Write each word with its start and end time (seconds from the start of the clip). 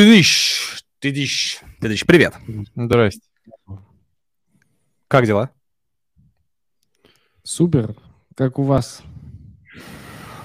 Тыдыщ, 0.00 0.82
тыдыщ, 0.98 1.60
тыдыщ, 1.78 2.06
привет. 2.06 2.32
Здрасте. 2.74 3.20
Как 5.08 5.26
дела? 5.26 5.50
Супер. 7.42 7.94
Как 8.34 8.58
у 8.58 8.62
вас? 8.62 9.02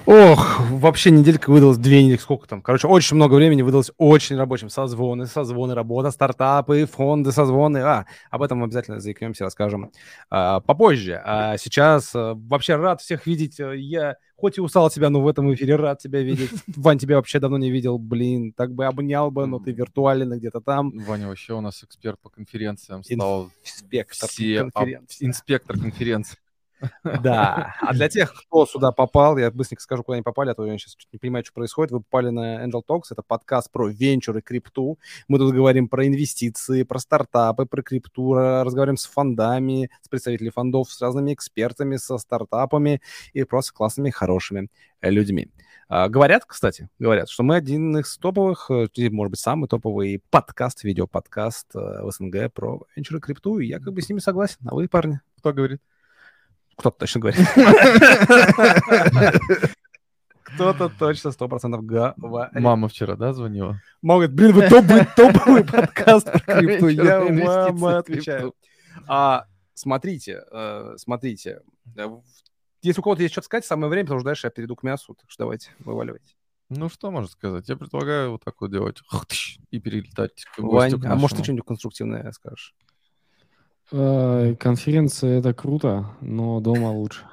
Ох, 0.06 0.60
вообще 0.70 1.10
неделька 1.10 1.50
выдалась, 1.50 1.78
две 1.78 2.04
недели, 2.04 2.16
сколько 2.16 2.46
там? 2.46 2.62
Короче, 2.62 2.86
очень 2.86 3.16
много 3.16 3.34
времени 3.34 3.62
выдалось 3.62 3.90
очень 3.98 4.36
рабочим. 4.36 4.68
Созвоны, 4.68 5.26
созвоны, 5.26 5.74
работа, 5.74 6.12
стартапы, 6.12 6.86
фонды, 6.86 7.32
созвоны. 7.32 7.78
А, 7.78 8.06
об 8.30 8.42
этом 8.42 8.62
обязательно 8.62 9.00
заикнемся, 9.00 9.42
расскажем 9.42 9.90
а, 10.30 10.60
попозже. 10.60 11.20
А 11.24 11.56
сейчас 11.56 12.14
а, 12.14 12.34
вообще 12.36 12.76
рад 12.76 13.00
всех 13.00 13.26
видеть. 13.26 13.58
Я 13.58 14.14
хоть 14.36 14.58
и 14.58 14.60
устал 14.60 14.86
от 14.86 14.92
тебя, 14.92 15.10
но 15.10 15.20
в 15.20 15.26
этом 15.26 15.52
эфире 15.54 15.74
рад 15.74 15.98
тебя 15.98 16.22
видеть. 16.22 16.52
Вань, 16.76 16.98
тебя 16.98 17.16
вообще 17.16 17.40
давно 17.40 17.58
не 17.58 17.72
видел, 17.72 17.98
блин. 17.98 18.52
Так 18.52 18.72
бы 18.72 18.86
обнял 18.86 19.32
бы, 19.32 19.46
но 19.46 19.58
ты 19.58 19.72
виртуально 19.72 20.38
где-то 20.38 20.60
там. 20.60 20.92
Ваня 20.98 21.26
вообще 21.26 21.54
у 21.54 21.60
нас 21.60 21.82
эксперт 21.82 22.20
по 22.20 22.28
конференциям 22.28 23.02
стал. 23.02 23.50
Инспектор 23.64 24.28
все, 24.28 24.70
конференции. 24.70 25.26
Инспектор 25.26 25.76
конференции. 25.76 26.38
Да. 27.04 27.74
А 27.80 27.92
для 27.94 28.08
тех, 28.08 28.34
кто 28.34 28.66
сюда 28.66 28.92
попал, 28.92 29.38
я 29.38 29.50
быстренько 29.50 29.82
скажу, 29.82 30.02
куда 30.02 30.16
они 30.16 30.22
попали, 30.22 30.50
а 30.50 30.54
то 30.54 30.66
я 30.66 30.76
сейчас 30.78 30.96
не 31.12 31.18
понимаю, 31.18 31.44
что 31.44 31.54
происходит. 31.54 31.92
Вы 31.92 32.00
попали 32.00 32.30
на 32.30 32.64
Angel 32.66 32.82
Talks, 32.86 33.04
это 33.10 33.22
подкаст 33.22 33.70
про 33.70 33.88
венчуры, 33.88 34.42
крипту. 34.42 34.98
Мы 35.28 35.38
тут 35.38 35.54
говорим 35.54 35.88
про 35.88 36.06
инвестиции, 36.06 36.82
про 36.82 36.98
стартапы, 36.98 37.66
про 37.66 37.82
крипту, 37.82 38.34
разговариваем 38.34 38.96
с 38.96 39.06
фондами, 39.06 39.90
с 40.02 40.08
представителями 40.08 40.50
фондов, 40.50 40.90
с 40.90 41.00
разными 41.00 41.32
экспертами, 41.32 41.96
со 41.96 42.18
стартапами 42.18 43.00
и 43.32 43.44
просто 43.44 43.72
классными, 43.72 44.10
хорошими 44.10 44.68
людьми. 45.02 45.48
А, 45.88 46.08
говорят, 46.08 46.44
кстати, 46.44 46.88
говорят, 46.98 47.28
что 47.28 47.44
мы 47.44 47.54
один 47.54 47.96
из 47.98 48.18
топовых, 48.18 48.70
э, 48.70 48.88
может 49.10 49.30
быть, 49.30 49.40
самый 49.40 49.68
топовый 49.68 50.20
подкаст, 50.30 50.82
видеоподкаст 50.82 51.76
э, 51.76 52.02
в 52.02 52.10
СНГ 52.10 52.52
про 52.52 52.82
венчуры, 52.96 53.20
крипту, 53.20 53.60
и 53.60 53.66
я 53.66 53.78
как 53.78 53.92
бы 53.92 54.02
с 54.02 54.08
ними 54.08 54.18
согласен. 54.18 54.58
А 54.66 54.74
вы, 54.74 54.88
парни, 54.88 55.20
кто 55.38 55.52
говорит? 55.52 55.80
Кто-то 56.76 56.98
точно 56.98 57.20
говорит. 57.20 57.46
Кто-то 60.42 60.88
точно 60.88 61.32
сто 61.32 61.48
процентов 61.48 61.84
говорит. 61.84 62.16
Мама 62.54 62.88
вчера, 62.88 63.16
да, 63.16 63.32
звонила? 63.32 63.80
Могут, 64.02 64.32
блин, 64.32 64.52
вы 64.52 64.68
топовый, 64.68 65.06
топовый 65.16 65.64
подкаст 65.70 66.30
про 66.30 66.60
крипту. 66.60 66.88
Я 66.88 67.20
мама 67.30 67.98
отвечаю. 67.98 68.54
А, 69.06 69.46
смотрите, 69.74 70.44
э, 70.50 70.94
смотрите. 70.96 71.60
Э, 71.96 72.08
если 72.82 73.00
у 73.00 73.02
кого-то 73.04 73.22
есть 73.22 73.32
что-то 73.32 73.46
сказать, 73.46 73.64
самое 73.66 73.90
время, 73.90 74.06
потому 74.06 74.20
что 74.20 74.26
дальше 74.26 74.46
я 74.46 74.50
перейду 74.50 74.76
к 74.76 74.82
мясу. 74.82 75.14
Так 75.14 75.30
что 75.30 75.44
давайте, 75.44 75.70
вываливайте. 75.80 76.34
Ну, 76.68 76.88
что 76.88 77.10
можно 77.10 77.28
сказать? 77.28 77.68
Я 77.68 77.76
предлагаю 77.76 78.32
вот 78.32 78.44
так 78.44 78.54
вот 78.60 78.70
делать 78.70 79.00
и 79.70 79.78
перелетать 79.78 80.44
к 80.44 80.58
Вань, 80.58 80.94
а 81.04 81.14
может, 81.16 81.36
ты 81.36 81.44
что-нибудь 81.44 81.66
конструктивное 81.66 82.30
скажешь? 82.32 82.74
Э, 83.92 84.54
конференция 84.58 85.38
это 85.38 85.54
круто, 85.54 86.06
но 86.20 86.60
дома 86.60 86.88
лучше. 86.88 87.24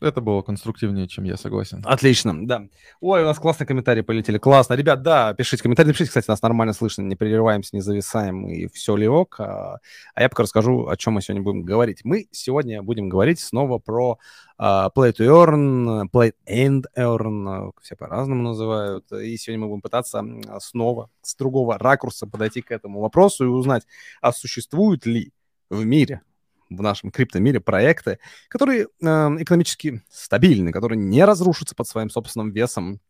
Это 0.00 0.20
было 0.20 0.42
конструктивнее, 0.42 1.08
чем 1.08 1.24
я 1.24 1.36
согласен. 1.36 1.82
Отлично, 1.84 2.46
да. 2.46 2.68
Ой, 3.00 3.22
у 3.22 3.24
нас 3.24 3.38
классные 3.38 3.66
комментарии 3.66 4.02
полетели. 4.02 4.38
Классно. 4.38 4.74
Ребят, 4.74 5.02
да, 5.02 5.34
пишите 5.34 5.62
комментарии. 5.62 5.88
Напишите, 5.88 6.08
кстати, 6.08 6.28
нас 6.28 6.40
нормально 6.40 6.72
слышно, 6.72 7.02
не 7.02 7.16
прерываемся, 7.16 7.70
не 7.74 7.80
зависаем, 7.80 8.46
и 8.46 8.68
все 8.68 8.94
ли 8.94 9.08
ок. 9.08 9.40
А, 9.40 9.78
а 10.14 10.22
я 10.22 10.28
пока 10.28 10.44
расскажу, 10.44 10.86
о 10.86 10.96
чем 10.96 11.14
мы 11.14 11.22
сегодня 11.22 11.42
будем 11.42 11.62
говорить. 11.62 12.04
Мы 12.04 12.28
сегодня 12.30 12.80
будем 12.82 13.08
говорить 13.08 13.40
снова 13.40 13.78
про 13.78 14.18
uh, 14.60 14.88
Play 14.94 15.12
to 15.12 15.26
Earn, 15.26 16.08
Play 16.12 16.32
and 16.48 16.84
Earn, 16.96 17.72
все 17.82 17.96
по-разному 17.96 18.42
называют. 18.42 19.10
И 19.10 19.36
сегодня 19.36 19.62
мы 19.62 19.68
будем 19.68 19.82
пытаться 19.82 20.24
снова 20.60 21.10
с 21.22 21.34
другого 21.34 21.76
ракурса 21.76 22.26
подойти 22.26 22.62
к 22.62 22.70
этому 22.70 23.00
вопросу 23.00 23.44
и 23.44 23.48
узнать, 23.48 23.84
а 24.20 24.32
существуют 24.32 25.06
ли 25.06 25.32
в 25.70 25.84
мире 25.84 26.22
в 26.70 26.82
нашем 26.82 27.10
криптомире 27.10 27.60
проекты, 27.60 28.18
которые 28.48 28.88
э, 29.00 29.06
экономически 29.06 30.02
стабильны, 30.10 30.72
которые 30.72 30.98
не 30.98 31.24
разрушатся 31.24 31.74
под 31.74 31.88
своим 31.88 32.10
собственным 32.10 32.50
весом 32.50 33.00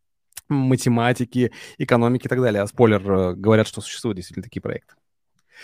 математики, 0.49 1.51
экономики 1.77 2.25
и 2.25 2.29
так 2.29 2.41
далее. 2.41 2.61
А 2.63 2.67
спойлер, 2.67 3.11
э, 3.11 3.33
говорят, 3.35 3.67
что 3.67 3.81
существуют 3.81 4.17
действительно 4.17 4.43
такие 4.43 4.61
проекты. 4.61 4.95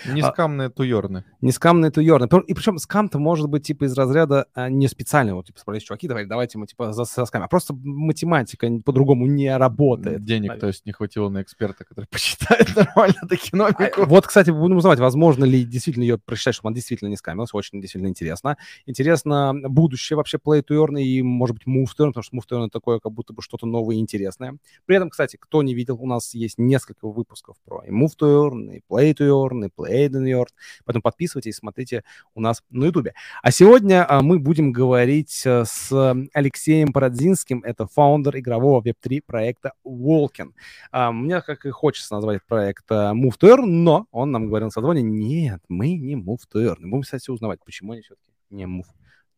Нескамные 0.06 0.68
а, 0.68 0.70
туерны. 0.70 1.24
Нескамные 1.42 1.92
туерны. 1.92 2.28
И 2.48 2.54
причем 2.54 2.78
скам-то 2.78 3.20
может 3.20 3.48
быть 3.48 3.64
типа 3.64 3.86
из 3.86 3.98
разряда 3.98 4.48
а, 4.54 4.70
не 4.70 4.88
специального. 4.88 5.44
Типа 5.44 5.60
спросить, 5.60 5.88
чуваки, 5.88 6.08
давайте, 6.08 6.30
давайте 6.30 6.58
мы 6.58 6.68
типа 6.68 6.94
за, 6.94 7.06
за 7.06 7.26
скам. 7.26 7.44
А 7.44 7.48
просто 7.48 7.74
математика 7.74 8.68
по-другому 8.84 9.26
не 9.26 9.56
работает. 9.56 10.24
Денег, 10.24 10.50
наверное. 10.50 10.60
то 10.60 10.68
есть 10.68 10.86
не 10.86 10.92
хватило 10.92 11.30
на 11.30 11.42
эксперта, 11.42 11.84
который 11.84 12.06
посчитает 12.12 12.68
нормально 12.76 13.16
экономику. 13.30 14.02
А, 14.02 14.06
вот, 14.06 14.28
кстати, 14.28 14.52
будем 14.52 14.78
узнавать, 14.78 15.00
возможно 15.00 15.46
ли 15.46 15.64
действительно 15.64 16.04
ее 16.04 16.18
прочитать, 16.18 16.56
чтобы 16.56 16.70
она 16.70 16.76
действительно 16.76 17.10
не 17.10 17.18
скамилась. 17.18 17.54
Очень 17.54 17.82
действительно 17.82 18.10
интересно. 18.10 18.58
Интересно 18.86 19.54
будущее 19.64 20.18
вообще 20.18 20.38
Play 20.38 20.64
to 20.64 20.86
Earn 20.86 21.02
и, 21.02 21.22
может 21.22 21.56
быть, 21.56 21.68
Move 21.68 21.90
to 21.98 22.06
Earn, 22.06 22.14
потому 22.14 22.24
что 22.24 22.36
Move 22.36 22.44
to 22.50 22.66
Earn 22.66 22.70
такое 22.70 23.00
как 23.00 23.12
будто 23.12 23.34
бы 23.34 23.42
что-то 23.42 23.66
новое 23.66 23.96
и 23.96 24.00
интересное. 24.00 24.58
При 24.86 24.96
этом, 24.98 25.10
кстати, 25.10 25.38
кто 25.40 25.64
не 25.64 25.74
видел, 25.74 25.98
у 26.00 26.08
нас 26.08 26.34
есть 26.34 26.58
несколько 26.58 27.08
выпусков 27.08 27.58
про 27.66 27.84
и 27.84 27.92
Move 27.92 28.12
to 28.20 28.50
Earn, 28.50 28.76
и 28.76 28.82
Play 28.90 29.14
to 29.14 29.28
Earn, 29.28 29.66
и 29.66 29.70
Play 29.70 29.85
Play 29.86 30.10
New 30.10 30.30
York. 30.30 30.50
Поэтому 30.86 31.02
подписывайтесь, 31.02 31.56
смотрите 31.56 32.04
у 32.34 32.42
нас 32.42 32.64
на 32.70 32.86
YouTube. 32.86 33.10
А 33.42 33.52
сегодня 33.52 34.06
а, 34.08 34.22
мы 34.22 34.40
будем 34.40 34.72
говорить 34.72 35.44
э, 35.46 35.64
с 35.66 36.16
Алексеем 36.34 36.92
Парадзинским. 36.94 37.62
Это 37.64 37.88
фаундер 37.88 38.38
игрового 38.38 38.82
Web3 38.82 39.22
проекта 39.26 39.74
Walkin. 39.86 40.52
А, 40.92 41.12
мне 41.12 41.42
как 41.42 41.66
и 41.66 41.70
хочется 41.70 42.14
назвать 42.14 42.38
этот 42.38 42.48
проект 42.48 42.86
э, 42.90 42.94
Move 42.94 43.34
to 43.40 43.56
Earn, 43.56 43.66
но 43.66 44.08
он 44.12 44.32
нам 44.32 44.48
говорил 44.48 44.68
на 44.68 44.72
созвоне, 44.72 45.02
нет, 45.02 45.62
мы 45.70 45.94
не 45.96 46.16
Move 46.16 46.40
to 46.54 46.64
Earn. 46.64 46.78
Мы 46.80 46.90
будем, 46.90 47.04
кстати, 47.04 47.30
узнавать, 47.30 47.60
почему 47.64 47.94
они 47.94 48.02
все-таки 48.02 48.32
не 48.50 48.66
Move 48.66 48.88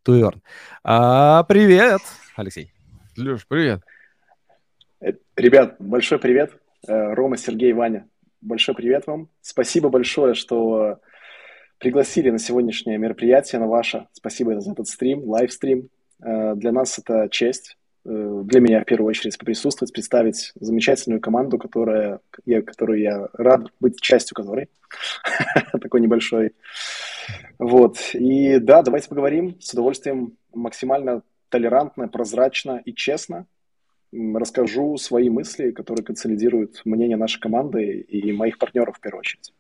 to 0.06 0.22
Earn. 0.22 0.42
А, 0.84 1.44
привет, 1.44 2.02
Алексей. 2.36 2.72
Леш, 3.16 3.46
привет. 3.48 3.82
Э, 5.02 5.14
ребят, 5.36 5.76
большой 5.80 6.20
привет. 6.20 6.54
Рома, 6.88 7.38
Сергей, 7.38 7.74
Ваня 7.74 8.08
большой 8.42 8.76
привет 8.76 9.08
вам. 9.08 9.30
Спасибо 9.42 9.90
большое, 9.90 10.34
что 10.34 11.00
пригласили 11.80 12.30
на 12.30 12.40
сегодняшнее 12.40 12.98
мероприятие, 12.98 13.60
на 13.60 13.68
ваше. 13.68 14.08
Спасибо 14.14 14.60
за 14.60 14.72
этот 14.72 14.88
стрим, 14.88 15.24
лайвстрим. 15.30 15.90
Э, 16.24 16.56
для 16.56 16.72
нас 16.72 16.98
это 17.00 17.28
честь, 17.30 17.78
э, 18.06 18.42
для 18.46 18.60
меня 18.60 18.82
в 18.82 18.86
первую 18.86 19.10
очередь 19.10 19.38
присутствовать, 19.38 19.94
представить 19.94 20.52
замечательную 20.56 21.22
команду, 21.22 21.58
которая, 21.58 22.20
я, 22.46 22.62
которую 22.62 23.00
я 23.00 23.28
рад 23.34 23.68
быть 23.80 24.00
частью 24.02 24.36
которой. 24.36 24.70
Такой 25.72 26.02
небольшой. 26.02 26.54
Вот. 27.60 27.98
И 28.14 28.60
да, 28.60 28.82
давайте 28.82 29.10
поговорим 29.10 29.60
с 29.60 29.74
удовольствием 29.74 30.38
максимально 30.54 31.22
толерантно, 31.50 32.08
прозрачно 32.08 32.82
и 32.84 32.94
честно 32.94 33.46
расскажу 34.12 34.98
свои 34.98 35.30
мысли, 35.30 35.72
которые 35.72 36.06
консолидируют 36.06 36.82
мнение 36.86 37.18
нашей 37.18 37.40
команды 37.40 38.00
и 38.00 38.32
моих 38.32 38.58
партнеров 38.58 38.98
в 38.98 39.02
первую 39.02 39.20
очередь. 39.20 39.54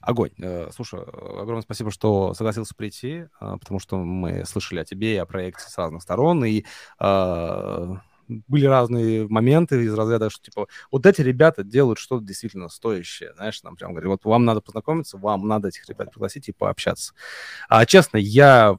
Огонь. 0.00 0.30
Э, 0.38 0.68
слушай, 0.72 1.00
огромное 1.00 1.62
спасибо, 1.62 1.90
что 1.90 2.32
согласился 2.34 2.74
прийти, 2.76 3.26
э, 3.40 3.56
потому 3.58 3.80
что 3.80 3.96
мы 3.96 4.44
слышали 4.44 4.80
о 4.80 4.84
тебе 4.84 5.14
и 5.14 5.18
о 5.18 5.26
проекте 5.26 5.68
с 5.68 5.76
разных 5.78 6.02
сторон, 6.02 6.44
и 6.44 6.64
э, 7.00 7.94
были 8.28 8.66
разные 8.66 9.26
моменты 9.28 9.82
из 9.82 9.94
разряда, 9.94 10.30
что 10.30 10.42
типа 10.42 10.68
вот 10.90 11.06
эти 11.06 11.22
ребята 11.22 11.64
делают 11.64 11.98
что-то 11.98 12.24
действительно 12.24 12.68
стоящее, 12.68 13.34
знаешь, 13.34 13.62
нам 13.62 13.76
прям 13.76 13.92
говорят, 13.92 14.10
вот 14.10 14.24
вам 14.24 14.44
надо 14.44 14.60
познакомиться, 14.60 15.18
вам 15.18 15.46
надо 15.48 15.68
этих 15.68 15.88
ребят 15.88 16.10
пригласить 16.12 16.48
и 16.48 16.52
пообщаться. 16.52 17.14
А 17.68 17.84
честно, 17.86 18.18
я 18.18 18.78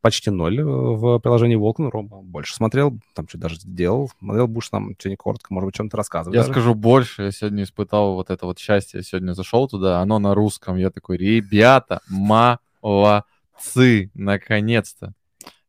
почти 0.00 0.30
ноль 0.30 0.60
э, 0.60 0.64
в 0.64 1.18
приложении 1.18 1.56
Волкан. 1.56 1.88
Рома 1.88 2.22
больше 2.22 2.54
смотрел, 2.54 2.98
там 3.14 3.28
что 3.28 3.38
даже 3.38 3.56
сделал. 3.56 4.10
Смотрел, 4.18 4.46
будешь 4.46 4.70
нам 4.72 4.94
что-нибудь 4.98 5.18
коротко, 5.18 5.54
может 5.54 5.66
быть, 5.66 5.74
чем-то 5.74 5.96
рассказывать. 5.96 6.34
Я 6.34 6.42
даже. 6.42 6.52
скажу 6.52 6.74
больше. 6.74 7.24
Я 7.24 7.30
сегодня 7.30 7.64
испытал 7.64 8.14
вот 8.14 8.30
это 8.30 8.46
вот 8.46 8.58
счастье. 8.58 8.98
Я 8.98 9.04
сегодня 9.04 9.32
зашел 9.32 9.68
туда, 9.68 10.00
оно 10.00 10.18
на 10.18 10.34
русском. 10.34 10.76
Я 10.76 10.90
такой, 10.90 11.16
ребята, 11.16 12.00
молодцы, 12.08 14.10
наконец-то. 14.14 15.12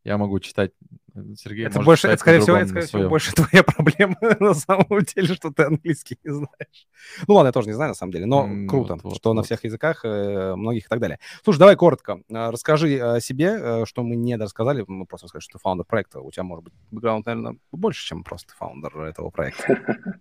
Я 0.03 0.18
могу 0.18 0.39
читать 0.39 0.71
Сергей, 1.36 1.66
это 1.66 1.81
больше, 1.81 2.08
это, 2.08 2.18
скорее 2.18 2.40
всего, 2.40 2.58
это, 2.58 2.68
скорее 2.68 2.86
всего, 2.86 3.10
больше 3.10 3.31
твоя 3.36 3.64
проблема 3.64 4.18
на 4.40 4.54
самом 4.54 5.02
деле, 5.02 5.34
что 5.34 5.52
ты 5.52 5.64
английский 5.64 6.18
не 6.24 6.31
знаешь. 6.31 6.88
Ну 7.28 7.36
ладно, 7.36 7.48
я 7.48 7.52
тоже 7.52 7.68
не 7.68 7.74
знаю 7.74 7.90
на 7.90 7.96
самом 7.96 8.12
деле, 8.12 8.25
но 8.25 8.48
mm, 8.48 8.68
круто, 8.68 8.98
вот, 9.04 9.16
что 9.16 9.30
вот. 9.30 9.36
на 9.36 9.44
всех 9.44 9.64
языках, 9.64 10.04
э, 10.04 10.56
многих 10.56 10.86
и 10.86 10.88
так 10.88 11.00
далее. 11.00 11.19
Слушай, 11.44 11.60
давай 11.60 11.75
коротко. 11.75 12.22
Э, 12.30 12.50
расскажи 12.50 13.00
о 13.00 13.19
себе, 13.19 13.58
э, 13.60 13.86
что 13.86 14.04
мы 14.04 14.16
не 14.16 14.36
рассказали. 14.36 14.84
Мы 14.88 15.06
просто 15.06 15.28
сказали, 15.28 15.44
что 15.44 15.58
ты 15.58 15.62
фаундер 15.62 15.86
проекта. 15.86 16.19
У 16.19 16.31
тебя, 16.31 16.44
может 16.44 16.66
быть, 16.66 16.74
бэкграунд, 16.92 17.25
наверное, 17.25 17.58
больше, 17.72 18.06
чем 18.06 18.24
просто 18.24 18.54
фаундер 18.56 19.00
этого 19.02 19.30
проекта. 19.30 19.78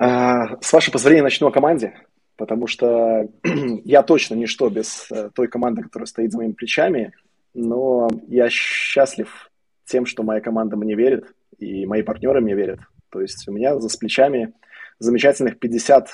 А, 0.00 0.56
с 0.60 0.72
вашего 0.72 0.92
позволения 0.92 1.24
начну 1.24 1.48
о 1.48 1.50
команде, 1.50 1.92
потому 2.36 2.68
что 2.68 3.28
я 3.84 4.04
точно 4.04 4.36
ничто 4.36 4.70
без 4.70 5.10
той 5.34 5.48
команды, 5.48 5.82
которая 5.82 6.06
стоит 6.06 6.30
за 6.30 6.38
моими 6.38 6.52
плечами 6.52 7.12
но 7.58 8.08
я 8.28 8.48
счастлив 8.48 9.50
тем, 9.84 10.06
что 10.06 10.22
моя 10.22 10.40
команда 10.40 10.76
мне 10.76 10.94
верит, 10.94 11.34
и 11.58 11.86
мои 11.86 12.02
партнеры 12.02 12.40
мне 12.40 12.54
верят. 12.54 12.80
То 13.10 13.20
есть 13.20 13.48
у 13.48 13.52
меня 13.52 13.78
за 13.78 13.98
плечами 13.98 14.52
замечательных 14.98 15.58
50 15.58 16.08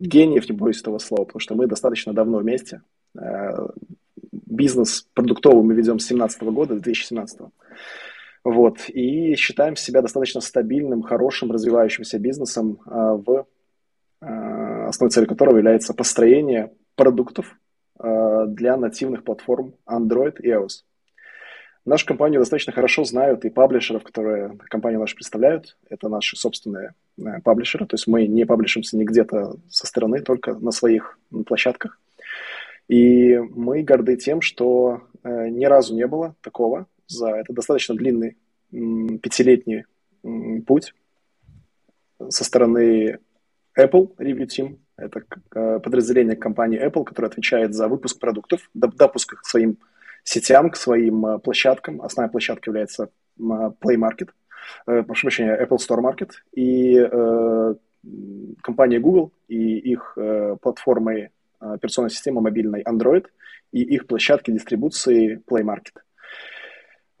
гениев, 0.00 0.48
не 0.48 0.56
боюсь 0.56 0.80
этого 0.80 0.98
слова, 0.98 1.24
потому 1.24 1.40
что 1.40 1.54
мы 1.54 1.66
достаточно 1.66 2.12
давно 2.12 2.38
вместе. 2.38 2.82
Э, 3.18 3.68
бизнес 4.32 5.06
продуктовый 5.14 5.62
мы 5.62 5.74
ведем 5.74 5.98
с 5.98 6.06
2017 6.06 6.42
года, 6.42 6.74
2017. 6.74 7.40
Вот, 8.42 8.88
и 8.88 9.34
считаем 9.36 9.76
себя 9.76 10.00
достаточно 10.02 10.40
стабильным, 10.40 11.02
хорошим, 11.02 11.52
развивающимся 11.52 12.18
бизнесом, 12.18 12.80
э, 12.86 12.90
в 12.90 13.46
э, 14.22 14.86
основной 14.88 15.10
целью 15.10 15.28
которого 15.28 15.58
является 15.58 15.94
построение 15.94 16.72
продуктов 16.96 17.56
для 18.02 18.76
нативных 18.76 19.24
платформ 19.24 19.74
Android 19.86 20.40
и 20.40 20.50
iOS. 20.50 20.84
Нашу 21.86 22.06
компанию 22.06 22.40
достаточно 22.40 22.72
хорошо 22.72 23.04
знают 23.04 23.44
и 23.44 23.50
паблишеров, 23.50 24.04
которые 24.04 24.58
компанию 24.68 25.00
нашу 25.00 25.16
представляют. 25.16 25.78
Это 25.88 26.08
наши 26.08 26.36
собственные 26.36 26.94
э, 27.18 27.40
паблишеры. 27.42 27.86
То 27.86 27.94
есть 27.94 28.06
мы 28.06 28.26
не 28.26 28.44
паблишимся 28.44 28.98
не 28.98 29.04
где-то 29.04 29.56
со 29.68 29.86
стороны, 29.86 30.20
только 30.20 30.54
на 30.54 30.72
своих 30.72 31.18
площадках. 31.46 31.98
И 32.86 33.38
мы 33.38 33.82
горды 33.82 34.16
тем, 34.16 34.42
что 34.42 35.02
э, 35.22 35.48
ни 35.48 35.64
разу 35.64 35.94
не 35.94 36.06
было 36.06 36.36
такого 36.42 36.86
за 37.06 37.30
это 37.30 37.52
достаточно 37.52 37.94
длинный 37.94 38.36
пятилетний 38.70 39.84
путь 40.66 40.94
со 42.28 42.44
стороны 42.44 43.18
Apple 43.76 44.14
Review 44.16 44.46
Team. 44.46 44.78
Это 45.00 45.22
э, 45.54 45.80
подразделение 45.80 46.36
компании 46.36 46.84
Apple, 46.84 47.04
которое 47.04 47.28
отвечает 47.28 47.74
за 47.74 47.88
выпуск 47.88 48.18
продуктов, 48.18 48.60
допуск 48.74 49.34
к 49.40 49.46
своим 49.46 49.78
сетям, 50.24 50.70
к 50.70 50.76
своим 50.76 51.26
э, 51.26 51.38
площадкам. 51.38 52.02
Основная 52.02 52.30
площадка 52.30 52.70
является 52.70 53.10
Play 53.38 53.96
Market, 53.96 54.30
э, 54.86 55.02
прошу 55.02 55.22
прощения, 55.22 55.58
Apple 55.60 55.78
Store 55.78 56.00
Market, 56.00 56.30
и 56.52 56.96
э, 56.96 57.74
компания 58.62 58.98
Google 58.98 59.32
и 59.48 59.78
их 59.78 60.14
э, 60.16 60.56
платформы 60.60 61.30
операционной 61.58 62.10
системы 62.10 62.40
мобильной 62.40 62.82
Android 62.82 63.26
и 63.72 63.82
их 63.82 64.06
площадки 64.06 64.50
дистрибуции 64.50 65.42
Play 65.46 65.62
Market. 65.62 66.00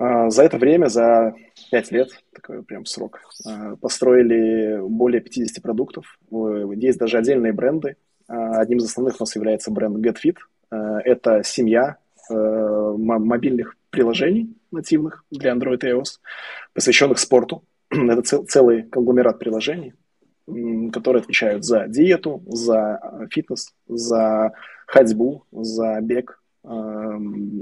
Э, 0.00 0.30
за 0.30 0.44
это 0.44 0.56
время, 0.56 0.86
за 0.86 1.34
5 1.70 1.92
лет, 1.92 2.08
такой 2.32 2.62
прям 2.62 2.86
срок, 2.86 3.20
э, 3.46 3.76
построили 3.80 4.80
более 4.88 5.20
50 5.20 5.62
продуктов. 5.62 6.18
Есть 6.30 6.98
даже 6.98 7.18
отдельные 7.18 7.52
бренды. 7.52 7.96
Одним 8.26 8.78
из 8.78 8.84
основных 8.84 9.16
у 9.20 9.22
нас 9.22 9.34
является 9.36 9.70
бренд 9.70 9.98
GetFit. 9.98 10.36
Это 10.70 11.42
семья 11.42 11.96
мобильных 12.28 13.76
приложений 13.90 14.54
нативных 14.70 15.24
для 15.32 15.52
Android 15.52 15.80
и 15.82 15.90
iOS, 15.90 16.20
посвященных 16.72 17.18
спорту. 17.18 17.64
Это 17.90 18.22
цел, 18.22 18.44
целый 18.44 18.84
конгломерат 18.84 19.40
приложений, 19.40 19.94
которые 20.92 21.22
отвечают 21.22 21.64
за 21.64 21.88
диету, 21.88 22.40
за 22.46 23.00
фитнес, 23.32 23.74
за 23.88 24.52
ходьбу, 24.86 25.42
за 25.50 25.98
бег 26.00 26.40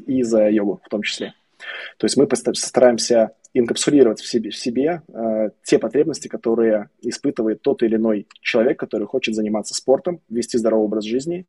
и 0.06 0.23
за 0.23 0.50
йогу 0.50 0.82
в 0.84 0.88
том 0.91 1.00
числе. 1.02 1.32
То 1.96 2.05
есть 2.05 2.16
мы 2.16 2.28
стараемся 2.55 3.32
инкапсулировать 3.55 4.20
в 4.20 4.28
себе, 4.28 4.50
в 4.50 4.56
себе 4.56 5.02
э, 5.08 5.50
те 5.62 5.78
потребности, 5.78 6.28
которые 6.28 6.90
испытывает 7.00 7.62
тот 7.62 7.82
или 7.82 7.96
иной 7.96 8.28
человек, 8.40 8.78
который 8.78 9.06
хочет 9.06 9.34
заниматься 9.34 9.75
спортом, 9.75 10.20
вести 10.28 10.58
здоровый 10.58 10.87
образ 10.87 11.05
жизни 11.05 11.46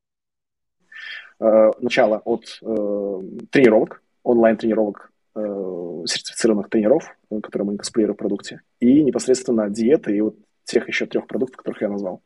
Э, 1.40 1.72
начало 1.80 2.22
от 2.26 2.60
э, 2.62 3.22
тренировок, 3.50 4.04
онлайн-тренировок, 4.24 5.12
э, 5.36 6.04
сертифицированных 6.06 6.70
тренеров, 6.70 7.16
которые 7.42 7.68
мы 7.68 7.74
инкаспулируем 7.74 8.16
в 8.16 8.20
продукте, 8.20 8.62
и 8.82 9.02
непосредственно 9.04 9.70
диеты 9.70 10.16
и 10.16 10.22
вот 10.22 10.36
тех 10.66 10.88
еще 10.88 11.06
трех 11.06 11.28
продуктов, 11.28 11.58
которых 11.58 11.82
я 11.82 11.90
назвал. 11.90 12.22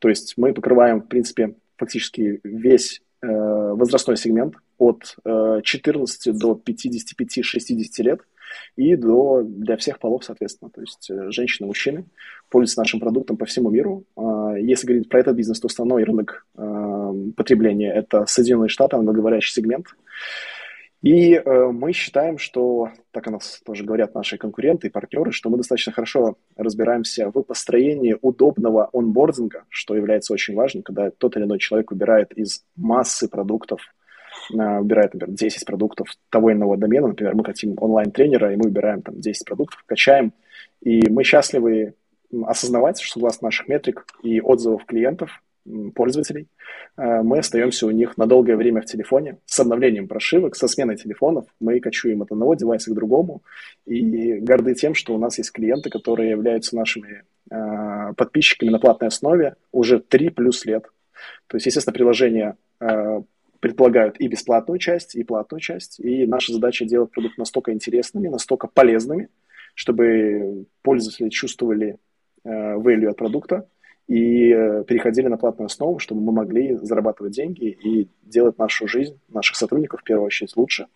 То 0.00 0.08
есть 0.08 0.34
мы 0.36 0.52
покрываем, 0.52 1.00
в 1.00 1.08
принципе, 1.08 1.54
фактически 1.76 2.40
весь 2.44 3.02
возрастной 3.20 4.16
сегмент 4.16 4.54
от 4.78 5.16
14 5.24 6.38
до 6.38 6.60
55-60 6.64 8.02
лет 8.02 8.20
и 8.76 8.96
до, 8.96 9.42
для 9.42 9.76
всех 9.76 9.98
полов, 9.98 10.24
соответственно. 10.24 10.70
То 10.70 10.80
есть 10.80 11.10
женщины, 11.28 11.66
мужчины 11.66 12.06
пользуются 12.48 12.80
нашим 12.80 13.00
продуктом 13.00 13.36
по 13.36 13.44
всему 13.44 13.70
миру. 13.70 14.04
Если 14.58 14.86
говорить 14.86 15.08
про 15.08 15.20
этот 15.20 15.36
бизнес, 15.36 15.60
то 15.60 15.66
основной 15.66 16.04
рынок 16.04 16.46
потребления. 17.36 17.92
Это 17.92 18.24
Соединенные 18.26 18.68
Штаты, 18.68 18.96
англоговорящий 18.96 19.52
сегмент. 19.52 19.88
И 21.02 21.34
э, 21.34 21.66
мы 21.70 21.92
считаем, 21.92 22.38
что, 22.38 22.90
так 23.12 23.28
о 23.28 23.30
нас 23.30 23.60
тоже 23.64 23.84
говорят 23.84 24.14
наши 24.14 24.36
конкуренты 24.36 24.88
и 24.88 24.90
партнеры, 24.90 25.30
что 25.30 25.48
мы 25.48 25.56
достаточно 25.56 25.92
хорошо 25.92 26.38
разбираемся 26.56 27.30
в 27.30 27.42
построении 27.42 28.16
удобного 28.20 28.90
онбординга, 28.92 29.64
что 29.68 29.94
является 29.94 30.32
очень 30.32 30.54
важным, 30.54 30.82
когда 30.82 31.10
тот 31.10 31.36
или 31.36 31.44
иной 31.44 31.60
человек 31.60 31.92
выбирает 31.92 32.32
из 32.32 32.64
массы 32.74 33.28
продуктов, 33.28 33.80
э, 33.80 33.97
выбирает, 34.50 35.14
например, 35.14 35.36
10 35.36 35.66
продуктов 35.66 36.08
того 36.30 36.52
иного 36.52 36.76
домена, 36.76 37.08
например, 37.08 37.34
мы 37.34 37.44
хотим 37.44 37.76
онлайн-тренера, 37.78 38.52
и 38.52 38.56
мы 38.56 38.64
выбираем 38.64 39.02
там 39.02 39.20
10 39.20 39.44
продуктов, 39.44 39.84
качаем, 39.86 40.32
и 40.80 41.08
мы 41.10 41.24
счастливы 41.24 41.94
осознавать, 42.44 43.00
что 43.00 43.14
согласно 43.14 43.46
наших 43.46 43.68
метрик 43.68 44.06
и 44.22 44.40
отзывов 44.40 44.84
клиентов, 44.84 45.30
пользователей, 45.94 46.48
э, 46.96 47.22
мы 47.22 47.38
остаемся 47.38 47.86
у 47.86 47.90
них 47.90 48.16
на 48.16 48.26
долгое 48.26 48.56
время 48.56 48.82
в 48.82 48.86
телефоне 48.86 49.38
с 49.46 49.58
обновлением 49.60 50.08
прошивок, 50.08 50.56
со 50.56 50.68
сменой 50.68 50.96
телефонов. 50.96 51.46
Мы 51.60 51.80
качуем 51.80 52.22
от 52.22 52.32
одного 52.32 52.54
девайса 52.54 52.90
к 52.90 52.94
другому 52.94 53.42
и 53.86 54.38
горды 54.38 54.74
тем, 54.74 54.94
что 54.94 55.14
у 55.14 55.18
нас 55.18 55.38
есть 55.38 55.52
клиенты, 55.52 55.90
которые 55.90 56.30
являются 56.30 56.76
нашими 56.76 57.24
э, 57.50 58.12
подписчиками 58.16 58.70
на 58.70 58.78
платной 58.78 59.08
основе 59.08 59.56
уже 59.72 60.00
3 60.00 60.30
плюс 60.30 60.64
лет. 60.64 60.84
То 61.48 61.56
есть, 61.56 61.66
естественно, 61.66 61.94
приложения 61.94 62.56
э, 62.80 63.22
предполагают 63.60 64.20
и 64.20 64.28
бесплатную 64.28 64.78
часть, 64.78 65.14
и 65.14 65.24
платную 65.24 65.60
часть. 65.60 66.00
И 66.00 66.26
наша 66.26 66.52
задача 66.52 66.84
делать 66.84 67.10
продукт 67.10 67.38
настолько 67.38 67.72
интересными, 67.72 68.28
настолько 68.28 68.68
полезными, 68.68 69.28
чтобы 69.74 70.66
пользователи 70.82 71.28
чувствовали 71.28 71.98
value 72.44 73.08
от 73.08 73.16
продукта, 73.16 73.68
и 74.08 74.50
э, 74.50 74.84
переходили 74.84 75.28
на 75.28 75.36
платную 75.36 75.66
основу, 75.66 75.98
чтобы 75.98 76.22
мы 76.22 76.32
могли 76.32 76.74
зарабатывать 76.76 77.34
деньги 77.34 77.66
и 77.66 78.08
делать 78.22 78.58
нашу 78.58 78.88
жизнь, 78.88 79.20
наших 79.28 79.56
сотрудников 79.56 80.00
в 80.00 80.04
первую 80.04 80.26
очередь 80.26 80.56
лучше 80.56 80.86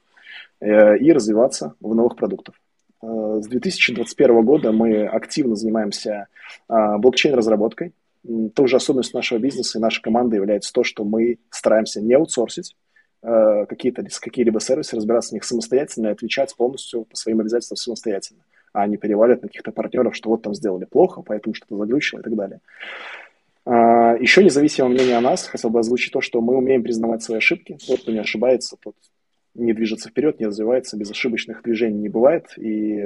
э, 0.60 0.96
и 0.96 1.12
развиваться 1.12 1.74
в 1.80 1.94
новых 1.94 2.16
продуктах. 2.16 2.54
Э, 3.02 3.38
с 3.42 3.46
2021 3.46 4.44
года 4.44 4.72
мы 4.72 5.04
активно 5.06 5.56
занимаемся 5.56 6.28
блокчейн-разработкой. 6.68 7.92
Тоже 8.54 8.76
особенность 8.76 9.14
нашего 9.14 9.38
бизнеса 9.38 9.78
и 9.78 9.80
нашей 9.80 10.02
команды 10.02 10.36
является 10.36 10.72
то, 10.72 10.84
что 10.84 11.04
мы 11.04 11.38
стараемся 11.50 12.00
не 12.00 12.14
аутсорсить 12.14 12.76
какие-то 13.20 14.04
какие-либо 14.20 14.58
сервисы, 14.58 14.96
разбираться 14.96 15.30
в 15.30 15.34
них 15.34 15.44
самостоятельно 15.44 16.08
и 16.08 16.10
отвечать 16.10 16.56
полностью 16.56 17.04
по 17.04 17.14
своим 17.14 17.38
обязательствам 17.38 17.76
самостоятельно 17.76 18.42
а 18.72 18.82
они 18.82 18.96
переваливают 18.96 19.42
на 19.42 19.48
каких-то 19.48 19.70
партнеров, 19.70 20.16
что 20.16 20.30
вот 20.30 20.42
там 20.42 20.54
сделали 20.54 20.84
плохо, 20.84 21.22
поэтому 21.22 21.54
что-то 21.54 21.76
заглючило 21.76 22.20
и 22.20 22.22
так 22.22 22.34
далее. 22.34 22.60
А, 23.64 24.16
еще 24.16 24.42
независимое 24.42 24.90
мнение 24.90 25.16
о 25.16 25.20
нас, 25.20 25.46
хотел 25.46 25.70
бы 25.70 25.78
озвучить 25.80 26.12
то, 26.12 26.20
что 26.20 26.40
мы 26.40 26.56
умеем 26.56 26.82
признавать 26.82 27.22
свои 27.22 27.38
ошибки. 27.38 27.76
Тот, 27.86 28.00
кто 28.00 28.12
не 28.12 28.18
ошибается, 28.18 28.76
тот 28.82 28.94
не 29.54 29.72
движется 29.72 30.08
вперед, 30.08 30.40
не 30.40 30.46
развивается, 30.46 30.96
без 30.96 31.10
ошибочных 31.10 31.62
движений 31.62 31.98
не 31.98 32.08
бывает. 32.08 32.46
И 32.56 33.04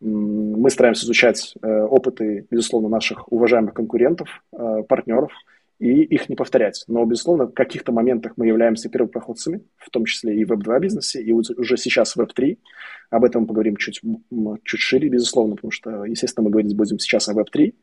мы 0.00 0.70
стараемся 0.70 1.04
изучать 1.04 1.54
э, 1.60 1.82
опыты, 1.82 2.46
безусловно, 2.50 2.88
наших 2.88 3.30
уважаемых 3.32 3.74
конкурентов, 3.74 4.28
э, 4.52 4.82
партнеров, 4.88 5.32
и 5.78 6.02
их 6.02 6.28
не 6.28 6.34
повторять. 6.34 6.84
Но, 6.88 7.04
безусловно, 7.04 7.46
в 7.46 7.54
каких-то 7.54 7.92
моментах 7.92 8.32
мы 8.36 8.46
являемся 8.48 8.88
первопроходцами, 8.88 9.62
в 9.76 9.90
том 9.90 10.04
числе 10.06 10.36
и 10.36 10.44
в 10.44 10.50
Web2 10.50 10.80
бизнесе, 10.80 11.22
и 11.22 11.32
уже 11.32 11.76
сейчас 11.76 12.16
в 12.16 12.20
Web3. 12.20 12.58
Об 13.10 13.24
этом 13.24 13.42
мы 13.42 13.48
поговорим 13.48 13.76
чуть, 13.76 14.00
чуть 14.64 14.80
шире, 14.80 15.08
безусловно, 15.08 15.54
потому 15.54 15.70
что, 15.70 16.04
естественно, 16.04 16.44
мы 16.44 16.50
говорить 16.50 16.76
будем 16.76 16.98
сейчас 16.98 17.28
о 17.28 17.34
Web3. 17.34 17.74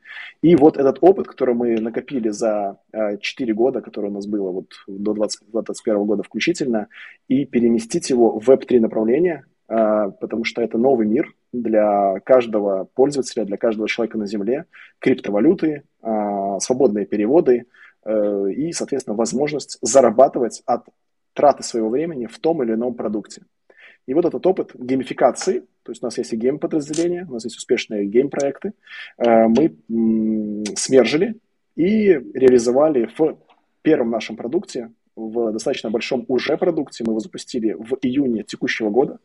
И 0.41 0.55
вот 0.57 0.77
этот 0.77 0.97
опыт, 1.01 1.27
который 1.27 1.55
мы 1.55 1.79
накопили 1.79 2.29
за 2.29 2.79
4 2.91 3.51
а, 3.51 3.55
года, 3.55 3.81
который 3.81 4.09
у 4.09 4.13
нас 4.13 4.27
было 4.27 4.51
вот 4.51 4.67
до 4.87 5.13
2021 5.13 6.03
года 6.03 6.23
включительно, 6.23 6.87
и 7.29 7.45
переместить 7.45 8.09
его 8.09 8.39
в 8.39 8.49
Web3 8.49 8.81
направление, 8.81 9.45
а, 9.69 10.09
потому 10.09 10.43
что 10.43 10.61
это 10.61 10.77
новый 10.77 11.07
мир 11.07 11.33
для 11.53 12.19
каждого 12.25 12.89
пользователя, 12.93 13.45
для 13.45 13.55
каждого 13.55 13.87
человека 13.87 14.17
на 14.17 14.27
Земле. 14.27 14.65
Криптовалюты, 14.99 15.83
а, 16.01 16.59
свободные 16.59 17.05
переводы– 17.05 17.67
Э, 17.75 17.84
и, 18.07 18.71
соответственно, 18.71 19.15
возможность 19.15 19.77
зарабатывать 19.81 20.61
от 20.65 20.85
траты 21.33 21.63
своего 21.63 21.89
времени 21.89 22.25
в 22.25 22.39
том 22.39 22.63
или 22.63 22.73
ином 22.73 22.95
продукте. 22.95 23.41
И 24.07 24.13
вот 24.13 24.25
этот 24.25 24.45
опыт 24.45 24.71
геймификации, 24.75 25.61
то 25.83 25.91
есть 25.91 26.03
у 26.03 26.05
нас 26.05 26.17
есть 26.17 26.33
и 26.33 26.37
гейм-подразделения, 26.37 27.25
у 27.27 27.33
нас 27.33 27.43
есть 27.43 27.57
успешные 27.57 28.05
гейм-проекты, 28.05 28.73
э, 29.17 29.47
мы 29.47 29.75
смержили 30.75 31.35
и 31.75 32.09
реализовали 32.33 33.09
в 33.17 33.37
первом 33.81 34.11
нашем 34.11 34.35
продукте, 34.35 34.91
в 35.15 35.51
достаточно 35.51 35.89
большом 35.89 36.25
уже 36.27 36.57
продукте, 36.57 37.03
мы 37.05 37.13
его 37.13 37.19
запустили 37.19 37.73
в 37.73 37.97
июне 38.01 38.43
текущего 38.43 38.89
года, 38.89 39.19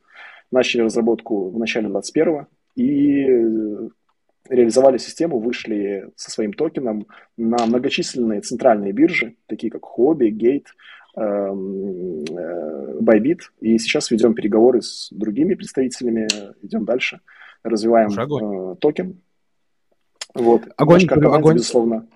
начали 0.50 0.82
разработку 0.82 1.50
в 1.50 1.58
начале 1.58 1.88
2021 1.88 2.46
и 2.76 3.90
реализовали 4.50 4.98
систему, 4.98 5.38
вышли 5.38 6.10
со 6.16 6.30
своим 6.30 6.52
токеном 6.52 7.06
на 7.36 7.64
многочисленные 7.64 8.40
центральные 8.40 8.92
биржи, 8.92 9.36
такие 9.46 9.70
как 9.70 9.82
эм, 11.16 12.24
э, 12.24 12.98
Bybit, 13.00 13.38
и 13.60 13.78
сейчас 13.78 14.10
ведем 14.10 14.34
переговоры 14.34 14.82
с 14.82 15.08
другими 15.12 15.54
представителями, 15.54 16.26
идем 16.62 16.84
дальше, 16.84 17.20
развиваем 17.62 18.10
э, 18.10 18.76
токен. 18.76 19.20
Вот. 20.34 20.62
Огонь, 20.76 21.06
команда, 21.06 21.36
огонь. 21.36 21.54
безусловно. 21.54 22.06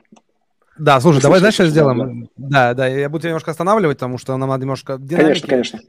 Да, 0.76 1.00
слушай, 1.00 1.22
давай 1.22 1.40
дальше 1.40 1.66
сделаем. 1.66 2.28
Да. 2.36 2.74
да, 2.74 2.74
да, 2.74 2.86
я 2.88 3.08
буду 3.08 3.22
тебя 3.22 3.30
немножко 3.30 3.52
останавливать, 3.52 3.98
потому 3.98 4.18
что 4.18 4.36
нам 4.36 4.48
надо 4.48 4.62
немножко 4.62 4.98
Конечно, 4.98 5.48
конечно. 5.48 5.80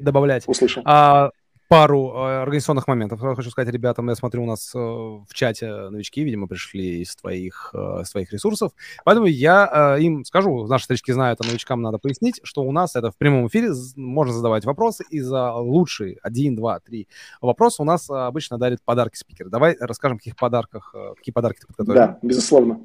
добавлять. 0.00 0.44
Услышал. 0.46 0.82
А, 0.84 1.30
пару 1.72 2.12
э, 2.14 2.42
организационных 2.42 2.86
моментов. 2.86 3.18
Хочу 3.18 3.48
сказать 3.48 3.72
ребятам, 3.72 4.06
я 4.10 4.14
смотрю, 4.14 4.42
у 4.42 4.46
нас 4.46 4.74
э, 4.74 4.78
в 4.78 5.32
чате 5.32 5.88
новички, 5.88 6.22
видимо, 6.22 6.46
пришли 6.46 7.00
из 7.00 7.16
твоих, 7.16 7.70
э, 7.72 8.04
своих 8.04 8.30
ресурсов. 8.30 8.72
Поэтому 9.06 9.26
я 9.26 9.96
им 9.98 10.22
скажу, 10.26 10.66
наши 10.66 10.84
старички 10.84 11.12
знают, 11.12 11.40
а 11.40 11.46
новичкам 11.46 11.80
надо 11.80 11.96
пояснить, 11.96 12.40
что 12.42 12.62
у 12.62 12.72
нас 12.72 12.94
это 12.94 13.10
в 13.10 13.16
прямом 13.16 13.46
эфире, 13.46 13.70
можно 13.96 14.34
задавать 14.34 14.66
вопросы, 14.66 15.02
и 15.08 15.20
за 15.20 15.50
лучшие 15.54 16.18
один, 16.22 16.56
два, 16.56 16.78
три 16.78 17.08
вопроса 17.40 17.80
у 17.80 17.86
нас 17.86 18.10
обычно 18.10 18.58
дарит 18.58 18.82
подарки 18.84 19.16
спикер. 19.16 19.48
Давай 19.48 19.74
расскажем, 19.80 20.18
каких 20.18 20.36
подарках, 20.36 20.94
какие 21.16 21.32
подарки 21.32 21.60
ты 21.60 21.68
подготовил. 21.68 21.94
Да, 21.94 22.18
безусловно. 22.20 22.80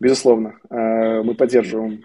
Безусловно, 0.00 0.56
мы 0.68 1.34
поддерживаем 1.34 2.02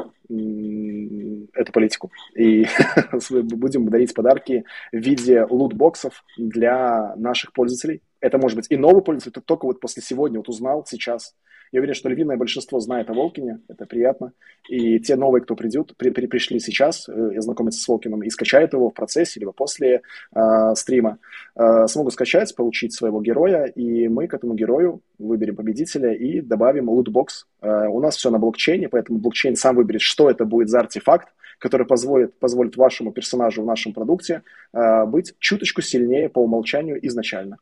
эту 1.53 1.71
политику. 1.71 2.11
И 2.35 2.65
будем 3.31 3.89
дарить 3.89 4.13
подарки 4.13 4.65
в 4.91 4.97
виде 4.97 5.43
лутбоксов 5.43 6.23
для 6.37 7.15
наших 7.15 7.53
пользователей. 7.53 8.01
Это 8.19 8.37
может 8.37 8.57
быть 8.57 8.67
и 8.69 8.77
новый 8.77 9.03
пользователь, 9.03 9.31
кто 9.31 9.41
только 9.41 9.65
вот 9.65 9.79
после 9.79 10.01
сегодня 10.03 10.39
вот 10.39 10.49
узнал 10.49 10.85
сейчас– 10.87 11.35
я 11.71 11.79
уверен, 11.79 11.95
что 11.95 12.09
львиное 12.09 12.35
большинство 12.35 12.79
знает 12.81 13.09
о 13.09 13.13
Волкине, 13.13 13.61
это 13.69 13.85
приятно. 13.85 14.33
И 14.67 14.99
те 14.99 15.15
новые, 15.15 15.41
кто 15.41 15.55
придут, 15.55 15.95
при, 15.95 16.09
при, 16.09 16.25
пришли 16.25 16.59
сейчас 16.59 17.07
э, 17.07 17.39
знакомиться 17.39 17.81
с 17.81 17.87
Волкином 17.87 18.23
и 18.23 18.29
скачают 18.29 18.73
его 18.73 18.89
в 18.89 18.93
процессе, 18.93 19.39
либо 19.39 19.53
после 19.53 20.01
э, 20.35 20.75
стрима, 20.75 21.17
э, 21.55 21.87
смогут 21.87 22.13
скачать, 22.13 22.53
получить 22.55 22.93
своего 22.93 23.21
героя, 23.21 23.65
и 23.65 24.09
мы 24.09 24.27
к 24.27 24.33
этому 24.33 24.53
герою 24.53 25.01
выберем 25.17 25.55
победителя 25.55 26.13
и 26.13 26.41
добавим 26.41 26.89
лутбокс. 26.89 27.47
Э, 27.61 27.87
у 27.87 28.01
нас 28.01 28.17
все 28.17 28.29
на 28.31 28.37
блокчейне, 28.37 28.89
поэтому 28.89 29.19
блокчейн 29.19 29.55
сам 29.55 29.77
выберет, 29.77 30.01
что 30.01 30.20
это 30.29 30.45
будет 30.45 30.69
за 30.69 30.79
артефакт, 30.79 31.29
который 31.59 31.85
позволит, 31.85 32.37
позволит 32.39 32.75
вашему 32.75 33.11
персонажу 33.11 33.61
в 33.61 33.65
нашем 33.65 33.93
продукте 33.93 34.43
э, 34.73 35.05
быть 35.05 35.35
чуточку 35.39 35.81
сильнее 35.81 36.29
по 36.29 36.39
умолчанию 36.39 37.05
изначально. 37.07 37.57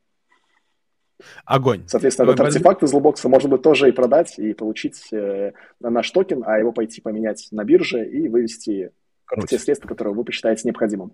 Огонь. 1.43 1.83
Соответственно, 1.87 2.31
этот 2.31 2.47
артефакт 2.47 2.83
из 2.83 2.93
лутбокса 2.93 3.27
можно 3.27 3.49
будет 3.49 3.61
тоже 3.61 3.89
и 3.89 3.91
продать, 3.91 4.39
и 4.39 4.53
получить 4.53 5.11
э, 5.11 5.51
наш 5.79 6.09
токен, 6.11 6.43
а 6.45 6.57
его 6.57 6.71
пойти 6.71 7.01
поменять 7.01 7.47
на 7.51 7.63
бирже 7.63 8.05
и 8.05 8.29
вывести 8.29 8.91
те 9.47 9.59
средства, 9.59 9.87
которые 9.87 10.13
вы 10.13 10.23
посчитаете 10.23 10.61
необходимым. 10.65 11.13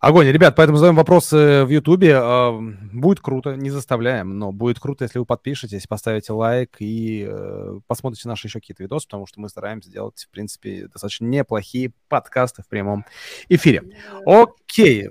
Огонь, 0.00 0.28
ребят, 0.28 0.54
поэтому 0.54 0.78
задаем 0.78 0.94
вопросы 0.94 1.64
в 1.64 1.70
Ютубе. 1.70 2.14
А, 2.16 2.56
будет 2.92 3.18
круто, 3.18 3.56
не 3.56 3.70
заставляем, 3.70 4.38
но 4.38 4.52
будет 4.52 4.78
круто, 4.78 5.04
если 5.04 5.18
вы 5.18 5.24
подпишетесь, 5.24 5.88
поставите 5.88 6.32
лайк 6.32 6.76
и 6.78 7.26
э, 7.28 7.80
посмотрите 7.88 8.28
наши 8.28 8.46
еще 8.46 8.60
какие-то 8.60 8.84
видосы, 8.84 9.08
потому 9.08 9.26
что 9.26 9.40
мы 9.40 9.48
стараемся 9.48 9.90
делать, 9.90 10.24
в 10.24 10.30
принципе, 10.30 10.86
достаточно 10.86 11.24
неплохие 11.24 11.92
подкасты 12.08 12.62
в 12.62 12.68
прямом 12.68 13.04
эфире. 13.48 13.82
Окей. 14.24 15.10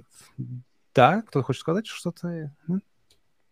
Да, 0.96 1.22
кто 1.28 1.44
хочет 1.44 1.62
сказать 1.62 1.86
что-то? 1.86 2.54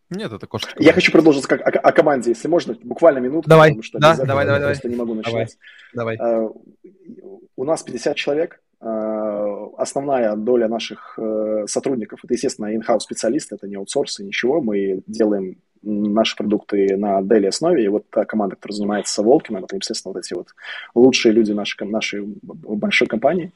Нет, 0.09 0.31
это 0.31 0.47
кошечка. 0.47 0.81
Я 0.81 0.93
хочу 0.93 1.11
продолжить 1.11 1.47
как, 1.47 1.61
о, 1.61 1.79
о 1.79 1.91
команде, 1.91 2.29
если 2.29 2.47
можно, 2.47 2.75
буквально 2.81 3.17
минуту. 3.19 3.49
Давай, 3.49 3.71
потому 3.71 3.83
что 3.83 3.99
да, 3.99 4.15
давай, 4.15 4.45
давай, 4.45 4.61
давай. 4.61 4.79
не 4.83 4.95
могу 4.95 5.15
начинать. 5.15 5.57
Давай, 5.93 6.15
давай. 6.15 6.37
Uh, 6.39 6.55
у 7.55 7.63
нас 7.63 7.83
50 7.83 8.15
человек. 8.15 8.61
Основная 9.85 10.35
доля 10.35 10.67
наших 10.67 11.19
uh, 11.19 11.67
сотрудников, 11.67 12.21
это, 12.23 12.33
естественно, 12.33 12.75
in-house 12.75 13.01
специалисты, 13.01 13.53
это 13.55 13.67
не 13.67 13.75
аутсорсы, 13.75 14.23
ничего. 14.23 14.59
Мы 14.59 15.03
делаем 15.05 15.57
наши 15.85 16.35
продукты 16.35 16.97
на 16.97 17.21
daily 17.21 17.47
основе, 17.47 17.83
и 17.83 17.87
вот 17.87 18.09
та 18.09 18.25
команда, 18.25 18.55
которая 18.55 18.75
занимается 18.75 19.21
Волкином, 19.21 19.63
это, 19.63 19.75
естественно, 19.75 20.13
вот 20.13 20.25
эти 20.25 20.33
вот 20.33 20.47
лучшие 20.95 21.31
люди 21.31 21.51
нашей, 21.51 21.85
нашей 21.85 22.23
большой 22.41 23.07
компании. 23.07 23.51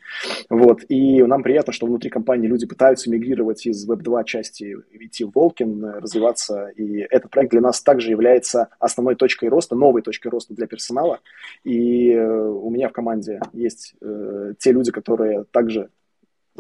Вот. 0.49 0.81
И 0.89 1.23
нам 1.23 1.43
приятно, 1.43 1.73
что 1.73 1.87
внутри 1.87 2.09
компании 2.09 2.47
люди 2.47 2.67
пытаются 2.67 3.09
мигрировать 3.09 3.65
из 3.65 3.89
Web2 3.89 4.23
части, 4.25 4.77
идти 4.91 5.23
в 5.23 5.31
Волкин, 5.33 5.83
развиваться, 5.95 6.67
и 6.75 6.99
этот 7.09 7.31
проект 7.31 7.51
для 7.51 7.61
нас 7.61 7.81
также 7.81 8.11
является 8.11 8.69
основной 8.79 9.15
точкой 9.15 9.49
роста, 9.49 9.75
новой 9.75 10.01
точкой 10.01 10.27
роста 10.27 10.53
для 10.53 10.67
персонала. 10.67 11.19
И 11.63 12.11
э, 12.11 12.49
у 12.49 12.69
меня 12.69 12.89
в 12.89 12.93
команде 12.93 13.41
есть 13.53 13.95
э, 14.01 14.53
те 14.59 14.71
люди, 14.71 14.91
которые 14.91 15.45
также 15.51 15.89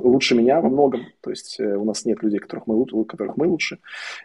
лучше 0.01 0.35
меня 0.35 0.61
во 0.61 0.69
многом, 0.69 1.01
то 1.21 1.29
есть 1.29 1.59
э, 1.59 1.75
у 1.75 1.83
нас 1.85 2.05
нет 2.05 2.21
людей, 2.23 2.39
которых 2.39 2.67
мы, 2.67 3.05
которых 3.05 3.37
мы 3.37 3.47
лучше. 3.47 3.79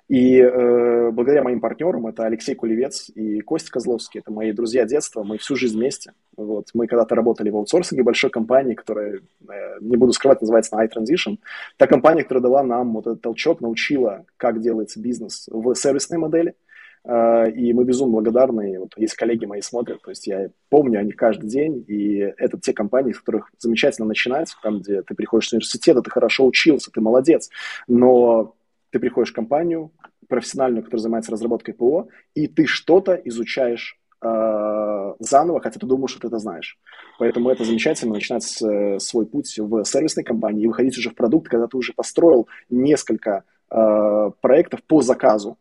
И 0.09 0.39
э, 0.39 1.11
благодаря 1.11 1.43
моим 1.43 1.61
партнерам, 1.61 2.07
это 2.07 2.25
Алексей 2.25 2.55
Кулевец 2.55 3.11
и 3.15 3.41
Костя 3.41 3.71
Козловский, 3.73 4.21
это 4.21 4.33
мои 4.33 4.53
друзья 4.53 4.85
детства, 4.85 5.23
мы 5.23 5.39
всю 5.39 5.57
жизнь 5.57 5.77
вместе. 5.77 6.13
Вот. 6.37 6.69
Мы 6.75 6.87
когда-то 6.87 7.15
работали 7.15 7.51
в 7.51 7.57
аутсорсинге 7.57 8.03
большой 8.03 8.31
компании, 8.31 8.75
которая, 8.75 9.21
э, 9.49 9.79
не 9.81 9.97
буду 9.97 10.13
скрывать, 10.13 10.41
называется 10.41 10.77
iTransition. 10.77 11.39
Та 11.77 11.87
компания, 11.87 12.23
которая 12.23 12.43
дала 12.43 12.63
нам 12.63 12.93
вот 12.95 13.07
этот 13.07 13.21
толчок, 13.21 13.61
научила, 13.61 14.25
как 14.37 14.61
делается 14.61 15.01
бизнес 15.01 15.49
в 15.51 15.75
сервисной 15.75 16.19
модели– 16.19 16.55
и 17.07 17.73
мы 17.75 17.85
безумно 17.85 18.15
благодарны. 18.15 18.79
Вот 18.79 18.93
есть 18.97 19.15
коллеги 19.15 19.45
мои 19.45 19.61
смотрят, 19.61 20.01
то 20.01 20.11
есть 20.11 20.27
я 20.27 20.49
помню 20.71 21.01
о 21.01 21.03
них 21.03 21.17
каждый 21.17 21.49
день, 21.49 21.85
и 21.87 22.17
это 22.39 22.59
те 22.59 22.73
компании, 22.73 23.13
в 23.13 23.21
которых 23.21 23.51
замечательно 23.59 24.09
начинается, 24.09 24.57
там, 24.63 24.81
где 24.81 25.03
ты 25.03 25.15
приходишь 25.15 25.51
в 25.51 25.53
университет, 25.53 26.03
ты 26.03 26.11
хорошо 26.11 26.47
учился, 26.47 26.91
ты 26.91 27.03
молодец, 27.03 27.51
но 27.87 28.55
ты 28.91 28.99
приходишь 29.01 29.33
в 29.33 29.35
компанию 29.35 29.91
профессиональную, 30.29 30.83
которая 30.83 31.03
занимается 31.03 31.33
разработкой 31.33 31.75
ПО, 31.75 32.09
и 32.35 32.47
ты 32.47 32.67
что-то 32.67 33.15
изучаешь 33.15 33.99
э, 34.23 35.15
заново, 35.19 35.61
хотя 35.61 35.81
ты 35.81 35.87
думаешь, 35.87 36.11
что 36.11 36.21
ты 36.21 36.29
это 36.29 36.39
знаешь. 36.39 36.79
Поэтому 37.19 37.51
это 37.51 37.65
замечательно, 37.65 38.15
начинать 38.15 38.45
с, 38.45 38.63
э, 38.63 38.99
свой 38.99 39.27
путь 39.27 39.59
в 39.59 39.85
сервисной 39.85 40.25
компании 40.25 40.65
и 40.65 40.67
выходить 40.67 40.97
уже 40.99 41.11
в 41.11 41.15
продукт, 41.15 41.49
когда 41.49 41.67
ты 41.67 41.77
уже 41.77 41.93
построил 41.93 42.49
несколько 42.71 43.45
э, 43.71 44.31
проектов 44.41 44.83
по 44.85 45.03
заказу, 45.03 45.59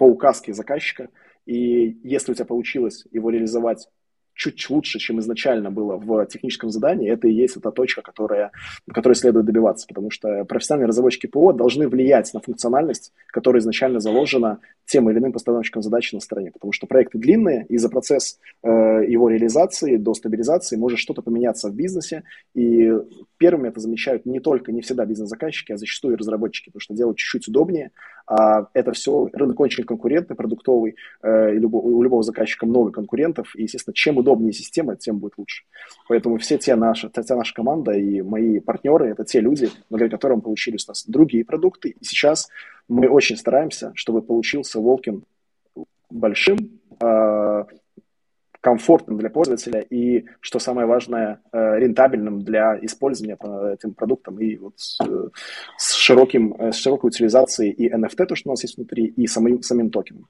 по 0.00 0.04
указке 0.04 0.54
заказчика, 0.54 1.10
и 1.44 1.98
если 2.02 2.32
у 2.32 2.34
тебя 2.34 2.46
получилось 2.46 3.04
его 3.10 3.28
реализовать 3.28 3.86
чуть 4.32 4.70
лучше, 4.70 4.98
чем 4.98 5.20
изначально 5.20 5.70
было 5.70 5.98
в 5.98 6.24
техническом 6.24 6.70
задании, 6.70 7.10
это 7.10 7.28
и 7.28 7.34
есть 7.34 7.58
эта 7.58 7.70
точка, 7.70 8.00
которая, 8.00 8.50
которой 8.90 9.12
следует 9.12 9.44
добиваться, 9.44 9.86
потому 9.86 10.10
что 10.10 10.46
профессиональные 10.46 10.88
разработчики 10.88 11.26
ПО 11.26 11.52
должны 11.52 11.86
влиять 11.86 12.32
на 12.32 12.40
функциональность, 12.40 13.12
которая 13.26 13.60
изначально 13.60 14.00
заложена 14.00 14.60
тем 14.86 15.10
или 15.10 15.18
иным 15.18 15.34
постановщиком 15.34 15.82
задачи 15.82 16.14
на 16.14 16.22
стороне, 16.22 16.50
потому 16.50 16.72
что 16.72 16.86
проекты 16.86 17.18
длинные, 17.18 17.66
и 17.68 17.76
за 17.76 17.90
процесс 17.90 18.38
э, 18.62 18.68
его 19.06 19.28
реализации 19.28 19.98
до 19.98 20.14
стабилизации 20.14 20.76
может 20.76 20.98
что-то 20.98 21.20
поменяться 21.20 21.68
в 21.68 21.74
бизнесе, 21.74 22.22
и 22.54 22.90
первыми 23.40 23.68
это 23.68 23.80
замечают 23.80 24.26
не 24.26 24.38
только, 24.38 24.70
не 24.70 24.82
всегда 24.82 25.06
бизнес-заказчики, 25.06 25.72
а 25.72 25.78
зачастую 25.78 26.14
и 26.14 26.18
разработчики, 26.18 26.68
потому 26.68 26.80
что 26.80 26.94
делать 26.94 27.16
чуть-чуть 27.16 27.48
удобнее, 27.48 27.90
а 28.26 28.66
это 28.74 28.92
все, 28.92 29.30
рынок 29.32 29.58
очень 29.58 29.84
конкурентный, 29.84 30.36
продуктовый, 30.36 30.96
э, 31.22 31.52
любого, 31.54 31.82
у 31.82 32.02
любого 32.02 32.22
заказчика 32.22 32.66
много 32.66 32.92
конкурентов, 32.92 33.56
и, 33.56 33.62
естественно, 33.62 33.94
чем 33.94 34.18
удобнее 34.18 34.52
система, 34.52 34.94
тем 34.94 35.18
будет 35.18 35.38
лучше. 35.38 35.64
Поэтому 36.06 36.36
все 36.36 36.58
те 36.58 36.76
наши, 36.76 37.10
вся 37.10 37.34
наша 37.34 37.54
команда 37.54 37.92
и 37.92 38.20
мои 38.20 38.60
партнеры– 38.60 39.08
это 39.08 39.24
те 39.24 39.40
люди, 39.40 39.70
благодаря 39.88 40.10
которым 40.10 40.42
получились 40.42 40.86
у 40.86 40.90
нас 40.90 41.06
другие 41.06 41.44
продукты. 41.46 41.96
И 41.98 42.04
сейчас 42.04 42.50
мы 42.88 43.08
очень 43.08 43.38
стараемся, 43.38 43.92
чтобы 43.94 44.20
получился 44.20 44.80
Волкин 44.80 45.24
большим, 46.10 46.58
а, 47.00 47.66
комфортным 48.60 49.18
для 49.18 49.30
пользователя 49.30 49.80
и, 49.80 50.26
что 50.40 50.58
самое 50.58 50.86
важное, 50.86 51.40
э, 51.52 51.78
рентабельным 51.78 52.42
для 52.42 52.78
использования 52.82 53.38
этим 53.72 53.94
продуктом 53.94 54.38
и 54.38 54.56
вот 54.56 54.74
э, 55.02 55.28
с, 55.78 55.94
широким, 55.94 56.54
э, 56.58 56.72
с 56.72 56.76
широкой 56.76 57.08
утилизацией 57.08 57.72
и 57.72 57.90
NFT, 57.90 58.26
то, 58.26 58.34
что 58.34 58.50
у 58.50 58.52
нас 58.52 58.62
есть 58.62 58.76
внутри, 58.76 59.06
и 59.06 59.26
самим, 59.26 59.62
самим 59.62 59.90
токеном. 59.90 60.28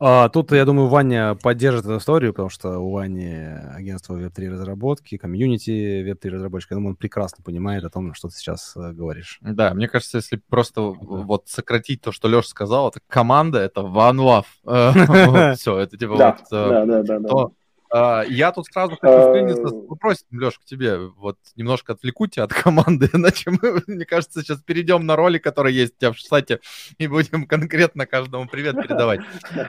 А, 0.00 0.28
тут, 0.28 0.52
я 0.52 0.64
думаю, 0.64 0.88
Ваня 0.88 1.34
поддержит 1.34 1.84
эту 1.84 1.96
историю, 1.96 2.32
потому 2.32 2.48
что 2.50 2.78
у 2.78 2.92
Вани 2.92 3.34
агентство 3.74 4.14
Web3 4.14 4.50
разработки, 4.50 5.16
комьюнити 5.16 6.04
Web3 6.08 6.30
разработчика. 6.30 6.74
Я 6.74 6.76
думаю, 6.76 6.90
он 6.90 6.96
прекрасно 6.96 7.42
понимает 7.42 7.84
о 7.84 7.90
том, 7.90 8.14
что 8.14 8.28
ты 8.28 8.34
сейчас 8.34 8.76
э, 8.76 8.92
говоришь. 8.92 9.38
Да, 9.40 9.74
мне 9.74 9.88
кажется, 9.88 10.18
если 10.18 10.40
просто 10.48 10.80
да. 10.82 10.96
вот 11.00 11.48
сократить 11.48 12.00
то, 12.00 12.12
что 12.12 12.28
Леша 12.28 12.48
сказал, 12.48 12.90
это 12.90 13.00
команда, 13.08 13.58
это 13.58 13.80
one 13.80 14.44
love. 14.64 15.54
Все, 15.56 15.78
это 15.78 15.96
типа 15.96 16.12
вот... 16.12 16.20
Э, 16.52 16.84
А, 17.30 17.48
я 17.92 18.52
тут 18.52 18.66
сразу 18.66 18.96
хочу 19.00 19.28
вклиниться 19.28 19.68
с 19.68 19.72
вопросом, 19.72 20.26
Леш, 20.32 20.58
к 20.58 20.64
тебе. 20.64 20.98
Вот 20.98 21.36
немножко 21.56 21.92
отвлеку 21.92 22.26
тебя 22.26 22.44
от 22.44 22.52
команды, 22.52 23.08
иначе 23.14 23.50
мы, 23.50 23.82
мне 23.86 24.04
кажется, 24.04 24.42
сейчас 24.42 24.60
перейдем 24.62 25.06
на 25.06 25.16
роли, 25.16 25.38
которые 25.38 25.76
есть 25.76 25.94
у 25.96 26.00
тебя 26.00 26.12
в 26.12 26.16
штате, 26.16 26.60
и 26.98 27.06
будем 27.06 27.46
конкретно 27.46 28.06
каждому 28.06 28.46
привет 28.46 28.76
передавать. 28.76 29.20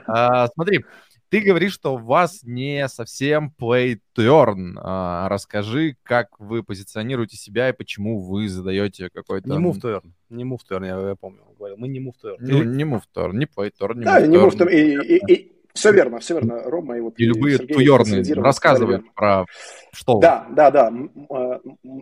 А, 0.06 0.48
смотри, 0.48 0.84
ты 1.30 1.40
говоришь, 1.40 1.74
что 1.74 1.94
у 1.94 1.98
вас 1.98 2.40
не 2.42 2.88
совсем 2.88 3.54
play 3.56 4.00
to 4.16 4.26
earn. 4.26 4.72
А, 4.76 5.28
расскажи, 5.28 5.96
как 6.02 6.28
вы 6.40 6.64
позиционируете 6.64 7.36
себя 7.36 7.68
и 7.68 7.72
почему 7.72 8.18
вы 8.18 8.48
задаете 8.48 9.10
какой-то... 9.10 9.48
Не 9.48 9.64
move 9.64 9.80
to 9.80 10.00
earn. 10.00 10.10
Не 10.28 10.42
move 10.42 10.58
to 10.68 10.76
earn, 10.76 10.86
я, 10.86 11.08
я 11.10 11.14
помню. 11.14 11.42
Говорил. 11.56 11.76
Мы 11.76 11.86
не 11.86 12.00
move 12.00 12.14
to 12.22 12.32
earn. 12.32 12.38
Ну, 12.40 12.62
не 12.64 12.82
move 12.82 13.02
to 13.14 13.24
earn, 13.24 13.34
не 13.34 13.46
play 13.46 13.70
to 13.70 13.86
earn, 13.86 13.98
не 13.98 14.04
да, 14.04 14.20
earn. 14.20 14.26
не 14.26 14.36
move 14.38 14.56
to 14.56 14.66
earn. 14.66 14.72
И, 14.72 15.16
и, 15.16 15.32
и, 15.32 15.52
все 15.74 15.92
верно, 15.92 16.18
все 16.18 16.34
верно, 16.34 16.62
Рома. 16.64 16.96
И, 16.96 17.00
вот, 17.00 17.14
и, 17.18 17.24
любые 17.24 17.58
туерные 17.58 18.22
рассказывают 18.34 19.04
про 19.14 19.44
что 19.92 20.18
Да, 20.18 20.46
да, 20.50 20.70
да. 20.70 20.92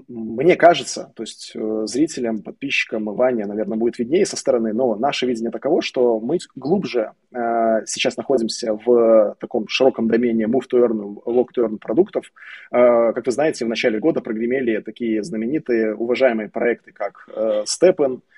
Мне 0.09 0.57
кажется, 0.57 1.13
то 1.15 1.23
есть 1.23 1.53
э, 1.55 1.83
зрителям, 1.87 2.43
подписчикам 2.43 3.05
Ваня, 3.05 3.47
наверное, 3.47 3.79
будет 3.79 3.99
виднее 3.99 4.27
со 4.27 4.37
стороны, 4.37 4.73
но 4.73 4.95
наше 4.95 5.27
видение 5.27 5.51
таково, 5.51 5.83
что 5.83 6.21
мы 6.21 6.39
глубже 6.55 7.13
э, 7.33 7.85
сейчас 7.87 8.17
находимся 8.17 8.75
в 8.75 9.37
таком 9.41 9.69
широком 9.69 10.09
домене 10.09 10.45
move 10.45 10.65
to 10.71 10.87
earn, 10.87 11.17
log 11.27 11.47
to 11.57 11.65
earn 11.65 11.79
продуктов. 11.79 12.31
Э, 12.71 13.13
как 13.13 13.27
вы 13.27 13.33
знаете, 13.33 13.65
в 13.65 13.69
начале 13.69 13.99
года 13.99 14.21
прогремели 14.21 14.81
такие 14.81 15.23
знаменитые, 15.23 15.95
уважаемые 15.95 16.49
проекты, 16.49 16.93
как 16.93 17.29
Steppen, 17.65 18.17
Э, 18.17 18.38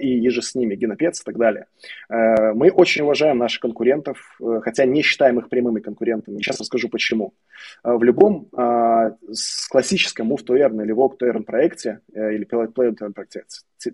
и 0.00 0.08
еже 0.18 0.42
с 0.42 0.54
ними, 0.54 0.74
Генопец 0.74 1.20
и 1.20 1.24
так 1.24 1.36
далее. 1.36 1.66
Э, 2.08 2.52
мы 2.52 2.70
очень 2.70 3.02
уважаем 3.02 3.38
наших 3.38 3.60
конкурентов, 3.60 4.18
э, 4.40 4.60
хотя 4.62 4.84
не 4.84 5.02
считаем 5.02 5.38
их 5.38 5.48
прямыми 5.48 5.80
конкурентами. 5.80 6.38
Сейчас 6.38 6.60
расскажу 6.60 6.88
почему. 6.88 7.34
В 7.84 8.02
любом 8.02 8.48
классическом 9.70 10.32
Move 10.32 10.44
to 10.44 10.56
или 10.56 10.94
Walk 10.94 11.18
to 11.20 11.42
проекте 11.42 12.00
или 12.14 12.46
Play 12.46 12.94
to 12.94 13.12
проекте 13.12 13.44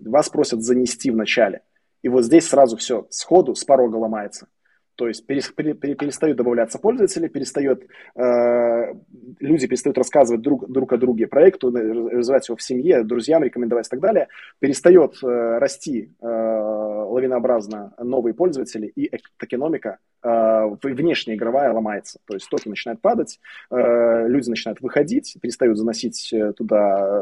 вас 0.05 0.29
просят 0.29 0.63
занести 0.63 1.11
в 1.11 1.15
начале. 1.15 1.61
И 2.01 2.09
вот 2.09 2.23
здесь 2.23 2.47
сразу 2.47 2.77
все 2.77 3.07
сходу 3.09 3.55
с 3.55 3.63
порога 3.63 3.95
ломается. 3.95 4.47
То 4.97 5.07
есть 5.07 5.27
перестают 5.27 6.37
добавляться 6.37 6.79
пользователи, 6.79 7.27
перестает, 7.27 7.83
э, 8.15 8.93
люди 9.39 9.67
перестают 9.67 9.95
рассказывать 9.95 10.41
друг, 10.41 10.67
друг 10.69 10.91
о 10.91 10.97
друге 10.97 11.27
проекту, 11.27 11.71
развивать 11.71 12.49
его 12.49 12.55
в 12.55 12.63
семье, 12.63 13.03
друзьям 13.03 13.43
рекомендовать 13.43 13.85
и 13.85 13.89
так 13.89 13.99
далее. 13.99 14.27
Перестает 14.57 15.13
э, 15.23 15.59
расти 15.59 16.11
э, 16.19 16.25
лавинообразно 16.25 17.93
новые 17.99 18.33
пользователи, 18.33 18.87
и 18.87 19.11
экономика 19.39 19.99
э, 20.23 20.75
внешняя 20.81 21.35
игровая 21.35 21.71
ломается. 21.71 22.19
То 22.25 22.33
есть 22.33 22.49
токен 22.49 22.71
начинает 22.71 22.99
падать, 22.99 23.39
э, 23.69 24.27
люди 24.27 24.49
начинают 24.49 24.81
выходить, 24.81 25.37
перестают 25.39 25.77
заносить 25.77 26.33
э, 26.33 26.53
туда 26.53 27.21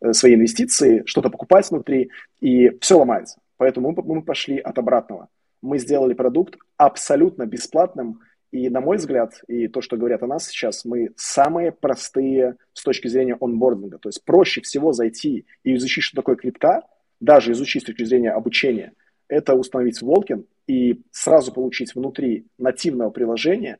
э, 0.00 0.12
свои 0.12 0.34
инвестиции, 0.34 1.04
что-то 1.06 1.30
покупать 1.30 1.70
внутри, 1.70 2.10
и 2.40 2.76
все 2.80 2.98
ломается. 2.98 3.38
Поэтому 3.58 3.92
мы, 3.92 4.02
мы 4.02 4.22
пошли 4.22 4.58
от 4.58 4.76
обратного 4.76 5.28
мы 5.64 5.78
сделали 5.78 6.12
продукт 6.14 6.56
абсолютно 6.76 7.46
бесплатным, 7.46 8.20
и, 8.52 8.68
на 8.68 8.80
мой 8.80 8.98
взгляд, 8.98 9.32
и 9.48 9.66
то, 9.66 9.80
что 9.80 9.96
говорят 9.96 10.22
о 10.22 10.26
нас 10.26 10.46
сейчас, 10.46 10.84
мы 10.84 11.10
самые 11.16 11.72
простые 11.72 12.56
с 12.72 12.82
точки 12.84 13.08
зрения 13.08 13.36
онбординга. 13.40 13.98
То 13.98 14.10
есть 14.10 14.24
проще 14.24 14.60
всего 14.60 14.92
зайти 14.92 15.46
и 15.64 15.74
изучить, 15.74 16.04
что 16.04 16.16
такое 16.16 16.36
крипта, 16.36 16.82
даже 17.18 17.50
изучить 17.52 17.82
с 17.82 17.86
точки 17.86 18.04
зрения 18.04 18.30
обучения, 18.30 18.92
это 19.26 19.54
установить 19.54 20.02
Волкин 20.02 20.46
и 20.68 21.02
сразу 21.10 21.52
получить 21.52 21.94
внутри 21.94 22.46
нативного 22.58 23.10
приложения 23.10 23.78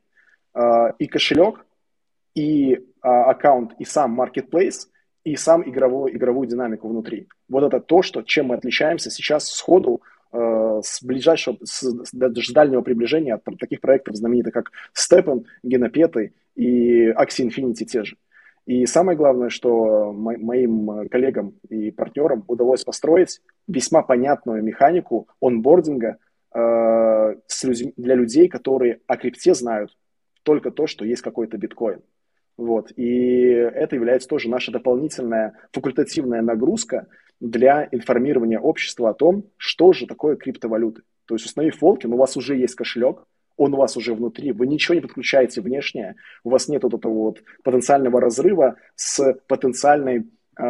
э, 0.55 0.61
и 0.99 1.07
кошелек, 1.07 1.67
и 2.35 2.75
э, 2.75 2.81
аккаунт, 3.03 3.75
и 3.79 3.85
сам 3.85 4.21
marketplace, 4.21 4.89
и 5.23 5.37
сам 5.37 5.69
игровой, 5.69 6.17
игровую 6.17 6.49
динамику 6.49 6.89
внутри. 6.89 7.29
Вот 7.49 7.63
это 7.63 7.79
то, 7.79 8.03
что, 8.03 8.23
чем 8.23 8.47
мы 8.47 8.57
отличаемся 8.57 9.11
сейчас 9.11 9.47
сходу 9.49 10.03
с 10.83 11.03
ближайшего, 11.03 11.59
с, 11.63 12.11
даже 12.13 12.53
дальнего 12.53 12.83
приближения 12.83 13.35
от 13.35 13.59
таких 13.59 13.81
проектов 13.81 14.17
знаменитых, 14.17 14.53
как 14.53 14.73
Степан, 14.93 15.45
Генопеты 15.63 16.33
и 16.55 17.09
Axie 17.11 17.49
Infinity 17.49 17.85
те 17.85 18.05
же. 18.05 18.17
И 18.67 18.87
самое 18.87 19.17
главное, 19.17 19.51
что 19.51 20.13
мо- 20.13 20.39
моим 20.39 21.09
коллегам 21.09 21.55
и 21.69 21.91
партнерам 21.91 22.45
удалось 22.49 22.83
построить 22.83 23.41
весьма 23.69 24.03
понятную 24.03 24.63
механику 24.63 25.29
онбординга 25.41 26.17
э, 26.55 27.35
с 27.47 27.65
людь- 27.65 27.93
для 27.97 28.15
людей, 28.15 28.49
которые 28.49 29.01
о 29.07 29.17
крипте 29.17 29.55
знают 29.55 29.97
только 30.45 30.71
то, 30.71 30.87
что 30.87 31.05
есть 31.05 31.23
какой-то 31.23 31.59
биткоин. 31.59 32.01
Вот. 32.57 32.93
И 32.97 33.47
это 33.47 33.97
является 33.97 34.29
тоже 34.29 34.49
наша 34.49 34.71
дополнительная 34.73 35.55
факультативная 35.73 36.43
нагрузка 36.43 37.09
для 37.41 37.89
информирования 37.91 38.59
общества 38.59 39.11
о 39.11 39.15
том, 39.15 39.45
что 39.57 39.93
же 39.93 40.07
такое 40.07 40.37
криптовалюты. 40.37 41.03
То 41.27 41.35
есть 41.35 41.47
установив 41.47 41.81
Волкин, 41.81 42.13
у 42.13 42.17
вас 42.17 42.37
уже 42.37 42.57
есть 42.57 42.75
кошелек, 42.75 43.25
он 43.57 43.75
у 43.75 43.77
вас 43.77 43.97
уже 43.97 44.15
внутри, 44.15 44.53
вы 44.53 44.67
ничего 44.67 44.95
не 44.95 45.01
подключаете 45.01 45.61
внешнее, 45.61 46.17
у 46.43 46.51
вас 46.51 46.69
нет 46.69 46.83
вот 46.83 46.95
этого 46.95 47.13
вот 47.13 47.43
потенциального 47.63 48.21
разрыва 48.21 48.77
с 48.97 49.35
потенциальной 49.47 50.27
э, 50.59 50.63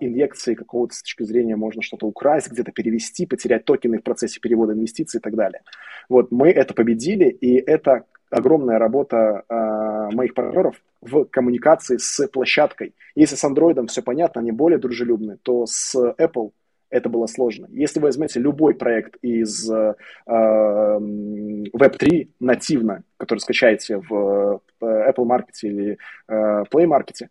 инъекцией 0.00 0.56
какого-то 0.56 0.94
с 0.94 1.02
точки 1.02 1.22
зрения 1.22 1.56
можно 1.56 1.82
что-то 1.82 2.06
украсть, 2.06 2.50
где-то 2.50 2.72
перевести, 2.72 3.26
потерять 3.26 3.64
токены 3.64 3.98
в 3.98 4.02
процессе 4.02 4.40
перевода 4.40 4.72
инвестиций 4.72 5.18
и 5.18 5.20
так 5.22 5.34
далее. 5.34 5.62
Вот 6.08 6.30
мы 6.30 6.50
это 6.50 6.74
победили, 6.74 7.28
и 7.28 7.56
это 7.56 8.04
огромная 8.30 8.78
работа 8.78 9.44
э, 9.48 10.14
моих 10.14 10.34
партнеров 10.34 10.76
в 11.00 11.24
коммуникации 11.24 11.96
с 11.96 12.26
площадкой. 12.28 12.94
Если 13.14 13.36
с 13.36 13.44
Android 13.44 13.86
все 13.88 14.02
понятно, 14.02 14.40
они 14.40 14.52
более 14.52 14.78
дружелюбны, 14.78 15.38
то 15.42 15.66
с 15.66 15.94
Apple 15.94 16.52
это 16.90 17.08
было 17.08 17.26
сложно. 17.26 17.66
Если 17.70 18.00
вы 18.00 18.06
возьмете 18.06 18.40
любой 18.40 18.74
проект 18.74 19.16
из 19.22 19.70
э, 19.70 19.94
Web3 20.26 22.30
нативно, 22.40 23.04
который 23.16 23.38
скачаете 23.38 23.98
в 23.98 24.60
э, 24.80 25.10
Apple 25.10 25.24
Market 25.24 25.54
или 25.62 25.98
э, 26.28 26.64
Play 26.70 26.86
Market, 26.86 27.28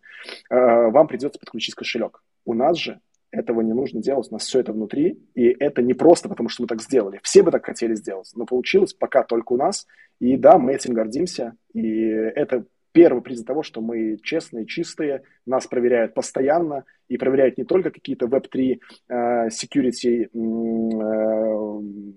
э, 0.50 0.90
вам 0.90 1.06
придется 1.06 1.38
подключить 1.38 1.74
кошелек. 1.74 2.22
У 2.46 2.54
нас 2.54 2.78
же 2.78 3.00
этого 3.30 3.60
не 3.60 3.72
нужно 3.72 4.02
делать, 4.02 4.28
у 4.30 4.34
нас 4.34 4.44
все 4.44 4.60
это 4.60 4.72
внутри, 4.72 5.18
и 5.34 5.54
это 5.60 5.82
не 5.82 5.94
просто 5.94 6.28
потому, 6.28 6.48
что 6.48 6.62
мы 6.62 6.68
так 6.68 6.82
сделали. 6.82 7.20
Все 7.22 7.42
бы 7.42 7.50
так 7.50 7.64
хотели 7.64 7.94
сделать, 7.94 8.30
но 8.34 8.44
получилось 8.44 8.92
пока 8.92 9.22
только 9.22 9.52
у 9.52 9.56
нас, 9.56 9.86
и 10.18 10.36
да, 10.36 10.58
мы 10.58 10.74
этим 10.74 10.94
гордимся, 10.94 11.54
и 11.72 12.08
это 12.08 12.64
первый 12.92 13.22
признак 13.22 13.46
того, 13.46 13.62
что 13.62 13.80
мы 13.80 14.18
честные, 14.22 14.66
чистые, 14.66 15.22
нас 15.46 15.66
проверяют 15.66 16.14
постоянно, 16.14 16.84
и 17.08 17.16
проверяют 17.16 17.58
не 17.58 17.64
только 17.64 17.90
какие-то 17.90 18.26
Web3 18.26 18.78
uh, 19.10 19.48
security 19.48 20.28
uh, 20.32 22.14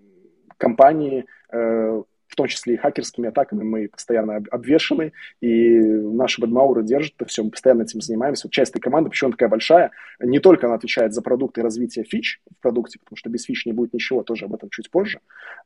компании, 0.58 1.26
uh, 1.54 2.04
в 2.34 2.36
том 2.36 2.48
числе 2.48 2.74
и 2.74 2.78
хакерскими 2.78 3.30
атаками 3.30 3.62
мы 3.62 3.88
постоянно 3.88 4.38
обвешаны, 4.50 5.13
и 5.39 5.80
наши 5.80 6.41
бадмауры 6.41 6.84
держат 6.84 7.13
это 7.15 7.26
все, 7.26 7.43
мы 7.43 7.52
постоянно 7.52 7.84
этим 7.84 8.02
занимаемся. 8.02 8.48
Вот 8.48 8.54
часть 8.54 8.72
этой 8.72 8.82
команды, 8.82 9.12
почему 9.12 9.28
она 9.28 9.34
такая 9.34 9.50
большая, 9.50 9.91
не 10.19 10.39
только 10.39 10.65
она 10.65 10.76
отвечает 10.76 11.13
за 11.13 11.22
продукты 11.22 11.62
и 11.62 11.63
развитие 11.63 12.06
фич 12.06 12.41
в 12.50 12.60
продукте, 12.60 12.98
потому 12.98 13.17
что 13.17 13.30
без 13.30 13.43
фич 13.43 13.67
не 13.67 13.72
будет 13.72 13.93
ничего, 13.93 14.24
тоже 14.24 14.46
об 14.46 14.56
этом 14.56 14.69
чуть 14.72 14.89
позже, 14.89 15.19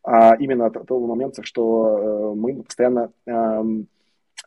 а 0.04 0.36
именно 0.36 0.66
от 0.66 0.74
того 0.86 1.08
момента, 1.08 1.42
что 1.42 2.34
э, 2.34 2.36
мы 2.36 2.62
постоянно 2.64 3.14
эм, 3.26 3.88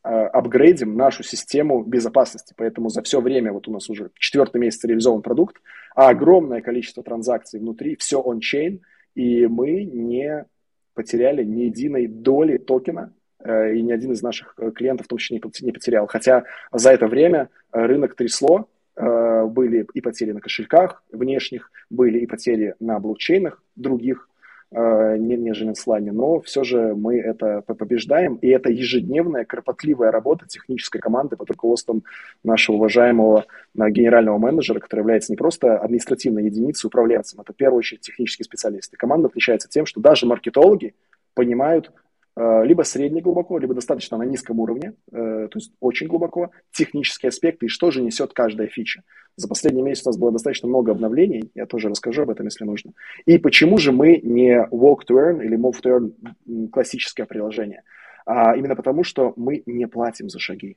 э, 0.04 0.08
апгрейдим 0.08 0.94
нашу 0.96 1.22
систему 1.22 1.82
безопасности. 1.84 2.52
Поэтому 2.54 2.90
за 2.90 3.00
все 3.00 3.22
время, 3.22 3.54
вот 3.54 3.66
у 3.66 3.72
нас 3.72 3.88
уже 3.88 4.10
четвертый 4.18 4.60
месяц 4.60 4.84
реализован 4.84 5.22
продукт, 5.22 5.56
а 5.94 6.10
огромное 6.10 6.60
количество 6.60 7.02
транзакций 7.02 7.60
внутри, 7.60 7.96
все 7.96 8.20
он-чейн, 8.20 8.82
и 9.14 9.46
мы 9.46 9.84
не 9.84 10.44
потеряли 10.94 11.44
ни 11.44 11.62
единой 11.62 12.06
доли 12.06 12.58
токена, 12.58 13.12
э, 13.38 13.74
и 13.74 13.82
ни 13.82 13.92
один 13.92 14.12
из 14.12 14.22
наших 14.22 14.54
э, 14.58 14.70
клиентов 14.70 15.06
в 15.06 15.08
том 15.08 15.18
числе 15.18 15.40
не 15.60 15.72
потерял. 15.72 16.06
Хотя 16.06 16.44
за 16.72 16.92
это 16.92 17.06
время 17.06 17.48
э, 17.72 17.80
рынок 17.80 18.14
трясло, 18.14 18.68
были 18.96 19.86
и 19.94 20.02
потери 20.02 20.32
на 20.32 20.40
кошельках 20.40 21.02
внешних, 21.10 21.70
были 21.88 22.18
и 22.18 22.26
потери 22.26 22.74
на 22.80 22.98
блокчейнах 22.98 23.62
других, 23.74 24.28
нежели 24.72 25.68
на 25.68 25.74
слане, 25.74 26.12
но 26.12 26.40
все 26.40 26.62
же 26.62 26.94
мы 26.94 27.18
это 27.18 27.62
побеждаем, 27.62 28.36
и 28.36 28.48
это 28.48 28.70
ежедневная 28.70 29.44
кропотливая 29.44 30.12
работа 30.12 30.46
технической 30.46 31.00
команды 31.00 31.36
под 31.36 31.50
руководством 31.50 32.04
нашего 32.44 32.76
уважаемого 32.76 33.46
генерального 33.74 34.38
менеджера, 34.38 34.78
который 34.78 35.00
является 35.00 35.32
не 35.32 35.36
просто 35.36 35.76
административной 35.78 36.44
единицей, 36.44 36.86
управленцем, 36.86 37.40
это 37.40 37.52
в 37.52 37.56
первую 37.56 37.78
очередь 37.78 38.02
технический 38.02 38.44
специалист. 38.44 38.92
И 38.92 38.96
команда 38.96 39.26
отличается 39.26 39.68
тем, 39.68 39.86
что 39.86 40.00
даже 40.00 40.26
маркетологи 40.26 40.94
понимают 41.34 41.88
э, 41.88 41.99
либо 42.36 42.82
средне 42.82 43.20
глубоко, 43.20 43.58
либо 43.58 43.74
достаточно 43.74 44.16
на 44.16 44.22
низком 44.22 44.60
уровне, 44.60 44.94
э, 45.10 45.48
то 45.50 45.58
есть 45.58 45.72
очень 45.80 46.06
глубоко, 46.06 46.50
технические 46.72 47.28
аспекты 47.30 47.66
и 47.66 47.68
что 47.68 47.90
же 47.90 48.02
несет 48.02 48.32
каждая 48.32 48.68
фича. 48.68 49.02
За 49.36 49.48
последний 49.48 49.82
месяц 49.82 50.06
у 50.06 50.10
нас 50.10 50.18
было 50.18 50.32
достаточно 50.32 50.68
много 50.68 50.92
обновлений, 50.92 51.50
я 51.54 51.66
тоже 51.66 51.88
расскажу 51.88 52.22
об 52.22 52.30
этом, 52.30 52.46
если 52.46 52.64
нужно. 52.64 52.92
И 53.26 53.38
почему 53.38 53.78
же 53.78 53.92
мы 53.92 54.20
не 54.22 54.66
Walk 54.70 55.00
to 55.08 55.16
Earn 55.16 55.44
или 55.44 55.58
Move 55.58 55.80
to 55.82 56.12
Earn 56.46 56.68
классическое 56.68 57.26
приложение? 57.26 57.82
А 58.26 58.56
именно 58.56 58.76
потому, 58.76 59.02
что 59.02 59.32
мы 59.36 59.62
не 59.66 59.86
платим 59.86 60.28
за 60.28 60.38
шаги. 60.38 60.76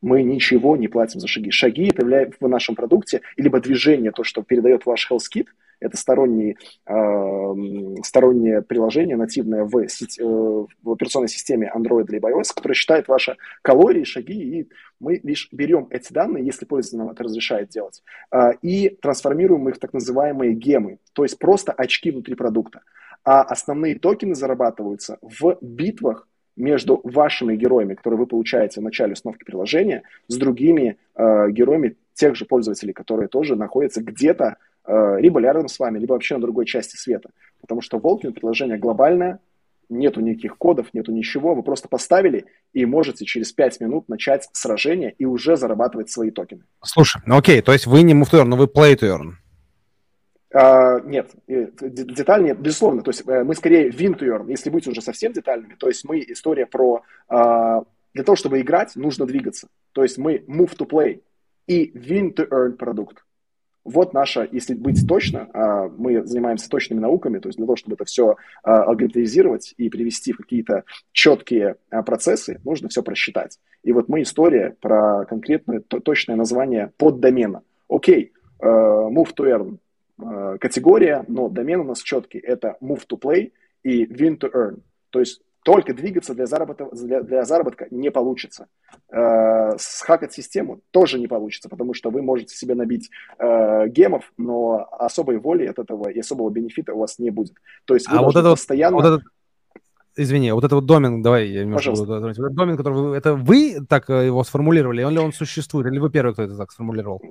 Мы 0.00 0.22
ничего 0.22 0.76
не 0.76 0.88
платим 0.88 1.20
за 1.20 1.28
шаги. 1.28 1.50
Шаги 1.50 1.88
это 1.88 2.04
в 2.40 2.48
нашем 2.48 2.74
продукте, 2.74 3.22
либо 3.36 3.60
движение, 3.60 4.12
то, 4.12 4.24
что 4.24 4.42
передает 4.42 4.84
ваш 4.86 5.10
HealthKit, 5.10 5.46
это 5.82 5.96
сторонний, 5.96 6.56
э, 6.86 8.02
стороннее 8.02 8.62
приложение, 8.62 9.16
нативное 9.16 9.64
в, 9.64 9.88
сеть, 9.88 10.18
э, 10.18 10.24
в 10.24 10.90
операционной 10.90 11.28
системе 11.28 11.70
Android 11.74 12.06
либо 12.08 12.30
iOS, 12.30 12.54
которое 12.54 12.74
считает 12.74 13.08
ваши 13.08 13.36
калории, 13.62 14.04
шаги, 14.04 14.60
и 14.60 14.68
мы 15.00 15.20
лишь 15.22 15.48
берем 15.52 15.88
эти 15.90 16.12
данные, 16.12 16.44
если 16.44 16.64
пользователь 16.64 16.98
нам 16.98 17.10
это 17.10 17.24
разрешает 17.24 17.68
делать, 17.70 18.02
э, 18.30 18.52
и 18.62 18.90
трансформируем 19.00 19.68
их 19.68 19.76
в 19.76 19.78
так 19.78 19.92
называемые 19.92 20.54
гемы, 20.54 20.98
то 21.12 21.24
есть 21.24 21.38
просто 21.38 21.72
очки 21.72 22.10
внутри 22.10 22.34
продукта. 22.34 22.82
А 23.24 23.42
основные 23.42 23.98
токены 23.98 24.34
зарабатываются 24.34 25.18
в 25.22 25.58
битвах 25.60 26.26
между 26.56 27.00
вашими 27.04 27.56
героями, 27.56 27.94
которые 27.94 28.18
вы 28.18 28.26
получаете 28.26 28.80
в 28.80 28.84
начале 28.84 29.14
установки 29.14 29.44
приложения, 29.44 30.02
с 30.28 30.36
другими 30.36 30.96
э, 31.14 31.50
героями 31.50 31.96
тех 32.14 32.36
же 32.36 32.44
пользователей, 32.44 32.92
которые 32.92 33.28
тоже 33.28 33.56
находятся 33.56 34.02
где-то 34.02 34.56
либо 34.86 35.40
рядом 35.40 35.68
с 35.68 35.78
вами, 35.78 35.98
либо 35.98 36.14
вообще 36.14 36.34
на 36.34 36.40
другой 36.40 36.66
части 36.66 36.96
света. 36.96 37.30
Потому 37.60 37.80
что 37.80 37.98
Волкин 37.98 38.32
приложение 38.32 38.78
глобальное, 38.78 39.38
нету 39.92 40.20
никаких 40.20 40.56
кодов, 40.58 40.88
нету 40.92 41.12
ничего, 41.12 41.54
вы 41.54 41.62
просто 41.62 41.88
поставили 41.88 42.46
и 42.72 42.84
можете 42.86 43.24
через 43.24 43.52
5 43.52 43.80
минут 43.80 44.08
начать 44.08 44.48
сражение 44.52 45.14
и 45.18 45.24
уже 45.24 45.56
зарабатывать 45.56 46.10
свои 46.10 46.30
токены. 46.30 46.62
Слушай, 46.82 47.22
ну 47.26 47.36
окей, 47.36 47.60
то 47.62 47.72
есть 47.72 47.86
вы 47.86 48.02
не 48.02 48.14
move 48.14 48.30
to 48.30 48.40
earn, 48.40 48.44
но 48.44 48.56
вы 48.56 48.64
play 48.64 48.94
to 48.96 49.08
earn. 49.08 49.32
Uh, 50.54 51.00
нет, 51.06 51.30
деталь 51.46 52.42
нет, 52.42 52.60
безусловно. 52.60 53.02
То 53.02 53.10
есть 53.10 53.22
uh, 53.22 53.42
мы 53.42 53.54
скорее 53.54 53.88
win 53.88 54.18
to 54.18 54.26
earn, 54.26 54.50
если 54.50 54.68
быть 54.68 54.86
уже 54.86 55.00
совсем 55.00 55.32
детальными. 55.32 55.76
То 55.76 55.88
есть 55.88 56.04
мы 56.04 56.20
история 56.20 56.66
про... 56.66 57.02
Uh, 57.30 57.86
для 58.12 58.24
того, 58.24 58.36
чтобы 58.36 58.60
играть, 58.60 58.94
нужно 58.94 59.24
двигаться. 59.24 59.68
То 59.92 60.02
есть 60.02 60.18
мы 60.18 60.44
move 60.46 60.76
to 60.76 60.86
play 60.86 61.22
и 61.66 61.90
win 61.96 62.34
to 62.34 62.46
earn 62.50 62.72
продукт. 62.72 63.24
Вот 63.84 64.14
наша, 64.14 64.48
если 64.50 64.74
быть 64.74 65.06
точно, 65.08 65.48
мы 65.98 66.24
занимаемся 66.24 66.70
точными 66.70 67.00
науками, 67.00 67.38
то 67.40 67.48
есть 67.48 67.56
для 67.56 67.66
того, 67.66 67.74
чтобы 67.76 67.94
это 67.94 68.04
все 68.04 68.36
алгоритмизировать 68.62 69.74
и 69.76 69.88
привести 69.88 70.32
в 70.32 70.36
какие-то 70.36 70.84
четкие 71.10 71.76
процессы, 72.06 72.60
нужно 72.64 72.88
все 72.88 73.02
просчитать. 73.02 73.58
И 73.82 73.92
вот 73.92 74.08
мы 74.08 74.22
история 74.22 74.76
про 74.80 75.24
конкретное 75.24 75.80
точное 75.80 76.36
название 76.36 76.92
поддомена. 76.96 77.62
Окей, 77.88 78.32
move 78.60 79.34
to 79.36 79.78
earn 80.18 80.58
категория, 80.58 81.24
но 81.26 81.48
домен 81.48 81.80
у 81.80 81.84
нас 81.84 82.02
четкий. 82.02 82.38
Это 82.38 82.76
move 82.80 83.02
to 83.08 83.18
play 83.18 83.50
и 83.82 84.04
win 84.04 84.38
to 84.38 84.48
earn. 84.52 84.78
То 85.10 85.18
есть 85.18 85.42
только 85.62 85.94
двигаться 85.94 86.34
для 86.34 86.46
заработка, 86.46 86.88
для, 86.92 87.22
для 87.22 87.44
заработка 87.44 87.86
не 87.90 88.10
получится. 88.10 88.66
Э, 89.10 89.76
схакать 89.78 90.32
систему 90.32 90.80
тоже 90.90 91.18
не 91.18 91.28
получится, 91.28 91.68
потому 91.68 91.94
что 91.94 92.10
вы 92.10 92.22
можете 92.22 92.56
себе 92.56 92.74
набить 92.74 93.10
э, 93.38 93.88
гемов, 93.88 94.32
но 94.36 94.88
особой 94.98 95.38
воли 95.38 95.66
от 95.66 95.78
этого 95.78 96.08
и 96.08 96.18
особого 96.18 96.50
бенефита 96.50 96.94
у 96.94 96.98
вас 96.98 97.18
не 97.18 97.30
будет. 97.30 97.54
То 97.84 97.94
есть 97.94 98.10
вы 98.10 98.18
а 98.18 98.22
вот 98.22 98.36
это 98.36 98.50
постоянно... 98.50 98.96
Вот 98.96 99.06
этот... 99.06 99.22
Извини, 100.14 100.52
вот 100.52 100.64
это 100.64 100.74
вот 100.74 100.84
домен, 100.84 101.22
давай 101.22 101.48
я 101.48 101.64
немножко 101.64 101.90
Пожалуйста. 101.90 102.20
буду... 102.20 102.42
Вот 102.42 102.54
домен, 102.54 102.76
который 102.76 102.94
вы, 102.94 103.16
это 103.16 103.34
вы 103.34 103.78
так 103.88 104.10
э, 104.10 104.26
его 104.26 104.44
сформулировали, 104.44 105.00
или 105.08 105.18
он 105.18 105.32
существует, 105.32 105.86
или 105.86 105.98
вы 105.98 106.10
первый, 106.10 106.32
кто 106.32 106.42
это 106.42 106.56
так 106.56 106.72
сформулировал? 106.72 107.22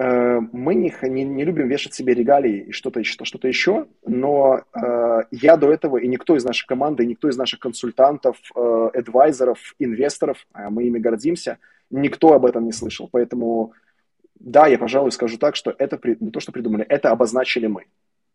Э, 0.00 0.40
мы 0.52 0.74
не, 0.74 0.94
не, 1.02 1.24
не 1.24 1.44
любим 1.44 1.68
вешать 1.68 1.92
себе 1.92 2.14
регалии 2.14 2.68
и 2.68 2.72
что-то 2.72 3.04
что, 3.04 3.46
еще, 3.46 3.86
но 4.06 4.62
э, 4.72 5.22
я 5.30 5.56
до 5.58 5.70
этого 5.70 5.98
и 5.98 6.08
никто 6.08 6.36
из 6.36 6.44
нашей 6.44 6.66
команды, 6.66 7.04
и 7.04 7.06
никто 7.06 7.28
из 7.28 7.36
наших 7.36 7.60
консультантов, 7.60 8.38
э, 8.56 8.90
адвайзеров, 8.94 9.58
инвесторов, 9.78 10.46
э, 10.54 10.70
мы 10.70 10.84
ими 10.84 10.98
гордимся, 10.98 11.58
никто 11.90 12.32
об 12.32 12.46
этом 12.46 12.64
не 12.64 12.72
слышал. 12.72 13.10
Поэтому 13.12 13.74
да, 14.36 14.68
я, 14.68 14.78
пожалуй, 14.78 15.12
скажу 15.12 15.36
так, 15.36 15.54
что 15.54 15.74
это 15.76 15.98
при, 15.98 16.16
не 16.18 16.30
то, 16.30 16.40
что 16.40 16.50
придумали, 16.50 16.86
это 16.88 17.10
обозначили 17.10 17.66
мы. 17.66 17.84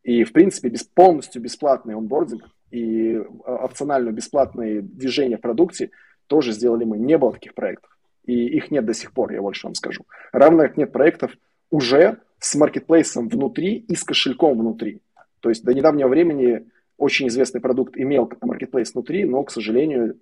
И, 0.04 0.23
в 0.23 0.34
принципе, 0.34 0.69
без, 0.69 0.84
полностью 0.84 1.41
бесплатный 1.41 1.95
онбординг 1.95 2.43
и 2.69 3.13
э, 3.13 3.21
опционально 3.43 4.12
бесплатные 4.12 4.84
движения 4.84 5.38
в 5.38 5.41
продукте 5.41 5.89
тоже 6.28 6.51
сделали 6.51 6.84
мы. 6.84 6.99
Не 6.99 7.17
было 7.17 7.34
таких 7.34 7.56
проектов. 7.56 7.89
И 8.25 8.34
их 8.56 8.69
нет 8.69 8.86
до 8.86 8.93
сих 8.93 9.13
пор, 9.13 9.32
я 9.32 9.41
больше 9.41 9.65
вам 9.65 9.73
скажу. 9.73 10.06
Равно 10.32 10.62
как 10.62 10.78
нет 10.78 10.91
проектов, 10.91 11.32
уже 11.69 12.19
с 12.39 12.56
маркетплейсом 12.56 13.28
внутри 13.28 13.75
и 13.75 13.95
с 13.95 14.04
кошельком 14.04 14.58
внутри. 14.58 15.01
То 15.39 15.49
есть 15.49 15.63
до 15.63 15.73
недавнего 15.73 16.08
времени 16.08 16.65
очень 16.97 17.28
известный 17.28 17.60
продукт 17.60 17.97
имел 17.97 18.32
маркетплейс 18.41 18.93
внутри, 18.93 19.25
но, 19.25 19.43
к 19.43 19.51
сожалению, 19.51 20.17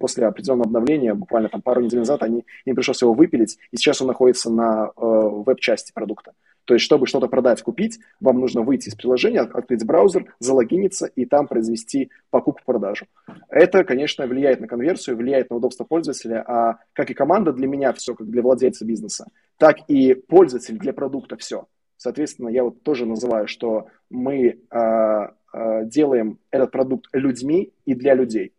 после 0.00 0.26
определенного 0.26 0.66
обновления, 0.66 1.14
буквально 1.14 1.48
там 1.48 1.62
пару 1.62 1.80
недель 1.80 2.00
назад, 2.00 2.22
они, 2.22 2.44
им 2.64 2.74
пришлось 2.74 3.02
его 3.02 3.14
выпилить, 3.14 3.58
и 3.70 3.76
сейчас 3.76 4.00
он 4.00 4.08
находится 4.08 4.50
на 4.50 4.86
э, 4.86 4.90
веб-части 5.00 5.92
продукта. 5.92 6.32
То 6.64 6.74
есть, 6.74 6.84
чтобы 6.84 7.06
что-то 7.06 7.26
продать, 7.26 7.62
купить, 7.62 7.98
вам 8.20 8.38
нужно 8.38 8.62
выйти 8.62 8.88
из 8.88 8.94
приложения, 8.94 9.40
открыть 9.40 9.84
браузер, 9.84 10.34
залогиниться 10.38 11.06
и 11.06 11.24
там 11.24 11.48
произвести 11.48 12.10
покупку-продажу. 12.30 13.06
Это, 13.48 13.84
конечно, 13.84 14.26
влияет 14.26 14.60
на 14.60 14.68
конверсию, 14.68 15.16
влияет 15.16 15.50
на 15.50 15.56
удобство 15.56 15.84
пользователя, 15.84 16.44
а 16.46 16.78
как 16.92 17.10
и 17.10 17.14
команда 17.14 17.52
для 17.52 17.66
меня 17.66 17.92
все, 17.92 18.14
как 18.14 18.28
для 18.28 18.42
владельца 18.42 18.84
бизнеса, 18.84 19.26
так 19.58 19.78
и 19.88 20.14
пользователь 20.14 20.78
для 20.78 20.92
продукта 20.92 21.36
все. 21.36 21.66
Соответственно, 21.96 22.48
я 22.48 22.64
вот 22.64 22.82
тоже 22.82 23.06
называю, 23.06 23.46
что 23.46 23.86
мы 24.10 24.38
э, 24.46 24.56
э, 24.70 25.84
делаем 25.84 26.38
этот 26.50 26.70
продукт 26.70 27.08
людьми 27.12 27.72
и 27.84 27.94
для 27.94 28.14
людей. 28.14 28.52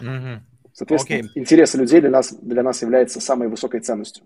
Mm-hmm. 0.00 0.38
Соответственно, 0.72 1.18
okay. 1.18 1.28
интересы 1.34 1.76
людей 1.76 2.00
для 2.00 2.10
нас, 2.10 2.32
для 2.32 2.62
нас 2.62 2.80
является 2.80 3.20
самой 3.20 3.48
высокой 3.48 3.80
ценностью. 3.80 4.24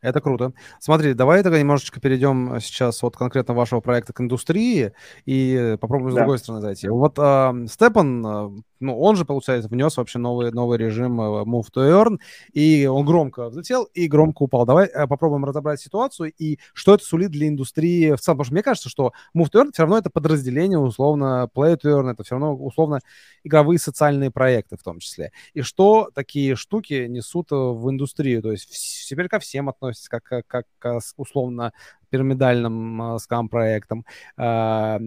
Это 0.00 0.20
круто. 0.20 0.52
Смотри, 0.78 1.12
давай 1.12 1.42
тогда 1.42 1.58
немножечко 1.58 2.00
перейдем 2.00 2.60
сейчас 2.60 3.02
от 3.02 3.16
конкретно 3.16 3.54
вашего 3.54 3.80
проекта 3.80 4.12
к 4.12 4.20
индустрии 4.20 4.92
и 5.26 5.76
попробуем 5.80 6.14
да. 6.14 6.20
с 6.20 6.22
другой 6.22 6.38
стороны 6.38 6.62
зайти. 6.62 6.88
Вот 6.88 7.18
э, 7.18 7.66
Степан, 7.68 8.24
э, 8.24 8.50
ну, 8.78 8.96
он 9.00 9.16
же, 9.16 9.24
получается, 9.24 9.68
внес 9.68 9.96
вообще 9.96 10.20
новый, 10.20 10.52
новый 10.52 10.78
режим 10.78 11.20
э, 11.20 11.42
Move 11.42 11.66
to 11.74 11.90
Earn, 11.90 12.20
и 12.52 12.86
он 12.86 13.04
громко 13.04 13.48
взлетел 13.48 13.84
и 13.92 14.06
громко 14.06 14.44
упал. 14.44 14.66
Давай 14.66 14.86
э, 14.86 15.08
попробуем 15.08 15.44
разобрать 15.44 15.80
ситуацию 15.80 16.32
и 16.38 16.60
что 16.74 16.94
это 16.94 17.04
сулит 17.04 17.32
для 17.32 17.48
индустрии 17.48 18.12
в 18.12 18.20
целом. 18.20 18.38
Потому 18.38 18.44
что 18.44 18.54
мне 18.54 18.62
кажется, 18.62 18.88
что 18.88 19.12
Move 19.36 19.50
to 19.50 19.64
Earn 19.64 19.72
все 19.72 19.82
равно 19.82 19.98
это 19.98 20.10
подразделение, 20.10 20.78
условно, 20.78 21.50
Play 21.52 21.76
to 21.76 21.90
Earn, 21.90 22.12
это 22.12 22.22
все 22.22 22.36
равно, 22.36 22.54
условно, 22.54 23.00
игровые 23.42 23.80
социальные 23.80 24.30
проекты 24.30 24.76
в 24.76 24.84
том 24.84 25.00
числе. 25.00 25.32
И 25.54 25.62
что 25.62 26.08
такие 26.14 26.54
штуки 26.54 27.08
несут 27.08 27.50
в 27.50 27.90
индустрию? 27.90 28.42
То 28.42 28.52
есть 28.52 29.08
теперь 29.08 29.26
ко 29.26 29.40
всем 29.40 29.68
относятся 29.68 29.87
относится 29.88 30.10
как, 30.10 30.24
как, 30.24 30.46
как 30.46 30.66
к 30.78 31.00
условно 31.16 31.72
пирамидальным 32.10 33.14
э, 33.14 33.18
скам-проектам? 33.18 34.04
Э, 34.36 34.98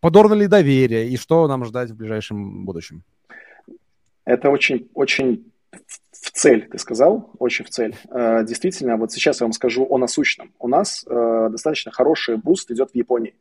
подорвано 0.00 0.40
ли 0.40 0.46
доверие? 0.46 1.08
И 1.08 1.16
что 1.16 1.48
нам 1.48 1.64
ждать 1.64 1.90
в 1.90 1.96
ближайшем 1.96 2.64
будущем? 2.64 3.02
Это 4.24 4.50
очень, 4.50 4.88
очень 4.94 5.52
в 6.12 6.30
цель, 6.30 6.68
ты 6.68 6.78
сказал, 6.78 7.30
очень 7.38 7.64
в 7.64 7.70
цель. 7.70 7.94
Э, 8.10 8.44
действительно, 8.44 8.96
вот 8.96 9.12
сейчас 9.12 9.40
я 9.40 9.46
вам 9.46 9.52
скажу 9.52 9.86
о 9.88 9.98
насущном. 9.98 10.52
У 10.58 10.68
нас 10.68 11.04
достаточно 11.04 11.92
хороший 11.92 12.36
буст 12.36 12.70
идет 12.70 12.90
в 12.90 12.94
Японии. 12.94 13.34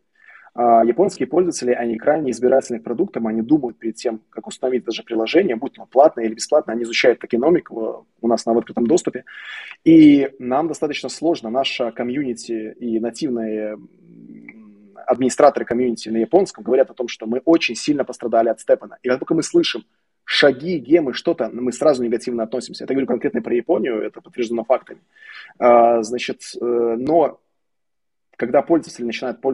А, 0.56 0.84
японские 0.86 1.28
пользователи, 1.28 1.72
они 1.72 1.98
крайне 1.98 2.32
избирательны 2.32 2.80
к 2.80 2.84
продуктам, 2.84 3.26
они 3.26 3.42
думают 3.42 3.78
перед 3.78 3.96
тем, 3.96 4.22
как 4.30 4.48
установить 4.48 4.86
даже 4.86 5.04
приложение, 5.04 5.56
будь 5.56 5.78
оно 5.78 5.88
платное 5.88 6.26
или 6.26 6.36
бесплатное, 6.36 6.76
они 6.76 6.84
изучают 6.84 7.20
токеномику 7.20 8.06
у 8.22 8.28
нас 8.28 8.46
на 8.46 8.56
открытом 8.58 8.86
доступе. 8.86 9.26
И 9.84 10.30
нам 10.38 10.68
достаточно 10.68 11.10
сложно, 11.10 11.50
наша 11.50 11.92
комьюнити 11.92 12.76
и 12.80 13.00
нативные 13.00 13.78
администраторы 15.08 15.66
комьюнити 15.66 16.10
на 16.10 16.18
японском 16.18 16.64
говорят 16.64 16.90
о 16.90 16.94
том, 16.94 17.08
что 17.08 17.26
мы 17.26 17.42
очень 17.46 17.76
сильно 17.76 18.06
пострадали 18.06 18.50
от 18.50 18.60
Степана. 18.60 18.98
И 19.02 19.10
как 19.10 19.20
только 19.20 19.34
мы 19.34 19.44
слышим 19.44 19.84
шаги, 20.24 20.78
гемы, 20.78 21.14
что-то, 21.14 21.50
мы 21.52 21.74
сразу 21.74 22.04
негативно 22.04 22.44
относимся. 22.44 22.86
Это 22.86 22.94
говорю 22.94 23.08
конкретно 23.08 23.42
про 23.42 23.54
Японию, 23.54 24.02
это 24.02 24.22
подтверждено 24.22 24.64
фактами. 24.64 25.02
А, 25.60 26.02
значит, 26.04 26.42
э, 26.62 26.66
но 26.98 27.40
когда 28.38 28.62
пользователи 28.62 29.06
начинают 29.06 29.40
э, 29.44 29.48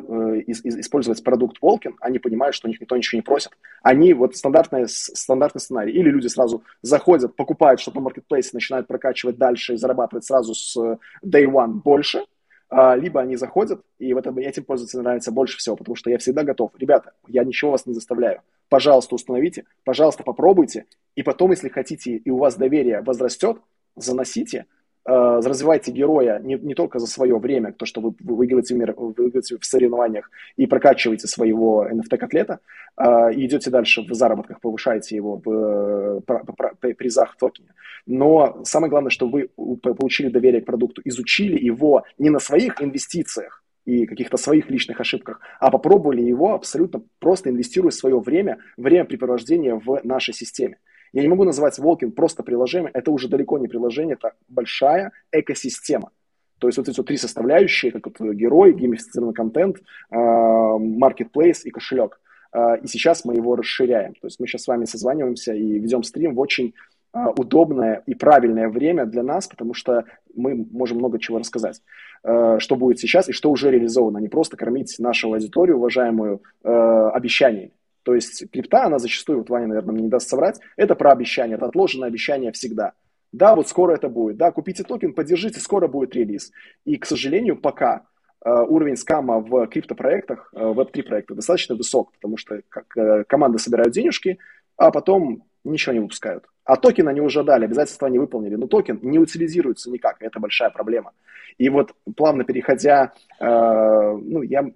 использовать 0.48 1.24
продукт 1.24 1.58
Волкин, 1.62 1.96
они 2.00 2.20
понимают, 2.20 2.56
что 2.56 2.68
у 2.68 2.70
них 2.70 2.80
никто 2.80 2.96
ничего 2.96 3.18
не 3.18 3.24
просит. 3.24 3.52
Они, 3.84 4.14
вот 4.14 4.36
стандартный, 4.36 4.88
стандартный 4.88 5.62
сценарий. 5.62 5.92
Или 5.92 6.10
люди 6.10 6.28
сразу 6.28 6.64
заходят, 6.82 7.36
покупают 7.36 7.80
что-то 7.80 7.98
на 7.98 8.06
маркетплейсе, 8.06 8.52
начинают 8.54 8.88
прокачивать 8.88 9.38
дальше 9.38 9.74
и 9.74 9.78
зарабатывать 9.78 10.26
сразу 10.26 10.54
с 10.54 10.78
day 10.78 11.46
one 11.46 11.82
больше, 11.84 12.26
а, 12.70 12.96
либо 12.96 13.20
они 13.20 13.36
заходят, 13.36 13.82
и 13.98 14.14
в 14.14 14.18
этом, 14.18 14.38
этим 14.38 14.64
пользователям 14.64 15.04
нравится 15.04 15.32
больше 15.32 15.58
всего, 15.58 15.76
потому 15.76 15.96
что 15.96 16.10
я 16.10 16.18
всегда 16.18 16.44
готов. 16.44 16.72
Ребята, 16.78 17.14
я 17.28 17.44
ничего 17.44 17.72
вас 17.72 17.86
не 17.86 17.94
заставляю. 17.94 18.42
Пожалуйста, 18.70 19.16
установите, 19.16 19.66
пожалуйста, 19.84 20.24
попробуйте, 20.24 20.86
и 21.16 21.24
потом, 21.24 21.52
если 21.52 21.70
хотите, 21.70 22.12
и 22.12 22.30
у 22.30 22.38
вас 22.38 22.56
доверие 22.56 23.02
возрастет, 23.02 23.58
заносите– 23.96 24.66
э, 25.10 25.40
развиваете 25.44 25.92
героя 25.92 26.40
не, 26.40 26.56
не 26.56 26.76
только 26.76 27.00
за 27.00 27.08
свое 27.08 27.38
время, 27.38 27.74
то, 27.74 27.86
что 27.86 28.02
вы, 28.02 28.14
вы 28.20 28.36
выигрываете, 28.36 28.76
в 28.76 28.78
мир, 28.78 28.94
выигрываете 28.98 29.58
в 29.58 29.66
соревнованиях 29.66 30.30
и 30.58 30.68
прокачиваете 30.68 31.28
своего 31.28 31.88
NFT-котлета, 31.88 32.60
э, 32.98 33.04
идете 33.34 33.70
дальше 33.70 34.02
в 34.02 34.14
заработках, 34.14 34.62
повышаете 34.62 35.16
его 35.16 35.42
в, 35.44 36.22
в 36.26 36.94
призах 36.98 37.34
в 37.34 37.38
токене. 37.38 37.70
Но 38.06 38.62
самое 38.64 38.90
главное, 38.90 39.10
что 39.10 39.28
вы 39.28 39.50
получили 39.82 40.30
доверие 40.30 40.62
к 40.62 40.66
продукту, 40.66 41.02
изучили 41.06 41.58
его 41.60 42.04
не 42.18 42.30
на 42.30 42.40
своих 42.40 42.82
инвестициях, 42.82 43.64
и 43.86 44.06
каких-то 44.06 44.38
своих 44.38 44.70
личных 44.70 45.02
ошибках, 45.02 45.40
а 45.60 45.72
попробовали 45.72 46.22
его 46.22 46.54
абсолютно 46.54 47.02
просто 47.20 47.50
инвестируя 47.50 47.92
свое 47.92 48.20
время, 48.20 48.60
времяпрепровождение 48.78 49.76
в 49.76 50.02
нашей 50.04 50.34
системе. 50.34 50.78
Я 51.14 51.22
не 51.22 51.28
могу 51.28 51.44
называть 51.44 51.78
Волкин 51.80 52.12
просто 52.12 52.44
приложением, 52.44 52.92
это 52.94 53.12
уже 53.12 53.28
далеко 53.28 53.58
не 53.58 53.68
приложение, 53.68 54.16
это 54.16 54.34
большая 54.48 55.12
экосистема. 55.32 56.12
То 56.60 56.68
есть 56.68 56.78
вот 56.78 56.90
эти 56.90 56.98
вот 56.98 57.08
три 57.08 57.18
составляющие, 57.18 57.92
как 57.92 58.08
вот 58.08 58.20
герой, 58.34 58.74
геймифицированный 58.74 59.34
контент, 59.34 59.78
маркетплейс 60.12 61.66
и 61.66 61.72
кошелек. 61.72 62.20
А, 62.52 62.76
и 62.76 62.88
сейчас 62.88 63.26
мы 63.26 63.36
его 63.36 63.56
расширяем. 63.56 64.14
То 64.16 64.28
есть 64.28 64.40
мы 64.40 64.48
сейчас 64.48 64.64
с 64.64 64.68
вами 64.68 64.86
созваниваемся 64.86 65.54
и 65.54 65.80
ведем 65.80 66.04
стрим 66.04 66.36
в 66.36 66.40
очень 66.40 66.74
а, 67.14 67.30
удобное 67.30 68.04
и 68.06 68.16
правильное 68.16 68.70
время 68.70 69.06
для 69.06 69.24
нас, 69.24 69.48
потому 69.48 69.74
что 69.74 70.06
мы 70.36 70.68
можем 70.72 70.98
много 70.98 71.20
чего 71.20 71.40
рассказать. 71.40 71.82
А, 72.24 72.60
что 72.60 72.76
будет 72.76 73.00
сейчас 73.00 73.30
и 73.30 73.34
что 73.34 73.52
уже 73.52 73.72
реализовано. 73.72 74.18
Не 74.18 74.30
просто 74.30 74.58
кормить 74.58 74.96
нашу 75.00 75.32
аудиторию, 75.32 75.78
уважаемую, 75.78 76.42
обещаниями. 76.64 77.72
То 78.04 78.16
есть 78.16 78.50
крипта, 78.52 78.86
она 78.86 79.00
зачастую, 79.00 79.40
вот 79.40 79.50
Ваня, 79.50 79.68
наверное, 79.68 79.94
мне 79.94 80.04
не 80.04 80.10
даст 80.10 80.30
соврать, 80.30 80.60
это 80.78 80.96
про 80.96 81.12
обещание, 81.12 81.58
это 81.58 81.66
отложенное 81.66 82.08
обещание 82.08 82.52
всегда. 82.52 82.94
Да, 83.32 83.56
вот 83.56 83.68
скоро 83.68 83.94
это 83.94 84.10
будет. 84.10 84.38
Да, 84.38 84.52
купите 84.52 84.84
токен, 84.84 85.14
поддержите, 85.14 85.60
скоро 85.60 85.88
будет 85.88 86.16
релиз. 86.16 86.52
И, 86.86 86.98
к 86.98 87.06
сожалению, 87.06 87.58
пока 87.58 88.08
э, 88.44 88.50
уровень 88.50 88.98
скама 88.98 89.40
в 89.40 89.68
криптопроектах, 89.68 90.52
э, 90.56 90.66
Web3 90.66 91.04
проектах 91.04 91.36
достаточно 91.36 91.76
высок, 91.76 92.12
потому 92.14 92.38
что 92.38 92.62
как, 92.70 92.86
э, 92.98 93.24
команды 93.26 93.60
собирают 93.60 93.94
денежки, 93.94 94.40
а 94.78 94.92
потом 94.92 95.44
ничего 95.64 95.94
не 95.94 96.00
выпускают. 96.00 96.46
А 96.64 96.76
токен 96.76 97.08
они 97.08 97.22
уже 97.22 97.44
дали, 97.44 97.66
обязательства 97.66 98.08
не 98.08 98.20
выполнили, 98.20 98.56
но 98.56 98.68
токен 98.68 99.00
не 99.02 99.20
утилизируется 99.20 99.92
никак, 99.92 100.18
это 100.22 100.40
большая 100.40 100.70
проблема. 100.70 101.12
И 101.58 101.70
вот 101.70 101.94
плавно 102.16 102.44
переходя, 102.44 103.14
э, 103.40 103.46
ну, 103.46 104.42
я 104.42 104.72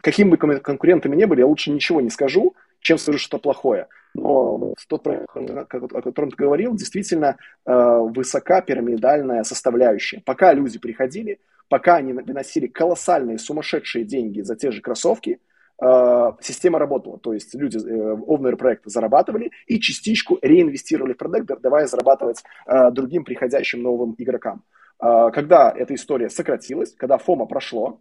каким 0.00 0.30
бы 0.30 0.36
конкурентами 0.36 1.16
не 1.16 1.26
были, 1.26 1.40
я 1.40 1.46
лучше 1.46 1.70
ничего 1.70 2.00
не 2.00 2.10
скажу, 2.10 2.54
чем 2.80 2.98
скажу 2.98 3.18
что-то 3.18 3.42
плохое. 3.42 3.88
Но 4.14 4.74
тот 4.88 5.02
проект, 5.02 5.28
о 5.34 6.02
котором 6.02 6.30
ты 6.30 6.36
говорил, 6.36 6.74
действительно 6.74 7.36
э, 7.66 7.98
высока 8.14 8.60
пирамидальная 8.60 9.42
составляющая. 9.42 10.20
Пока 10.24 10.52
люди 10.52 10.78
приходили, 10.78 11.40
пока 11.68 11.96
они 11.96 12.12
выносили 12.12 12.66
колоссальные 12.66 13.38
сумасшедшие 13.38 14.04
деньги 14.04 14.42
за 14.42 14.54
те 14.54 14.70
же 14.70 14.80
кроссовки, 14.82 15.40
э, 15.82 16.32
система 16.40 16.78
работала. 16.78 17.18
То 17.18 17.32
есть 17.32 17.54
люди 17.54 17.78
э, 17.78 18.12
овнеры 18.26 18.56
проекта 18.56 18.90
зарабатывали 18.90 19.50
и 19.66 19.80
частичку 19.80 20.38
реинвестировали 20.42 21.14
в 21.14 21.16
проект, 21.16 21.60
давая 21.60 21.86
зарабатывать 21.86 22.44
э, 22.66 22.90
другим 22.92 23.24
приходящим 23.24 23.82
новым 23.82 24.14
игрокам. 24.18 24.62
Э, 25.02 25.30
когда 25.32 25.72
эта 25.76 25.94
история 25.94 26.30
сократилась, 26.30 26.94
когда 26.94 27.18
фома 27.18 27.46
прошло, 27.46 28.00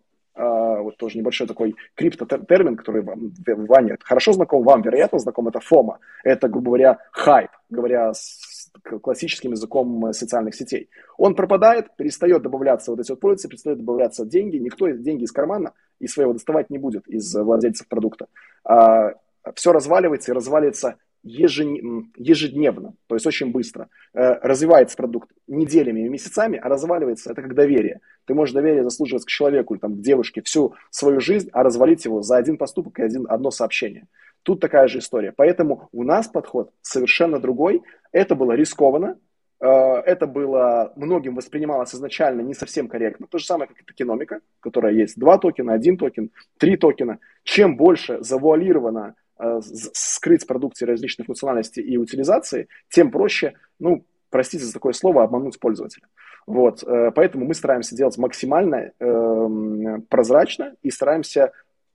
вот 0.83 0.97
тоже 0.97 1.17
небольшой 1.17 1.47
такой 1.47 1.75
криптотермин, 1.95 2.75
который 2.75 3.01
вам, 3.01 3.31
Ваня 3.45 3.97
хорошо 4.03 4.33
знаком, 4.33 4.63
вам, 4.63 4.81
вероятно, 4.81 5.19
знаком, 5.19 5.47
это 5.47 5.59
фома. 5.59 5.99
Это, 6.23 6.47
грубо 6.47 6.67
говоря, 6.67 6.99
хайп, 7.11 7.49
говоря 7.69 8.13
с 8.13 8.71
классическим 9.01 9.51
языком 9.51 10.07
э, 10.07 10.13
социальных 10.13 10.55
сетей. 10.55 10.89
Он 11.17 11.35
пропадает, 11.35 11.95
перестает 11.95 12.41
добавляться 12.41 12.91
вот 12.91 12.99
эти 12.99 13.11
вот 13.11 13.19
пользователи, 13.19 13.51
перестает 13.51 13.77
добавляться 13.77 14.25
деньги, 14.25 14.57
никто 14.57 14.89
деньги 14.89 15.23
из 15.23 15.31
кармана 15.31 15.73
и 15.99 16.07
своего 16.07 16.33
доставать 16.33 16.69
не 16.69 16.77
будет 16.77 17.07
из 17.07 17.33
владельцев 17.35 17.87
продукта. 17.87 18.27
А, 18.63 19.13
все 19.55 19.71
разваливается 19.71 20.31
и 20.31 20.35
разваливается 20.35 20.97
ежедневно, 21.23 22.93
то 23.07 23.15
есть 23.15 23.25
очень 23.25 23.51
быстро. 23.51 23.89
Э, 24.13 24.39
развивается 24.41 24.97
продукт 24.97 25.29
неделями 25.47 26.01
и 26.01 26.09
месяцами, 26.09 26.59
а 26.61 26.67
разваливается 26.67 27.31
это 27.31 27.41
как 27.41 27.55
доверие. 27.55 28.01
Ты 28.25 28.33
можешь 28.33 28.53
доверие 28.53 28.83
заслуживать 28.83 29.25
к 29.25 29.29
человеку 29.29 29.73
или 29.73 29.81
там, 29.81 29.95
к 29.95 30.01
девушке 30.01 30.41
всю 30.41 30.75
свою 30.89 31.21
жизнь, 31.21 31.49
а 31.53 31.63
развалить 31.63 32.03
его 32.05 32.21
за 32.21 32.37
один 32.37 32.57
поступок 32.57 32.99
и 32.99 33.03
один, 33.03 33.25
одно 33.29 33.51
сообщение. 33.51 34.07
Тут 34.43 34.59
такая 34.59 34.87
же 34.87 34.99
история. 34.99 35.31
Поэтому 35.31 35.87
у 35.93 36.03
нас 36.03 36.27
подход 36.27 36.71
совершенно 36.81 37.39
другой. 37.39 37.81
Это 38.11 38.35
было 38.35 38.51
рискованно, 38.51 39.17
э, 39.61 39.65
это 39.65 40.27
было 40.27 40.91
многим 40.97 41.35
воспринималось 41.35 41.95
изначально 41.95 42.41
не 42.41 42.53
совсем 42.53 42.89
корректно. 42.89 43.27
То 43.27 43.37
же 43.37 43.45
самое, 43.45 43.69
как 43.69 43.79
и 43.79 43.85
токеномика, 43.85 44.41
которая 44.59 44.93
есть 44.93 45.17
два 45.17 45.37
токена, 45.37 45.71
один 45.71 45.97
токен, 45.97 46.31
три 46.57 46.75
токена. 46.75 47.19
Чем 47.43 47.77
больше 47.77 48.21
завуалировано 48.21 49.15
Э, 49.39 49.59
скрыть 49.63 50.45
продукции 50.45 50.85
различных 50.85 51.25
функциональностей 51.25 51.81
и 51.81 51.97
утилизации, 51.97 52.67
тем 52.89 53.09
проще, 53.09 53.53
ну, 53.79 54.05
простите 54.29 54.63
за 54.63 54.73
такое 54.73 54.93
слово, 54.93 55.23
обмануть 55.23 55.59
пользователя. 55.59 56.07
Вот, 56.45 56.83
э, 56.83 57.11
поэтому 57.15 57.45
мы 57.45 57.55
стараемся 57.55 57.95
делать 57.95 58.15
максимально 58.19 58.91
э, 58.99 59.99
прозрачно 60.07 60.75
и 60.83 60.91
стараемся, 60.91 61.51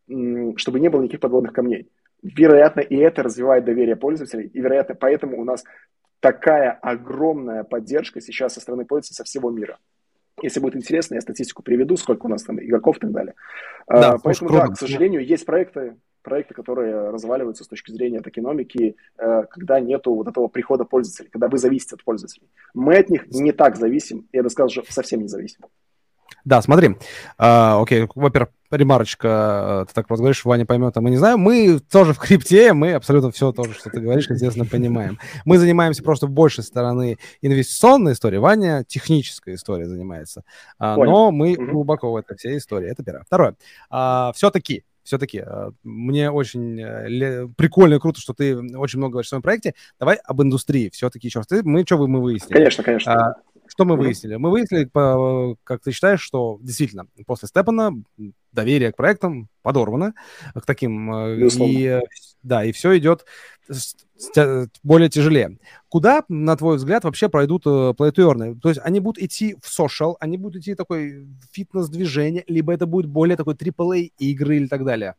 э, 0.08 0.52
чтобы 0.56 0.80
не 0.80 0.88
было 0.88 1.02
никаких 1.02 1.20
подводных 1.20 1.52
камней. 1.52 1.88
Вероятно, 2.22 2.80
и 2.80 2.96
это 2.96 3.22
развивает 3.22 3.64
доверие 3.64 3.94
пользователей, 3.94 4.48
и, 4.48 4.60
вероятно, 4.60 4.96
поэтому 4.96 5.40
у 5.40 5.44
нас 5.44 5.62
такая 6.18 6.72
огромная 6.72 7.62
поддержка 7.62 8.20
сейчас 8.20 8.54
со 8.54 8.60
стороны 8.60 8.84
пользователей 8.84 9.16
со 9.16 9.24
всего 9.24 9.50
мира. 9.50 9.78
Если 10.42 10.58
будет 10.58 10.74
интересно, 10.74 11.14
я 11.14 11.20
статистику 11.20 11.62
приведу, 11.62 11.96
сколько 11.96 12.26
у 12.26 12.28
нас 12.28 12.42
там 12.42 12.60
игроков 12.60 12.96
и 12.96 13.00
так 13.00 13.12
далее. 13.12 13.34
Да, 13.86 14.12
а, 14.12 14.18
Поэтому, 14.18 14.50
да, 14.50 14.66
к 14.66 14.76
сожалению, 14.76 15.24
есть 15.24 15.46
проекты, 15.46 15.96
проекты, 16.28 16.54
которые 16.54 17.10
разваливаются 17.10 17.64
с 17.64 17.68
точки 17.68 17.90
зрения 17.90 18.20
экономики, 18.24 18.96
э, 19.18 19.44
когда 19.50 19.80
нету 19.80 20.14
вот 20.14 20.28
этого 20.28 20.48
прихода 20.48 20.84
пользователей, 20.84 21.30
когда 21.30 21.48
вы 21.48 21.58
зависите 21.58 21.94
от 21.94 22.04
пользователей. 22.04 22.48
Мы 22.74 22.96
от 22.96 23.08
них 23.08 23.26
не 23.28 23.52
так 23.52 23.76
зависим, 23.76 24.28
я 24.32 24.42
бы 24.42 24.50
сказал, 24.50 24.68
что 24.68 24.82
совсем 24.92 25.20
не 25.20 25.28
зависим. 25.28 25.60
Да, 26.44 26.62
смотри. 26.62 26.96
Uh, 27.38 27.82
окей, 27.82 28.06
во-первых, 28.14 28.50
ремарочка, 28.70 29.84
ты 29.88 29.94
так 29.94 30.06
просто 30.06 30.22
говоришь, 30.22 30.44
Ваня 30.44 30.66
поймет, 30.66 30.96
а 30.96 31.00
мы 31.00 31.10
не 31.10 31.16
знаем. 31.16 31.40
Мы 31.40 31.78
тоже 31.78 32.14
в 32.14 32.18
крипте, 32.18 32.72
мы 32.72 32.94
абсолютно 32.94 33.30
все 33.30 33.52
то, 33.52 33.64
что 33.64 33.90
ты 33.90 34.00
говоришь, 34.00 34.30
естественно, 34.30 34.64
понимаем. 34.64 35.18
Мы 35.44 35.58
занимаемся 35.58 36.02
просто 36.02 36.26
большей 36.26 36.64
стороны 36.64 37.18
инвестиционной 37.42 38.12
историей, 38.12 38.40
Ваня 38.40 38.84
технической 38.86 39.54
историей 39.54 39.88
занимается. 39.88 40.42
Uh, 40.80 40.96
но 41.04 41.30
мы 41.30 41.54
глубоко 41.54 42.12
в 42.12 42.16
этой 42.16 42.36
всей 42.36 42.58
истории. 42.58 42.88
Это 42.88 43.02
первое. 43.02 43.24
Второе. 43.24 43.54
Uh, 43.92 44.32
все-таки 44.34 44.84
все-таки 45.08 45.42
э, 45.44 45.70
мне 45.82 46.30
очень 46.30 46.78
э, 46.80 47.48
прикольно 47.56 47.94
и 47.94 47.98
круто, 47.98 48.20
что 48.20 48.34
ты 48.34 48.56
очень 48.76 48.98
много 48.98 49.12
говоришь 49.12 49.26
в 49.26 49.30
своем 49.30 49.42
проекте. 49.42 49.74
Давай 49.98 50.16
об 50.24 50.42
индустрии. 50.42 50.90
Все-таки 50.90 51.28
еще 51.28 51.38
раз. 51.38 51.46
Ты, 51.46 51.62
мы 51.62 51.82
что 51.84 51.96
вы 51.96 52.08
мы 52.08 52.20
выяснили? 52.20 52.52
Конечно, 52.52 52.84
конечно. 52.84 53.12
А, 53.12 53.34
что 53.68 53.84
мы 53.84 53.96
выяснили? 53.96 54.36
Мы 54.36 54.50
выяснили, 54.50 54.88
как 55.64 55.82
ты 55.82 55.92
считаешь, 55.92 56.20
что 56.20 56.58
действительно 56.60 57.06
после 57.26 57.48
Степана 57.48 57.92
доверие 58.52 58.92
к 58.92 58.96
проектам 58.96 59.48
подорвано, 59.62 60.14
к 60.54 60.64
таким, 60.64 61.12
э, 61.14 61.36
Безусловно. 61.36 61.72
и 61.72 62.00
да, 62.42 62.64
и 62.64 62.72
все 62.72 62.96
идет 62.98 63.26
более 64.82 65.08
тяжелее. 65.08 65.58
Куда, 65.88 66.24
на 66.28 66.56
твой 66.56 66.76
взгляд, 66.76 67.04
вообще 67.04 67.28
пройдут 67.28 67.64
э, 67.66 67.94
плейтерны? 67.96 68.58
То 68.58 68.70
есть 68.70 68.80
они 68.82 69.00
будут 69.00 69.22
идти 69.22 69.56
в 69.62 69.68
social, 69.68 70.14
они 70.20 70.38
будут 70.38 70.62
идти 70.62 70.74
такой 70.74 71.26
фитнес-движение, 71.52 72.44
либо 72.46 72.72
это 72.72 72.86
будет 72.86 73.06
более 73.06 73.36
такой 73.36 73.54
AAA 73.54 74.12
игры 74.18 74.56
или 74.56 74.66
так 74.66 74.84
далее? 74.84 75.14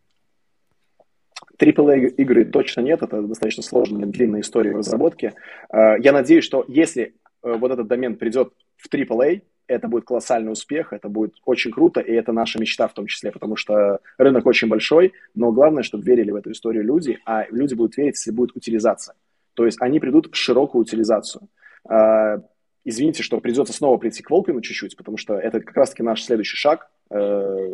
AAA 1.59 2.07
игры 2.17 2.45
точно 2.45 2.81
нет, 2.81 3.01
это 3.01 3.21
достаточно 3.21 3.63
сложная, 3.63 4.05
длинная 4.05 4.41
история 4.41 4.71
разработки. 4.71 5.33
Э, 5.71 5.95
я 5.99 6.12
надеюсь, 6.12 6.43
что 6.43 6.65
если 6.67 7.03
э, 7.03 7.12
вот 7.41 7.71
этот 7.71 7.88
домен 7.88 8.15
придет 8.15 8.54
в 8.78 8.93
AAA, 8.93 9.41
это 9.69 9.88
будет 9.88 10.06
колоссальный 10.06 10.52
успех, 10.52 10.93
это 10.93 11.10
будет 11.10 11.36
очень 11.45 11.71
круто, 11.71 12.02
и 12.02 12.12
это 12.12 12.34
наша 12.34 12.60
мечта 12.60 12.88
в 12.88 12.93
том 12.93 13.06
числе, 13.06 13.32
потому 13.32 13.56
что 13.56 13.99
рынок 14.17 14.45
очень 14.45 14.67
большой, 14.67 15.13
но 15.36 15.52
главное, 15.52 15.84
чтобы 15.84 16.04
верили 16.04 16.32
в 16.32 16.36
эту 16.36 16.52
историю 16.52 16.84
люди, 16.84 17.19
а 17.25 17.45
люди 17.52 17.75
будут 17.75 17.95
верить, 17.95 18.15
если 18.15 18.32
будет 18.32 18.56
утилизация. 18.56 19.15
То 19.54 19.65
есть 19.65 19.80
они 19.82 19.99
придут 19.99 20.34
в 20.34 20.36
широкую 20.36 20.82
утилизацию. 20.82 21.47
А, 21.88 22.38
извините, 22.84 23.21
что 23.21 23.39
придется 23.39 23.71
снова 23.71 23.97
прийти 23.97 24.23
к 24.23 24.30
Волкину 24.32 24.62
чуть-чуть, 24.62 24.97
потому 24.97 25.17
что 25.17 25.36
это 25.36 25.60
как 25.60 25.75
раз-таки 25.78 26.02
наш 26.02 26.23
следующий 26.23 26.58
шаг, 26.58 26.89
э, 27.12 27.69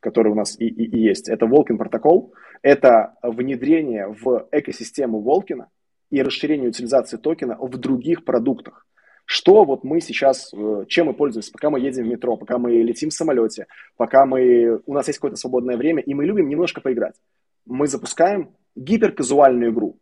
который 0.00 0.32
у 0.32 0.34
нас 0.34 0.58
и, 0.58 0.66
и, 0.66 0.84
и 0.84 0.98
есть. 0.98 1.28
Это 1.28 1.46
Волкин 1.46 1.76
протокол, 1.76 2.32
это 2.62 3.14
внедрение 3.22 4.08
в 4.08 4.48
экосистему 4.50 5.20
Волкина 5.20 5.68
и 6.10 6.22
расширение 6.22 6.68
утилизации 6.68 7.16
токена 7.16 7.56
в 7.60 7.76
других 7.76 8.24
продуктах. 8.24 8.86
Что 9.24 9.64
вот 9.64 9.84
мы 9.84 10.00
сейчас, 10.00 10.52
э, 10.54 10.84
чем 10.88 11.08
мы 11.08 11.14
пользуемся, 11.14 11.52
пока 11.52 11.68
мы 11.68 11.80
едем 11.80 12.04
в 12.04 12.08
метро, 12.08 12.36
пока 12.38 12.56
мы 12.56 12.76
летим 12.76 13.10
в 13.10 13.12
самолете, 13.12 13.66
пока 13.98 14.24
мы, 14.24 14.80
у 14.86 14.94
нас 14.94 15.06
есть 15.06 15.18
какое-то 15.18 15.36
свободное 15.36 15.76
время, 15.76 16.02
и 16.02 16.14
мы 16.14 16.24
любим 16.24 16.48
немножко 16.48 16.80
поиграть. 16.80 17.14
Мы 17.66 17.86
запускаем 17.88 18.54
гиперказуальную 18.74 19.70
игру. 19.70 19.98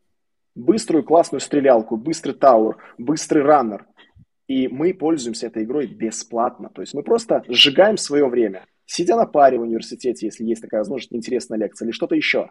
Быструю 0.55 1.03
классную 1.03 1.41
стрелялку, 1.41 1.97
быстрый 1.97 2.35
тауэр, 2.35 2.77
быстрый 2.99 3.43
раннер. 3.43 3.87
И 4.47 4.69
мы 4.69 4.95
пользуемся 4.95 5.49
этой 5.49 5.65
игрой 5.65 5.89
бесплатно. 5.89 6.71
То 6.73 6.83
есть 6.83 6.95
мы 6.95 7.03
просто 7.03 7.43
сжигаем 7.49 7.97
свое 7.97 8.29
время, 8.29 8.65
сидя 8.85 9.17
на 9.17 9.27
паре 9.27 9.59
в 9.59 9.63
университете, 9.63 10.27
если 10.27 10.45
есть 10.45 10.63
такая 10.63 10.83
возможность, 10.83 11.13
интересная 11.13 11.59
лекция 11.59 11.87
или 11.87 11.93
что-то 11.93 12.15
еще. 12.15 12.49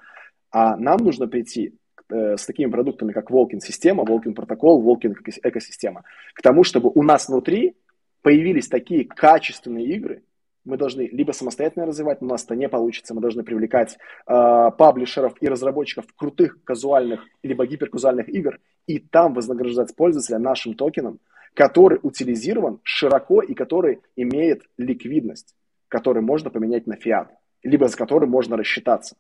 А 0.52 0.76
нам 0.76 0.98
нужно 0.98 1.28
прийти 1.28 1.74
с 2.10 2.46
такими 2.46 2.70
продуктами, 2.70 3.12
как 3.12 3.32
Волкин 3.32 3.62
система, 3.62 4.04
Волкин 4.04 4.34
протокол, 4.34 4.82
Волкин 4.82 5.16
экосистема, 5.44 6.04
к 6.34 6.42
тому, 6.42 6.64
чтобы 6.64 6.92
у 6.94 7.04
нас 7.04 7.28
внутри 7.30 7.76
появились 8.22 8.68
такие 8.68 9.06
качественные 9.06 9.86
игры, 9.86 10.24
мы 10.66 10.78
должны 10.78 11.08
либо 11.12 11.32
самостоятельно 11.32 11.86
развивать, 11.86 12.22
но 12.22 12.28
у 12.28 12.32
нас 12.32 12.44
это 12.44 12.56
не 12.56 12.68
получится, 12.68 13.14
мы 13.14 13.22
должны 13.22 13.44
привлекать 13.44 13.98
э, 14.28 14.72
паблишеров 14.78 15.36
и 15.40 15.48
разработчиков 15.48 16.06
крутых 16.16 16.64
казуальных 16.64 17.22
либо 17.44 17.66
гиперказуальных 17.66 18.28
игр, 18.30 18.60
и 18.88 19.00
там 19.00 19.34
вознаграждать 19.34 19.96
пользователя 19.96 20.40
нашим 20.40 20.74
токеном, 20.74 21.20
который 21.54 22.00
утилизирован 22.02 22.80
широко 22.84 23.42
и 23.42 23.54
который 23.54 24.02
имеет 24.16 24.64
ликвидность, 24.78 25.56
который 25.88 26.22
можно 26.22 26.50
поменять 26.50 26.88
на 26.88 26.96
фиат, 26.96 27.32
либо 27.64 27.86
с 27.86 27.96
которым 27.96 28.32
можно 28.32 28.58
рассчитаться. 28.58 29.16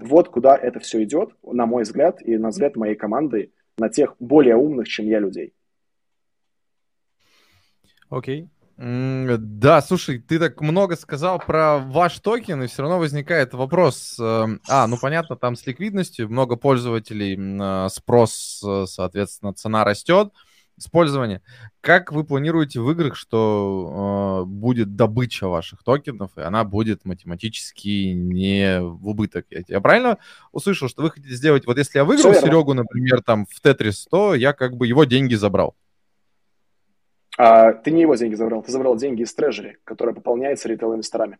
Вот 0.00 0.28
куда 0.28 0.56
это 0.56 0.80
все 0.80 1.02
идет, 1.04 1.30
на 1.42 1.66
мой 1.66 1.82
взгляд, 1.82 2.22
и 2.22 2.36
на 2.36 2.48
взгляд 2.48 2.76
моей 2.76 2.94
команды, 2.94 3.52
на 3.78 3.88
тех 3.88 4.14
более 4.18 4.56
умных, 4.56 4.88
чем 4.88 5.06
я, 5.06 5.18
людей. 5.18 5.52
Окей. 8.10 8.42
Okay. 8.42 8.48
Да, 8.78 9.82
слушай, 9.82 10.20
ты 10.20 10.38
так 10.38 10.60
много 10.60 10.94
сказал 10.94 11.40
про 11.40 11.78
ваш 11.78 12.20
токен, 12.20 12.62
и 12.62 12.68
все 12.68 12.82
равно 12.82 13.00
возникает 13.00 13.52
вопрос. 13.52 14.16
Эм, 14.20 14.60
а, 14.68 14.86
ну 14.86 14.96
понятно, 14.96 15.34
там 15.34 15.56
с 15.56 15.66
ликвидностью 15.66 16.28
много 16.28 16.54
пользователей, 16.54 17.36
э, 17.36 17.88
спрос, 17.88 18.62
э, 18.64 18.84
соответственно, 18.86 19.52
цена 19.52 19.82
растет, 19.82 20.32
использование. 20.78 21.42
Как 21.80 22.12
вы 22.12 22.24
планируете 22.24 22.80
в 22.80 22.90
играх, 22.90 23.16
что 23.16 24.42
э, 24.42 24.48
будет 24.48 24.96
добыча 24.96 25.48
ваших 25.48 25.82
токенов, 25.82 26.30
и 26.36 26.40
она 26.40 26.64
будет 26.64 27.04
математически 27.04 28.12
не 28.12 28.80
в 28.80 29.08
убыток? 29.08 29.46
Я, 29.50 29.62
я 29.68 29.80
правильно 29.80 30.18
услышал, 30.52 30.88
что 30.88 31.02
вы 31.02 31.10
хотите 31.10 31.34
сделать, 31.34 31.66
вот 31.66 31.78
если 31.78 31.98
я 31.98 32.04
выиграл 32.04 32.34
Серегу, 32.34 32.74
например, 32.74 33.22
там 33.22 33.46
в 33.46 33.60
Тетрис, 33.60 34.06
то 34.10 34.34
я 34.34 34.52
как 34.52 34.76
бы 34.76 34.86
его 34.86 35.04
деньги 35.04 35.34
забрал. 35.34 35.74
А, 37.36 37.72
ты 37.72 37.92
не 37.92 38.02
его 38.02 38.16
деньги 38.16 38.34
забрал, 38.34 38.62
ты 38.62 38.72
забрал 38.72 38.96
деньги 38.96 39.22
из 39.22 39.32
трежери, 39.32 39.78
которая 39.84 40.14
пополняется 40.14 40.68
ритейл-инвесторами. 40.68 41.38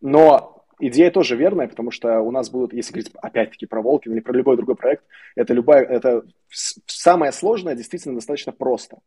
Но 0.00 0.57
идея 0.80 1.10
тоже 1.10 1.36
верная, 1.36 1.68
потому 1.68 1.90
что 1.90 2.20
у 2.20 2.30
нас 2.30 2.50
будут, 2.50 2.72
если 2.72 2.92
говорить 2.92 3.12
опять-таки 3.20 3.66
про 3.66 3.82
Волкин 3.82 4.12
или 4.12 4.20
про 4.20 4.32
любой 4.32 4.56
другой 4.56 4.76
проект, 4.76 5.04
это 5.34 5.54
любая, 5.54 5.84
это 5.84 6.24
самое 6.50 7.32
сложное 7.32 7.74
действительно 7.74 8.14
достаточно 8.14 8.52
просто. 8.52 8.98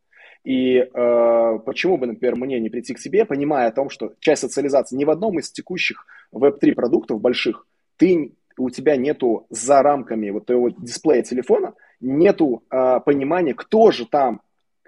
И 0.44 0.76
э, 0.76 1.58
почему 1.64 1.98
бы, 1.98 2.06
например, 2.06 2.36
мне 2.36 2.58
не 2.60 2.68
прийти 2.68 2.94
к 2.94 2.98
тебе, 2.98 3.24
понимая 3.24 3.68
о 3.68 3.72
том, 3.72 3.90
что 3.90 4.14
часть 4.20 4.42
социализации 4.42 4.96
ни 4.96 5.04
в 5.04 5.10
одном 5.10 5.38
из 5.38 5.50
текущих 5.52 6.06
Web3 6.34 6.72
продуктов 6.72 7.20
больших, 7.20 7.66
ты, 7.96 8.32
у 8.58 8.70
тебя 8.70 8.96
нету 8.96 9.46
за 9.50 9.82
рамками 9.82 10.30
вот 10.30 10.46
твоего 10.46 10.70
дисплея 10.70 11.22
телефона, 11.22 11.74
нету 12.00 12.64
э, 12.70 13.00
понимания, 13.04 13.54
кто 13.54 13.92
же 13.92 14.06
там 14.06 14.40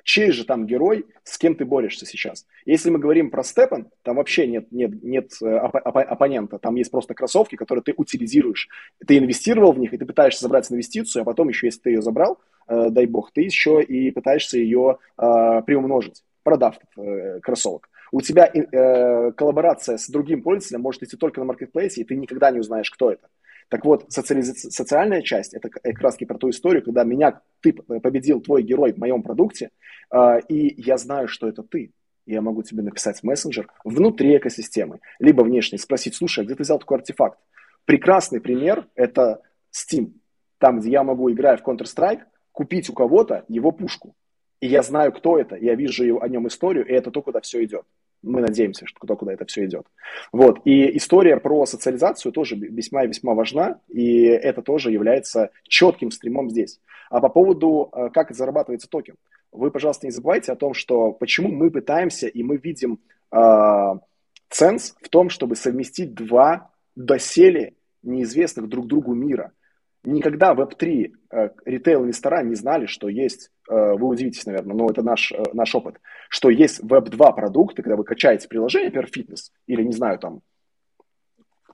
чей 0.05 0.31
же 0.31 0.45
там 0.45 0.67
герой, 0.67 1.07
с 1.25 1.37
кем 1.39 1.57
ты 1.57 1.65
борешься 1.65 2.07
сейчас. 2.07 2.47
Если 2.65 2.91
мы 2.91 2.99
говорим 2.99 3.31
про 3.31 3.43
Степан, 3.43 3.89
там 4.03 4.17
вообще 4.17 4.47
нет, 4.47 4.71
нет, 4.71 5.03
нет 5.03 5.33
э, 5.43 5.59
оп- 5.59 5.75
оп- 5.75 5.97
оппонента, 5.97 6.59
там 6.59 6.77
есть 6.77 6.91
просто 6.91 7.15
кроссовки, 7.15 7.57
которые 7.57 7.83
ты 7.83 7.95
утилизируешь. 7.97 8.69
Ты 9.05 9.19
инвестировал 9.19 9.73
в 9.73 9.79
них, 9.79 9.93
и 9.93 9.99
ты 9.99 10.07
пытаешься 10.07 10.43
забрать 10.43 10.71
инвестицию, 10.71 11.23
а 11.23 11.25
потом 11.25 11.49
еще, 11.49 11.67
если 11.67 11.81
ты 11.81 11.91
ее 11.91 12.03
забрал, 12.03 12.39
э, 12.69 12.91
дай 12.91 13.07
бог, 13.07 13.33
ты 13.33 13.41
еще 13.41 13.83
и 13.83 14.11
пытаешься 14.11 14.59
ее 14.59 14.99
э, 15.19 15.63
приумножить, 15.67 16.23
продав 16.43 16.79
э, 16.97 17.41
кроссовок. 17.41 17.89
У 18.13 18.21
тебя 18.21 18.47
э, 18.47 19.33
коллаборация 19.33 19.97
с 19.97 20.09
другим 20.09 20.43
пользователем 20.43 20.83
может 20.83 21.03
идти 21.03 21.17
только 21.17 21.41
на 21.41 21.47
маркетплейсе, 21.47 22.03
и 22.03 22.05
ты 22.05 22.15
никогда 22.15 22.51
не 22.53 22.61
узнаешь, 22.61 22.91
кто 22.91 23.11
это. 23.11 23.29
Так 23.69 23.85
вот, 23.85 24.13
социализ... 24.13 24.53
социальная 24.75 25.23
часть, 25.23 25.55
это 25.55 25.69
как 25.69 26.01
раз 26.01 26.17
про 26.17 26.39
ту 26.39 26.51
историю, 26.51 26.83
когда 26.83 27.05
меня, 27.05 27.41
ты 27.61 27.73
победил, 27.73 28.41
твой 28.41 28.63
герой 28.63 28.93
в 28.93 28.99
моем 28.99 29.23
продукте, 29.23 29.71
э, 30.13 30.41
и 30.49 30.81
я 30.81 30.97
знаю, 30.97 31.29
что 31.29 31.49
это 31.49 31.63
ты. 31.63 31.93
Я 32.27 32.41
могу 32.41 32.63
тебе 32.63 32.83
написать 32.83 33.23
мессенджер 33.23 33.69
внутри 33.85 34.37
экосистемы, 34.37 35.01
либо 35.19 35.43
внешне 35.43 35.79
спросить, 35.79 36.15
слушай, 36.15 36.41
а 36.41 36.45
где 36.45 36.55
ты 36.55 36.63
взял 36.63 36.79
такой 36.79 36.99
артефакт? 36.99 37.39
Прекрасный 37.85 38.41
пример– 38.41 38.89
это 38.95 39.43
Steam, 39.73 40.13
там, 40.59 40.81
где 40.81 40.91
я 40.91 41.03
могу, 41.03 41.31
играя 41.31 41.57
в 41.59 41.63
Counter-Strike, 41.63 42.23
купить 42.53 42.89
у 42.89 42.95
кого-то 42.95 43.45
его 43.49 43.73
пушку. 43.73 44.15
И 44.61 44.67
я 44.67 44.83
знаю, 44.83 45.13
кто 45.13 45.39
это, 45.39 45.57
я 45.57 45.75
вижу 45.75 46.21
о 46.21 46.29
нем 46.29 46.47
историю, 46.49 46.87
и 46.87 46.93
это 46.93 47.11
то, 47.11 47.21
куда 47.21 47.41
все 47.41 47.63
идет 47.63 47.85
мы 48.25 48.41
надеемся, 48.41 48.87
что 48.87 48.99
куда, 48.99 49.17
куда 49.17 49.33
это 49.33 49.45
все 49.45 49.65
идет. 49.65 49.87
Вот. 50.33 50.61
И 50.65 50.97
история 50.97 51.37
про 51.37 51.67
социализацию 51.67 52.33
тоже 52.33 52.57
весьма 52.57 53.05
и 53.05 53.09
весьма 53.09 53.35
важна, 53.35 53.81
и 53.89 54.25
это 54.25 54.63
тоже 54.63 54.91
является 54.91 55.51
четким 55.69 56.11
стримом 56.11 56.51
здесь. 56.51 56.81
А 57.11 57.21
по 57.21 57.29
поводу, 57.29 57.91
э, 57.93 58.11
как 58.13 58.35
зарабатывается 58.35 58.89
токен, 58.89 59.17
вы, 59.53 59.71
пожалуйста, 59.71 60.07
не 60.07 60.11
забывайте 60.11 60.53
о 60.53 60.57
том, 60.57 60.75
что 60.75 61.13
почему 61.13 61.49
мы 61.49 61.71
пытаемся 61.71 62.27
и 62.27 62.43
мы 62.43 62.57
видим 62.57 62.99
э, 63.31 63.37
в 63.37 65.09
том, 65.11 65.29
чтобы 65.31 65.57
совместить 65.57 66.15
два 66.15 66.71
доселе 66.97 67.75
неизвестных 68.03 68.69
друг 68.69 68.87
другу 68.87 69.15
мира– 69.15 69.53
Никогда 70.05 70.53
Web3 70.53 71.13
э, 71.31 71.49
ритейл-инвестора 71.65 72.43
не 72.43 72.55
знали, 72.55 72.85
что 72.85 73.09
есть, 73.09 73.51
вы 73.69 74.09
удивитесь, 74.09 74.47
наверное, 74.47 74.77
но 74.77 74.89
это 74.89 75.03
наш, 75.03 75.33
э, 75.33 75.43
наш 75.53 75.75
опыт, 75.75 76.01
что 76.29 76.51
есть 76.51 76.81
Web2 76.81 77.35
продукты, 77.35 77.83
когда 77.83 77.97
вы 77.97 78.05
качаете 78.05 78.49
приложение, 78.49 78.89
например, 78.89 79.09
фитнес, 79.11 79.53
или, 79.67 79.83
не 79.83 79.93
знаю, 79.93 80.19
там, 80.19 80.41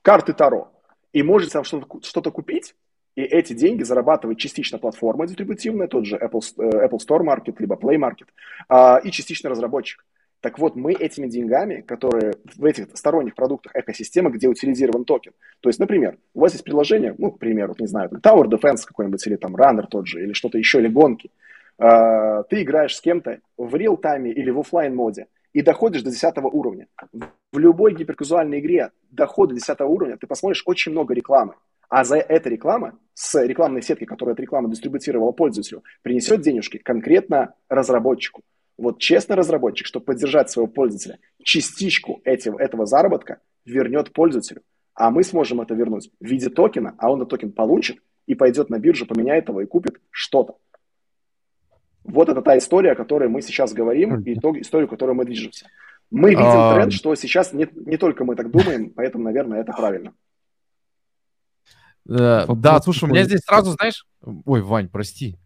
карты 0.02 0.32
Таро, 0.32 0.72
и 1.12 1.22
можете 1.22 1.52
там 1.52 1.64
что-то, 1.64 2.00
что-то 2.02 2.30
купить, 2.30 2.74
и 3.16 3.22
эти 3.22 3.52
деньги 3.52 3.82
зарабатывает 3.82 4.38
частично 4.38 4.78
платформа 4.78 5.26
дистрибутивная, 5.26 5.88
тот 5.88 6.06
же 6.06 6.16
Apple, 6.16 6.40
Apple 6.56 6.98
Store 6.98 7.22
Market, 7.22 7.56
либо 7.58 7.74
Play 7.74 7.96
Market, 7.96 8.28
а, 8.68 8.98
и 9.02 9.10
частично 9.10 9.50
разработчик. 9.50 10.04
Так 10.40 10.58
вот, 10.58 10.74
мы 10.74 10.92
этими 10.92 11.26
деньгами, 11.26 11.82
которые 11.82 12.34
в 12.56 12.64
этих 12.64 12.96
сторонних 12.96 13.34
продуктах 13.34 13.76
экосистемы, 13.76 14.30
где 14.30 14.48
утилизирован 14.48 15.04
токен, 15.04 15.32
то 15.60 15.68
есть, 15.68 15.78
например, 15.78 16.16
у 16.32 16.40
вас 16.40 16.52
есть 16.52 16.64
приложение, 16.64 17.14
ну, 17.18 17.30
к 17.30 17.38
примеру, 17.38 17.74
не 17.78 17.86
знаю, 17.86 18.08
Tower 18.08 18.44
Defense 18.44 18.86
какой-нибудь, 18.86 19.26
или 19.26 19.36
там 19.36 19.54
Runner 19.54 19.86
тот 19.86 20.06
же, 20.06 20.22
или 20.22 20.32
что-то 20.32 20.56
еще, 20.56 20.78
или 20.78 20.88
гонки, 20.88 21.30
ты 21.80 22.62
играешь 22.62 22.94
с 22.96 23.00
кем-то 23.00 23.40
в 23.56 23.74
реал-тайме 23.74 24.30
или 24.30 24.50
в 24.50 24.60
офлайн 24.60 24.94
моде 24.94 25.26
и 25.54 25.62
доходишь 25.62 26.02
до 26.02 26.10
10 26.10 26.34
уровня. 26.52 26.86
В 27.52 27.58
любой 27.58 27.94
гиперказуальной 27.94 28.60
игре 28.60 28.90
доход 29.10 29.48
до 29.48 29.54
10 29.54 29.80
уровня 29.80 30.16
ты 30.18 30.26
посмотришь 30.26 30.62
очень 30.66 30.92
много 30.92 31.14
рекламы. 31.14 31.54
А 31.88 32.04
за 32.04 32.18
эта 32.18 32.48
реклама 32.48 32.98
с 33.14 33.42
рекламной 33.44 33.82
сетки, 33.82 34.04
которая 34.04 34.34
эту 34.34 34.42
рекламу 34.42 34.68
дистрибутировала 34.68 35.32
пользователю, 35.32 35.82
принесет 36.02 36.40
денежки 36.40 36.78
конкретно 36.78 37.54
разработчику. 37.68 38.42
Вот 38.78 38.98
честный 38.98 39.36
разработчик, 39.36 39.86
чтобы 39.86 40.04
поддержать 40.04 40.50
своего 40.50 40.68
пользователя, 40.68 41.18
частичку 41.42 42.20
этим, 42.24 42.56
этого 42.56 42.86
заработка 42.86 43.40
вернет 43.64 44.12
пользователю. 44.12 44.62
А 44.94 45.10
мы 45.10 45.24
сможем 45.24 45.60
это 45.60 45.74
вернуть 45.74 46.10
в 46.20 46.24
виде 46.24 46.48
токена, 46.48 46.94
а 46.98 47.10
он 47.10 47.20
этот 47.20 47.30
токен 47.30 47.52
получит 47.52 47.98
и 48.26 48.34
пойдет 48.34 48.70
на 48.70 48.78
биржу, 48.78 49.06
поменяет 49.06 49.48
его 49.48 49.60
и 49.60 49.66
купит 49.66 50.00
что-то. 50.10 50.56
Вот 52.04 52.28
это 52.28 52.42
та 52.42 52.56
история, 52.58 52.92
о 52.92 52.96
которой 52.96 53.28
мы 53.28 53.42
сейчас 53.42 53.72
говорим, 53.72 54.20
и 54.20 54.34
то, 54.38 54.58
историю, 54.58 54.86
в 54.88 54.90
которой 54.90 55.12
мы 55.12 55.24
движемся. 55.24 55.66
Мы 56.10 56.30
видим 56.30 56.44
а... 56.44 56.74
тренд, 56.74 56.92
что 56.92 57.14
сейчас 57.14 57.52
не, 57.52 57.68
не 57.86 57.96
только 57.96 58.24
мы 58.24 58.36
так 58.36 58.50
думаем, 58.50 58.90
поэтому, 58.90 59.24
наверное, 59.24 59.60
это 59.60 59.72
правильно. 59.72 60.12
Да, 62.04 62.46
да, 62.46 62.80
слушай, 62.80 63.04
у 63.04 63.08
меня 63.08 63.24
здесь 63.24 63.40
сразу, 63.40 63.72
знаешь... 63.72 64.06
Ой, 64.44 64.62
Вань, 64.62 64.88
прости. 64.88 65.36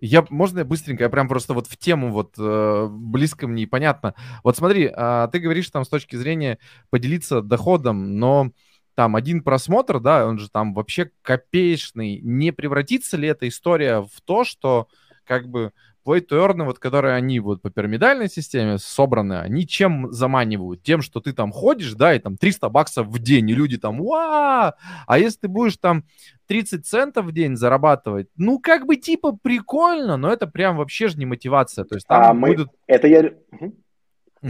Я, 0.00 0.26
можно 0.28 0.58
я 0.58 0.64
быстренько, 0.64 1.04
я 1.04 1.08
прям 1.08 1.28
просто 1.28 1.54
вот 1.54 1.66
в 1.66 1.76
тему 1.76 2.10
вот 2.10 2.34
э, 2.38 2.88
близко 2.90 3.46
мне 3.46 3.62
и 3.62 3.66
понятно. 3.66 4.14
Вот 4.42 4.56
смотри, 4.56 4.90
э, 4.94 5.28
ты 5.30 5.38
говоришь 5.38 5.70
там 5.70 5.84
с 5.84 5.88
точки 5.88 6.16
зрения 6.16 6.58
поделиться 6.90 7.40
доходом, 7.40 8.18
но 8.18 8.50
там 8.94 9.16
один 9.16 9.42
просмотр, 9.42 10.00
да, 10.00 10.26
он 10.26 10.38
же 10.38 10.50
там 10.50 10.74
вообще 10.74 11.10
копеечный. 11.22 12.20
Не 12.20 12.52
превратится 12.52 13.16
ли 13.16 13.28
эта 13.28 13.48
история 13.48 14.00
в 14.00 14.20
то, 14.24 14.44
что 14.44 14.88
как 15.24 15.48
бы 15.48 15.72
play 16.06 16.20
to 16.20 16.38
earn, 16.38 16.64
вот, 16.64 16.78
которые 16.78 17.14
они 17.14 17.40
вот 17.40 17.62
по 17.62 17.70
пирамидальной 17.70 18.28
системе 18.28 18.78
собраны, 18.78 19.40
они 19.40 19.66
чем 19.66 20.12
заманивают? 20.12 20.82
Тем, 20.82 21.02
что 21.02 21.20
ты 21.20 21.32
там 21.32 21.50
ходишь, 21.50 21.94
да, 21.94 22.14
и 22.14 22.18
там 22.18 22.36
300 22.36 22.68
баксов 22.68 23.06
в 23.06 23.18
день, 23.18 23.50
и 23.50 23.54
люди 23.54 23.78
там, 23.78 24.00
уа! 24.00 24.74
А 25.06 25.18
если 25.18 25.40
ты 25.40 25.48
будешь 25.48 25.76
там 25.76 26.04
30 26.46 26.86
центов 26.86 27.26
в 27.26 27.32
день 27.32 27.56
зарабатывать, 27.56 28.28
ну, 28.36 28.58
как 28.58 28.86
бы 28.86 28.96
типа 28.96 29.32
прикольно, 29.32 30.16
но 30.16 30.32
это 30.32 30.46
прям 30.46 30.76
вообще 30.76 31.08
же 31.08 31.18
не 31.18 31.26
мотивация. 31.26 31.84
То 31.84 31.94
есть 31.94 32.06
там 32.06 32.22
а 32.22 32.34
мы... 32.34 32.48
будут... 32.50 32.70
Это 32.86 33.08
я... 33.08 33.32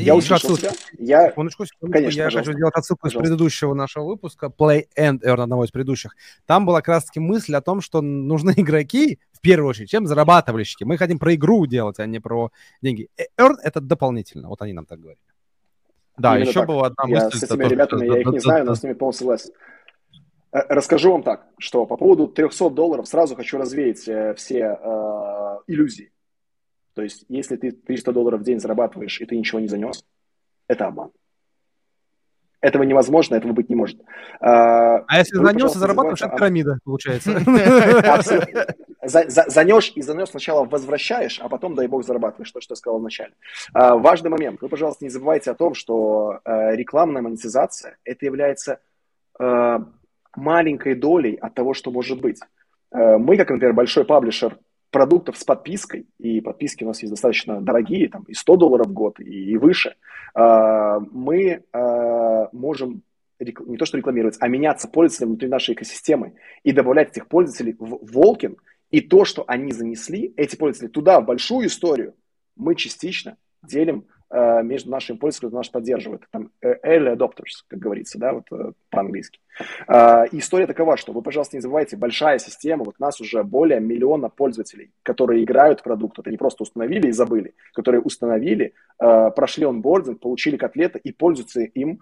Я 0.02 0.16
услышал 0.16 0.56
себя. 0.56 0.72
Я... 0.98 1.30
Секундочку, 1.30 1.64
секундочку. 1.66 1.92
Конечно, 1.92 2.18
я 2.18 2.24
пожалуйста. 2.24 2.50
хочу 2.50 2.58
сделать 2.58 2.74
отсылку 2.74 3.02
пожалуйста. 3.02 3.18
из 3.18 3.28
предыдущего 3.28 3.74
нашего 3.74 4.04
выпуска, 4.04 4.46
Play 4.46 4.86
and 4.98 5.20
Earn, 5.24 5.42
одного 5.42 5.64
из 5.64 5.70
предыдущих. 5.70 6.16
Там 6.46 6.66
была 6.66 6.80
как 6.80 6.88
раз-таки 6.88 7.20
мысль 7.20 7.54
о 7.54 7.60
том, 7.60 7.80
что 7.80 8.00
нужны 8.00 8.52
игроки, 8.56 9.18
в 9.32 9.40
первую 9.40 9.70
очередь, 9.70 9.90
чем 9.90 10.06
зарабатывальщики. 10.06 10.84
Мы 10.84 10.98
хотим 10.98 11.18
про 11.18 11.34
игру 11.34 11.66
делать, 11.66 11.98
а 12.00 12.06
не 12.06 12.18
про 12.18 12.50
деньги. 12.82 13.08
Э, 13.16 13.24
earn— 13.38 13.54
это 13.62 13.80
дополнительно, 13.80 14.48
вот 14.48 14.60
они 14.62 14.72
нам 14.72 14.86
так 14.86 14.98
говорили. 14.98 15.20
Да, 16.16 16.36
Именно 16.36 16.48
еще 16.48 16.60
так. 16.60 16.68
была 16.68 16.86
одна 16.86 17.04
мысль. 17.06 17.24
Я 17.24 17.30
с 17.30 17.42
этими 17.42 17.64
ребятами, 17.64 18.06
я 18.06 18.20
их 18.20 18.26
не 18.26 18.38
знаю, 18.38 18.64
но 18.64 18.74
с 18.74 18.82
ними 18.82 18.94
полностью 18.94 19.24
согласен. 19.24 19.50
Э, 20.52 20.60
расскажу 20.68 21.12
вам 21.12 21.22
так, 21.22 21.46
что 21.58 21.84
по 21.84 21.96
поводу 21.96 22.28
300 22.28 22.70
долларов 22.70 23.08
сразу 23.08 23.34
хочу 23.34 23.58
развеять 23.58 24.06
э, 24.06 24.34
все 24.34 24.78
э, 24.80 25.58
иллюзии. 25.66 26.12
То 26.94 27.02
есть, 27.02 27.24
если 27.28 27.56
ты 27.56 27.72
300 27.72 28.12
долларов 28.12 28.40
в 28.40 28.44
день 28.44 28.60
зарабатываешь, 28.60 29.20
и 29.20 29.26
ты 29.26 29.36
ничего 29.36 29.60
не 29.60 29.68
занес, 29.68 30.04
это 30.68 30.86
обман. 30.86 31.10
Этого 32.60 32.82
невозможно, 32.84 33.34
этого 33.34 33.52
быть 33.52 33.68
не 33.68 33.74
может. 33.74 34.00
А, 34.40 35.04
а 35.06 35.18
если 35.18 35.36
Вы, 35.36 35.44
занес 35.44 35.76
и 35.76 35.78
зарабатываешь, 35.78 36.22
это 36.22 36.34
пирамида, 36.34 36.78
получается. 36.82 37.30
Занешь 39.06 39.92
и 39.94 40.00
занес 40.00 40.30
сначала 40.30 40.64
возвращаешь, 40.64 41.38
а 41.40 41.50
потом, 41.50 41.74
дай 41.74 41.88
бог, 41.88 42.06
зарабатываешь, 42.06 42.50
то, 42.50 42.62
что 42.62 42.72
я 42.72 42.76
сказал 42.76 43.00
вначале. 43.00 43.34
А, 43.74 43.96
важный 43.96 44.30
момент. 44.30 44.62
Вы, 44.62 44.70
пожалуйста, 44.70 45.04
не 45.04 45.10
забывайте 45.10 45.50
о 45.50 45.54
том, 45.54 45.74
что 45.74 46.38
э, 46.42 46.74
рекламная 46.74 47.20
монетизация– 47.20 47.98
это 48.04 48.24
является 48.24 48.80
э, 49.38 49.78
маленькой 50.34 50.94
долей 50.94 51.34
от 51.34 51.52
того, 51.52 51.74
что 51.74 51.90
может 51.90 52.22
быть. 52.22 52.40
Э, 52.92 53.18
мы, 53.18 53.36
как, 53.36 53.50
например, 53.50 53.74
большой 53.74 54.06
паблишер 54.06 54.56
продуктов 54.94 55.36
с 55.36 55.42
подпиской, 55.42 56.06
и 56.20 56.40
подписки 56.40 56.84
у 56.84 56.86
нас 56.86 57.02
есть 57.02 57.10
достаточно 57.10 57.60
дорогие, 57.60 58.08
там 58.08 58.22
и 58.28 58.32
100 58.32 58.56
долларов 58.56 58.86
в 58.86 58.92
год, 58.92 59.18
и, 59.18 59.56
выше, 59.56 59.96
э, 60.36 61.00
мы 61.10 61.64
э, 61.72 62.46
можем 62.52 63.02
не 63.40 63.76
то 63.76 63.86
что 63.86 63.98
рекламировать, 63.98 64.36
а 64.38 64.46
меняться 64.46 64.86
пользователям 64.86 65.30
внутри 65.30 65.48
нашей 65.48 65.74
экосистемы 65.74 66.34
и 66.62 66.70
добавлять 66.70 67.10
этих 67.10 67.26
пользователей 67.26 67.74
в 67.76 68.12
Волкин, 68.12 68.56
и 68.92 69.00
то, 69.00 69.24
что 69.24 69.42
они 69.48 69.72
занесли, 69.72 70.32
эти 70.36 70.54
пользователи 70.54 70.92
туда, 70.92 71.20
в 71.20 71.24
большую 71.24 71.66
историю, 71.66 72.14
мы 72.54 72.76
частично 72.76 73.36
делим 73.64 74.04
между 74.30 74.90
нашими 74.90 75.16
пользователями, 75.16 75.54
нас 75.54 75.68
поддерживает. 75.68 76.22
Там 76.30 76.50
э, 76.60 76.74
early 76.84 77.16
adopters, 77.16 77.62
как 77.68 77.78
говорится, 77.78 78.18
да, 78.18 78.32
вот 78.32 78.44
э, 78.50 78.72
по-английски. 78.90 79.38
История 80.32 80.66
такова, 80.66 80.96
что 80.96 81.12
вы, 81.12 81.22
пожалуйста, 81.22 81.56
не 81.56 81.60
забывайте, 81.60 81.96
большая 81.96 82.38
система, 82.38 82.84
вот 82.84 82.96
у 82.98 83.02
нас 83.02 83.20
уже 83.20 83.44
более 83.44 83.78
миллиона 83.78 84.28
пользователей, 84.28 84.90
которые 85.04 85.44
играют 85.44 85.80
в 85.80 85.84
продукт, 85.84 86.18
это 86.18 86.30
не 86.30 86.36
просто 86.36 86.64
установили 86.64 87.08
и 87.08 87.12
забыли, 87.12 87.54
которые 87.72 88.00
установили, 88.00 88.74
прошли 88.98 89.64
онбординг, 89.64 90.18
получили 90.18 90.56
котлеты 90.56 90.98
и 90.98 91.12
пользуются 91.12 91.60
им 91.60 92.00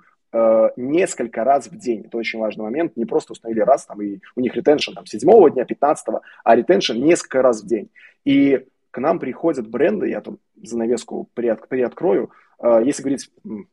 несколько 0.76 1.44
раз 1.44 1.66
в 1.66 1.76
день. 1.76 2.04
Это 2.06 2.16
очень 2.16 2.38
важный 2.38 2.62
момент. 2.62 2.96
Не 2.96 3.04
просто 3.04 3.34
установили 3.34 3.60
раз, 3.60 3.84
там, 3.84 4.00
и 4.00 4.20
у 4.34 4.40
них 4.40 4.54
ретеншн 4.54 4.94
там, 4.94 5.04
седьмого 5.04 5.50
дня, 5.50 5.66
15 5.66 6.06
а 6.42 6.56
ретеншн 6.56 6.94
несколько 6.94 7.42
раз 7.42 7.62
в 7.62 7.66
день. 7.66 7.90
И 8.24 8.64
к 8.92 8.98
нам 8.98 9.18
приходят 9.18 9.68
бренды, 9.68 10.10
я 10.10 10.20
там 10.20 10.38
занавеску 10.62 11.28
приот, 11.34 11.66
приоткрою, 11.68 12.30
а, 12.58 12.80
если 12.80 13.02
говорить, 13.02 13.28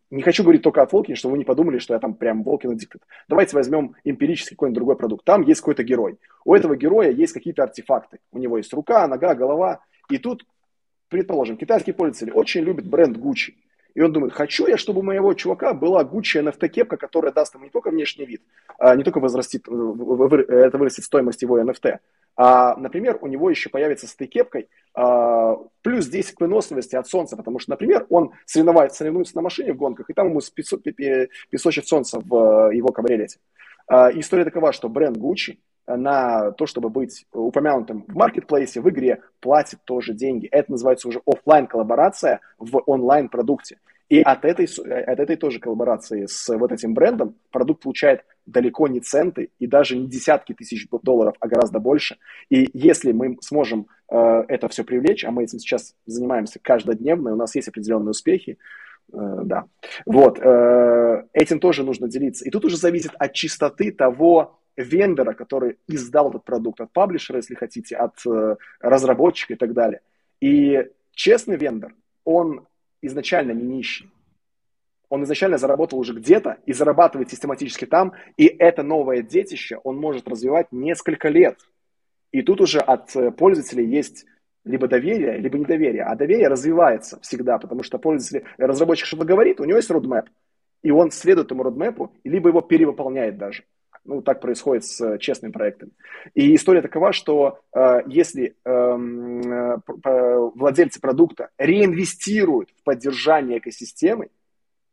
не 0.09 0.23
хочу 0.23 0.41
говорить 0.43 0.63
только 0.63 0.81
о 0.81 0.87
Волкине, 0.91 1.15
чтобы 1.15 1.33
вы 1.33 1.37
не 1.37 1.43
подумали, 1.43 1.77
что 1.77 1.93
я 1.93 1.99
там 1.99 2.15
прям 2.15 2.41
Волкина 2.41 2.73
диктат. 2.73 3.03
Давайте 3.27 3.55
возьмем 3.55 3.93
эмпирический 4.03 4.55
какой-нибудь 4.55 4.77
другой 4.77 4.95
продукт. 4.95 5.23
Там 5.25 5.43
есть 5.43 5.61
какой-то 5.61 5.83
герой. 5.83 6.17
У 6.43 6.55
этого 6.55 6.75
героя 6.75 7.11
есть 7.11 7.33
какие-то 7.33 7.61
артефакты. 7.61 8.17
У 8.31 8.39
него 8.39 8.57
есть 8.57 8.73
рука, 8.73 9.07
нога, 9.07 9.35
голова. 9.35 9.81
И 10.09 10.17
тут, 10.17 10.43
предположим, 11.09 11.57
китайские 11.57 11.93
пользователи 11.93 12.31
очень 12.31 12.61
любят 12.61 12.87
бренд 12.87 13.15
Gucci. 13.17 13.53
И 13.95 14.01
он 14.01 14.13
думает, 14.13 14.33
хочу 14.33 14.67
я, 14.67 14.77
чтобы 14.77 14.99
у 14.99 15.03
моего 15.03 15.33
чувака 15.33 15.73
была 15.73 16.03
Gucci 16.03 16.43
NFT-кепка, 16.43 16.97
которая 16.97 17.31
даст 17.31 17.55
ему 17.55 17.65
не 17.65 17.69
только 17.69 17.89
внешний 17.89 18.25
вид, 18.25 18.41
а 18.77 18.95
не 18.95 19.03
только 19.03 19.19
возрастит, 19.19 19.67
это 19.67 20.77
вырастет 20.77 21.05
стоимость 21.05 21.41
его 21.41 21.59
NFT, 21.59 21.99
а, 22.41 22.77
например, 22.77 23.17
у 23.21 23.27
него 23.27 23.49
еще 23.49 23.69
появится 23.69 24.07
с 24.07 24.15
этой 24.15 24.27
кепкой 24.27 24.69
а, 24.93 25.57
плюс 25.81 26.07
10 26.07 26.35
к 26.35 26.39
выносливости 26.39 26.95
от 26.95 27.05
солнца, 27.05 27.35
потому 27.35 27.59
что, 27.59 27.71
например, 27.71 28.05
он 28.09 28.31
соревнуется, 28.45 28.99
соревнуется 28.99 29.35
на 29.35 29.41
машине 29.41 29.73
в 29.73 29.77
гонках, 29.77 30.09
и 30.09 30.13
там 30.13 30.29
ему 30.29 30.39
песочит 31.49 31.85
солнце 31.85 32.21
в 32.21 32.71
его 32.71 32.93
кабриолете. 32.93 33.39
А, 33.87 34.09
история 34.11 34.45
такова, 34.45 34.71
что 34.71 34.87
бренд 34.87 35.17
Gucci 35.17 35.57
на 35.97 36.51
то, 36.51 36.65
чтобы 36.65 36.89
быть 36.89 37.25
упомянутым 37.31 38.05
в 38.07 38.15
маркетплейсе, 38.15 38.81
в 38.81 38.89
игре, 38.89 39.21
платит 39.39 39.79
тоже 39.85 40.13
деньги. 40.13 40.47
Это 40.47 40.71
называется 40.71 41.07
уже 41.07 41.21
офлайн 41.25 41.67
коллаборация 41.67 42.41
в 42.57 42.81
онлайн-продукте. 42.85 43.77
И 44.09 44.21
от 44.21 44.43
этой, 44.43 44.65
от 44.65 45.19
этой 45.19 45.35
тоже 45.35 45.59
коллаборации 45.59 46.25
с 46.25 46.49
вот 46.57 46.71
этим 46.71 46.95
брендом 46.95 47.35
продукт 47.51 47.83
получает 47.83 48.25
далеко 48.47 48.87
не 48.87 48.99
центы 48.99 49.51
и 49.59 49.67
даже 49.67 49.95
не 49.95 50.07
десятки 50.07 50.53
тысяч 50.53 50.87
долларов, 51.03 51.35
а 51.39 51.47
гораздо 51.47 51.79
больше. 51.79 52.17
И 52.49 52.69
если 52.73 53.11
мы 53.11 53.37
сможем 53.41 53.85
э, 54.11 54.43
это 54.47 54.67
все 54.67 54.83
привлечь, 54.83 55.23
а 55.23 55.31
мы 55.31 55.43
этим 55.43 55.59
сейчас 55.59 55.93
занимаемся 56.07 56.59
каждодневно, 56.59 57.29
и 57.29 57.33
у 57.33 57.35
нас 57.35 57.53
есть 57.53 57.67
определенные 57.67 58.11
успехи, 58.11 58.57
э, 59.13 59.17
да, 59.43 59.65
вот, 60.07 60.39
э, 60.39 61.23
этим 61.33 61.59
тоже 61.59 61.83
нужно 61.83 62.07
делиться. 62.07 62.45
И 62.45 62.49
тут 62.49 62.65
уже 62.65 62.77
зависит 62.77 63.11
от 63.19 63.33
чистоты 63.33 63.91
того 63.91 64.59
вендора, 64.83 65.33
который 65.33 65.77
издал 65.87 66.29
этот 66.29 66.43
продукт, 66.43 66.81
от 66.81 66.91
паблишера, 66.91 67.37
если 67.37 67.55
хотите, 67.55 67.95
от 67.95 68.25
э, 68.25 68.55
разработчика 68.79 69.53
и 69.53 69.57
так 69.57 69.73
далее. 69.73 70.01
И 70.41 70.87
честный 71.11 71.57
вендор, 71.57 71.93
он 72.23 72.65
изначально 73.01 73.51
не 73.51 73.63
нищий. 73.63 74.09
Он 75.09 75.23
изначально 75.23 75.57
заработал 75.57 75.99
уже 75.99 76.13
где-то 76.13 76.59
и 76.65 76.73
зарабатывает 76.73 77.31
систематически 77.31 77.85
там, 77.85 78.13
и 78.37 78.45
это 78.45 78.83
новое 78.83 79.23
детище 79.23 79.77
он 79.83 79.97
может 79.97 80.27
развивать 80.27 80.67
несколько 80.71 81.29
лет. 81.29 81.57
И 82.31 82.41
тут 82.43 82.61
уже 82.61 82.79
от 82.79 83.15
э, 83.15 83.31
пользователей 83.31 83.85
есть 83.85 84.25
либо 84.63 84.87
доверие, 84.87 85.37
либо 85.37 85.57
недоверие. 85.57 86.03
А 86.03 86.15
доверие 86.15 86.47
развивается 86.47 87.19
всегда, 87.21 87.57
потому 87.57 87.81
что 87.83 87.97
пользователь, 87.97 88.47
разработчик 88.57 89.07
что-то 89.07 89.25
говорит, 89.25 89.59
у 89.59 89.65
него 89.65 89.77
есть 89.77 89.89
roadmap, 89.89 90.27
и 90.83 90.91
он 90.91 91.11
следует 91.11 91.47
этому 91.47 91.63
roadmap, 91.63 92.09
либо 92.23 92.49
его 92.49 92.61
перевыполняет 92.61 93.37
даже. 93.37 93.63
Ну, 94.05 94.21
так 94.21 94.41
происходит 94.41 94.85
с 94.85 95.01
э, 95.01 95.17
честными 95.19 95.51
проектами. 95.51 95.91
И 96.33 96.55
история 96.55 96.81
такова, 96.81 97.11
что 97.11 97.59
э, 97.73 98.01
если 98.07 98.55
э, 98.63 98.71
э, 98.71 99.77
владельцы 100.55 100.99
продукта 100.99 101.49
реинвестируют 101.57 102.71
в 102.71 102.83
поддержание 102.83 103.59
экосистемы, 103.59 104.29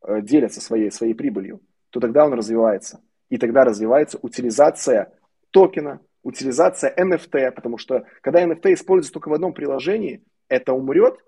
э, 0.03 0.21
делятся 0.23 0.61
своей, 0.61 0.91
своей 0.91 1.15
прибылью, 1.15 1.61
то 1.91 2.01
тогда 2.01 2.27
он 2.27 2.35
развивается. 2.35 3.01
И 3.31 3.39
тогда 3.39 3.65
развивается 3.65 4.19
утилизация 4.21 5.13
токена, 5.51 6.01
утилизация 6.23 6.93
NFT, 6.95 7.53
потому 7.53 7.79
что 7.79 8.05
когда 8.21 8.45
NFT 8.45 8.75
используется 8.75 9.13
только 9.13 9.29
в 9.29 9.35
одном 9.35 9.53
приложении, 9.53 10.23
это 10.49 10.73
умрет 10.73 11.25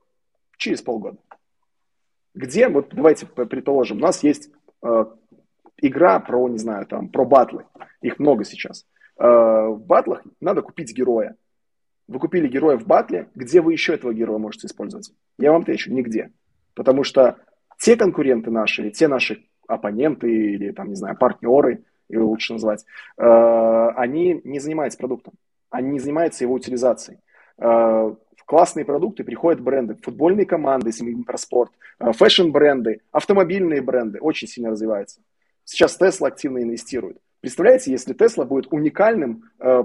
через 0.57 0.83
полгода. 0.83 1.18
Где, 2.35 2.68
вот 2.68 2.89
давайте 2.93 3.26
предположим, 3.26 3.99
у 3.99 4.01
нас 4.01 4.22
есть 4.22 4.51
э, 4.83 5.05
игра 5.81 6.18
про, 6.20 6.49
не 6.49 6.59
знаю, 6.59 6.87
там, 6.87 7.09
про 7.09 7.24
батлы. 7.24 7.64
Их 8.03 8.18
много 8.18 8.45
сейчас. 8.45 8.87
Э, 9.18 9.68
в 9.68 9.81
батлах 9.85 10.22
надо 10.41 10.62
купить 10.62 10.95
героя. 10.95 11.37
Вы 12.07 12.18
купили 12.18 12.49
героя 12.49 12.76
в 12.79 12.87
батле, 12.87 13.29
где 13.35 13.61
вы 13.61 13.72
еще 13.72 13.95
этого 13.95 14.14
героя 14.14 14.39
можете 14.39 14.66
использовать? 14.66 15.12
Я 15.39 15.53
вам 15.53 15.62
отвечу, 15.62 15.93
нигде. 15.93 16.33
Потому 16.74 17.05
что 17.05 17.37
те 17.79 17.97
конкуренты 17.97 18.51
наши, 18.51 18.83
или 18.83 18.91
те 18.91 19.09
наши 19.09 19.45
оппоненты, 19.66 20.31
или, 20.31 20.70
там, 20.72 20.89
не 20.89 20.95
знаю, 20.95 21.16
партнеры, 21.16 21.85
его 22.09 22.29
лучше 22.29 22.55
назвать, 22.55 22.85
э, 23.18 23.89
они 23.97 24.41
не 24.45 24.59
занимаются 24.59 24.99
продуктом. 24.99 25.35
Они 25.70 25.91
не 25.91 25.99
занимаются 25.99 26.45
его 26.45 26.55
утилизацией. 26.55 27.18
Э, 27.59 27.64
в 27.64 28.45
классные 28.47 28.87
продукты 28.87 29.24
приходят 29.24 29.61
бренды, 29.61 29.97
футбольные 29.97 30.47
команды, 30.47 30.89
если 30.89 31.05
мы 31.05 31.24
про 31.24 31.37
спорт, 31.37 31.72
фэшн-бренды, 31.99 33.03
автомобильные 33.12 33.83
бренды 33.83 34.20
очень 34.20 34.49
сильно 34.49 34.70
развиваются. 34.70 35.20
Сейчас 35.69 36.01
Tesla 36.01 36.29
активно 36.29 36.62
инвестирует. 36.62 37.19
Представляете, 37.43 37.91
если 37.91 38.16
Tesla 38.16 38.47
будет 38.47 38.73
уникальным 38.73 39.45
э, 39.61 39.83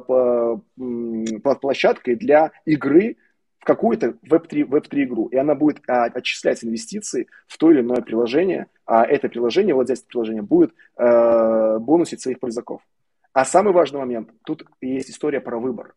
площадкой 1.60 2.16
для 2.16 2.54
игры 2.64 3.18
в 3.60 3.66
какую-то 3.66 4.16
Web3, 4.26 4.64
Web3 4.64 5.04
игру, 5.04 5.28
и 5.28 5.36
она 5.36 5.56
будет 5.56 5.82
а, 5.90 6.06
отчислять 6.06 6.64
инвестиции 6.64 7.28
в 7.48 7.58
то 7.58 7.70
или 7.70 7.82
иное 7.82 8.02
приложение, 8.02 8.68
а 8.86 9.06
это 9.06 9.28
приложение, 9.28 9.76
владелец 9.76 10.04
приложения 10.04 10.42
будет 10.42 10.74
э, 10.98 11.78
бонусить 11.80 12.22
своих 12.22 12.40
пользаков. 12.40 12.82
А 13.34 13.44
самый 13.44 13.74
важный 13.74 14.00
момент, 14.00 14.30
тут 14.46 14.66
есть 14.80 15.10
история 15.10 15.42
про 15.42 15.60
выбор. 15.60 15.96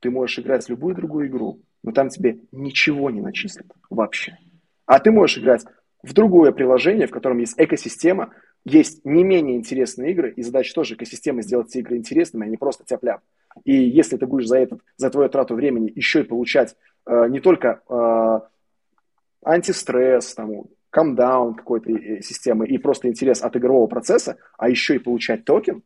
Ты 0.00 0.10
можешь 0.10 0.40
играть 0.40 0.64
в 0.64 0.70
любую 0.70 0.96
другую 0.96 1.28
игру, 1.28 1.60
но 1.84 1.92
там 1.92 2.08
тебе 2.08 2.40
ничего 2.50 3.10
не 3.10 3.20
начислят 3.20 3.66
вообще. 3.90 4.38
А 4.86 4.98
ты 4.98 5.12
можешь 5.12 5.38
играть 5.38 5.64
в 6.02 6.12
другое 6.14 6.50
приложение, 6.50 7.06
в 7.06 7.10
котором 7.10 7.38
есть 7.38 7.54
экосистема, 7.58 8.32
есть 8.64 9.04
не 9.04 9.24
менее 9.24 9.56
интересные 9.56 10.12
игры, 10.12 10.32
и 10.32 10.42
задача 10.42 10.74
тоже 10.74 10.94
экосистемы 10.94 11.42
сделать 11.42 11.68
эти 11.70 11.78
игры 11.78 11.96
интересными, 11.96 12.46
а 12.46 12.48
не 12.48 12.56
просто 12.56 12.84
тяп 12.84 13.02
И 13.64 13.72
если 13.72 14.16
ты 14.16 14.26
будешь 14.26 14.46
за, 14.46 14.58
этот, 14.58 14.80
за 14.96 15.10
твою 15.10 15.28
трату 15.28 15.54
времени 15.54 15.92
еще 15.94 16.20
и 16.20 16.24
получать 16.24 16.76
э, 17.06 17.28
не 17.28 17.40
только 17.40 17.82
э, 17.88 18.40
антистресс, 19.44 20.34
там, 20.34 20.64
камдаун 20.90 21.54
какой-то 21.54 21.90
э, 21.90 22.20
системы 22.20 22.66
и 22.66 22.76
просто 22.78 23.08
интерес 23.08 23.42
от 23.42 23.56
игрового 23.56 23.86
процесса, 23.86 24.36
а 24.58 24.68
еще 24.68 24.96
и 24.96 24.98
получать 24.98 25.44
токен, 25.44 25.82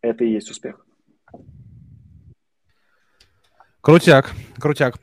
это 0.00 0.24
и 0.24 0.32
есть 0.32 0.50
успех. 0.50 0.84
Крутяк, 3.80 4.32
крутяк. 4.58 4.96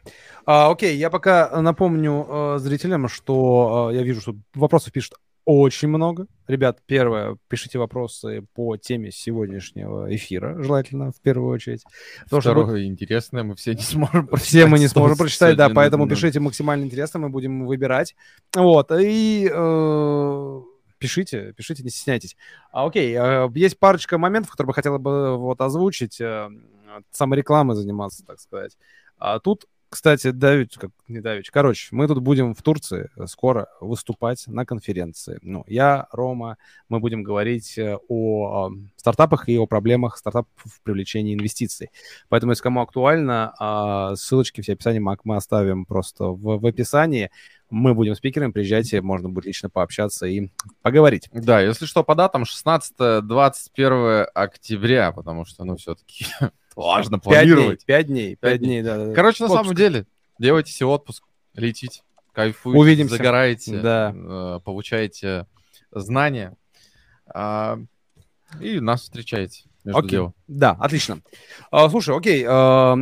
А, 0.46 0.70
окей, 0.70 0.96
я 0.98 1.10
пока 1.10 1.62
напомню 1.62 2.28
э, 2.28 2.58
зрителям, 2.60 3.08
что 3.08 3.90
э, 3.92 3.96
я 3.96 4.04
вижу, 4.04 4.22
что 4.22 4.36
вопросов 4.54 4.94
пишут 4.94 5.16
очень 5.46 5.88
много. 5.88 6.28
Ребят, 6.48 6.80
первое, 6.86 7.38
пишите 7.48 7.80
вопросы 7.80 8.46
по 8.54 8.78
теме 8.78 9.12
сегодняшнего 9.12 10.14
эфира, 10.14 10.62
желательно, 10.62 11.12
в 11.12 11.22
первую 11.22 11.54
очередь. 11.54 11.84
Потому 12.24 12.42
Второе, 12.42 12.66
что 12.66 12.86
интересное, 12.86 13.44
мы 13.44 13.56
все 13.56 13.74
не 13.74 13.82
сможем 13.82 14.28
прочитать. 14.28 14.48
Все 14.48 14.66
мы 14.66 14.80
не 14.80 14.88
сможем 14.88 15.18
прочитать, 15.18 15.56
да, 15.56 15.70
поэтому 15.70 16.08
пишите 16.08 16.40
максимально 16.40 16.84
интересно, 16.84 17.20
мы 17.20 17.30
будем 17.30 17.66
выбирать. 17.66 18.16
Вот, 18.56 18.92
и... 18.92 19.50
Э, 19.52 20.62
пишите, 20.98 21.54
пишите, 21.54 21.84
не 21.84 21.90
стесняйтесь. 21.90 22.36
А, 22.72 22.86
окей, 22.86 23.16
э, 23.16 23.50
есть 23.56 23.80
парочка 23.80 24.18
моментов, 24.18 24.52
которые 24.52 24.70
бы 24.70 24.74
хотела 24.74 24.98
бы 24.98 25.38
вот 25.38 25.62
озвучить, 25.62 26.20
э, 26.20 26.50
саморекламой 27.12 27.76
заниматься, 27.76 28.26
так 28.26 28.40
сказать. 28.40 28.78
А 29.18 29.40
тут 29.40 29.66
кстати, 29.90 30.32
Давич, 30.32 30.74
как 30.78 30.92
не 31.08 31.22
Давич, 31.22 31.52
короче, 31.52 31.88
мы 31.92 32.08
тут 32.08 32.20
будем 32.20 32.54
в 32.54 32.62
Турции 32.62 33.10
скоро 33.28 33.68
выступать 33.80 34.46
на 34.48 34.66
конференции. 34.66 35.40
Ну, 35.42 35.64
я, 35.68 36.08
Рома, 36.12 36.58
мы 36.90 37.00
будем 37.00 37.24
говорить 37.24 37.78
э, 37.78 37.98
о 38.10 38.72
стартапах 38.98 39.48
и 39.50 39.58
о 39.58 39.68
проблемах 39.68 40.18
стартапов 40.18 40.52
в 40.64 40.82
привлечении 40.82 41.34
инвестиций. 41.34 41.92
Поэтому, 42.30 42.52
если 42.52 42.64
кому 42.64 42.82
актуально, 42.82 43.54
а, 43.60 44.16
ссылочки 44.16 44.62
все 44.62 44.74
описания 44.74 45.00
мы 45.00 45.36
оставим 45.36 45.86
просто 45.86 46.26
в, 46.26 46.60
в 46.60 46.66
описании. 46.66 47.30
Мы 47.70 47.94
будем 47.94 48.16
спикерами, 48.16 48.52
приезжайте, 48.52 49.02
можно 49.02 49.30
будет 49.30 49.46
лично 49.46 49.70
пообщаться 49.70 50.26
и 50.28 50.50
поговорить. 50.82 51.30
Да, 51.34 51.62
если 51.62 51.86
что, 51.86 52.04
по 52.04 52.16
датам 52.16 52.44
16-21 52.44 54.24
октября, 54.24 55.12
потому 55.12 55.46
что, 55.46 55.64
ну, 55.64 55.76
все-таки 55.76 56.26
Важно 56.76 57.20
планировать. 57.20 57.86
Пять 57.86 58.08
дней, 58.08 58.36
пять 58.36 58.60
дней, 58.60 58.82
да. 58.82 59.14
Короче, 59.14 59.44
на 59.44 59.50
самом 59.50 59.76
деле, 59.76 60.06
делайте 60.40 60.72
себе 60.72 60.88
отпуск, 60.88 61.24
летите, 61.54 62.02
кайфуйте, 62.34 62.80
Увидимся. 62.80 63.18
загораете, 63.18 63.80
да. 63.80 64.14
э, 64.14 64.60
получаете 64.64 65.48
знания 65.92 66.56
а, 67.34 67.80
и 68.60 68.80
нас 68.80 69.04
встречаете 69.04 69.64
между 69.84 70.00
окей. 70.00 70.10
делом. 70.10 70.34
Да, 70.48 70.72
отлично. 70.72 71.22
А, 71.72 71.90
слушай, 71.90 72.16
окей, 72.16 72.46
а, 72.48 72.98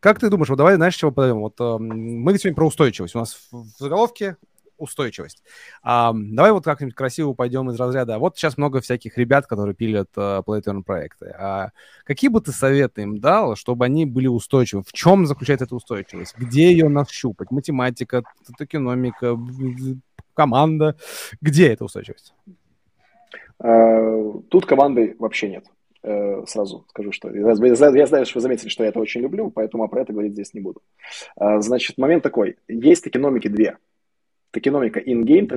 как 0.00 0.18
ты 0.18 0.28
думаешь, 0.28 0.48
вот 0.48 0.56
давай, 0.56 0.76
знаешь, 0.76 0.96
чего 0.96 1.10
подаем? 1.10 1.40
Вот 1.40 1.54
а, 1.60 1.78
мы 1.78 2.36
сегодня 2.38 2.56
про 2.56 2.66
устойчивость. 2.66 3.14
У 3.14 3.18
нас 3.18 3.38
в 3.50 3.64
заголовке 3.78 4.36
устойчивость. 4.82 5.42
А, 5.82 6.12
давай 6.14 6.52
вот 6.52 6.64
как-нибудь 6.64 6.94
красиво 6.94 7.32
пойдем 7.32 7.70
из 7.70 7.78
разряда. 7.78 8.18
Вот 8.18 8.36
сейчас 8.36 8.58
много 8.58 8.80
всяких 8.80 9.16
ребят, 9.16 9.46
которые 9.46 9.74
пилят 9.74 10.08
uh, 10.16 10.44
Play 10.44 10.82
проекты. 10.82 11.34
А 11.38 11.70
какие 12.04 12.28
бы 12.28 12.40
ты 12.40 12.52
советы 12.52 13.02
им 13.02 13.18
дал, 13.18 13.56
чтобы 13.56 13.84
они 13.84 14.06
были 14.06 14.26
устойчивы? 14.26 14.82
В 14.82 14.92
чем 14.92 15.26
заключается 15.26 15.64
эта 15.64 15.76
устойчивость? 15.76 16.36
Где 16.36 16.70
ее 16.72 16.88
нащупать? 16.88 17.50
Математика, 17.50 18.22
токеномика, 18.58 19.38
команда. 20.34 20.96
Где 21.40 21.72
эта 21.72 21.84
устойчивость? 21.84 22.34
А, 23.58 24.32
тут 24.50 24.66
команды 24.66 25.16
вообще 25.18 25.48
нет 25.48 25.64
э, 26.02 26.44
сразу 26.46 26.84
скажу, 26.88 27.12
что 27.12 27.30
я, 27.30 27.54
знаю, 27.54 28.26
что 28.26 28.38
вы 28.38 28.40
заметили, 28.40 28.68
что 28.68 28.82
я 28.82 28.90
это 28.90 28.98
очень 28.98 29.20
люблю, 29.20 29.50
поэтому 29.50 29.88
про 29.88 30.02
это 30.02 30.12
говорить 30.12 30.32
здесь 30.32 30.52
не 30.54 30.60
буду. 30.60 30.82
Значит, 31.36 31.98
момент 31.98 32.22
такой. 32.22 32.56
Есть 32.68 33.06
экономики 33.06 33.48
две 33.48 33.78
токеномика 34.52 35.00
in-game 35.00 35.48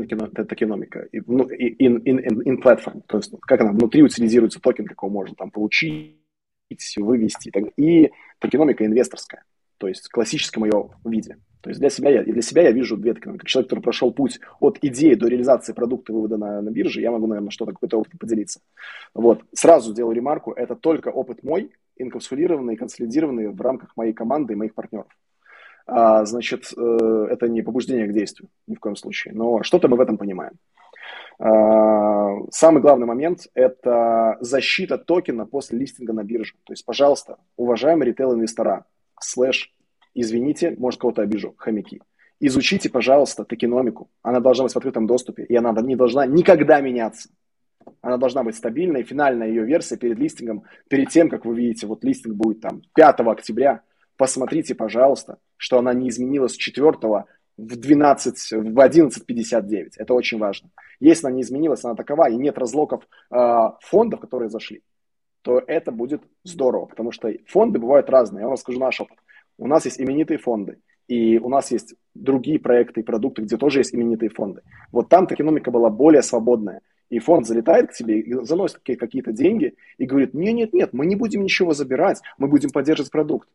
токеномика, 0.45 1.07
ну, 1.27 1.43
in, 1.49 2.01
in, 2.03 2.17
in, 2.17 2.43
in 2.43 2.61
platform, 2.61 3.01
то 3.07 3.17
есть 3.17 3.33
как 3.41 3.61
она 3.61 3.71
внутри 3.71 4.01
утилизируется 4.01 4.59
токен, 4.59 4.85
как 4.85 4.97
его 5.03 5.09
можно 5.11 5.35
там 5.35 5.51
получить, 5.51 6.17
вывести, 6.97 7.51
и 7.77 8.11
токеномика 8.39 8.85
инвесторская, 8.85 9.43
то 9.77 9.87
есть 9.87 10.07
в 10.07 10.11
классическом 10.11 10.65
ее 10.65 10.89
виде. 11.03 11.37
То 11.61 11.69
есть 11.69 11.79
для 11.79 11.89
себя 11.89 12.11
я, 12.11 12.23
для 12.23 12.41
себя 12.43 12.61
я 12.61 12.71
вижу 12.71 12.95
две 12.95 13.15
токеномики. 13.15 13.41
Как 13.41 13.49
человек, 13.49 13.69
который 13.69 13.81
прошел 13.81 14.13
путь 14.13 14.39
от 14.59 14.77
идеи 14.83 15.15
до 15.15 15.27
реализации 15.27 15.73
продукта 15.73 16.13
вывода 16.13 16.37
на, 16.37 16.61
на 16.61 16.69
бирже, 16.69 17.01
я 17.01 17.09
могу, 17.09 17.25
наверное, 17.25 17.49
что-то, 17.49 17.71
какой-то 17.71 17.97
опыт 17.97 18.19
поделиться. 18.19 18.61
Вот. 19.15 19.43
Сразу 19.51 19.91
сделаю 19.91 20.15
ремарку, 20.15 20.51
это 20.51 20.75
только 20.75 21.09
опыт 21.09 21.41
мой, 21.41 21.71
инкапсулированный, 21.97 22.75
консолидированный 22.75 23.47
в 23.47 23.59
рамках 23.59 23.97
моей 23.97 24.13
команды 24.13 24.53
и 24.53 24.55
моих 24.55 24.75
партнеров 24.75 25.07
значит, 25.87 26.73
э, 26.75 27.27
это 27.29 27.47
не 27.47 27.61
побуждение 27.61 28.07
к 28.07 28.13
действию 28.13 28.49
ни 28.67 28.75
в 28.75 28.79
коем 28.79 28.95
случае. 28.95 29.33
Но 29.33 29.61
что-то 29.63 29.87
мы 29.87 29.97
в 29.97 30.01
этом 30.01 30.17
понимаем. 30.17 30.53
А, 31.37 32.37
самый 32.49 32.81
главный 32.81 33.05
момент– 33.05 33.47
это 33.53 34.37
защита 34.39 34.97
токена 34.97 35.45
после 35.45 35.77
листинга 35.77 36.13
на 36.13 36.23
бирже. 36.23 36.53
То 36.63 36.73
есть, 36.73 36.85
пожалуйста, 36.85 37.37
уважаемые 37.57 38.09
ритейл-инвестора, 38.09 38.85
слэш, 39.19 39.73
извините, 40.13 40.75
может, 40.77 40.99
кого-то 40.99 41.21
обижу, 41.21 41.53
хомяки, 41.57 42.01
изучите, 42.39 42.89
пожалуйста, 42.89 43.43
токеномику. 43.43 44.09
Она 44.23 44.39
должна 44.39 44.63
быть 44.63 44.73
в 44.73 44.77
открытом 44.77 45.07
доступе, 45.07 45.43
и 45.43 45.55
она 45.55 45.71
не 45.81 45.95
должна 45.95 46.25
никогда 46.25 46.81
меняться. 46.81 47.29
Она 48.01 48.17
должна 48.17 48.43
быть 48.43 48.55
стабильной, 48.55 49.03
финальная 49.03 49.49
ее 49.49 49.63
версия 49.65 49.97
перед 49.97 50.17
листингом, 50.17 50.63
перед 50.87 51.09
тем, 51.09 51.29
как 51.29 51.45
вы 51.45 51.55
видите, 51.55 51.85
вот 51.85 52.03
листинг 52.03 52.35
будет 52.35 52.61
там 52.61 52.81
5 52.95 53.19
октября– 53.19 53.81
посмотрите, 54.17 54.75
пожалуйста, 54.75 55.37
что 55.57 55.79
она 55.79 55.93
не 55.93 56.09
изменилась 56.09 56.53
с 56.53 56.57
4 56.57 56.91
в 57.57 57.75
12, 57.77 58.51
в 58.51 58.79
11.59. 58.79 59.91
Это 59.97 60.13
очень 60.13 60.37
важно. 60.37 60.69
Если 60.99 61.27
она 61.27 61.35
не 61.35 61.41
изменилась, 61.41 61.83
она 61.85 61.95
такова, 61.95 62.29
и 62.29 62.35
нет 62.35 62.57
разлоков 62.57 63.07
э, 63.31 63.37
фондов, 63.81 64.19
которые 64.19 64.49
зашли, 64.49 64.81
то 65.41 65.61
это 65.65 65.91
будет 65.91 66.23
здорово, 66.43 66.85
потому 66.85 67.11
что 67.11 67.31
фонды 67.47 67.79
бывают 67.79 68.09
разные. 68.09 68.41
Я 68.41 68.45
вам 68.45 68.53
расскажу 68.53 68.79
наш 68.79 68.99
опыт. 68.99 69.17
У 69.57 69.67
нас 69.67 69.85
есть 69.85 70.01
именитые 70.01 70.37
фонды, 70.37 70.79
и 71.07 71.37
у 71.37 71.49
нас 71.49 71.71
есть 71.71 71.95
другие 72.13 72.59
проекты 72.59 73.01
и 73.01 73.03
продукты, 73.03 73.43
где 73.43 73.57
тоже 73.57 73.79
есть 73.79 73.95
именитые 73.95 74.29
фонды. 74.29 74.61
Вот 74.91 75.07
там 75.07 75.25
экономика 75.25 75.71
была 75.71 75.89
более 75.89 76.23
свободная. 76.23 76.81
И 77.09 77.19
фонд 77.19 77.45
залетает 77.45 77.91
к 77.91 77.93
тебе 77.93 78.19
и 78.19 78.33
заносит 78.45 78.79
какие-то 78.79 79.31
деньги 79.31 79.75
и 79.99 80.05
говорит, 80.05 80.33
нет-нет-нет, 80.33 80.91
мы 80.91 81.05
не 81.05 81.15
будем 81.15 81.43
ничего 81.43 81.73
забирать, 81.73 82.19
мы 82.39 82.47
будем 82.47 82.71
поддерживать 82.71 83.11
продукт 83.11 83.47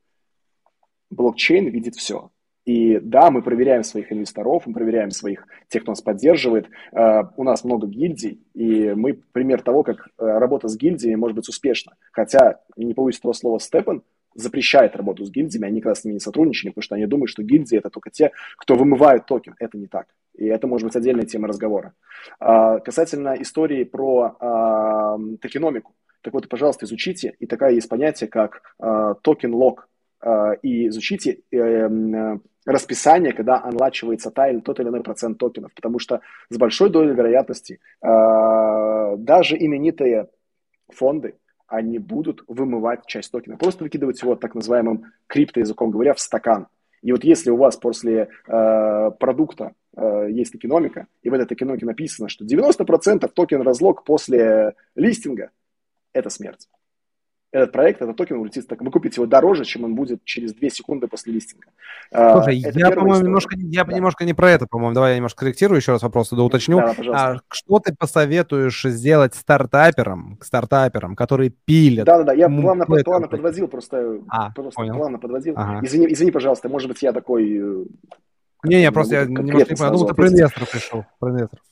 блокчейн 1.10 1.68
видит 1.68 1.96
все. 1.96 2.30
И 2.66 2.98
да, 3.00 3.30
мы 3.30 3.42
проверяем 3.42 3.82
своих 3.82 4.12
инвесторов, 4.12 4.66
мы 4.66 4.74
проверяем 4.74 5.10
своих, 5.10 5.46
тех, 5.68 5.82
кто 5.82 5.92
нас 5.92 6.02
поддерживает. 6.02 6.68
Uh, 6.92 7.26
у 7.36 7.42
нас 7.42 7.64
много 7.64 7.86
гильдий, 7.86 8.42
и 8.54 8.92
мы 8.94 9.14
пример 9.32 9.62
того, 9.62 9.82
как 9.82 10.08
uh, 10.18 10.38
работа 10.38 10.68
с 10.68 10.76
гильдиями 10.76 11.16
может 11.16 11.36
быть 11.36 11.48
успешна. 11.48 11.96
Хотя, 12.12 12.60
не 12.76 12.92
побоюсь 12.94 13.18
этого 13.18 13.32
слова, 13.32 13.58
Степан 13.58 14.02
запрещает 14.34 14.94
работу 14.94 15.24
с 15.24 15.30
гильдиями, 15.30 15.66
они 15.66 15.76
никогда 15.76 15.94
с 15.94 16.04
ними 16.04 16.14
не 16.14 16.20
сотрудничали, 16.20 16.70
потому 16.70 16.82
что 16.82 16.94
они 16.94 17.06
думают, 17.06 17.30
что 17.30 17.42
гильдии 17.42 17.78
это 17.78 17.88
только 17.88 18.10
те, 18.10 18.30
кто 18.56 18.76
вымывают 18.76 19.26
токен. 19.26 19.56
Это 19.58 19.78
не 19.78 19.86
так. 19.86 20.06
И 20.36 20.44
это 20.44 20.66
может 20.66 20.86
быть 20.86 20.96
отдельная 20.96 21.26
тема 21.26 21.48
разговора. 21.48 21.94
Э, 22.40 22.78
касательно 22.80 23.34
истории 23.40 23.84
про 23.84 25.18
токеномику. 25.40 25.94
Так 26.20 26.34
вот, 26.34 26.48
пожалуйста, 26.48 26.84
изучите. 26.84 27.34
И 27.38 27.46
такая 27.46 27.72
есть 27.72 27.88
понятие, 27.88 28.28
как 28.28 28.76
token 29.22 29.59
lock 29.59 29.88
Э, 29.88 29.99
и 30.62 30.88
изучите 30.88 31.40
э, 31.50 32.38
расписание, 32.66 33.32
когда 33.32 33.62
анлочивается 33.62 34.30
та 34.30 34.48
или 34.50 34.60
тот 34.60 34.80
или 34.80 34.88
иной 34.88 35.02
процент 35.02 35.38
токенов, 35.38 35.72
потому 35.74 35.98
что 35.98 36.20
с 36.50 36.56
большой 36.56 36.90
долей 36.90 37.14
вероятности 37.14 37.80
э, 38.02 39.16
даже 39.16 39.56
именитые 39.56 40.28
фонды, 40.88 41.36
они 41.66 41.98
будут 41.98 42.42
вымывать 42.48 43.06
часть 43.06 43.30
токена, 43.30 43.56
просто 43.56 43.84
выкидывать 43.84 44.20
его 44.20 44.34
так 44.34 44.54
называемым 44.54 45.12
криптоязыком 45.26 45.90
говоря 45.90 46.14
в 46.14 46.20
стакан. 46.20 46.66
И 47.02 47.12
вот 47.12 47.24
если 47.24 47.50
у 47.50 47.56
вас 47.56 47.76
после 47.76 48.28
э, 48.46 49.10
продукта 49.18 49.72
э, 49.96 50.26
есть 50.30 50.52
токеномика, 50.52 51.06
и 51.22 51.30
в 51.30 51.34
этой 51.34 51.46
токеномике 51.46 51.86
написано, 51.86 52.28
что 52.28 52.44
90% 52.44 53.26
токен 53.28 53.62
разлок 53.62 54.04
после 54.04 54.74
листинга, 54.96 55.50
это 56.12 56.28
смерть 56.28 56.68
этот 57.52 57.72
проект, 57.72 58.00
этот 58.00 58.16
токен 58.16 58.38
улетит 58.38 58.68
так. 58.68 58.80
Вы 58.80 58.90
купите 58.90 59.20
его 59.20 59.26
дороже, 59.26 59.64
чем 59.64 59.84
он 59.84 59.94
будет 59.94 60.24
через 60.24 60.54
2 60.54 60.70
секунды 60.70 61.08
после 61.08 61.32
листинга. 61.32 61.66
А, 62.12 62.34
Слушай, 62.34 62.62
это 62.62 62.78
я, 62.78 62.90
по-моему, 62.92 63.24
немножко, 63.24 63.56
я 63.56 63.84
да. 63.84 63.92
немножко 63.92 64.24
не 64.24 64.34
про 64.34 64.50
это, 64.50 64.66
по-моему. 64.66 64.94
Давай 64.94 65.12
я 65.12 65.16
немножко 65.16 65.40
корректирую 65.40 65.78
еще 65.78 65.92
раз 65.92 66.02
вопрос, 66.02 66.30
да 66.30 66.42
уточню. 66.42 66.78
Да, 66.78 66.94
а, 67.12 67.36
что 67.48 67.80
ты 67.80 67.94
посоветуешь 67.94 68.82
сделать 68.82 69.34
стартаперам, 69.34 70.38
стартаперам, 70.40 71.16
которые 71.16 71.50
пилят? 71.50 72.06
Да-да-да, 72.06 72.32
я 72.32 72.48
плавно, 72.48 72.86
плавно 72.86 73.26
подводил, 73.26 73.66
просто, 73.66 74.20
а, 74.28 74.52
просто 74.52 74.76
понял. 74.76 74.96
плавно 74.96 75.18
подводил. 75.18 75.54
Ага. 75.56 75.84
Извини, 75.84 76.12
извини, 76.12 76.30
пожалуйста, 76.30 76.68
может 76.68 76.88
быть, 76.88 77.02
я 77.02 77.12
такой... 77.12 77.58
Э, 77.58 77.84
Не-не, 78.62 78.92
просто 78.92 79.16
я 79.16 79.24
немножко 79.24 79.70
не 79.70 79.76
понял. 79.76 79.92
Думал, 79.92 80.06
ты 80.06 80.14
про 80.14 80.28
инвесторов 80.28 80.70
пришел, 80.70 81.04
про 81.18 81.30
инвесторов. 81.30 81.64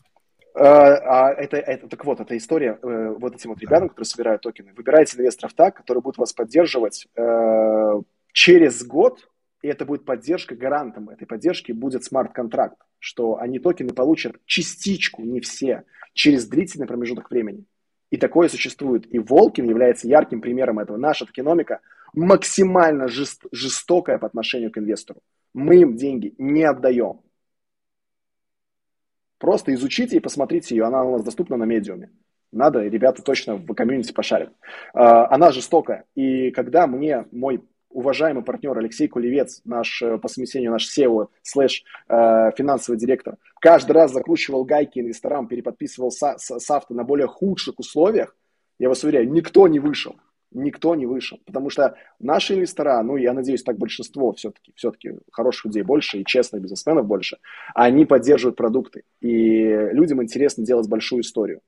А, 0.58 1.28
а 1.28 1.32
это, 1.34 1.56
это, 1.56 1.88
так 1.88 2.04
вот, 2.04 2.18
эта 2.20 2.36
история 2.36 2.78
э, 2.82 3.14
вот 3.16 3.34
этим 3.34 3.50
вот 3.50 3.60
ребятам, 3.60 3.88
которые 3.88 4.06
собирают 4.06 4.42
токены. 4.42 4.72
Выбирайте 4.76 5.16
инвесторов 5.16 5.54
так, 5.54 5.76
которые 5.76 6.02
будут 6.02 6.18
вас 6.18 6.32
поддерживать 6.32 7.06
э, 7.16 8.02
через 8.32 8.84
год, 8.84 9.28
и 9.62 9.68
это 9.68 9.84
будет 9.84 10.04
поддержка, 10.04 10.56
гарантом 10.56 11.10
этой 11.10 11.26
поддержки 11.26 11.70
будет 11.70 12.04
смарт-контракт, 12.04 12.76
что 12.98 13.38
они 13.38 13.60
токены 13.60 13.92
получат 13.92 14.36
частичку, 14.46 15.22
не 15.22 15.40
все, 15.40 15.84
через 16.12 16.48
длительный 16.48 16.88
промежуток 16.88 17.30
времени. 17.30 17.64
И 18.10 18.16
такое 18.16 18.48
существует. 18.48 19.06
И 19.12 19.18
Walken 19.20 19.68
является 19.68 20.08
ярким 20.08 20.40
примером 20.40 20.80
этого. 20.80 20.96
Наша 20.96 21.24
токеномика 21.24 21.80
максимально 22.14 23.06
жест, 23.06 23.44
жестокая 23.52 24.18
по 24.18 24.26
отношению 24.26 24.72
к 24.72 24.78
инвестору. 24.78 25.20
Мы 25.54 25.82
им 25.82 25.96
деньги 25.96 26.34
не 26.38 26.64
отдаем. 26.64 27.20
Просто 29.38 29.72
изучите 29.74 30.16
и 30.16 30.20
посмотрите 30.20 30.74
ее. 30.74 30.84
Она 30.84 31.04
у 31.04 31.12
нас 31.12 31.22
доступна 31.22 31.56
на 31.56 31.64
Medium 31.64 31.99
е. 31.99 32.10
Надо, 32.50 32.82
ребята 32.82 33.22
точно 33.22 33.56
в 33.56 33.74
комьюнити 33.74 34.12
пошарят. 34.12 34.52
А, 34.94 35.32
она 35.32 35.52
жестокая. 35.52 36.04
И 36.14 36.50
когда 36.50 36.86
мне 36.86 37.26
мой 37.30 37.62
уважаемый 37.90 38.44
партнер 38.44 38.76
Алексей 38.76 39.08
Кулевец, 39.08 39.60
наш 39.64 40.02
э, 40.02 40.18
по 40.18 40.28
совмещению 40.28 40.72
наш 40.72 40.86
CEO 40.86 41.28
slash 41.42 41.84
э, 42.08 42.50
финансовый 42.56 42.96
директор, 42.96 43.36
каждый 43.60 43.92
раз 43.92 44.12
закручивал 44.12 44.64
гайки 44.64 44.98
инвесторам, 44.98 45.48
переподписывал 45.48 46.10
с, 46.10 46.36
с, 46.38 46.58
SAFT 46.58 46.94
на 46.94 47.04
более 47.04 47.26
худших 47.26 47.78
условиях, 47.78 48.36
я 48.78 48.88
вас 48.88 49.02
уверяю, 49.04 49.30
никто 49.30 49.66
не 49.68 49.80
вышел. 49.80 50.16
Никто 50.50 50.94
не 50.94 51.06
вышел. 51.06 51.38
Потому 51.44 51.68
что 51.68 51.94
наши 52.18 52.54
инвестора, 52.54 53.02
ну, 53.02 53.16
я 53.16 53.32
надеюсь, 53.32 53.62
так 53.62 53.76
большинство 53.76 54.32
все-таки, 54.32 54.72
все-таки 54.74 55.12
хороших 55.30 55.66
людей 55.66 55.82
больше 55.82 56.18
и 56.18 56.24
честных 56.24 56.62
бизнесменов 56.62 57.06
больше, 57.06 57.38
они 57.74 58.06
поддерживают 58.06 58.56
продукты. 58.56 59.02
И 59.20 59.66
людям 59.92 60.22
интересно 60.22 60.64
делать 60.64 60.88
большую 60.88 61.20
историю. 61.20 61.60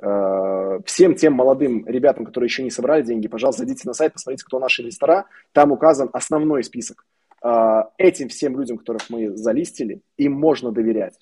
Э, 0.00 0.78
всем 0.84 1.14
тем 1.14 1.32
молодым 1.32 1.86
ребятам, 1.86 2.24
которые 2.24 2.48
еще 2.48 2.62
не 2.62 2.70
собрали 2.70 3.02
деньги, 3.02 3.28
пожалуйста, 3.28 3.64
зайдите 3.64 3.88
на 3.88 3.94
сайт, 3.94 4.12
посмотрите, 4.12 4.44
кто 4.44 4.58
наши 4.58 4.82
инвестора. 4.82 5.26
Там 5.52 5.72
указан 5.72 6.10
основной 6.12 6.62
список. 6.64 7.06
Э, 7.42 7.84
этим 7.96 8.28
всем 8.28 8.58
людям, 8.58 8.76
которых 8.76 9.08
мы 9.08 9.36
залистили, 9.36 10.02
им 10.18 10.32
можно 10.32 10.70
доверять 10.70 11.18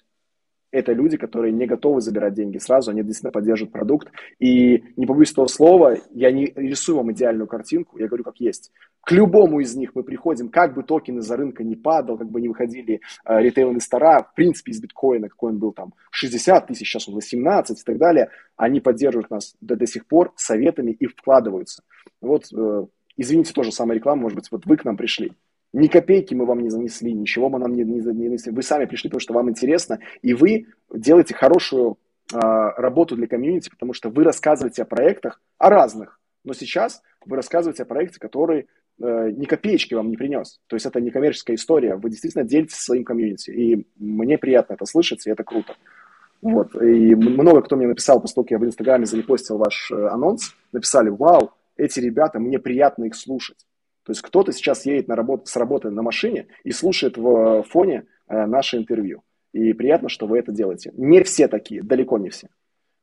это 0.76 0.92
люди, 0.92 1.16
которые 1.16 1.52
не 1.52 1.66
готовы 1.66 2.00
забирать 2.00 2.34
деньги 2.34 2.58
сразу, 2.58 2.90
они 2.90 3.02
действительно 3.02 3.32
поддерживают 3.32 3.72
продукт. 3.72 4.08
И 4.38 4.84
не 4.96 5.06
побоюсь 5.06 5.32
этого 5.32 5.46
слова, 5.46 5.96
я 6.12 6.30
не 6.30 6.52
рисую 6.54 6.98
вам 6.98 7.12
идеальную 7.12 7.46
картинку, 7.46 7.98
я 7.98 8.06
говорю 8.06 8.24
как 8.24 8.36
есть. 8.38 8.72
К 9.00 9.12
любому 9.12 9.60
из 9.60 9.74
них 9.74 9.92
мы 9.94 10.02
приходим, 10.02 10.48
как 10.48 10.74
бы 10.74 10.82
токен 10.82 11.18
из-за 11.18 11.36
рынка 11.36 11.64
не 11.64 11.76
падал, 11.76 12.18
как 12.18 12.30
бы 12.30 12.40
не 12.40 12.48
выходили 12.48 13.00
э, 13.24 13.40
ритейл-инвестора, 13.40 14.22
в 14.22 14.34
принципе, 14.34 14.72
из 14.72 14.80
биткоина, 14.80 15.28
какой 15.28 15.52
он 15.52 15.58
был 15.58 15.72
там 15.72 15.94
60 16.10 16.66
тысяч, 16.66 16.90
сейчас 16.90 17.08
он 17.08 17.14
18 17.14 17.80
и 17.80 17.84
так 17.84 17.96
далее, 17.98 18.30
они 18.56 18.80
поддерживают 18.80 19.30
нас 19.30 19.54
до, 19.60 19.76
до 19.76 19.86
сих 19.86 20.06
пор 20.06 20.32
советами 20.36 20.90
и 20.90 21.06
вкладываются. 21.06 21.82
Вот, 22.20 22.44
э, 22.52 22.86
извините, 23.16 23.52
тоже 23.52 23.72
самая 23.72 23.96
реклама, 23.96 24.22
может 24.22 24.36
быть, 24.36 24.50
вот 24.50 24.66
вы 24.66 24.76
к 24.76 24.84
нам 24.84 24.96
пришли. 24.96 25.32
Ни 25.76 25.88
копейки 25.88 26.32
мы 26.32 26.46
вам 26.46 26.60
не 26.62 26.70
занесли, 26.70 27.12
ничего 27.12 27.50
мы 27.50 27.58
нам 27.58 27.74
не, 27.74 27.84
не, 27.84 27.96
не 27.96 28.00
занесли. 28.00 28.50
Вы 28.50 28.62
сами 28.62 28.86
пришли, 28.86 29.10
потому 29.10 29.20
что 29.20 29.34
вам 29.34 29.50
интересно, 29.50 29.98
и 30.22 30.32
вы 30.32 30.68
делаете 30.90 31.34
хорошую 31.34 31.98
э, 32.32 32.38
работу 32.38 33.14
для 33.14 33.26
комьюнити, 33.26 33.68
потому 33.68 33.92
что 33.92 34.08
вы 34.08 34.24
рассказываете 34.24 34.82
о 34.82 34.86
проектах, 34.86 35.38
о 35.58 35.68
разных. 35.68 36.18
Но 36.44 36.54
сейчас 36.54 37.02
вы 37.26 37.36
рассказываете 37.36 37.82
о 37.82 37.86
проекте, 37.86 38.18
который 38.18 38.68
э, 39.02 39.30
ни 39.36 39.44
копеечки 39.44 39.92
вам 39.92 40.08
не 40.08 40.16
принес. 40.16 40.62
То 40.66 40.76
есть 40.76 40.86
это 40.86 40.98
не 40.98 41.10
коммерческая 41.10 41.56
история. 41.56 41.96
Вы 41.96 42.08
действительно 42.08 42.44
делитесь 42.44 42.78
своим 42.78 43.04
комьюнити. 43.04 43.50
И 43.50 43.86
мне 43.96 44.38
приятно 44.38 44.72
это 44.72 44.86
слышать, 44.86 45.26
и 45.26 45.30
это 45.30 45.44
круто. 45.44 45.74
Вот. 46.40 46.74
И 46.80 47.14
много 47.14 47.60
кто 47.60 47.76
мне 47.76 47.86
написал, 47.86 48.22
как 48.22 48.50
я 48.50 48.58
в 48.58 48.64
Инстаграме 48.64 49.04
залипостил 49.04 49.58
ваш 49.58 49.90
э, 49.90 50.06
анонс, 50.06 50.54
написали, 50.72 51.10
вау, 51.10 51.50
эти 51.76 52.00
ребята, 52.00 52.38
мне 52.38 52.58
приятно 52.58 53.04
их 53.04 53.14
слушать. 53.14 53.66
То 54.06 54.12
есть 54.12 54.22
кто-то 54.22 54.52
сейчас 54.52 54.86
едет 54.86 55.08
на 55.08 55.16
работу, 55.16 55.46
с 55.46 55.56
работы 55.56 55.90
на 55.90 56.00
машине 56.00 56.46
и 56.62 56.70
слушает 56.70 57.16
в 57.16 57.64
фоне 57.64 58.04
э, 58.28 58.46
наше 58.46 58.76
интервью. 58.76 59.22
И 59.52 59.72
приятно, 59.72 60.08
что 60.08 60.28
вы 60.28 60.38
это 60.38 60.52
делаете. 60.52 60.92
Не 60.96 61.24
все 61.24 61.48
такие, 61.48 61.82
далеко 61.82 62.16
не 62.16 62.30
все. 62.30 62.48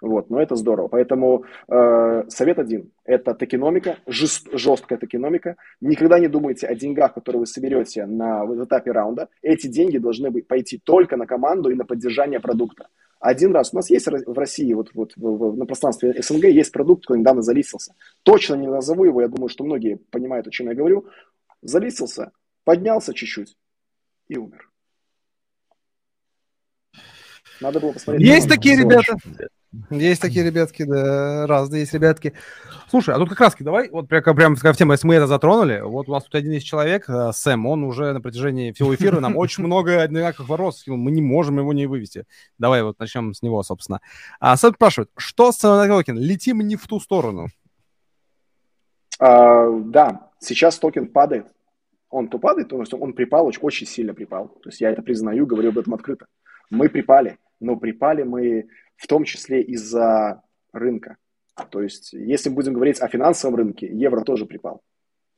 Вот, 0.03 0.29
но 0.29 0.41
это 0.41 0.57
здорово. 0.57 0.89
Поэтому 0.89 1.45
э, 1.69 2.23
совет 2.27 2.59
один– 2.59 2.91
это 3.05 3.33
токеномика, 3.33 3.99
жест, 4.05 4.49
жесткая 4.51 4.99
токеномика. 4.99 5.55
Никогда 5.79 6.19
не 6.19 6.27
думайте 6.27 6.67
о 6.67 6.75
деньгах, 6.75 7.13
которые 7.13 7.39
вы 7.39 7.45
соберете 7.45 8.05
на, 8.05 8.43
этапе 8.65 8.91
раунда. 8.91 9.29
Эти 9.41 9.67
деньги 9.67 9.97
должны 9.99 10.29
быть, 10.29 10.45
пойти 10.45 10.77
только 10.77 11.15
на 11.15 11.25
команду 11.25 11.69
и 11.69 11.75
на 11.75 11.85
поддержание 11.85 12.41
продукта 12.41 12.89
один 13.21 13.53
раз. 13.53 13.69
У 13.71 13.77
нас 13.77 13.89
есть 13.89 14.05
в 14.05 14.37
России, 14.37 14.73
вот, 14.73 14.89
вот 14.93 15.13
в, 15.15 15.21
в, 15.21 15.55
на 15.55 15.65
пространстве 15.65 16.21
СНГ 16.21 16.43
есть 16.49 16.73
продукт, 16.73 17.03
который 17.05 17.19
недавно 17.19 17.41
залистился. 17.41 17.95
Точно 18.23 18.55
не 18.55 18.67
назову 18.67 19.05
его, 19.05 19.21
я 19.21 19.29
думаю, 19.29 19.47
что 19.47 19.63
многие 19.63 19.95
понимают, 20.11 20.47
о 20.47 20.51
чем 20.51 20.67
я 20.67 20.75
говорю. 20.75 21.05
Залистился, 21.61 22.33
поднялся 22.65 23.13
чуть-чуть 23.13 23.55
и 24.27 24.37
умер. 24.37 24.69
Надо 27.63 27.79
было 27.79 27.93
посмотреть. 27.93 28.27
Есть 28.27 28.49
такие 28.49 28.75
ребята. 28.75 29.15
Есть 29.89 30.21
такие 30.21 30.45
ребятки, 30.45 30.83
да, 30.83 31.47
разные 31.47 31.81
есть 31.81 31.93
ребятки. 31.93 32.33
Слушай, 32.89 33.15
а 33.15 33.17
тут 33.17 33.29
как 33.29 33.39
раз 33.39 33.55
давай, 33.57 33.89
вот 33.89 34.07
прям, 34.07 34.35
прям 34.35 34.55
в 34.55 34.77
тему, 34.77 34.91
если 34.91 35.07
мы 35.07 35.15
это 35.15 35.25
затронули, 35.25 35.79
вот 35.81 36.09
у 36.09 36.11
нас 36.11 36.25
тут 36.25 36.35
один 36.35 36.51
из 36.51 36.61
человек, 36.61 37.09
э, 37.09 37.31
Сэм, 37.33 37.65
он 37.65 37.83
уже 37.83 38.13
на 38.13 38.21
протяжении 38.21 38.71
всего 38.71 38.93
эфира 38.93 39.19
нам 39.19 39.35
очень 39.35 39.63
много 39.63 39.99
одинаковых 40.01 40.47
вопросов, 40.47 40.85
мы 40.87 41.09
не 41.09 41.23
можем 41.23 41.57
его 41.57 41.73
не 41.73 41.87
вывести. 41.87 42.25
Давай 42.59 42.83
вот 42.83 42.99
начнем 42.99 43.33
с 43.33 43.41
него, 43.41 43.63
собственно. 43.63 44.01
А 44.39 44.55
Сэм 44.57 44.75
спрашивает, 44.75 45.09
что 45.17 45.51
с 45.51 45.57
токен? 45.57 46.19
Летим 46.19 46.59
не 46.59 46.75
в 46.75 46.85
ту 46.85 46.99
сторону. 46.99 47.47
А, 49.19 49.71
да, 49.71 50.29
сейчас 50.39 50.77
токен 50.77 51.07
падает. 51.07 51.47
Он 52.09 52.27
то 52.27 52.37
падает, 52.37 52.69
то 52.69 52.83
он 52.99 53.13
припал, 53.13 53.47
очень 53.47 53.87
сильно 53.87 54.13
припал. 54.13 54.49
То 54.61 54.69
есть 54.69 54.81
я 54.81 54.91
это 54.91 55.01
признаю, 55.01 55.47
говорю 55.47 55.69
об 55.69 55.79
этом 55.79 55.95
открыто. 55.95 56.27
Мы 56.69 56.89
припали, 56.89 57.37
но 57.63 57.77
припали 57.77 58.23
мы 58.23 58.67
в 58.97 59.07
том 59.07 59.23
числе 59.23 59.61
из-за 59.61 60.41
рынка. 60.71 61.17
То 61.69 61.81
есть, 61.81 62.13
если 62.13 62.49
будем 62.49 62.73
говорить 62.73 62.99
о 62.99 63.07
финансовом 63.07 63.55
рынке, 63.55 63.87
евро 63.87 64.23
тоже 64.23 64.45
припал. 64.45 64.81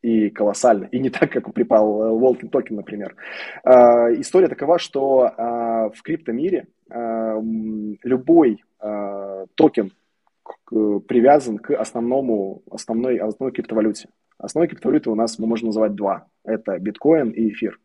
И 0.02 0.30
колоссально. 0.30 0.86
И 0.86 1.00
не 1.00 1.10
так, 1.10 1.32
как 1.32 1.52
припал 1.54 2.18
Walken 2.18 2.50
токен, 2.50 2.76
например. 2.76 3.16
Э, 3.64 4.14
история 4.20 4.48
такова, 4.48 4.78
что 4.78 5.26
э, 5.26 5.90
в 5.96 6.02
криптомире 6.04 6.68
э, 6.90 7.42
любой 8.04 8.64
э, 8.82 9.46
токен 9.56 9.92
к, 10.44 11.00
привязан 11.00 11.58
к 11.58 11.74
основному, 11.74 12.62
основной, 12.70 13.18
основной 13.18 13.52
криптовалюте. 13.52 14.10
Основной 14.38 14.68
криптовалюты 14.68 15.10
у 15.10 15.16
нас 15.16 15.40
мы 15.40 15.48
можем 15.48 15.68
называть 15.68 15.96
два. 15.96 16.28
Это 16.44 16.78
биткоин 16.78 17.32
и 17.32 17.50
эфир 17.50 17.80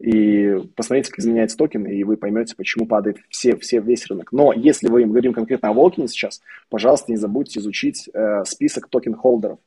и 0.00 0.56
посмотрите, 0.76 1.10
как 1.10 1.18
изменяется 1.18 1.58
токен, 1.58 1.84
и 1.84 2.02
вы 2.04 2.16
поймете, 2.16 2.56
почему 2.56 2.86
падает 2.86 3.18
все, 3.28 3.54
все, 3.56 3.80
весь 3.80 4.06
рынок. 4.06 4.32
Но 4.32 4.52
если 4.54 4.88
мы 4.88 5.04
говорим 5.04 5.34
конкретно 5.34 5.68
о 5.68 5.72
Walken 5.74 6.03
е 6.03 6.08
сейчас, 6.08 6.40
пожалуйста, 6.70 7.12
не 7.12 7.18
забудьте 7.18 7.60
изучить 7.60 8.08
э, 8.08 8.44
список 8.44 8.88
токен-холдеров. 8.88 9.58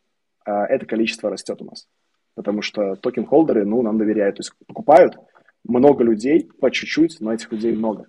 Э, 0.47 0.63
это 0.69 0.87
количество 0.87 1.29
растет 1.29 1.61
у 1.61 1.65
нас. 1.65 1.87
Потому 2.33 2.63
что 2.63 2.95
токен-холдеры, 2.95 3.63
ну, 3.63 3.83
нам 3.83 3.99
доверяют. 3.99 4.37
То 4.37 4.39
есть 4.39 4.53
покупают 4.65 5.19
много 5.63 6.03
людей, 6.03 6.49
по 6.59 6.71
чуть-чуть, 6.71 7.17
но 7.19 7.31
этих 7.31 7.51
людей 7.51 7.73
много. 7.73 8.07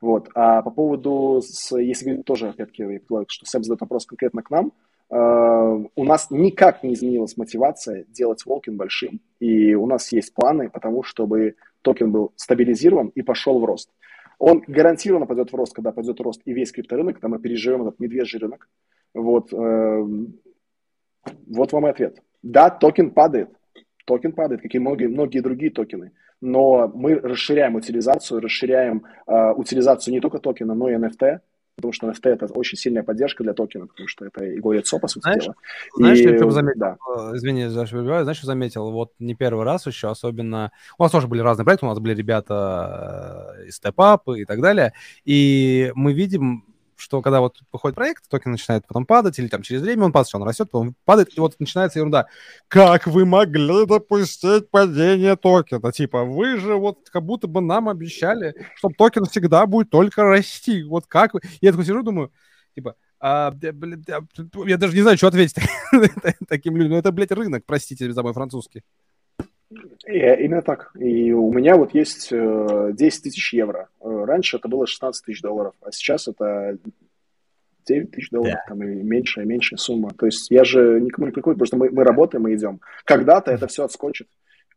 Вот. 0.00 0.28
А 0.36 0.62
по 0.62 0.70
поводу, 0.70 1.40
с, 1.42 1.76
если 1.76 2.18
тоже, 2.22 2.50
опять-таки, 2.50 3.00
что 3.26 3.46
Сэм 3.46 3.64
задает 3.64 3.80
вопрос 3.80 4.06
конкретно 4.06 4.42
к 4.42 4.50
нам, 4.50 4.72
у 5.10 6.04
нас 6.04 6.30
никак 6.30 6.82
не 6.82 6.94
изменилась 6.94 7.36
мотивация 7.36 8.04
делать 8.08 8.44
Walken 8.46 8.76
большим. 8.76 9.20
И 9.38 9.74
у 9.74 9.86
нас 9.86 10.10
есть 10.12 10.34
планы 10.34 10.70
потому, 10.70 11.02
чтобы 11.02 11.56
токен 11.82 12.10
был 12.10 12.32
стабилизирован 12.36 13.08
и 13.08 13.22
пошел 13.22 13.60
в 13.60 13.64
рост. 13.64 13.90
Он 14.38 14.62
гарантированно 14.66 15.26
пойдет 15.26 15.52
в 15.52 15.54
рост, 15.54 15.74
когда 15.74 15.92
пойдет 15.92 16.20
рост 16.20 16.40
и 16.44 16.52
весь 16.52 16.72
крипторынок, 16.72 17.16
когда 17.16 17.28
мы 17.28 17.38
переживем 17.38 17.82
этот 17.82 18.00
медвежий 18.00 18.40
рынок. 18.40 18.68
Вот, 19.14 19.52
э, 19.52 20.04
вот 21.46 21.72
вам 21.72 21.86
и 21.86 21.90
ответ. 21.90 22.20
Да, 22.42 22.70
токен 22.70 23.10
падает. 23.10 23.50
Токен 24.04 24.32
падает, 24.32 24.60
как 24.60 24.74
и 24.74 24.78
многие, 24.78 25.06
многие 25.06 25.40
другие 25.40 25.70
токены. 25.70 26.12
Но 26.40 26.90
мы 26.94 27.14
расширяем 27.14 27.76
утилизацию, 27.76 28.40
расширяем 28.40 29.04
э, 29.26 29.52
утилизацию 29.52 30.12
не 30.12 30.20
только 30.20 30.38
токена, 30.38 30.74
но 30.74 30.90
и 30.90 30.96
NFT 30.96 31.40
потому 31.76 31.92
что 31.92 32.08
NFT 32.08 32.30
это 32.30 32.46
очень 32.46 32.78
сильная 32.78 33.02
поддержка 33.02 33.42
для 33.42 33.52
токена, 33.52 33.86
потому 33.86 34.08
что 34.08 34.24
это 34.24 34.44
и 34.44 34.56
лицо, 34.56 34.98
по 34.98 35.08
сути 35.08 35.22
знаешь, 35.22 35.44
дела. 35.44 35.54
Знаешь, 35.96 36.18
и, 36.20 36.36
что 36.36 36.50
заметил? 36.50 36.80
Да. 36.80 36.96
Э, 37.16 37.36
извини, 37.36 37.68
что 37.68 37.86
знаешь, 38.22 38.36
что 38.36 38.46
заметил? 38.46 38.90
Вот 38.90 39.12
не 39.18 39.34
первый 39.34 39.64
раз 39.64 39.86
еще, 39.86 40.10
особенно... 40.10 40.72
У 40.98 41.02
нас 41.02 41.12
тоже 41.12 41.28
были 41.28 41.40
разные 41.40 41.64
проекты, 41.64 41.86
у 41.86 41.88
нас 41.88 41.98
были 41.98 42.14
ребята 42.14 43.54
э, 43.58 43.66
из 43.66 43.80
Step 43.80 43.94
Up 43.96 44.36
и 44.36 44.44
так 44.44 44.60
далее, 44.60 44.92
и 45.24 45.92
мы 45.94 46.12
видим 46.12 46.64
что 47.04 47.20
когда 47.20 47.40
вот 47.40 47.58
выходит 47.70 47.94
проект, 47.94 48.28
токен 48.28 48.52
начинает 48.52 48.86
потом 48.86 49.04
падать, 49.04 49.38
или 49.38 49.48
там 49.48 49.60
через 49.60 49.82
время 49.82 50.04
он 50.04 50.12
падает, 50.12 50.34
он 50.34 50.42
растет, 50.42 50.70
потом 50.70 50.94
падает, 51.04 51.36
и 51.36 51.40
вот 51.40 51.54
начинается 51.60 51.98
ерунда. 51.98 52.28
Как 52.68 53.06
вы 53.06 53.26
могли 53.26 53.84
допустить 53.86 54.70
падение 54.70 55.36
токена? 55.36 55.92
Типа, 55.92 56.24
вы 56.24 56.56
же 56.56 56.76
вот 56.76 57.10
как 57.10 57.22
будто 57.22 57.46
бы 57.46 57.60
нам 57.60 57.90
обещали, 57.90 58.54
что 58.76 58.88
токен 58.88 59.26
всегда 59.26 59.66
будет 59.66 59.90
только 59.90 60.24
расти. 60.24 60.82
Вот 60.82 61.04
как 61.06 61.34
вы... 61.34 61.40
Я 61.60 61.72
такой 61.72 61.84
сижу, 61.84 62.02
думаю, 62.02 62.32
типа, 62.74 62.96
а, 63.20 63.54
я 64.66 64.76
даже 64.78 64.94
не 64.94 65.02
знаю, 65.02 65.18
что 65.18 65.26
ответить 65.26 65.56
таким 66.48 66.76
людям. 66.76 66.92
Ну, 66.92 66.98
это, 66.98 67.12
блядь, 67.12 67.32
рынок, 67.32 67.64
простите 67.66 68.10
за 68.10 68.22
мой 68.22 68.32
французский. 68.32 68.82
И, 69.70 70.18
именно 70.18 70.62
так. 70.62 70.92
И 70.98 71.32
у 71.32 71.52
меня 71.52 71.76
вот 71.76 71.94
есть 71.94 72.30
10 72.30 72.32
э, 72.32 72.92
тысяч 73.22 73.54
евро. 73.54 73.88
Э, 74.00 74.24
раньше 74.24 74.56
это 74.58 74.68
было 74.68 74.86
16 74.86 75.24
тысяч 75.24 75.40
долларов, 75.42 75.74
а 75.80 75.90
сейчас 75.92 76.28
это 76.28 76.78
9 77.86 78.10
тысяч 78.10 78.30
долларов, 78.30 78.54
yeah. 78.54 78.68
там, 78.68 78.82
и 78.82 79.02
меньшая, 79.02 79.44
меньшая 79.44 79.78
сумма. 79.78 80.10
То 80.10 80.26
есть 80.26 80.50
я 80.50 80.64
же 80.64 81.00
никому 81.00 81.26
не 81.26 81.32
прикрою, 81.32 81.56
потому 81.56 81.66
что 81.66 81.76
мы, 81.76 81.90
мы 81.90 82.04
работаем, 82.04 82.42
мы 82.42 82.54
идем. 82.54 82.80
Когда-то 83.04 83.50
это 83.50 83.66
все 83.66 83.84
отскочит. 83.84 84.28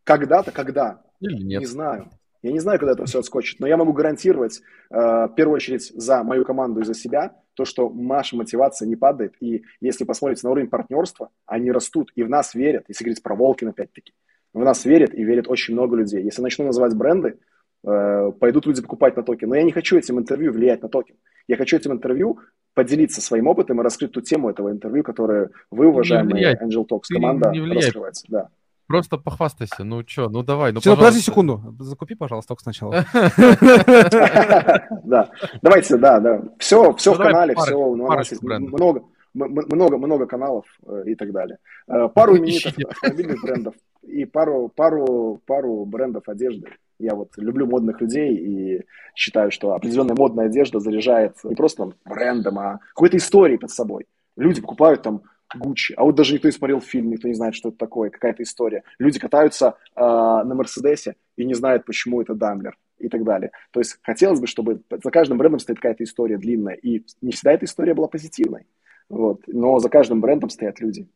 Когда-то, 0.04 0.52
когда? 0.52 1.02
Или 1.20 1.42
нет. 1.42 1.60
Не 1.62 1.66
знаю. 1.66 2.10
Я 2.44 2.52
не 2.52 2.60
знаю, 2.60 2.80
когда 2.80 2.94
это 2.94 3.06
все 3.06 3.20
отскочит, 3.20 3.60
но 3.60 3.68
я 3.68 3.78
могу 3.78 3.94
гарантировать, 3.94 4.62
э, 4.90 4.96
в 4.96 5.34
первую 5.36 5.56
очередь, 5.56 5.92
за 5.96 6.24
мою 6.24 6.46
команду 6.46 6.82
и 6.82 6.86
за 6.86 6.94
себя, 6.94 7.36
то, 7.56 7.66
что 7.66 7.90
наша 7.90 8.36
мотивация 8.36 8.88
не 8.88 8.96
падает. 8.96 9.34
И 9.42 9.64
если 9.82 10.04
посмотрите 10.04 10.46
на 10.46 10.52
уровень 10.52 10.70
партнерства, 10.70 11.30
они 11.46 11.72
растут 11.72 12.12
и 12.16 12.24
в 12.24 12.30
нас 12.30 12.54
верят, 12.54 12.86
если 12.88 13.04
говорить 13.04 13.24
про 13.24 13.36
Walken 13.36 13.70
опять-таки. 13.70 14.14
В 14.54 14.60
нас 14.60 14.86
верят 14.86 15.14
и 15.14 15.24
верят 15.24 15.48
очень 15.48 15.74
много 15.74 15.96
людей. 15.96 16.24
Если 16.24 16.42
начну 16.42 16.66
называть 16.66 16.96
бренды, 16.96 17.40
э, 17.86 18.32
пойдут 18.40 18.66
люди 18.66 18.82
покупать 18.82 19.16
на 19.16 19.24
токен. 19.24 19.50
Но 19.50 19.56
я 19.56 19.64
не 19.64 19.72
хочу 19.72 19.98
этим 19.98 20.20
интервью 20.20 20.52
влиять 20.52 20.82
на 20.82 20.90
токен. 20.90 21.16
Я 21.48 21.58
хочу 21.58 21.78
этим 21.78 21.94
интервью 21.94 22.40
поделиться 22.74 23.22
своим 23.22 23.48
опытом 23.48 23.80
и 23.80 23.84
раскрыть 23.84 24.12
ту 24.12 24.22
тему 24.22 24.50
этого 24.50 24.72
интервью, 24.72 25.04
которую 25.04 25.52
вы, 25.72 25.88
уважаемые 25.88 26.58
Angel 26.62 26.86
Talks 26.88 27.12
команда, 27.12 27.52
раскрываете. 27.52 28.26
Да. 28.30 28.50
Просто 28.88 29.18
похвастайся, 29.18 29.84
ну 29.84 30.02
что, 30.08 30.30
ну 30.30 30.44
давай, 30.44 30.72
ну 30.72 30.80
Все, 30.80 30.96
подожди 30.96 31.20
секунду, 31.20 31.76
закупи, 31.80 32.16
пожалуйста, 32.16 32.50
только 32.50 32.64
сначала. 32.64 33.06
Да, 35.04 35.30
давайте, 35.62 35.98
да, 35.98 36.20
да. 36.20 36.42
Все, 36.58 36.94
все 36.94 37.14
в 37.14 37.18
канале, 37.18 37.54
все, 37.56 37.94
много, 37.94 39.04
много, 39.34 39.98
много 39.98 40.26
каналов 40.26 40.66
э, 40.86 41.04
и 41.08 41.16
так 41.16 41.32
далее. 41.32 41.58
Э, 41.88 42.08
пару 42.14 42.38
именитых 42.38 42.74
автомобильных 42.90 43.42
брендов 43.42 43.76
и 44.04 44.26
пару, 44.26 44.70
пару, 44.70 45.42
пару 45.46 45.86
брендов 45.86 46.28
одежды. 46.28 46.68
Я 47.00 47.14
вот 47.14 47.38
люблю 47.38 47.68
модных 47.68 48.02
людей 48.02 48.36
и 48.36 48.86
считаю, 49.16 49.52
что 49.52 49.74
определенная 49.74 50.16
модная 50.16 50.46
одежда 50.46 50.80
заряжает 50.80 51.36
не 51.44 51.56
просто 51.56 51.92
брендом, 52.06 52.58
а 52.58 52.80
какой-то 52.90 53.18
историей 53.18 53.58
под 53.58 53.72
собой. 53.72 54.06
Люди 54.36 54.62
покупают 54.62 55.04
там 55.04 55.22
Гуччи. 55.56 55.94
А 55.96 56.04
вот 56.04 56.16
даже 56.16 56.34
никто 56.34 56.48
не 56.48 56.52
смотрел 56.52 56.82
фильм, 56.82 57.10
никто 57.10 57.28
не 57.28 57.34
знает, 57.34 57.56
что 57.56 57.70
это 57.70 57.78
такое, 57.78 58.10
какая-то 58.10 58.44
история. 58.44 58.84
Люди 59.00 59.20
катаются 59.20 59.76
э, 59.96 60.02
на 60.02 60.54
Мерседесе 60.54 61.16
и 61.38 61.46
не 61.46 61.54
знают, 61.54 61.86
почему 61.86 62.22
это 62.22 62.34
Дамлер 62.36 62.78
и 63.00 63.08
так 63.08 63.24
далее. 63.24 63.52
То 63.72 63.80
есть 63.80 63.98
хотелось 64.02 64.40
бы, 64.40 64.48
чтобы 64.48 64.82
за 64.90 65.10
каждым 65.12 65.38
брендом 65.38 65.60
стоит 65.60 65.78
какая-то 65.78 66.04
история 66.04 66.38
длинная, 66.38 66.74
и 66.74 67.04
не 67.22 67.32
всегда 67.32 67.54
эта 67.54 67.66
история 67.66 67.94
была 67.94 68.08
позитивной. 68.08 68.66
Вот. 69.08 69.42
Но 69.48 69.80
за 69.80 69.90
каждым 69.90 70.20
брендом 70.20 70.50
стоят 70.50 70.82
люди. 70.82 71.08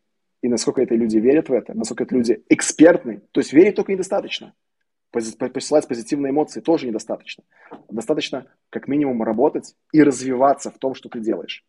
И 0.42 0.48
насколько 0.48 0.82
эти 0.82 0.94
люди 0.94 1.18
верят 1.18 1.50
в 1.50 1.54
это, 1.54 1.74
насколько 1.74 2.04
эти 2.04 2.14
люди 2.14 2.44
экспертны, 2.50 3.22
то 3.32 3.40
есть 3.40 3.54
верить 3.54 3.76
только 3.76 3.92
недостаточно. 3.92 4.54
Посылать 5.12 5.88
позитивные 5.88 6.32
эмоции 6.32 6.62
тоже 6.62 6.88
недостаточно. 6.88 7.44
Достаточно 7.90 8.48
как 8.70 8.88
минимум 8.88 9.24
работать 9.24 9.76
и 9.92 10.02
развиваться 10.02 10.72
в 10.72 10.78
том, 10.78 10.94
что 10.96 11.10
ты 11.10 11.20
делаешь. 11.20 11.66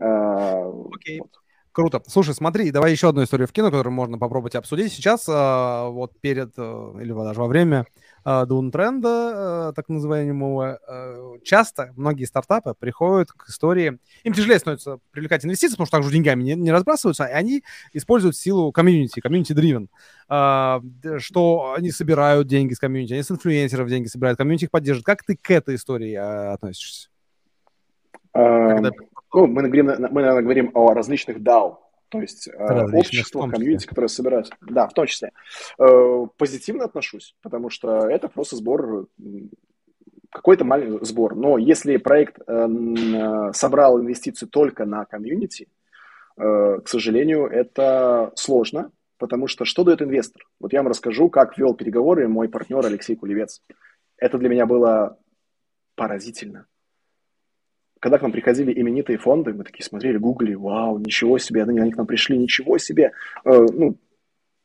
Okay. 0.00 1.18
Вот. 1.18 1.41
Круто. 1.72 2.02
Слушай, 2.06 2.34
смотри, 2.34 2.70
давай 2.70 2.92
еще 2.92 3.08
одну 3.08 3.24
историю 3.24 3.48
вкину, 3.48 3.70
которую 3.70 3.94
можно 3.94 4.18
попробовать 4.18 4.54
обсудить. 4.54 4.92
Сейчас, 4.92 5.26
э, 5.26 5.88
вот 5.88 6.12
перед, 6.20 6.52
э, 6.58 6.94
или 7.00 7.12
даже 7.12 7.40
во 7.40 7.46
время 7.46 7.86
э, 8.26 8.44
тренда, 8.70 9.70
э, 9.70 9.72
так 9.74 9.88
называемого, 9.88 10.78
э, 10.86 11.38
часто 11.42 11.92
многие 11.96 12.26
стартапы 12.26 12.74
приходят 12.78 13.32
к 13.32 13.48
истории, 13.48 13.98
им 14.22 14.34
тяжелее 14.34 14.58
становится 14.58 14.98
привлекать 15.12 15.46
инвестиции, 15.46 15.72
потому 15.72 15.86
что 15.86 15.96
также 15.96 16.12
деньгами 16.12 16.42
не, 16.42 16.54
не 16.56 16.70
разбрасываются, 16.70 17.24
и 17.24 17.32
они 17.32 17.64
используют 17.94 18.36
силу 18.36 18.70
комьюнити, 18.70 19.20
community-driven, 19.20 19.88
э, 20.28 20.80
что 21.20 21.74
они 21.74 21.90
собирают 21.90 22.48
деньги 22.48 22.74
с 22.74 22.78
комьюнити, 22.78 23.14
они 23.14 23.22
с 23.22 23.30
инфлюенсеров 23.30 23.88
деньги 23.88 24.08
собирают, 24.08 24.36
комьюнити 24.36 24.64
их 24.64 24.70
поддерживает. 24.70 25.06
Как 25.06 25.24
ты 25.24 25.36
к 25.36 25.50
этой 25.50 25.76
истории 25.76 26.12
относишься? 26.12 27.08
Когда 28.34 28.90
ну, 29.32 29.46
мы, 29.46 29.62
говорим, 29.62 29.86
мы, 29.86 30.20
наверное, 30.20 30.42
говорим 30.42 30.70
о 30.74 30.94
различных 30.94 31.38
DAO, 31.38 31.76
то 32.12 32.20
есть 32.20 32.46
э, 32.46 32.52
различных, 32.58 33.00
общество, 33.00 33.48
комьюнити, 33.48 33.86
которое 33.86 34.08
собирается. 34.08 34.54
Да, 34.60 34.86
в 34.86 34.92
том 34.92 35.06
числе. 35.06 35.32
Э, 35.78 36.26
позитивно 36.36 36.84
отношусь, 36.84 37.34
потому 37.40 37.70
что 37.70 38.06
это 38.06 38.28
просто 38.28 38.56
сбор, 38.56 39.08
какой-то 40.30 40.64
маленький 40.64 41.04
сбор. 41.06 41.34
Но 41.34 41.56
если 41.56 41.96
проект 41.96 42.38
э, 42.46 43.52
собрал 43.54 43.98
инвестиции 43.98 44.46
только 44.46 44.84
на 44.84 45.04
комьюнити, 45.06 45.68
к 46.34 46.84
сожалению, 46.86 47.46
это 47.46 48.32
сложно, 48.36 48.90
потому 49.18 49.48
что 49.48 49.66
что 49.66 49.84
дает 49.84 50.00
инвестор? 50.00 50.46
Вот 50.60 50.72
я 50.72 50.80
вам 50.80 50.88
расскажу, 50.88 51.28
как 51.28 51.58
вел 51.58 51.74
переговоры 51.74 52.26
мой 52.26 52.48
партнер 52.48 52.84
Алексей 52.84 53.16
Кулевец. 53.16 53.60
Это 54.16 54.38
для 54.38 54.48
меня 54.48 54.64
было 54.64 55.18
поразительно 55.94 56.66
когда 58.02 58.18
к 58.18 58.22
нам 58.22 58.32
приходили 58.32 58.72
именитые 58.78 59.16
фонды, 59.16 59.54
мы 59.54 59.62
такие 59.62 59.84
смотрели, 59.84 60.18
гуглили, 60.18 60.54
вау, 60.54 60.98
ничего 60.98 61.38
себе, 61.38 61.62
они 61.62 61.92
к 61.92 61.96
нам 61.96 62.04
пришли, 62.04 62.36
ничего 62.36 62.76
себе. 62.76 63.12
Э, 63.44 63.64
ну, 63.72 63.96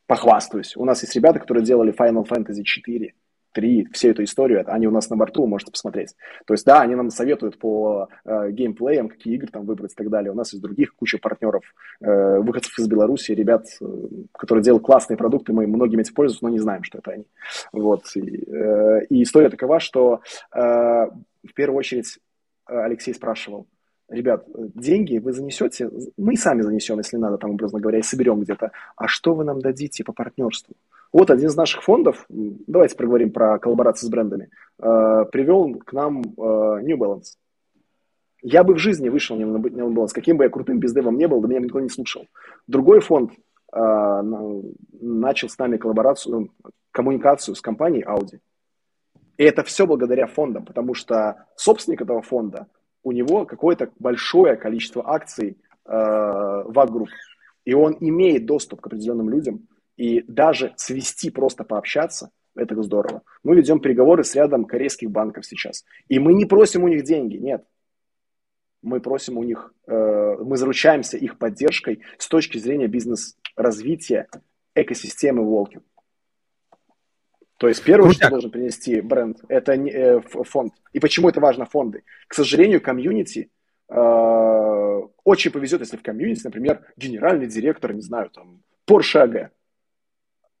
похвастаюсь. 0.08 0.76
У 0.76 0.84
нас 0.84 1.02
есть 1.02 1.14
ребята, 1.14 1.38
которые 1.38 1.64
делали 1.64 1.94
Final 1.96 2.26
Fantasy 2.26 2.64
4, 2.64 3.14
3, 3.52 3.88
всю 3.92 4.08
эту 4.08 4.24
историю, 4.24 4.64
они 4.66 4.88
у 4.88 4.90
нас 4.90 5.08
на 5.08 5.14
борту, 5.14 5.46
можете 5.46 5.70
посмотреть. 5.70 6.16
То 6.46 6.54
есть, 6.54 6.66
да, 6.66 6.80
они 6.80 6.96
нам 6.96 7.10
советуют 7.10 7.60
по 7.60 8.08
э, 8.24 8.50
геймплеям, 8.50 9.08
какие 9.08 9.36
игры 9.36 9.46
там 9.52 9.66
выбрать 9.66 9.92
и 9.92 9.94
так 9.94 10.10
далее. 10.10 10.32
У 10.32 10.34
нас 10.34 10.52
есть 10.52 10.62
других 10.62 10.96
куча 10.96 11.18
партнеров, 11.18 11.62
э, 12.00 12.40
выходцев 12.40 12.76
из 12.76 12.88
Беларуси, 12.88 13.30
ребят, 13.30 13.66
э, 13.80 13.84
которые 14.32 14.64
делают 14.64 14.84
классные 14.84 15.16
продукты, 15.16 15.52
мы 15.52 15.68
многими 15.68 16.00
этим 16.00 16.14
пользуемся, 16.14 16.44
но 16.44 16.50
не 16.50 16.58
знаем, 16.58 16.82
что 16.82 16.98
это 16.98 17.12
они. 17.12 17.26
Вот. 17.70 18.02
И, 18.16 18.50
э, 18.50 19.04
и 19.10 19.22
история 19.22 19.48
такова, 19.48 19.78
что 19.78 20.22
э, 20.52 20.58
в 20.58 21.54
первую 21.54 21.78
очередь 21.78 22.18
Алексей 22.68 23.14
спрашивал, 23.14 23.66
ребят, 24.08 24.46
деньги 24.74 25.18
вы 25.18 25.32
занесете, 25.32 25.90
мы 26.16 26.36
сами 26.36 26.62
занесем, 26.62 26.98
если 26.98 27.16
надо, 27.16 27.38
там, 27.38 27.50
образно 27.50 27.80
говоря, 27.80 27.98
и 27.98 28.02
соберем 28.02 28.40
где-то. 28.40 28.72
А 28.96 29.08
что 29.08 29.34
вы 29.34 29.44
нам 29.44 29.60
дадите 29.60 30.04
по 30.04 30.12
партнерству? 30.12 30.74
Вот 31.12 31.30
один 31.30 31.48
из 31.48 31.56
наших 31.56 31.82
фондов, 31.82 32.26
давайте 32.28 32.96
проговорим 32.96 33.32
про 33.32 33.58
коллаборации 33.58 34.06
с 34.06 34.10
брендами, 34.10 34.50
э, 34.78 35.24
привел 35.32 35.74
к 35.74 35.92
нам 35.92 36.20
э, 36.20 36.82
New 36.82 36.98
Balance. 36.98 37.36
Я 38.42 38.62
бы 38.62 38.74
в 38.74 38.78
жизни 38.78 39.08
вышел 39.08 39.36
на 39.36 39.58
New 39.58 39.90
Balance, 39.90 40.10
каким 40.12 40.36
бы 40.36 40.44
я 40.44 40.50
крутым 40.50 40.78
бездевом 40.78 41.16
не 41.16 41.26
был, 41.26 41.40
да 41.40 41.48
меня 41.48 41.60
никто 41.60 41.80
не 41.80 41.88
слушал. 41.88 42.26
Другой 42.66 43.00
фонд 43.00 43.32
начал 43.70 45.48
с 45.48 45.58
нами 45.58 45.76
коллаборацию, 45.76 46.50
коммуникацию 46.90 47.54
с 47.54 47.60
компанией 47.60 48.04
Audi. 48.04 48.38
И 49.38 49.44
это 49.44 49.62
все 49.62 49.86
благодаря 49.86 50.26
фондам, 50.26 50.64
потому 50.64 50.94
что 50.94 51.46
собственник 51.56 52.02
этого 52.02 52.22
фонда, 52.22 52.66
у 53.02 53.12
него 53.12 53.46
какое-то 53.46 53.90
большое 53.98 54.56
количество 54.56 55.08
акций 55.08 55.56
э, 55.86 55.90
в 55.90 56.76
Ag 56.76 57.06
и 57.64 57.74
он 57.74 57.96
имеет 58.00 58.46
доступ 58.46 58.80
к 58.80 58.86
определенным 58.88 59.30
людям, 59.30 59.68
и 59.96 60.22
даже 60.22 60.72
свести, 60.76 61.30
просто 61.30 61.64
пообщаться, 61.64 62.30
это 62.54 62.80
здорово. 62.82 63.22
Мы 63.42 63.56
ведем 63.56 63.80
переговоры 63.80 64.24
с 64.24 64.34
рядом 64.34 64.64
корейских 64.64 65.10
банков 65.10 65.46
сейчас, 65.46 65.84
и 66.08 66.18
мы 66.18 66.34
не 66.34 66.44
просим 66.44 66.84
у 66.84 66.88
них 66.88 67.04
деньги, 67.04 67.36
нет. 67.36 67.64
Мы 68.82 69.00
просим 69.00 69.38
у 69.38 69.44
них, 69.44 69.72
э, 69.86 70.36
мы 70.40 70.56
заручаемся 70.56 71.16
их 71.16 71.38
поддержкой 71.38 72.00
с 72.16 72.28
точки 72.28 72.58
зрения 72.58 72.86
бизнес-развития 72.86 74.28
экосистемы 74.74 75.44
Волкин. 75.44 75.82
То 77.58 77.66
есть 77.66 77.82
первое, 77.82 78.10
Крутяк. 78.10 78.22
что 78.22 78.30
должен 78.30 78.50
принести 78.52 79.00
бренд, 79.00 79.38
это 79.48 79.72
э, 79.72 80.20
фонд. 80.20 80.74
И 80.92 81.00
почему 81.00 81.28
это 81.28 81.40
важно 81.40 81.66
фонды? 81.66 82.04
К 82.28 82.34
сожалению, 82.34 82.80
комьюнити 82.80 83.50
э, 83.88 85.00
очень 85.24 85.50
повезет, 85.50 85.80
если 85.80 85.96
в 85.96 86.02
комьюнити, 86.02 86.42
например, 86.44 86.86
генеральный 86.96 87.48
директор, 87.48 87.92
не 87.92 88.00
знаю, 88.00 88.30
там, 88.30 88.62
Porsche 88.88 89.26
AG. 89.26 89.48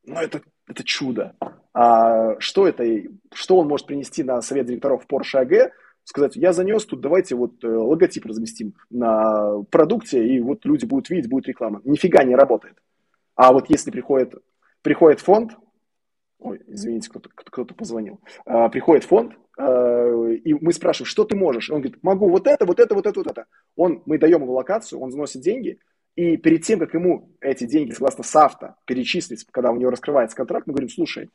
Ну, 0.06 0.14
это, 0.16 0.42
это 0.66 0.82
чудо. 0.82 1.36
А 1.72 2.38
что 2.40 2.66
это, 2.66 2.84
что 3.32 3.58
он 3.58 3.68
может 3.68 3.86
принести 3.86 4.24
на 4.24 4.42
совет 4.42 4.66
директоров 4.66 5.06
Porsche 5.08 5.46
AG? 5.46 5.70
Сказать, 6.02 6.34
я 6.34 6.52
занес 6.52 6.84
тут, 6.84 7.00
давайте 7.00 7.36
вот 7.36 7.62
э, 7.62 7.68
логотип 7.68 8.26
разместим 8.26 8.74
на 8.90 9.62
продукте, 9.70 10.26
и 10.26 10.40
вот 10.40 10.64
люди 10.64 10.84
будут 10.84 11.10
видеть, 11.10 11.30
будет 11.30 11.46
реклама. 11.46 11.80
Нифига 11.84 12.24
не 12.24 12.34
работает. 12.34 12.76
А 13.36 13.52
вот 13.52 13.70
если 13.70 13.92
приходит, 13.92 14.34
приходит 14.82 15.20
фонд, 15.20 15.52
ой, 16.38 16.62
извините, 16.66 17.10
кто-то, 17.10 17.30
кто-то 17.34 17.74
позвонил, 17.74 18.20
а, 18.44 18.68
приходит 18.68 19.04
фонд, 19.04 19.34
а, 19.58 20.28
и 20.28 20.54
мы 20.54 20.72
спрашиваем, 20.72 21.06
что 21.06 21.24
ты 21.24 21.36
можешь? 21.36 21.70
Он 21.70 21.80
говорит, 21.80 22.02
могу 22.02 22.28
вот 22.28 22.46
это, 22.46 22.64
вот 22.64 22.80
это, 22.80 22.94
вот 22.94 23.06
это, 23.06 23.20
вот 23.20 23.26
это. 23.26 23.46
Он, 23.76 24.02
мы 24.06 24.18
даем 24.18 24.42
ему 24.42 24.52
локацию, 24.52 25.00
он 25.00 25.10
заносит 25.10 25.42
деньги, 25.42 25.78
и 26.16 26.36
перед 26.36 26.64
тем, 26.64 26.80
как 26.80 26.94
ему 26.94 27.30
эти 27.40 27.64
деньги, 27.64 27.92
согласно 27.92 28.24
САФТа, 28.24 28.76
перечислить, 28.86 29.44
когда 29.50 29.70
у 29.70 29.76
него 29.76 29.90
раскрывается 29.90 30.36
контракт, 30.36 30.66
мы 30.66 30.72
говорим, 30.72 30.88
слушай, 30.88 31.30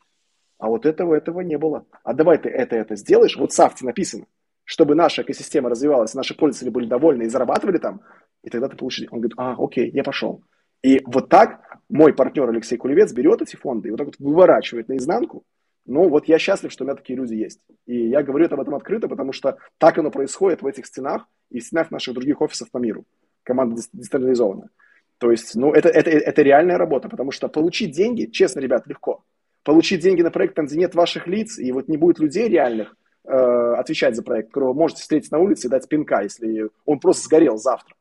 а 0.57 0.67
вот 0.67 0.85
этого, 0.85 1.15
этого 1.15 1.41
не 1.41 1.57
было. 1.57 1.85
А 2.03 2.13
давай 2.13 2.37
ты 2.37 2.49
это, 2.49 2.75
это 2.75 2.95
сделаешь. 2.95 3.37
Вот 3.37 3.51
в 3.51 3.55
САФТе 3.55 3.85
написано, 3.85 4.25
чтобы 4.65 4.95
наша 4.95 5.21
экосистема 5.21 5.69
развивалась, 5.69 6.13
наши 6.13 6.35
пользователи 6.35 6.69
были 6.69 6.87
довольны 6.87 7.23
и 7.23 7.29
зарабатывали 7.29 7.77
там, 7.77 8.01
и 8.43 8.49
тогда 8.49 8.69
ты 8.69 8.77
получишь. 8.77 9.07
Он 9.11 9.19
говорит, 9.19 9.33
а, 9.37 9.55
окей, 9.57 9.89
я 9.91 10.03
пошел. 10.03 10.43
И 10.83 11.01
вот 11.05 11.29
так 11.29 11.79
мой 11.89 12.13
партнер 12.13 12.49
Алексей 12.49 12.77
Кулевец 12.77 13.13
берет 13.13 13.41
эти 13.41 13.55
фонды 13.55 13.87
и 13.87 13.91
вот 13.91 13.97
так 13.97 14.07
вот 14.07 14.15
выворачивает 14.19 14.89
наизнанку, 14.89 15.43
ну, 15.85 16.07
вот 16.07 16.27
я 16.27 16.39
счастлив, 16.39 16.71
что 16.71 16.83
у 16.83 16.87
меня 16.87 16.95
такие 16.95 17.17
люди 17.17 17.33
есть. 17.33 17.59
И 17.85 18.07
я 18.07 18.23
говорю 18.23 18.45
об 18.45 18.59
этом 18.59 18.75
открыто, 18.75 19.09
потому 19.09 19.33
что 19.33 19.57
так 19.77 19.97
оно 19.97 20.11
происходит 20.11 20.61
в 20.61 20.67
этих 20.67 20.85
стенах 20.85 21.27
и 21.49 21.59
в 21.59 21.63
стенах 21.63 21.91
наших 21.91 22.13
других 22.13 22.41
офисов 22.41 22.71
по 22.71 22.77
миру. 22.77 23.05
Команда 23.43 23.81
децентрализована. 23.91 24.69
То 25.17 25.31
есть, 25.31 25.55
ну, 25.55 25.73
это, 25.73 25.89
это, 25.89 26.09
это 26.09 26.41
реальная 26.41 26.77
работа, 26.77 27.09
потому 27.09 27.31
что 27.31 27.49
получить 27.49 27.91
деньги, 27.91 28.25
честно, 28.25 28.61
ребят, 28.61 28.87
легко. 28.87 29.23
Получить 29.63 30.01
деньги 30.01 30.21
на 30.21 30.31
проект, 30.31 30.55
там, 30.55 30.65
где 30.67 30.77
нет 30.77 30.95
ваших 30.95 31.27
лиц, 31.27 31.59
и 31.59 31.71
вот 31.71 31.89
не 31.89 31.97
будет 31.97 32.19
людей 32.19 32.47
реальных, 32.47 32.95
э, 33.25 33.29
отвечать 33.29 34.15
за 34.15 34.23
проект, 34.23 34.49
которого 34.49 34.73
вы 34.73 34.79
можете 34.79 35.01
встретить 35.01 35.31
на 35.31 35.39
улице 35.39 35.67
и 35.67 35.69
дать 35.69 35.87
пинка, 35.87 36.21
если 36.21 36.69
он 36.85 36.99
просто 36.99 37.25
сгорел 37.25 37.57
завтра. 37.57 37.95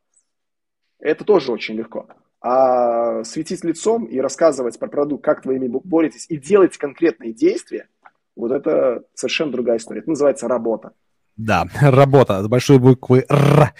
Это 1.00 1.24
тоже 1.24 1.52
очень 1.52 1.74
легко. 1.74 2.06
А 2.42 3.22
светить 3.22 3.62
лицом 3.62 4.04
и 4.04 4.18
рассказывать 4.18 4.78
про 4.78 4.88
продукт, 4.88 5.24
как 5.24 5.44
вы 5.44 5.56
ими 5.56 5.68
боретесь, 5.68 6.26
и 6.28 6.36
делать 6.36 6.76
конкретные 6.76 7.32
действия, 7.32 7.86
вот 8.34 8.50
это 8.50 9.04
совершенно 9.14 9.52
другая 9.52 9.78
история. 9.78 10.00
Это 10.00 10.10
называется 10.10 10.48
работа. 10.48 10.92
Да, 11.36 11.66
работа 11.80 12.42
с 12.42 12.48
большой 12.48 12.78
буквы 12.78 13.24
Р. 13.28 13.72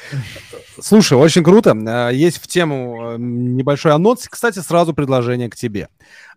Слушай, 0.80 1.18
очень 1.18 1.44
круто. 1.44 1.76
Э, 1.76 2.14
есть 2.14 2.38
в 2.38 2.46
тему 2.46 3.14
э, 3.14 3.16
небольшой 3.18 3.92
анонс. 3.92 4.26
Кстати, 4.28 4.60
сразу 4.60 4.94
предложение 4.94 5.50
к 5.50 5.56
тебе. 5.56 5.88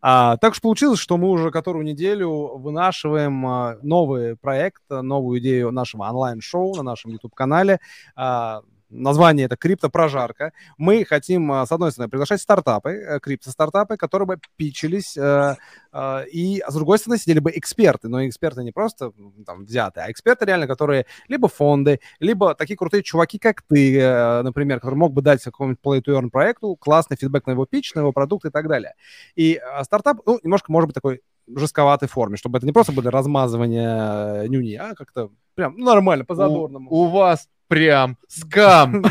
А, 0.02 0.38
так 0.38 0.52
уж 0.52 0.62
получилось, 0.62 1.00
что 1.00 1.18
мы 1.18 1.30
уже 1.30 1.52
которую 1.52 1.86
неделю 1.86 2.58
вынашиваем 2.58 3.48
э, 3.48 3.78
новый 3.82 4.36
проект, 4.36 4.82
новую 4.90 5.40
идею 5.40 5.72
нашего 5.72 6.04
онлайн-шоу 6.04 6.76
на 6.76 6.84
нашем 6.84 7.12
YouTube-канале. 7.12 7.80
А, 8.16 8.62
название 8.90 9.46
это 9.46 9.58
криптопрожарка. 9.58 10.54
Мы 10.78 11.06
хотим, 11.06 11.52
а, 11.52 11.66
с 11.66 11.72
одной 11.72 11.92
стороны, 11.92 12.10
приглашать 12.10 12.42
стартапы, 12.42 12.90
э, 12.92 13.20
крипто-стартапы, 13.20 13.98
которые 13.98 14.28
бы 14.28 14.40
пичились, 14.56 15.18
э, 15.18 15.56
э, 15.92 16.26
и 16.32 16.64
с 16.68 16.74
другой 16.74 17.00
стороны 17.00 17.18
сидели 17.18 17.40
бы 17.40 17.52
эксперты, 17.56 18.08
но 18.08 18.26
эксперты 18.28 18.64
не 18.64 18.72
просто 18.72 19.12
там 19.46 19.66
взятые, 19.66 20.06
а 20.06 20.12
эксперты 20.12 20.46
реально, 20.46 20.68
которые 20.68 21.06
либо 21.28 21.48
фонды, 21.48 22.00
либо 22.20 22.56
такие 22.56 22.78
крутые 22.78 23.04
чуваки, 23.04 23.40
как 23.40 23.62
ты, 23.64 24.44
например, 24.44 24.80
который 24.80 24.96
мог 24.96 25.14
бы 25.14 25.22
дать 25.22 25.44
какому-нибудь 25.44 25.80
play 25.84 26.02
to 26.02 26.20
earn 26.20 26.30
проекту 26.30 26.76
классный 26.76 27.18
фидбэк 27.18 27.48
на 27.48 27.52
его 27.52 27.66
пич, 27.66 27.94
на 27.96 28.00
его 28.02 28.12
продукт 28.12 28.46
и 28.46 28.50
так 28.50 28.68
далее. 28.68 28.94
И 29.36 29.60
стартап, 29.84 30.20
ну, 30.26 30.40
немножко 30.44 30.72
может 30.72 30.88
быть 30.88 30.96
такой 30.96 31.22
жестковатой 31.48 32.08
форме, 32.08 32.38
чтобы 32.38 32.58
это 32.58 32.66
не 32.66 32.72
просто 32.72 32.92
были 32.92 33.08
размазывания 33.08 34.48
нюни, 34.48 34.76
а 34.76 34.96
как-то 34.96 35.32
прям 35.56 35.78
нормально, 35.78 36.26
по-задорному. 36.26 36.90
У, 36.90 37.04
у 37.04 37.10
вас 37.10 37.48
прям 37.68 38.18
скам. 38.28 39.04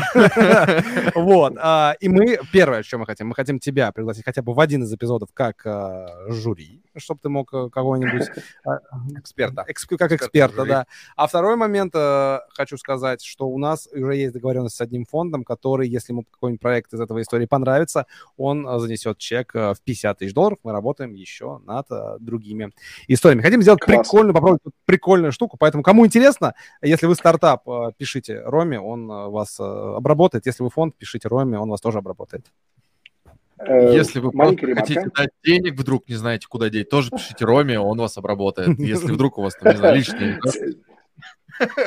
Вот. 1.15 1.53
А, 1.57 1.95
и 1.99 2.09
мы, 2.09 2.39
первое, 2.51 2.83
что 2.83 2.97
мы 2.97 3.05
хотим, 3.05 3.27
мы 3.27 3.35
хотим 3.35 3.59
тебя 3.59 3.91
пригласить 3.91 4.25
хотя 4.25 4.41
бы 4.41 4.53
в 4.53 4.59
один 4.59 4.83
из 4.83 4.93
эпизодов 4.93 5.29
как 5.33 5.65
а, 5.65 6.07
жюри, 6.29 6.84
чтобы 6.99 7.19
ты 7.21 7.29
мог 7.29 7.53
э, 7.53 7.69
кого-нибудь... 7.69 8.29
А, 8.65 8.79
эксперта. 9.19 9.63
Как 9.97 10.11
эксперта, 10.11 10.65
да. 10.65 10.85
А 11.15 11.27
второй 11.27 11.55
момент, 11.55 11.93
э, 11.95 12.39
хочу 12.49 12.77
сказать, 12.77 13.23
что 13.23 13.47
у 13.47 13.57
нас 13.57 13.87
уже 13.93 14.15
есть 14.15 14.33
договоренность 14.33 14.75
с 14.75 14.81
одним 14.81 15.05
фондом, 15.05 15.43
который, 15.43 15.87
если 15.87 16.13
ему 16.13 16.23
какой-нибудь 16.23 16.61
проект 16.61 16.93
из 16.93 16.99
этого 16.99 17.21
истории 17.21 17.45
понравится, 17.45 18.05
он 18.37 18.67
э, 18.67 18.79
занесет 18.79 19.17
чек 19.17 19.53
в 19.53 19.77
50 19.83 20.19
тысяч 20.19 20.33
долларов. 20.33 20.59
Мы 20.63 20.71
работаем 20.71 21.13
еще 21.13 21.59
над 21.65 21.87
другими 22.19 22.71
историями. 23.07 23.41
Хотим 23.41 23.61
сделать 23.61 23.81
прикольную, 23.85 24.33
попробовать 24.33 24.61
прикольную 24.85 25.31
штуку, 25.31 25.57
поэтому 25.57 25.83
кому 25.83 26.05
интересно, 26.05 26.55
если 26.81 27.05
вы 27.05 27.15
стартап, 27.15 27.65
пишите 27.97 28.41
Роме, 28.41 28.79
он 28.79 29.07
вас 29.07 29.59
обработает. 29.59 30.45
Если 30.45 30.63
вы 30.63 30.69
фонд, 30.69 30.95
пишите 30.95 31.27
Роме, 31.27 31.59
он 31.59 31.69
вас 31.69 31.81
тоже 31.81 31.99
обработает. 31.99 32.45
Э, 33.59 33.93
Если 33.93 34.19
вы 34.19 34.31
просто 34.31 34.73
хотите 34.75 35.09
дать 35.15 35.29
денег, 35.43 35.75
вдруг 35.79 36.07
не 36.09 36.15
знаете, 36.15 36.47
куда 36.47 36.69
деть, 36.69 36.89
тоже 36.89 37.11
пишите 37.11 37.45
Роме, 37.45 37.79
он 37.79 37.97
вас 37.97 38.17
обработает. 38.17 38.69
Если 38.79 39.11
вдруг 39.11 39.37
у 39.37 39.41
вас 39.41 39.55
там, 39.55 39.71
не 39.71 39.77
знаю, 39.77 39.95
личные... 39.95 40.39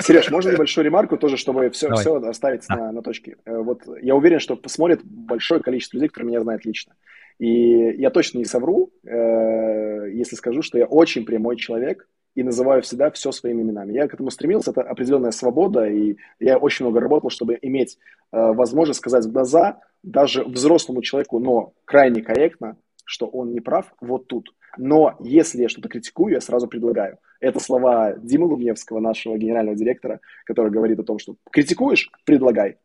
Сереж, 0.01 0.31
можно 0.31 0.51
небольшую 0.51 0.87
ремарку 0.87 1.19
тоже, 1.19 1.37
чтобы 1.37 1.69
все, 1.71 1.93
все 1.95 2.17
оставить 2.23 2.65
да. 2.69 2.77
на, 2.77 2.93
на 2.93 3.03
точке. 3.03 3.37
Э, 3.45 3.59
вот 3.59 3.83
я 4.01 4.15
уверен, 4.15 4.41
что 4.41 4.57
посмотрит 4.57 5.01
большое 5.05 5.61
количество 5.61 5.97
людей, 5.97 6.09
которые 6.09 6.29
меня 6.29 6.41
знают 6.41 6.65
лично. 6.65 6.95
И 7.39 7.95
я 7.99 8.11
точно 8.11 8.39
не 8.39 8.47
совру, 8.47 8.91
э, 9.05 10.11
если 10.13 10.37
скажу, 10.37 10.63
что 10.63 10.79
я 10.79 10.87
очень 10.87 11.25
прямой 11.25 11.57
человек, 11.57 12.09
и 12.35 12.43
называю 12.43 12.83
всегда 12.83 13.11
все 13.11 13.33
своими 13.33 13.63
именами. 13.63 13.93
Я 13.93 14.09
к 14.09 14.15
этому 14.15 14.31
стремился, 14.31 14.71
это 14.71 14.83
определенная 14.83 15.31
свобода, 15.31 15.87
и 15.87 16.17
я 16.39 16.59
очень 16.59 16.85
много 16.85 17.01
работал, 17.01 17.31
чтобы 17.31 17.59
иметь 17.63 17.99
э, 18.33 18.37
возможность 18.53 19.01
сказать 19.01 19.25
в 19.25 19.33
глаза 19.33 19.81
даже 20.03 20.45
взрослому 20.45 21.03
человеку, 21.03 21.39
но 21.41 21.73
крайне 21.85 22.23
корректно, 22.23 22.77
что 23.05 23.27
он 23.27 23.53
не 23.53 23.61
прав 23.61 23.93
вот 24.01 24.29
тут. 24.29 24.55
Но 24.77 25.17
если 25.21 25.63
я 25.63 25.69
что-то 25.69 25.89
критикую, 25.89 26.35
я 26.35 26.41
сразу 26.41 26.69
предлагаю. 26.69 27.19
Это 27.41 27.59
слова 27.59 28.13
Димы 28.13 28.47
Лубневского, 28.47 29.01
нашего 29.01 29.37
генерального 29.37 29.77
директора, 29.77 30.21
который 30.45 30.71
говорит 30.71 30.99
о 31.01 31.05
том, 31.05 31.19
что 31.19 31.37
критикуешь– 31.51 32.11
предлагай. 32.25 32.77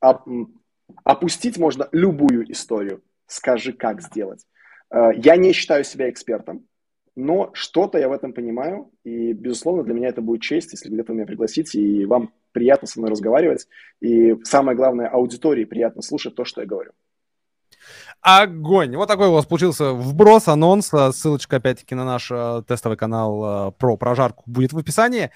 А, 0.00 0.20
опустить 1.04 1.58
можно 1.58 1.88
любую 1.92 2.50
историю. 2.50 3.02
Скажи, 3.26 3.72
как 3.72 4.00
сделать. 4.00 4.44
Э, 4.90 5.10
я 5.14 5.36
не 5.36 5.52
считаю 5.52 5.84
себя 5.84 6.08
экспертом 6.08 6.66
но 7.18 7.50
что-то 7.52 7.98
я 7.98 8.08
в 8.08 8.12
этом 8.12 8.32
понимаю, 8.32 8.92
и, 9.02 9.32
безусловно, 9.32 9.82
для 9.82 9.92
меня 9.92 10.08
это 10.08 10.22
будет 10.22 10.40
честь, 10.40 10.70
если 10.72 10.88
где-то 10.88 11.12
меня 11.12 11.26
пригласите, 11.26 11.80
и 11.80 12.04
вам 12.04 12.32
приятно 12.52 12.86
со 12.86 13.00
мной 13.00 13.10
разговаривать, 13.10 13.66
и 14.00 14.36
самое 14.44 14.76
главное, 14.76 15.08
аудитории 15.08 15.64
приятно 15.64 16.00
слушать 16.00 16.36
то, 16.36 16.44
что 16.44 16.60
я 16.60 16.66
говорю. 16.68 16.92
Огонь! 18.20 18.94
Вот 18.96 19.08
такой 19.08 19.28
у 19.28 19.32
вас 19.32 19.46
получился 19.46 19.92
вброс, 19.92 20.46
анонс. 20.48 20.92
Ссылочка, 21.12 21.56
опять-таки, 21.56 21.94
на 21.94 22.04
наш 22.04 22.30
э, 22.30 22.62
тестовый 22.66 22.96
канал 22.96 23.68
э, 23.68 23.72
про 23.72 23.96
прожарку 23.96 24.42
будет 24.46 24.72
в 24.72 24.78
описании. 24.78 25.30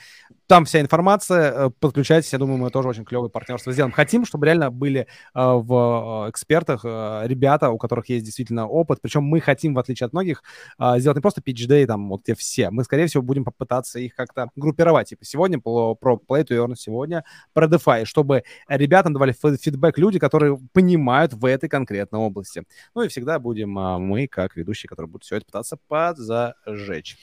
Там 0.52 0.66
вся 0.66 0.82
информация, 0.82 1.50
э, 1.50 1.70
подключайтесь, 1.80 2.30
я 2.34 2.38
думаю, 2.38 2.58
мы 2.58 2.68
тоже 2.68 2.86
очень 2.86 3.06
клевое 3.06 3.30
партнерство 3.30 3.72
сделаем. 3.72 3.90
Хотим, 3.90 4.26
чтобы 4.26 4.44
реально 4.44 4.70
были 4.70 5.00
э, 5.00 5.06
в 5.34 6.26
экспертах 6.28 6.82
э, 6.84 7.22
ребята, 7.24 7.70
у 7.70 7.78
которых 7.78 8.10
есть 8.10 8.26
действительно 8.26 8.68
опыт, 8.68 8.98
причем 9.00 9.22
мы 9.22 9.40
хотим, 9.40 9.72
в 9.72 9.78
отличие 9.78 10.04
от 10.04 10.12
многих, 10.12 10.42
сделать 10.78 11.16
не 11.16 11.22
просто 11.22 11.40
pitch 11.40 11.66
day, 11.66 11.86
там, 11.86 12.06
вот 12.10 12.24
где 12.24 12.34
все, 12.34 12.68
мы, 12.68 12.84
скорее 12.84 13.06
всего, 13.06 13.22
будем 13.22 13.46
попытаться 13.46 13.98
их 13.98 14.14
как-то 14.14 14.50
группировать, 14.54 15.08
типа, 15.08 15.24
сегодня 15.24 15.58
про, 15.58 15.94
про 15.94 16.16
Play 16.16 16.46
to 16.46 16.48
Earn, 16.48 16.74
сегодня 16.76 17.24
про 17.54 17.66
DeFi, 17.66 18.04
чтобы 18.04 18.44
ребятам 18.68 19.14
давали 19.14 19.32
фидбэк 19.32 19.96
люди, 19.96 20.18
которые 20.18 20.58
понимают 20.74 21.32
в 21.32 21.46
этой 21.46 21.70
конкретной 21.70 22.20
области. 22.20 22.64
Ну 22.94 23.00
и 23.00 23.08
всегда 23.08 23.38
будем 23.38 23.70
мы, 23.70 24.26
как 24.26 24.54
ведущие, 24.56 24.90
которые 24.90 25.08
будут 25.08 25.24
все 25.24 25.36
это 25.36 25.46
пытаться 25.46 25.78
подзажечь. 25.88 27.16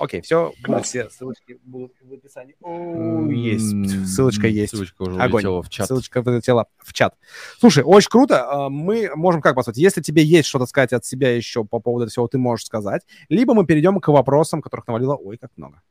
Окей, 0.00 0.22
все, 0.22 0.52
все 0.82 1.08
ссылочки 1.08 1.60
будут 1.62 1.92
в 2.02 2.12
описании. 2.12 2.56
Есть. 2.64 4.06
Ссылочка 4.06 4.46
есть. 4.46 4.70
Ссылочка 4.70 5.02
уже 5.02 5.20
Огонь. 5.20 5.44
улетела 5.44 5.62
в 5.62 5.68
чат. 5.68 5.86
Ссылочка 5.86 6.22
вылетела 6.22 6.66
в 6.78 6.92
чат. 6.94 7.14
Слушай, 7.58 7.84
очень 7.84 8.08
круто. 8.08 8.50
А, 8.50 8.68
мы 8.70 9.10
можем 9.14 9.42
как 9.42 9.54
послать? 9.54 9.76
Если 9.76 10.00
тебе 10.00 10.24
есть 10.24 10.48
что-то 10.48 10.66
сказать 10.66 10.92
от 10.94 11.04
себя 11.04 11.34
еще 11.34 11.64
по 11.64 11.78
поводу 11.78 12.04
этого 12.04 12.10
всего, 12.10 12.28
ты 12.28 12.38
можешь 12.38 12.64
сказать. 12.66 13.02
Либо 13.28 13.52
мы 13.54 13.66
перейдем 13.66 14.00
к 14.00 14.08
вопросам, 14.08 14.62
которых 14.62 14.86
навалило 14.86 15.14
ой, 15.14 15.36
как 15.36 15.50
много. 15.56 15.82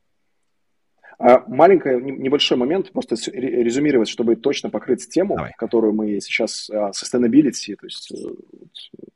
А, 1.18 1.44
маленький, 1.46 1.90
небольшой 2.00 2.58
момент, 2.58 2.92
просто 2.92 3.16
резюмировать, 3.30 4.08
чтобы 4.08 4.36
точно 4.36 4.70
покрыть 4.70 5.08
тему, 5.08 5.36
Давай. 5.36 5.52
которую 5.56 5.92
мы 5.92 6.20
сейчас, 6.20 6.68
uh, 6.70 6.90
sustainability, 6.90 7.76
то 7.76 7.86
есть, 7.86 8.12
э, 8.12 8.16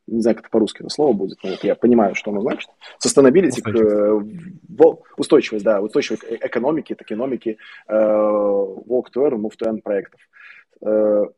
не 0.07 0.20
знаю, 0.22 0.36
как 0.36 0.44
это 0.44 0.51
по-русски 0.51 0.80
это 0.80 0.90
слово 0.90 1.12
будет, 1.12 1.38
но 1.42 1.51
я 1.62 1.74
понимаю, 1.74 2.14
что 2.14 2.30
оно 2.30 2.40
значит. 2.40 2.70
Sustainability, 3.05 3.61
устойчивость, 3.61 4.55
к, 4.78 5.18
устойчивость 5.18 5.64
да, 5.64 5.80
устойчивой 5.80 6.18
экономики, 6.40 6.96
экономики, 6.99 7.59
uh, 7.90 8.84
walk 8.86 9.07
to 9.14 9.24
earn, 9.24 9.36
move 9.36 9.53
to 9.61 9.66
earn 9.66 9.80
проектов. 9.80 10.20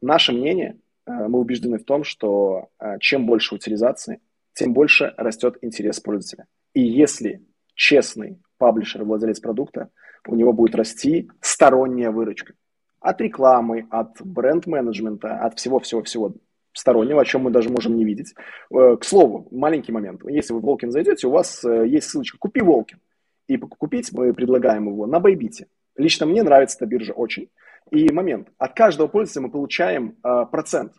Наше 0.03 0.33
мнение, 0.33 0.77
мы 1.07 1.39
убеждены 1.39 1.79
в 1.79 1.85
том, 1.85 2.05
что 2.05 2.69
чем 3.01 3.25
больше 3.25 3.55
утилизации, 3.55 4.21
тем 4.53 4.75
больше 4.75 5.15
растет 5.17 5.57
интерес 5.63 5.99
пользователя. 6.01 6.47
И 6.75 6.83
если 6.83 7.43
честный 7.75 8.39
паблишер, 8.59 9.05
владелец 9.05 9.41
продукта, 9.41 9.89
у 10.27 10.35
него 10.35 10.53
будет 10.53 10.75
расти 10.75 11.31
сторонняя 11.41 12.11
выручка. 12.11 12.55
От 13.01 13.21
рекламы, 13.21 13.87
от 13.91 14.21
бренд-менеджмента, 14.21 15.39
от 15.39 15.59
всего-всего-всего 15.59 16.35
стороннего, 16.73 17.23
о 17.23 17.25
чем 17.25 17.43
мы 17.43 17.51
даже 17.51 17.71
можем 17.71 17.97
не 17.97 18.05
видеть. 18.05 18.35
Э, 18.73 18.97
к 18.97 19.05
слову, 19.05 19.49
маленький 19.51 19.93
момент. 19.93 20.23
Если 20.29 20.53
вы 20.53 20.61
в 20.61 20.65
Волкин 20.65 20.91
зайдете, 20.91 21.27
у 21.27 21.31
вас 21.31 21.65
э, 21.65 21.87
есть 21.89 22.09
ссылочка 22.09 22.39
«Купи 22.39 22.61
Волкин». 22.61 23.01
И 23.49 23.57
купить 23.57 24.13
мы 24.13 24.33
предлагаем 24.33 24.89
его 24.89 25.07
на 25.07 25.19
Байбите. 25.19 25.67
Лично 25.97 26.27
мне 26.27 26.43
нравится 26.43 26.77
эта 26.77 26.87
биржа 26.87 27.13
очень. 27.13 27.51
И 27.91 28.13
момент. 28.13 28.49
От 28.59 28.75
каждого 28.75 29.09
пользователя 29.09 29.43
мы 29.43 29.51
получаем 29.51 30.17
э, 30.23 30.47
процент. 30.51 30.93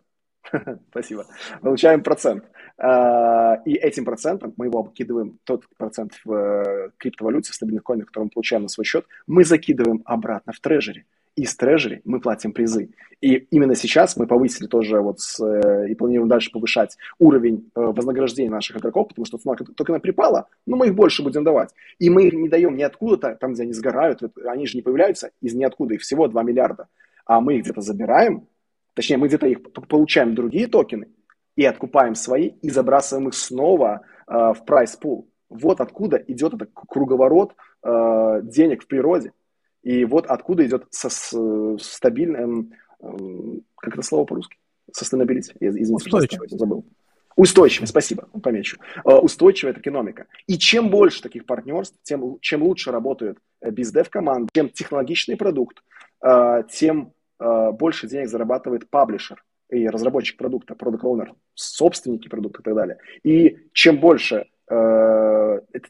Спасибо. 0.89 1.25
Получаем 1.61 2.03
процент. 2.03 2.45
А, 2.77 3.61
и 3.65 3.73
этим 3.73 4.05
процентом 4.05 4.53
мы 4.57 4.65
его 4.65 4.79
обкидываем, 4.79 5.39
тот 5.43 5.65
процент 5.77 6.13
в 6.25 6.33
э, 6.33 6.89
криптовалюте, 6.97 7.51
в 7.51 7.55
стабильных 7.55 7.83
коинах, 7.83 8.07
который 8.07 8.25
мы 8.25 8.29
получаем 8.31 8.63
на 8.63 8.69
свой 8.69 8.85
счет, 8.85 9.05
мы 9.27 9.43
закидываем 9.43 10.01
обратно 10.05 10.53
в 10.53 10.59
трежери. 10.59 11.05
из 11.35 11.55
трежери 11.55 12.01
мы 12.05 12.19
платим 12.19 12.53
призы. 12.53 12.89
И 13.21 13.35
именно 13.51 13.75
сейчас 13.75 14.17
мы 14.17 14.25
повысили 14.25 14.65
тоже 14.65 14.99
вот 14.99 15.19
с, 15.19 15.39
э, 15.39 15.91
и 15.91 15.95
планируем 15.95 16.27
дальше 16.27 16.51
повышать 16.51 16.97
уровень 17.19 17.69
э, 17.75 17.79
вознаграждения 17.79 18.49
наших 18.49 18.77
игроков, 18.77 19.09
потому 19.09 19.25
что 19.25 19.37
цена 19.37 19.55
только 19.55 19.91
на 19.91 19.99
припала, 19.99 20.47
но 20.65 20.75
мы 20.75 20.87
их 20.87 20.95
больше 20.95 21.21
будем 21.21 21.43
давать. 21.43 21.69
И 21.99 22.09
мы 22.09 22.25
их 22.25 22.33
не 22.33 22.49
даем 22.49 22.75
ниоткуда, 22.75 23.35
там, 23.35 23.53
где 23.53 23.63
они 23.63 23.73
сгорают, 23.73 24.21
они 24.45 24.65
же 24.65 24.75
не 24.75 24.81
появляются 24.81 25.31
из 25.39 25.53
ниоткуда, 25.53 25.93
их 25.93 26.01
всего 26.01 26.27
2 26.27 26.43
миллиарда. 26.43 26.87
А 27.25 27.41
мы 27.41 27.57
их 27.57 27.63
где-то 27.63 27.81
забираем, 27.81 28.47
точнее, 28.93 29.17
мы 29.17 29.27
где-то 29.27 29.47
их 29.47 29.61
получаем 29.71 30.35
другие 30.35 30.67
токены 30.67 31.09
и 31.55 31.65
откупаем 31.65 32.15
свои, 32.15 32.47
и 32.61 32.69
забрасываем 32.69 33.29
их 33.29 33.33
снова 33.33 34.01
э, 34.27 34.33
в 34.33 34.65
прайс 34.65 34.95
пул. 34.95 35.29
Вот 35.49 35.81
откуда 35.81 36.17
идет 36.17 36.53
этот 36.53 36.69
круговорот 36.73 37.55
э, 37.83 38.41
денег 38.43 38.83
в 38.83 38.87
природе. 38.87 39.33
И 39.83 40.05
вот 40.05 40.27
откуда 40.27 40.65
идет 40.65 40.85
со, 40.91 41.09
с, 41.09 41.35
стабильным, 41.79 42.71
как 43.75 43.93
это 43.93 44.03
слово 44.03 44.25
по-русски? 44.25 44.57
Sustainability. 44.91 45.55
Извините, 45.59 45.93
Устойчивость. 45.93 46.57
забыл. 46.57 46.85
Устойчивая, 47.35 47.87
спасибо, 47.87 48.27
помечу. 48.43 48.77
Э, 49.05 49.15
устойчивая 49.15 49.73
экономика. 49.73 50.27
И 50.47 50.57
чем 50.57 50.89
больше 50.89 51.21
таких 51.21 51.45
партнерств, 51.45 51.97
тем, 52.03 52.39
чем 52.41 52.63
лучше 52.63 52.91
работают 52.91 53.39
э, 53.61 53.71
бездев 53.71 54.09
команд, 54.09 54.49
чем 54.53 54.69
технологичный 54.69 55.37
продукт, 55.37 55.81
э, 56.23 56.63
тем 56.69 57.13
больше 57.73 58.07
денег 58.07 58.29
зарабатывает 58.29 58.89
паблишер 58.89 59.43
и 59.69 59.87
разработчик 59.87 60.37
продукта, 60.37 60.75
продукт 60.75 61.03
оунер 61.03 61.33
собственники 61.53 62.27
продукта 62.27 62.61
и 62.61 62.63
так 62.63 62.75
далее. 62.75 62.97
И 63.23 63.57
чем 63.73 63.99
больше 63.99 64.47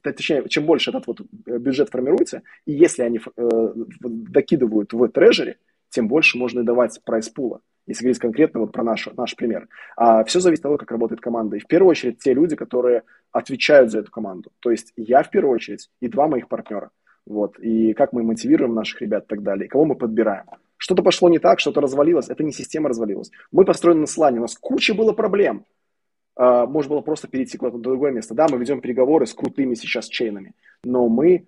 точнее, 0.02 0.48
чем 0.48 0.66
больше 0.66 0.90
этот 0.90 1.06
вот 1.06 1.22
бюджет 1.46 1.90
формируется, 1.90 2.42
и 2.66 2.72
если 2.72 3.04
они 3.04 3.20
докидывают 3.38 4.94
в 4.94 5.08
трежере, 5.10 5.58
тем 5.90 6.08
больше 6.08 6.38
можно 6.38 6.62
и 6.62 6.64
давать 6.64 7.00
прайс-пула 7.06 7.62
если 7.88 8.04
говорить 8.04 8.20
конкретно 8.20 8.60
вот 8.62 8.72
про 8.72 8.84
наш, 8.84 9.08
наш 9.18 9.36
пример. 9.36 9.68
А 9.96 10.24
все 10.24 10.40
зависит 10.40 10.62
от 10.62 10.64
того, 10.64 10.78
как 10.78 10.92
работает 10.92 11.22
команда. 11.22 11.58
И 11.58 11.60
в 11.60 11.68
первую 11.68 11.92
очередь 11.92 12.20
те 12.20 12.34
люди, 12.34 12.56
которые 12.56 13.04
отвечают 13.32 13.92
за 13.92 14.00
эту 14.00 14.12
команду. 14.12 14.52
То 14.60 14.72
есть 14.72 14.94
я 14.96 15.24
в 15.24 15.30
первую 15.30 15.56
очередь 15.56 15.90
и 16.00 16.08
два 16.08 16.28
моих 16.28 16.48
партнера. 16.48 16.92
Вот. 17.26 17.60
И 17.60 17.94
как 17.94 18.14
мы 18.14 18.24
мотивируем 18.24 18.74
наших 18.74 19.02
ребят 19.02 19.26
и 19.26 19.28
так 19.28 19.44
далее. 19.44 19.66
И 19.66 19.70
кого 19.70 19.86
мы 19.86 19.96
подбираем. 19.96 20.46
Что-то 20.82 21.04
пошло 21.04 21.30
не 21.30 21.38
так, 21.38 21.60
что-то 21.60 21.80
развалилось. 21.80 22.30
Это 22.30 22.44
не 22.44 22.52
система 22.52 22.90
развалилась. 22.90 23.30
Мы 23.52 23.66
построены 23.66 24.02
на 24.02 24.08
слане. 24.08 24.40
У 24.40 24.42
нас 24.42 24.58
куча 24.58 24.96
было 24.96 25.14
проблем. 25.14 25.64
Uh, 26.40 26.66
можно 26.66 26.96
было 26.96 27.02
просто 27.02 27.28
перейти 27.28 27.60
куда-то 27.60 27.78
в 27.78 27.82
другое 27.82 28.12
место. 28.12 28.34
Да, 28.34 28.48
мы 28.50 28.58
ведем 28.58 28.82
переговоры 28.82 29.28
с 29.28 29.34
крутыми 29.36 29.76
сейчас 29.76 30.08
чейнами, 30.08 30.56
но 30.84 31.08
мы 31.08 31.46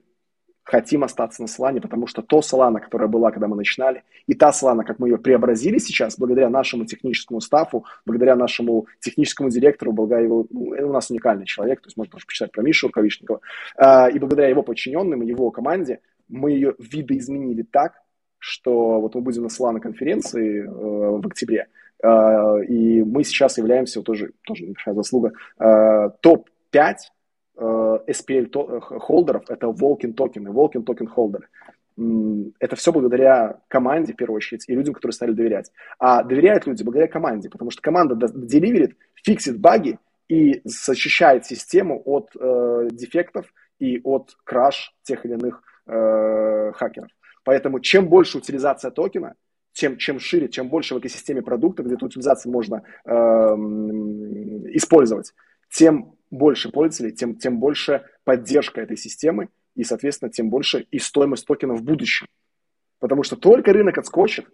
хотим 0.64 1.04
остаться 1.04 1.42
на 1.42 1.48
Solana, 1.48 1.82
потому 1.82 2.06
что 2.06 2.22
то 2.22 2.42
Solana, 2.42 2.80
которая 2.80 3.08
была, 3.08 3.32
когда 3.32 3.48
мы 3.48 3.56
начинали, 3.56 4.04
и 4.28 4.36
та 4.36 4.52
Solana, 4.52 4.84
как 4.84 5.00
мы 5.00 5.10
ее 5.10 5.18
преобразили 5.18 5.80
сейчас, 5.80 6.20
благодаря 6.20 6.50
нашему 6.50 6.86
техническому 6.86 7.42
стафу, 7.42 7.86
благодаря 8.06 8.36
нашему 8.36 8.86
техническому 9.00 9.50
директору, 9.50 9.94
благодаря 9.94 10.26
его, 10.26 10.46
ну, 10.52 10.76
у 10.78 10.94
нас 10.94 11.10
уникальный 11.10 11.46
человек, 11.46 11.82
то 11.82 11.88
есть 11.88 11.98
можно 11.98 12.12
тоже 12.12 12.28
почитать 12.28 12.52
про 12.52 12.62
Мишу 12.62 12.88
Рукавишникова, 12.88 13.40
э, 13.78 14.12
и 14.12 14.20
благодаря 14.20 14.50
его 14.50 14.62
подчиненным 14.62 15.24
и 15.24 15.28
его 15.28 15.50
команде 15.50 16.02
мы 16.30 16.52
ее 16.52 16.76
видоизменили 16.78 17.64
так, 17.64 18.03
что 18.44 19.00
вот 19.00 19.16
мы 19.16 19.22
будем 19.22 19.44
на 19.44 19.48
Solana 19.48 19.80
конференции 19.80 20.62
э, 20.62 20.68
в 20.68 21.26
октябре, 21.26 21.68
э, 22.04 22.66
и 22.68 23.04
мы 23.04 23.24
сейчас 23.24 23.58
являемся, 23.58 24.02
тоже, 24.02 24.34
тоже 24.44 24.64
небольшая 24.64 24.96
заслуга, 24.96 25.32
э, 25.60 26.10
топ-5 26.22 26.96
Э, 27.56 28.00
SPL 28.08 28.80
holder 28.82 29.28
ов 29.28 29.44
это 29.50 29.68
Walken 29.68 30.14
токены, 30.14 30.52
Walken 30.52 30.84
токен 30.84 31.08
holder 31.08 31.38
ы. 31.38 31.48
Это 32.60 32.76
все 32.76 32.92
благодаря 32.92 33.60
команде, 33.68 34.14
в 34.14 34.16
первую 34.16 34.38
очередь, 34.38 34.68
и 34.68 34.74
людям, 34.74 34.96
которые 34.96 35.14
стали 35.14 35.32
доверять. 35.32 35.72
А 36.00 36.24
доверяют 36.24 36.66
люди 36.66 36.82
благодаря 36.82 37.08
команде, 37.08 37.50
потому 37.50 37.70
что 37.70 37.84
команда 37.84 38.16
deliver 38.34 38.79
ит, 38.79 38.98
фиксит 39.14 39.60
баги 39.60 40.00
и 40.28 40.62
защищает 40.64 41.46
систему 41.46 42.02
от 42.04 42.32
э, 42.40 42.88
дефектов 42.92 43.54
и 43.78 44.02
от 44.04 44.36
crash 44.44 44.96
тех 45.04 45.24
или 45.26 45.34
иных 45.34 45.62
э, 45.86 46.72
хакеров. 46.74 47.10
Поэтому 47.44 47.80
чем 47.80 48.08
больше 48.08 48.38
утилизация 48.38 48.92
токена, 48.92 49.36
чем, 49.74 49.98
чем 49.98 50.20
шире, 50.20 50.50
чем 50.50 50.70
больше 50.70 50.96
в 50.96 51.00
экосистеме 51.00 51.42
продукта, 51.42 51.84
где 51.84 51.96
эту 51.96 52.06
утилизацию 52.06 52.52
можно 52.52 52.84
э, 53.06 53.12
использовать, 54.76 55.34
тем 55.70 56.16
больше 56.30 56.70
пользователей, 56.70 57.12
тем, 57.16 57.36
тем 57.36 57.60
больше 57.60 58.04
поддержка 58.24 58.82
этой 58.82 58.98
системы 58.98 59.50
и, 59.76 59.84
соответственно, 59.84 60.32
тем 60.32 60.50
больше 60.50 60.88
и 60.92 61.00
стоимость 61.00 61.46
токена 61.46 61.74
в 61.74 61.84
будущем. 61.84 62.28
Потому 63.00 63.24
что 63.24 63.36
только 63.36 63.74
рынок 63.74 63.98
отскочит, 63.98 64.48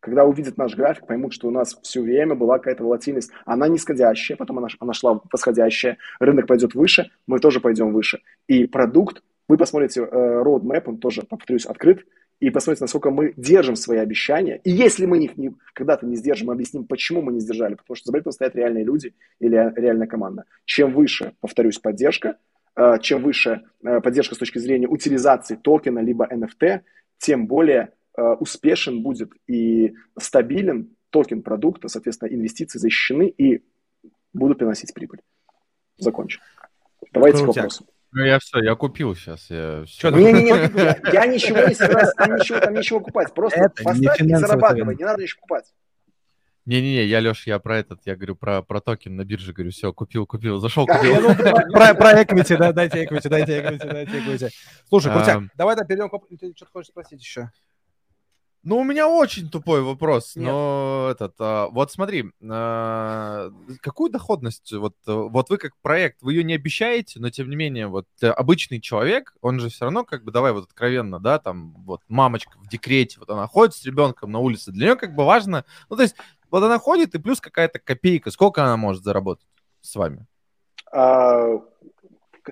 когда 0.00 0.24
увидят 0.24 0.56
наш 0.56 0.74
график, 0.74 1.06
поймут, 1.06 1.32
что 1.32 1.48
у 1.48 1.50
нас 1.50 1.78
все 1.82 2.00
время 2.00 2.34
была 2.34 2.58
какая-то 2.58 2.84
волатильность. 2.84 3.30
Она 3.44 3.68
нисходящая, 3.68 4.36
потом 4.36 4.58
она, 4.58 4.68
она 4.78 4.92
шла 4.92 5.20
восходящая, 5.32 5.98
рынок 6.20 6.46
пойдет 6.46 6.74
выше, 6.74 7.10
мы 7.26 7.38
тоже 7.40 7.60
пойдем 7.60 7.92
выше. 7.92 8.20
И 8.46 8.66
продукт, 8.66 9.22
вы 9.48 9.56
посмотрите, 9.56 10.00
э, 10.00 10.42
roadmap, 10.44 10.82
он 10.86 10.98
тоже, 10.98 11.22
повторюсь, 11.22 11.66
открыт, 11.66 12.04
и 12.40 12.50
посмотрите, 12.50 12.84
насколько 12.84 13.10
мы 13.10 13.32
держим 13.36 13.76
свои 13.76 13.98
обещания. 13.98 14.60
И 14.64 14.70
если 14.70 15.06
мы 15.06 15.24
их 15.24 15.36
не, 15.36 15.54
когда-то 15.72 16.04
не 16.04 16.16
сдержим, 16.16 16.48
мы 16.48 16.54
объясним, 16.54 16.84
почему 16.84 17.22
мы 17.22 17.32
не 17.32 17.40
сдержали. 17.40 17.74
Потому 17.74 17.96
что 17.96 18.06
за 18.06 18.12
проектом 18.12 18.32
стоят 18.32 18.56
реальные 18.56 18.84
люди 18.84 19.14
или 19.38 19.72
реальная 19.76 20.06
команда. 20.06 20.44
Чем 20.64 20.92
выше, 20.92 21.32
повторюсь, 21.40 21.78
поддержка, 21.78 22.36
э, 22.74 22.98
чем 23.00 23.22
выше 23.22 23.62
э, 23.82 24.00
поддержка 24.00 24.34
с 24.34 24.38
точки 24.38 24.58
зрения 24.58 24.86
утилизации 24.88 25.56
токена 25.56 26.00
либо 26.00 26.26
NFT, 26.26 26.80
тем 27.18 27.46
более 27.46 27.92
успешен 28.40 29.02
будет 29.02 29.30
и 29.46 29.94
стабилен 30.18 30.96
токен 31.10 31.42
продукта, 31.42 31.88
соответственно, 31.88 32.30
инвестиции 32.30 32.78
защищены 32.78 33.28
и 33.28 33.62
будут 34.32 34.58
приносить 34.58 34.94
прибыль. 34.94 35.20
Закончу. 35.98 36.40
Давайте 37.12 37.44
к 37.44 37.48
вопросу. 37.48 37.84
Ну, 38.16 38.24
я 38.24 38.38
все, 38.38 38.60
я 38.60 38.74
купил 38.76 39.14
сейчас. 39.14 39.50
Я... 39.50 39.84
Не-не-не, 40.10 40.48
я, 40.48 40.98
я 41.12 41.26
ничего 41.26 41.68
не 41.68 41.74
собираюсь, 41.74 42.14
там 42.16 42.34
ничего, 42.34 42.60
там 42.60 42.72
ничего 42.72 43.00
купать. 43.00 43.34
Просто 43.34 43.60
это 43.60 43.82
поставь 43.84 44.18
и 44.22 44.34
зарабатывай, 44.34 44.96
не 44.96 45.04
надо 45.04 45.22
ничего 45.22 45.42
купать. 45.42 45.66
Не-не-не, 46.64 47.04
я, 47.04 47.20
Леш, 47.20 47.46
я 47.46 47.58
про 47.58 47.76
этот, 47.76 48.00
я 48.06 48.16
говорю 48.16 48.34
про, 48.34 48.62
про 48.62 48.80
токен 48.80 49.16
на 49.16 49.26
бирже, 49.26 49.52
говорю, 49.52 49.70
все, 49.70 49.92
купил, 49.92 50.26
купил, 50.26 50.60
зашел, 50.60 50.86
купил. 50.86 51.14
Про, 51.72 51.94
про 51.94 52.22
equity, 52.22 52.56
да, 52.56 52.72
дайте 52.72 53.04
equity, 53.04 53.28
дайте 53.28 53.60
equity, 53.60 53.92
дайте 53.92 54.18
equity. 54.18 54.50
Слушай, 54.88 55.12
Крутяк, 55.12 55.42
давай 55.54 55.76
да, 55.76 55.84
перейдем 55.84 56.08
к... 56.08 56.18
Ты 56.40 56.54
что-то 56.56 56.72
хочешь 56.72 56.88
спросить 56.88 57.20
еще? 57.20 57.50
Ну, 58.66 58.78
у 58.78 58.82
меня 58.82 59.06
очень 59.06 59.48
тупой 59.48 59.80
вопрос, 59.80 60.34
Нет. 60.34 60.46
но 60.46 61.06
этот, 61.12 61.36
а, 61.38 61.68
вот 61.68 61.92
смотри, 61.92 62.32
а, 62.50 63.52
какую 63.80 64.10
доходность, 64.10 64.72
вот, 64.72 64.96
вот 65.06 65.50
вы 65.50 65.56
как 65.56 65.76
проект, 65.82 66.20
вы 66.20 66.32
ее 66.32 66.42
не 66.42 66.54
обещаете, 66.54 67.20
но 67.20 67.30
тем 67.30 67.48
не 67.48 67.54
менее, 67.54 67.86
вот 67.86 68.08
обычный 68.20 68.80
человек, 68.80 69.36
он 69.40 69.60
же 69.60 69.68
все 69.68 69.84
равно 69.84 70.02
как 70.02 70.24
бы, 70.24 70.32
давай 70.32 70.50
вот 70.50 70.64
откровенно, 70.64 71.20
да, 71.20 71.38
там, 71.38 71.74
вот 71.84 72.00
мамочка 72.08 72.58
в 72.58 72.68
декрете, 72.68 73.20
вот 73.20 73.30
она 73.30 73.46
ходит 73.46 73.76
с 73.76 73.84
ребенком 73.84 74.32
на 74.32 74.40
улице, 74.40 74.72
для 74.72 74.86
нее 74.86 74.96
как 74.96 75.14
бы 75.14 75.24
важно, 75.24 75.64
ну, 75.88 75.94
то 75.94 76.02
есть, 76.02 76.16
вот 76.50 76.64
она 76.64 76.80
ходит 76.80 77.14
и 77.14 77.20
плюс 77.20 77.40
какая-то 77.40 77.78
копейка, 77.78 78.32
сколько 78.32 78.64
она 78.64 78.76
может 78.76 79.04
заработать 79.04 79.46
с 79.80 79.94
вами? 79.94 80.26
А, 80.92 81.60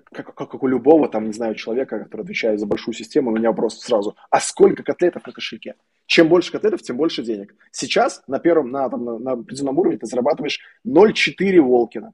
как, 0.03 0.35
как, 0.35 0.51
как 0.51 0.63
у 0.63 0.67
любого, 0.67 1.09
там, 1.09 1.27
не 1.27 1.33
знаю, 1.33 1.55
человека, 1.55 2.01
который 2.01 2.23
отвечает 2.23 2.59
за 2.59 2.67
большую 2.67 2.95
систему, 2.95 3.31
у 3.31 3.37
меня 3.37 3.51
вопрос 3.51 3.81
сразу, 3.81 4.17
а 4.31 4.41
сколько 4.41 4.83
котлетов 4.83 5.27
на 5.27 5.33
кошельке? 5.33 5.77
Чем 6.07 6.29
больше 6.29 6.51
котлетов, 6.51 6.83
тем 6.83 6.97
больше 6.97 7.23
денег. 7.23 7.55
Сейчас 7.71 8.23
на 8.27 8.39
первом, 8.39 8.71
на, 8.71 8.89
там, 8.89 9.05
на, 9.05 9.19
на 9.19 9.33
определенном 9.33 9.79
уровне 9.79 9.99
ты 9.99 10.07
зарабатываешь 10.07 10.61
0,4 10.87 11.61
Волкина. 11.61 12.13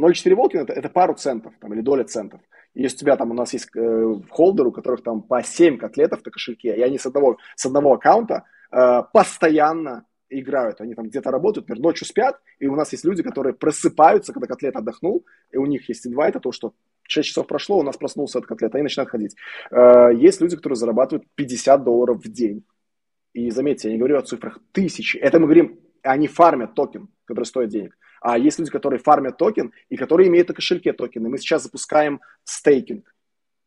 0,4 0.00 0.34
Волкина 0.34 0.62
это, 0.62 0.72
это 0.72 0.88
пару 0.88 1.14
центов 1.14 1.52
там, 1.60 1.74
или 1.74 1.82
доля 1.82 2.04
центов. 2.04 2.40
И 2.74 2.82
если 2.82 2.96
у 2.96 3.00
тебя 3.00 3.16
там, 3.16 3.30
у 3.30 3.34
нас 3.34 3.52
есть 3.52 3.68
э, 3.76 4.14
холдер, 4.30 4.66
у 4.66 4.72
которых 4.72 5.02
там 5.02 5.22
по 5.22 5.42
7 5.42 5.76
котлетов 5.76 6.24
на 6.24 6.30
кошельке, 6.30 6.74
и 6.76 6.80
они 6.80 6.98
с 6.98 7.06
одного, 7.06 7.36
с 7.54 7.66
одного 7.66 7.94
аккаунта 7.94 8.44
э, 8.72 9.02
постоянно 9.12 10.06
играют. 10.30 10.80
Они 10.80 10.94
там 10.94 11.08
где-то 11.08 11.30
работают, 11.30 11.68
например, 11.68 11.82
ночью 11.82 12.06
спят, 12.06 12.40
и 12.58 12.66
у 12.66 12.76
нас 12.76 12.92
есть 12.92 13.04
люди, 13.04 13.22
которые 13.22 13.52
просыпаются, 13.52 14.32
когда 14.32 14.46
котлет 14.46 14.76
отдохнул, 14.76 15.26
и 15.50 15.56
у 15.56 15.66
них 15.66 15.88
есть 15.88 16.06
инвайт, 16.06 16.30
это 16.30 16.40
то, 16.40 16.52
что 16.52 16.72
6 17.10 17.28
часов 17.28 17.46
прошло, 17.46 17.78
у 17.78 17.82
нас 17.82 17.96
проснулся 17.96 18.38
от 18.38 18.46
котлета, 18.46 18.78
и 18.78 18.82
начинают 18.82 19.10
ходить. 19.10 19.36
Э, 19.70 20.10
есть 20.14 20.40
люди, 20.40 20.56
которые 20.56 20.76
зарабатывают 20.76 21.26
50 21.34 21.84
долларов 21.84 22.24
в 22.24 22.28
день. 22.28 22.64
И 23.32 23.50
заметьте, 23.50 23.88
я 23.88 23.94
не 23.94 23.98
говорю 23.98 24.18
о 24.18 24.22
цифрах 24.22 24.58
тысячи. 24.72 25.16
Это 25.16 25.38
мы 25.38 25.46
говорим, 25.46 25.78
они 26.02 26.28
фармят 26.28 26.74
токен, 26.74 27.08
который 27.24 27.44
стоит 27.44 27.68
денег. 27.68 27.96
А 28.20 28.38
есть 28.38 28.58
люди, 28.58 28.70
которые 28.70 28.98
фармят 28.98 29.38
токен 29.38 29.72
и 29.88 29.96
которые 29.96 30.28
имеют 30.28 30.48
на 30.48 30.54
кошельке 30.54 30.92
токены. 30.92 31.28
Мы 31.28 31.38
сейчас 31.38 31.62
запускаем 31.62 32.20
стейкинг. 32.44 33.14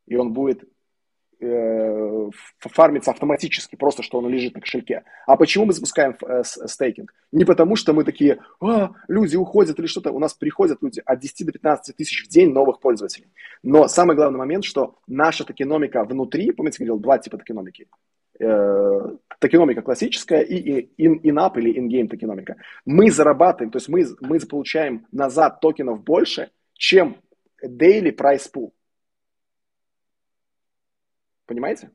И 0.05 0.15
он 0.15 0.33
будет 0.33 0.63
э, 1.43 2.29
фармиться 2.59 3.11
автоматически, 3.11 3.75
просто 3.75 4.03
что 4.03 4.19
он 4.19 4.29
лежит 4.29 4.55
на 4.55 4.61
кошельке. 4.61 5.03
А 5.27 5.35
почему 5.35 5.65
мы 5.65 5.73
запускаем 5.73 6.15
э, 6.21 6.43
стейкинг? 6.43 7.13
Не 7.31 7.45
потому, 7.45 7.75
что 7.75 7.93
мы 7.93 8.03
такие, 8.03 8.39
а, 8.61 8.91
люди 9.07 9.35
уходят 9.35 9.77
или 9.79 9.87
что-то. 9.87 10.11
У 10.11 10.19
нас 10.19 10.33
приходят 10.33 10.81
люди 10.81 11.01
от 11.05 11.19
10 11.19 11.45
до 11.45 11.51
15 11.51 11.95
тысяч 11.95 12.25
в 12.25 12.29
день 12.29 12.51
новых 12.51 12.79
пользователей. 12.79 13.27
Но 13.61 13.87
самый 13.87 14.15
главный 14.15 14.39
момент, 14.39 14.63
что 14.63 14.95
наша 15.07 15.43
токеномика 15.43 16.03
внутри, 16.03 16.51
помните, 16.51 16.77
я 16.79 16.87
говорил, 16.87 17.01
два 17.01 17.17
типа 17.17 17.37
токеномики. 17.37 17.87
э, 18.39 19.17
токеномика 19.39 19.81
классическая 19.81 20.41
и 20.41 20.89
in, 20.97 21.21
in-app 21.21 21.57
или 21.57 21.79
in-game 21.79 22.07
токеномика. 22.07 22.55
Мы 22.85 23.11
зарабатываем, 23.11 23.71
то 23.71 23.77
есть 23.77 23.89
мы, 23.89 24.05
мы 24.21 24.39
получаем 24.39 25.05
назад 25.11 25.59
токенов 25.59 26.03
больше, 26.03 26.49
чем 26.73 27.17
daily 27.63 28.15
prize 28.15 28.49
pool. 28.53 28.71
Понимаете? 31.45 31.91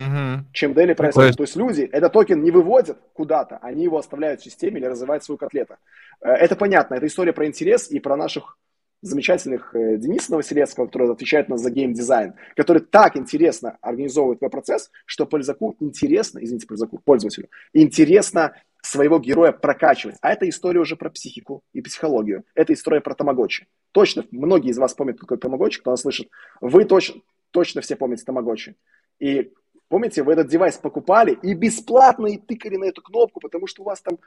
Угу. 0.00 0.46
Чем 0.52 0.72
daily 0.72 0.96
prize 0.96 1.12
pool. 1.12 1.32
То 1.32 1.42
есть 1.42 1.56
люди 1.56 1.82
этот 1.82 2.12
токен 2.12 2.42
не 2.42 2.50
выводят 2.50 2.98
куда-то, 3.12 3.58
они 3.58 3.84
его 3.84 3.98
оставляют 3.98 4.40
в 4.40 4.44
системе 4.44 4.80
или 4.80 4.86
развивают 4.86 5.22
свою 5.22 5.36
CAThlete 5.36 5.68
у. 5.68 5.76
Э, 6.22 6.30
это 6.30 6.56
понятно, 6.56 6.94
это 6.94 7.06
история 7.06 7.34
про 7.34 7.46
интерес 7.46 7.90
и 7.90 8.00
про 8.00 8.16
наших 8.16 8.56
замечательных 9.02 9.74
э, 9.74 9.96
Дениса 9.98 10.32
Новоселецкого, 10.32 10.86
который 10.86 11.10
отвечает 11.10 11.48
нас 11.48 11.60
за 11.60 11.70
геймдизайн, 11.70 12.34
который 12.56 12.82
так 12.82 13.16
интересно 13.16 13.76
организовывает 13.82 14.40
веб-процесс, 14.40 14.90
что 15.04 15.26
пользовику 15.26 15.76
интересно, 15.80 16.38
извините, 16.42 16.66
пользователю, 17.04 17.48
интересно 17.74 18.54
своего 18.82 19.18
героя 19.18 19.52
прокачивать. 19.52 20.16
А 20.22 20.32
это 20.32 20.48
история 20.48 20.80
уже 20.80 20.96
про 20.96 21.10
психику 21.10 21.62
и 21.74 21.82
психологию. 21.82 22.44
Это 22.54 22.72
история 22.72 23.02
про 23.02 23.14
тамагочи. 23.14 23.66
Точно, 23.92 24.24
многие 24.30 24.70
из 24.70 24.78
вас 24.78 24.94
помнят, 24.94 25.18
какой 25.18 25.36
тамагочи, 25.36 25.80
кто 25.80 25.90
нас 25.90 26.00
слышит. 26.00 26.30
Вы 26.62 26.86
точно, 26.86 27.20
точно 27.50 27.80
все 27.80 27.96
помните 27.96 28.24
тамагочи. 28.24 28.76
И 29.18 29.52
помните, 29.88 30.22
вы 30.22 30.32
этот 30.32 30.48
девайс 30.48 30.76
покупали 30.78 31.38
и 31.42 31.54
бесплатно 31.54 32.26
и 32.26 32.38
тыкали 32.38 32.76
на 32.76 32.84
эту 32.84 33.02
кнопку, 33.02 33.40
потому 33.40 33.66
что 33.66 33.82
у 33.82 33.86
вас 33.86 34.00
там 34.00 34.18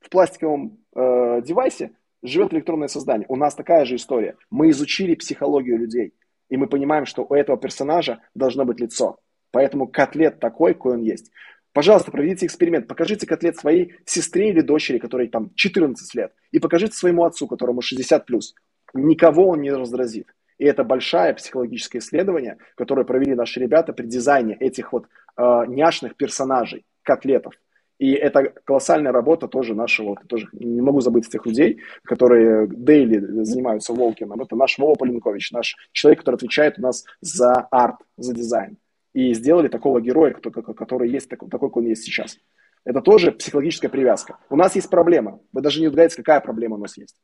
в 0.00 0.08
пластиковом 0.08 0.78
э, 0.94 1.42
девайсе 1.42 1.92
живет 2.22 2.52
электронное 2.52 2.88
создание. 2.88 3.26
У 3.28 3.36
нас 3.36 3.54
такая 3.54 3.84
же 3.84 3.96
история. 3.96 4.36
Мы 4.50 4.70
изучили 4.70 5.14
психологию 5.14 5.78
людей, 5.78 6.14
и 6.48 6.56
мы 6.56 6.66
понимаем, 6.66 7.06
что 7.06 7.24
у 7.28 7.34
этого 7.34 7.56
персонажа 7.58 8.20
должно 8.34 8.64
быть 8.64 8.80
лицо. 8.80 9.18
Поэтому 9.52 9.88
котлет 9.88 10.38
такой, 10.40 10.74
какой 10.74 10.94
он 10.94 11.02
есть. 11.02 11.30
Пожалуйста, 11.72 12.10
проведите 12.10 12.46
эксперимент. 12.46 12.88
Покажите 12.88 13.26
котлет 13.26 13.56
своей 13.56 13.94
сестре 14.04 14.50
или 14.50 14.60
дочери, 14.60 14.98
которой 14.98 15.28
там 15.28 15.54
14 15.54 16.14
лет, 16.14 16.32
и 16.50 16.58
покажите 16.58 16.94
своему 16.94 17.24
отцу, 17.24 17.46
которому 17.46 17.80
60 17.80 18.26
плюс. 18.26 18.54
Никого 18.92 19.48
он 19.48 19.60
не 19.60 19.70
раздразит. 19.70 20.26
И 20.60 20.64
это 20.66 20.84
большое 20.84 21.32
психологическое 21.32 22.00
исследование, 22.00 22.58
которое 22.76 23.06
провели 23.06 23.34
наши 23.34 23.58
ребята 23.58 23.94
при 23.94 24.06
дизайне 24.06 24.54
этих 24.60 24.92
вот 24.92 25.06
э, 25.38 25.64
няшных 25.66 26.16
персонажей, 26.16 26.84
котлетов. 27.02 27.54
И 27.98 28.12
это 28.12 28.52
колоссальная 28.64 29.10
работа 29.10 29.48
тоже 29.48 29.74
нашего, 29.74 30.16
тоже 30.28 30.48
не 30.52 30.82
могу 30.82 31.00
забыть 31.00 31.28
этих 31.28 31.46
людей, 31.46 31.80
которые 32.04 32.68
дейли 32.68 33.42
занимаются 33.42 33.94
Волкином. 33.94 34.42
Это 34.42 34.54
наш 34.54 34.76
Вова 34.76 34.96
Поленкович, 34.96 35.50
наш 35.52 35.76
человек, 35.92 36.18
который 36.20 36.36
отвечает 36.36 36.78
у 36.78 36.82
нас 36.82 37.06
за 37.22 37.54
арт, 37.70 37.96
за 38.18 38.34
дизайн. 38.34 38.76
И 39.14 39.32
сделали 39.32 39.68
такого 39.68 40.02
героя, 40.02 40.34
который 40.34 41.08
есть 41.08 41.30
такой, 41.30 41.48
такой, 41.48 41.70
как 41.70 41.78
он 41.78 41.86
есть 41.86 42.02
сейчас. 42.02 42.36
Это 42.84 43.00
тоже 43.00 43.32
психологическая 43.32 43.90
привязка. 43.90 44.36
У 44.50 44.56
нас 44.56 44.74
есть 44.74 44.90
проблема. 44.90 45.40
Вы 45.54 45.62
даже 45.62 45.80
не 45.80 45.88
угадаете, 45.88 46.16
какая 46.16 46.40
проблема 46.40 46.76
у 46.76 46.80
нас 46.80 46.98
есть. 46.98 47.16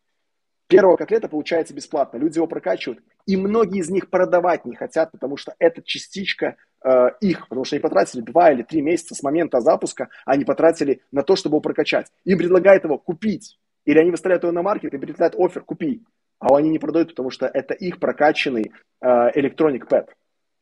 Первого 0.68 0.96
котлета 0.96 1.28
получается 1.28 1.74
бесплатно. 1.74 2.16
Люди 2.16 2.38
его 2.38 2.46
прокачивают. 2.46 3.00
И 3.26 3.36
многие 3.36 3.80
из 3.80 3.90
них 3.90 4.08
продавать 4.08 4.64
не 4.64 4.76
хотят, 4.76 5.10
потому 5.10 5.36
что 5.36 5.54
это 5.58 5.82
частичка 5.82 6.56
Э, 6.86 7.10
их, 7.20 7.48
потому 7.48 7.64
что 7.64 7.74
они 7.74 7.82
потратили 7.82 8.20
два 8.20 8.52
или 8.52 8.62
три 8.62 8.80
месяца 8.80 9.16
с 9.16 9.22
момента 9.22 9.60
запуска, 9.60 10.08
они 10.24 10.44
потратили 10.44 11.02
на 11.10 11.24
то, 11.24 11.34
чтобы 11.34 11.54
его 11.54 11.60
прокачать. 11.60 12.12
Им 12.24 12.38
предлагают 12.38 12.84
его 12.84 12.96
купить. 12.96 13.58
Или 13.84 13.98
они 13.98 14.12
выставляют 14.12 14.44
его 14.44 14.52
на 14.52 14.62
маркет 14.62 14.94
и 14.94 14.98
предлагают 14.98 15.34
офер, 15.36 15.62
купи. 15.62 16.04
А 16.38 16.56
они 16.56 16.70
не 16.70 16.78
продают, 16.78 17.08
потому 17.08 17.30
что 17.30 17.46
это 17.46 17.74
их 17.74 17.98
прокачанный 17.98 18.72
э, 19.00 19.06
Electronic 19.06 19.88
Pet. 19.88 20.08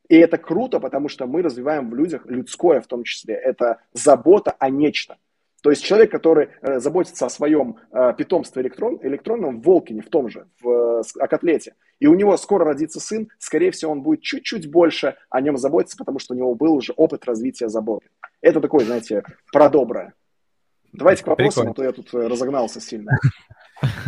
И 0.09 0.15
это 0.15 0.39
круто, 0.39 0.79
потому 0.79 1.09
что 1.09 1.27
мы 1.27 1.43
развиваем 1.43 1.91
в 1.91 1.95
людях 1.95 2.25
людское 2.25 2.81
в 2.81 2.87
том 2.87 3.03
числе. 3.03 3.35
Это 3.35 3.81
забота 3.93 4.55
о 4.57 4.71
нечто. 4.71 5.17
То 5.61 5.69
есть 5.69 5.83
человек, 5.83 6.11
который 6.11 6.49
э, 6.61 6.79
заботится 6.79 7.27
о 7.27 7.29
своем 7.29 7.77
э, 7.91 8.13
питомстве 8.17 8.63
электрон, 8.63 8.99
электронном 9.03 9.61
в 9.61 9.65
Волкине, 9.65 10.01
в 10.01 10.09
том 10.09 10.29
же, 10.29 10.47
в, 10.59 10.69
э, 10.69 11.01
о 11.19 11.27
котлете, 11.27 11.75
и 11.99 12.07
у 12.07 12.15
него 12.15 12.35
скоро 12.37 12.65
родится 12.65 12.99
сын, 12.99 13.29
скорее 13.39 13.71
всего, 13.71 13.91
он 13.91 14.01
будет 14.01 14.21
чуть-чуть 14.21 14.69
больше 14.69 15.15
о 15.29 15.41
нем 15.41 15.57
заботиться, 15.57 15.97
потому 15.97 16.19
что 16.19 16.33
у 16.33 16.37
него 16.37 16.55
был 16.55 16.73
уже 16.73 16.93
опыт 16.93 17.25
развития 17.25 17.69
заботы. 17.69 18.07
Это 18.41 18.61
такой, 18.61 18.83
знаете, 18.85 19.23
про 19.51 19.69
доброе. 19.69 20.13
Давайте 20.93 21.23
к 21.23 21.27
вопросам, 21.27 21.65
Прикольно. 21.65 21.71
а 21.71 21.73
то 21.73 21.83
я 21.83 21.91
тут 21.91 22.13
разогнался 22.13 22.79
сильно. 22.79 23.11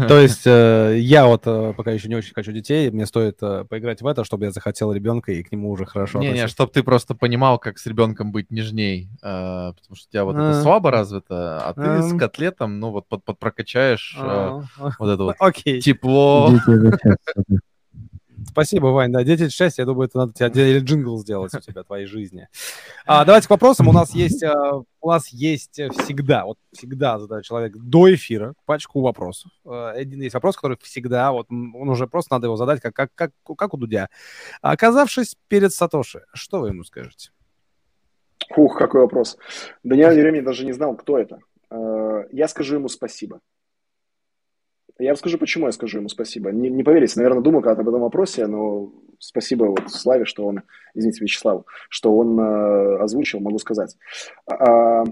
То 0.07 0.17
есть 0.19 0.47
э, 0.47 0.95
я 0.99 1.25
вот 1.25 1.43
э, 1.45 1.73
пока 1.75 1.91
еще 1.91 2.07
не 2.07 2.15
очень 2.15 2.33
хочу 2.33 2.53
детей, 2.53 2.89
мне 2.89 3.05
стоит 3.05 3.37
э, 3.41 3.65
поиграть 3.65 4.01
в 4.01 4.07
это, 4.07 4.23
чтобы 4.23 4.45
я 4.45 4.51
захотел 4.51 4.93
ребенка 4.93 5.33
и 5.33 5.43
к 5.43 5.51
нему 5.51 5.71
уже 5.71 5.85
хорошо 5.85 6.19
Не-не, 6.19 6.47
чтобы 6.47 6.71
ты 6.71 6.83
просто 6.83 7.15
понимал, 7.15 7.59
как 7.59 7.77
с 7.77 7.85
ребенком 7.85 8.31
быть 8.31 8.49
нежней, 8.49 9.09
потому 9.19 9.95
что 9.95 10.07
у 10.07 10.11
тебя 10.11 10.23
вот 10.23 10.35
это 10.35 10.61
слабо 10.61 10.91
развито, 10.91 11.61
а 11.65 11.73
ты 11.73 12.01
с 12.01 12.17
котлетом, 12.17 12.79
ну 12.79 12.91
вот 12.91 13.07
подпрокачаешь 13.07 14.17
вот 14.99 15.09
это 15.09 15.23
вот 15.23 15.35
тепло. 15.81 16.53
Спасибо, 18.57 18.87
Вань. 18.87 19.11
Да, 19.11 19.21
10-6, 19.21 19.73
я 19.77 19.85
думаю, 19.85 20.07
это 20.07 20.17
надо 20.17 20.33
тебе 20.33 20.47
отдельный 20.47 20.79
джингл 20.83 21.19
сделать 21.19 21.53
у 21.53 21.59
тебя, 21.59 21.83
твоей 21.83 22.07
жизни. 22.07 22.47
А, 23.05 23.23
давайте 23.23 23.45
к 23.45 23.51
вопросам. 23.51 23.87
У 23.87 23.91
нас 23.91 24.15
есть, 24.15 24.43
а, 24.43 24.81
у 24.99 25.07
нас 25.07 25.27
есть 25.27 25.73
всегда, 25.73 26.43
вот 26.43 26.57
всегда 26.71 27.19
задает 27.19 27.45
человек 27.45 27.77
до 27.77 28.11
эфира 28.11 28.55
пачку 28.65 29.01
вопросов. 29.01 29.51
А, 29.63 29.91
один 29.91 30.21
есть 30.21 30.33
вопрос, 30.33 30.55
который 30.55 30.75
всегда, 30.81 31.33
вот 31.33 31.45
он 31.51 31.87
уже 31.87 32.07
просто 32.07 32.33
надо 32.33 32.47
его 32.47 32.55
задать, 32.55 32.81
как, 32.81 32.95
как, 32.95 33.11
как, 33.13 33.31
как 33.55 33.75
у 33.75 33.77
Дудя. 33.77 34.09
Оказавшись 34.63 35.35
перед 35.47 35.71
Сатоши, 35.71 36.23
что 36.33 36.61
вы 36.61 36.69
ему 36.69 36.83
скажете? 36.83 37.29
Ух, 38.55 38.75
какой 38.75 39.01
вопрос. 39.01 39.37
Даниэль 39.83 40.19
времени 40.19 40.41
даже 40.41 40.65
не 40.65 40.71
знал, 40.73 40.95
кто 40.95 41.19
это. 41.19 41.37
А, 41.69 42.23
я 42.31 42.47
скажу 42.47 42.77
ему 42.77 42.89
спасибо. 42.89 43.39
Я 44.99 45.11
расскажу, 45.11 45.37
почему 45.37 45.67
я 45.67 45.71
скажу 45.71 45.99
ему 45.99 46.09
спасибо. 46.09 46.51
Не, 46.51 46.69
не 46.69 46.83
поверите, 46.83 47.13
наверное, 47.17 47.41
думаю 47.41 47.61
когда-то 47.61 47.81
об 47.81 47.89
этом 47.89 48.01
вопросе, 48.01 48.47
но 48.47 48.91
спасибо 49.19 49.65
вот 49.65 49.91
Славе, 49.91 50.25
что 50.25 50.45
он, 50.45 50.61
извините, 50.95 51.23
Вячеславу, 51.23 51.67
что 51.89 52.15
он 52.15 52.39
э, 52.39 52.97
озвучил, 52.97 53.39
могу 53.39 53.59
сказать. 53.59 53.95
А, 54.47 55.03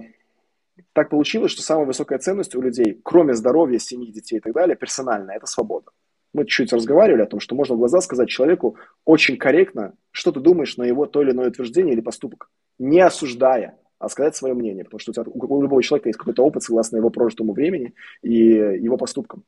так 0.93 1.09
получилось, 1.09 1.51
что 1.51 1.61
самая 1.61 1.86
высокая 1.86 2.17
ценность 2.19 2.55
у 2.55 2.61
людей, 2.61 2.99
кроме 3.03 3.33
здоровья, 3.33 3.77
семьи, 3.77 4.11
детей 4.11 4.38
и 4.38 4.39
так 4.39 4.53
далее, 4.53 4.75
персональная, 4.75 5.38
это 5.38 5.45
свобода. 5.45 5.91
Мы 6.33 6.45
чуть-чуть 6.45 6.73
разговаривали 6.73 7.21
о 7.21 7.27
том, 7.27 7.39
что 7.39 7.55
можно 7.55 7.75
в 7.75 7.79
глаза 7.79 8.01
сказать 8.01 8.29
человеку 8.29 8.77
очень 9.05 9.38
корректно, 9.38 9.93
что 10.11 10.31
ты 10.31 10.39
думаешь 10.39 10.77
на 10.77 10.83
его 10.83 11.05
то 11.05 11.21
или 11.21 11.31
иное 11.31 11.49
утверждение 11.49 11.93
или 11.93 12.01
поступок, 12.01 12.49
не 12.79 12.99
осуждая, 12.99 13.77
а 14.06 14.10
сказать 14.10 14.36
свое 14.36 14.53
мнение, 14.53 14.84
потому 14.84 14.99
что 14.99 15.10
у, 15.10 15.14
тебя, 15.16 15.24
у 15.26 15.62
любого 15.64 15.82
человека 15.82 16.10
есть 16.10 16.20
какой-то 16.20 16.43
опыт 16.43 16.62
согласно 16.62 16.97
его 16.97 17.10
прожитому 17.10 17.53
времени 17.53 17.95
и 18.22 18.36
его 18.36 18.97
поступкам. 18.97 19.43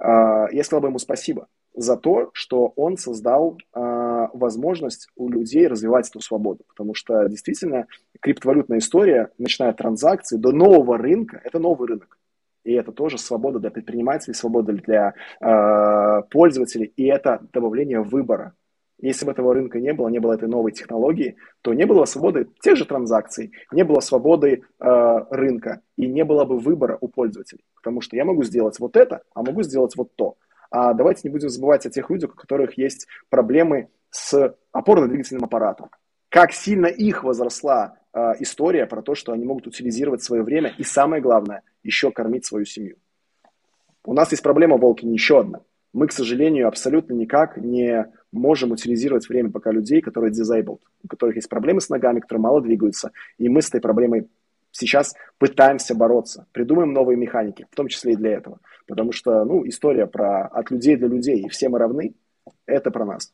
А, 0.00 0.48
я 0.50 0.64
сказал 0.64 0.80
бы 0.80 0.88
ему 0.88 0.98
спасибо 0.98 1.46
за 1.72 1.96
то, 1.96 2.30
что 2.32 2.72
он 2.74 2.96
создал 2.96 3.58
а, 3.72 4.28
возможность 4.32 5.08
у 5.14 5.28
людей 5.28 5.68
развивать 5.68 6.08
эту 6.08 6.20
свободу, 6.20 6.64
потому 6.66 6.94
что 6.94 7.28
действительно 7.28 7.86
криптовалютная 8.20 8.78
история, 8.78 9.30
начиная 9.38 9.70
от 9.70 9.76
транзакций 9.76 10.36
до 10.36 10.50
нового 10.50 10.98
рынка, 10.98 11.40
это 11.44 11.60
новый 11.60 11.86
рынок. 11.86 12.18
И 12.64 12.72
это 12.72 12.90
тоже 12.90 13.18
свобода 13.18 13.60
для 13.60 13.70
предпринимателей, 13.70 14.34
свобода 14.34 14.72
для 14.72 15.14
э, 15.40 16.22
пользователей, 16.28 16.92
и 16.96 17.04
это 17.06 17.40
добавление 17.52 18.02
выбора. 18.02 18.54
Если 19.02 19.26
бы 19.26 19.32
этого 19.32 19.52
рынка 19.52 19.80
не 19.80 19.92
было, 19.92 20.08
не 20.08 20.20
было 20.20 20.34
этой 20.34 20.48
новой 20.48 20.70
технологии, 20.70 21.36
то 21.60 21.74
не 21.74 21.86
было 21.86 22.04
свободы 22.04 22.48
тех 22.60 22.76
же 22.76 22.84
транзакций, 22.84 23.52
не 23.72 23.82
было 23.82 23.98
свободы 23.98 24.62
э, 24.78 25.18
рынка 25.30 25.82
и 25.96 26.06
не 26.06 26.24
было 26.24 26.44
бы 26.44 26.56
выбора 26.56 26.98
у 27.00 27.08
пользователей. 27.08 27.64
Потому 27.74 28.00
что 28.00 28.16
я 28.16 28.24
могу 28.24 28.44
сделать 28.44 28.78
вот 28.78 28.96
это, 28.96 29.22
а 29.34 29.42
могу 29.42 29.64
сделать 29.64 29.96
вот 29.96 30.14
то. 30.14 30.36
А 30.70 30.94
давайте 30.94 31.22
не 31.24 31.30
будем 31.30 31.48
забывать 31.48 31.84
о 31.84 31.90
тех 31.90 32.08
людях, 32.10 32.30
у 32.30 32.36
которых 32.36 32.78
есть 32.78 33.08
проблемы 33.28 33.88
с 34.10 34.54
опорно-двигательным 34.70 35.44
аппаратом. 35.44 35.90
Как 36.28 36.52
сильно 36.52 36.86
их 36.86 37.24
возросла 37.24 37.96
э, 38.14 38.34
история 38.38 38.86
про 38.86 39.02
то, 39.02 39.16
что 39.16 39.32
они 39.32 39.44
могут 39.44 39.66
утилизировать 39.66 40.22
свое 40.22 40.44
время 40.44 40.72
и, 40.78 40.84
самое 40.84 41.20
главное, 41.20 41.62
еще 41.82 42.12
кормить 42.12 42.46
свою 42.46 42.66
семью. 42.66 42.98
У 44.04 44.14
нас 44.14 44.30
есть 44.30 44.44
проблема, 44.44 44.76
Волкин, 44.76 45.10
еще 45.10 45.40
одна. 45.40 45.60
Мы, 45.92 46.06
к 46.06 46.12
сожалению, 46.12 46.68
абсолютно 46.68 47.14
никак 47.14 47.56
не 47.56 48.06
можем 48.32 48.72
утилизировать 48.72 49.28
время 49.28 49.50
пока 49.50 49.70
людей, 49.70 50.00
которые 50.00 50.32
disabled, 50.32 50.80
у 51.02 51.08
которых 51.08 51.36
есть 51.36 51.48
проблемы 51.48 51.80
с 51.80 51.88
ногами, 51.88 52.20
которые 52.20 52.42
мало 52.42 52.60
двигаются, 52.60 53.12
и 53.38 53.48
мы 53.48 53.62
с 53.62 53.68
этой 53.68 53.80
проблемой 53.80 54.28
сейчас 54.72 55.14
пытаемся 55.38 55.94
бороться, 55.94 56.46
придумаем 56.52 56.92
новые 56.92 57.16
механики, 57.16 57.66
в 57.70 57.76
том 57.76 57.88
числе 57.88 58.14
и 58.14 58.16
для 58.16 58.32
этого. 58.32 58.58
Потому 58.86 59.12
что, 59.12 59.44
ну, 59.44 59.66
история 59.68 60.06
про 60.06 60.46
от 60.46 60.70
людей 60.70 60.96
для 60.96 61.08
людей, 61.08 61.42
и 61.42 61.48
все 61.48 61.68
мы 61.68 61.78
равны, 61.78 62.14
это 62.66 62.90
про 62.90 63.04
нас. 63.04 63.32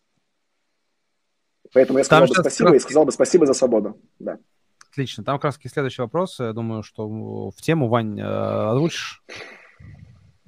Поэтому 1.72 1.98
я 1.98 2.04
сказал 2.04 2.26
Там 2.26 2.34
бы 2.34 2.40
спасибо 2.42 2.74
и 2.74 2.78
сказал 2.78 3.04
бы 3.04 3.12
спасибо 3.12 3.46
за 3.46 3.54
свободу. 3.54 4.00
Да. 4.18 4.38
Отлично. 4.90 5.22
Там 5.22 5.36
как 5.36 5.44
раз 5.44 5.58
следующий 5.62 6.02
вопрос. 6.02 6.40
Я 6.40 6.52
думаю, 6.52 6.82
что 6.82 7.50
в 7.50 7.56
тему, 7.56 7.88
Вань, 7.88 8.18
э, 8.18 8.24
озвучишь? 8.24 9.22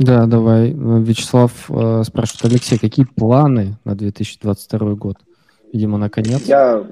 Да, 0.00 0.24
давай. 0.24 0.72
Вячеслав 0.72 1.52
э, 1.68 2.02
спрашивает, 2.06 2.52
Алексей, 2.54 2.78
какие 2.78 3.04
планы 3.04 3.76
на 3.84 3.94
2022 3.94 4.94
год? 4.94 5.16
Видимо, 5.74 5.98
наконец. 5.98 6.40
Я, 6.46 6.86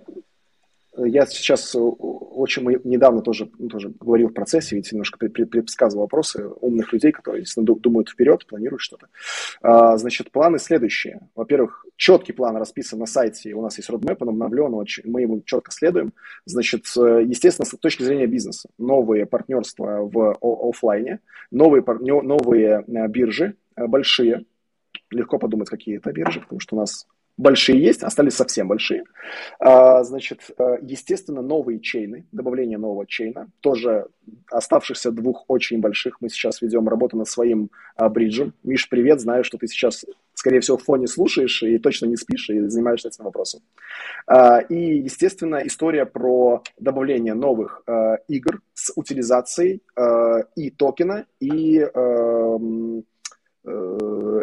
я 1.06 1.26
сейчас 1.26 1.74
очень 1.74 2.66
недавно 2.84 3.22
тоже, 3.22 3.50
ну, 3.58 3.68
тоже 3.68 3.92
говорил 4.00 4.28
в 4.28 4.34
процессе, 4.34 4.76
ведь 4.76 4.90
немножко 4.92 5.18
предсказывал 5.18 6.04
вопросы 6.04 6.48
умных 6.60 6.92
людей, 6.92 7.12
которые 7.12 7.44
думают 7.56 8.10
вперед, 8.10 8.46
планируют 8.46 8.80
что-то. 8.80 9.08
А, 9.62 9.96
значит, 9.96 10.30
планы 10.30 10.58
следующие. 10.58 11.28
Во-первых, 11.34 11.84
четкий 11.96 12.32
план 12.32 12.56
расписан 12.56 12.98
на 12.98 13.06
сайте, 13.06 13.54
у 13.54 13.62
нас 13.62 13.76
есть 13.78 13.90
родмэп, 13.90 14.22
он 14.22 14.30
обновлен, 14.30 14.84
мы 15.04 15.22
ему 15.22 15.42
четко 15.42 15.70
следуем. 15.70 16.12
Значит, 16.44 16.86
естественно, 16.96 17.66
с 17.66 17.70
точки 17.70 18.02
зрения 18.02 18.26
бизнеса, 18.26 18.68
новые 18.78 19.26
партнерства 19.26 20.00
в 20.02 20.36
офлайне, 20.40 21.20
новые, 21.50 21.82
новые 21.82 22.84
э, 22.86 23.08
биржи, 23.08 23.56
э, 23.76 23.86
большие, 23.86 24.44
легко 25.10 25.38
подумать, 25.38 25.68
какие 25.68 25.96
это 25.96 26.12
биржи, 26.12 26.40
потому 26.40 26.60
что 26.60 26.76
у 26.76 26.78
нас 26.78 27.06
большие 27.38 27.80
есть, 27.80 28.02
остались 28.02 28.34
совсем 28.34 28.68
большие. 28.68 29.04
А, 29.60 30.02
значит, 30.04 30.50
э, 30.58 30.78
естественно, 30.82 31.40
новые 31.40 31.80
чейны, 31.80 32.26
добавление 32.32 32.76
нового 32.78 33.06
чейна, 33.06 33.48
тоже 33.60 34.08
оставшихся 34.50 35.12
двух 35.12 35.44
очень 35.48 35.80
больших. 35.80 36.20
Мы 36.20 36.28
сейчас 36.28 36.60
ведем 36.60 36.88
работу 36.88 37.16
над 37.16 37.28
своим 37.28 37.70
а, 37.96 38.08
бриджем. 38.08 38.52
Миш, 38.64 38.88
привет, 38.88 39.20
знаю, 39.20 39.44
что 39.44 39.56
ты 39.56 39.68
сейчас, 39.68 40.04
скорее 40.34 40.60
всего, 40.60 40.76
в 40.76 40.82
фоне 40.82 41.06
слушаешь 41.06 41.62
и 41.62 41.78
точно 41.78 42.06
не 42.06 42.16
спишь, 42.16 42.50
и 42.50 42.60
занимаешься 42.66 43.08
этим 43.08 43.24
вопросом. 43.24 43.60
А, 44.26 44.58
и, 44.58 44.98
естественно, 44.98 45.62
история 45.64 46.04
про 46.04 46.62
добавление 46.78 47.34
новых 47.34 47.82
игр 48.28 48.60
с 48.74 48.92
утилизацией 48.96 49.80
и 50.56 50.70
токена, 50.70 51.26
и 51.40 51.78
NFT, 51.78 51.94
эм, 51.94 53.04
Э, 53.68 54.42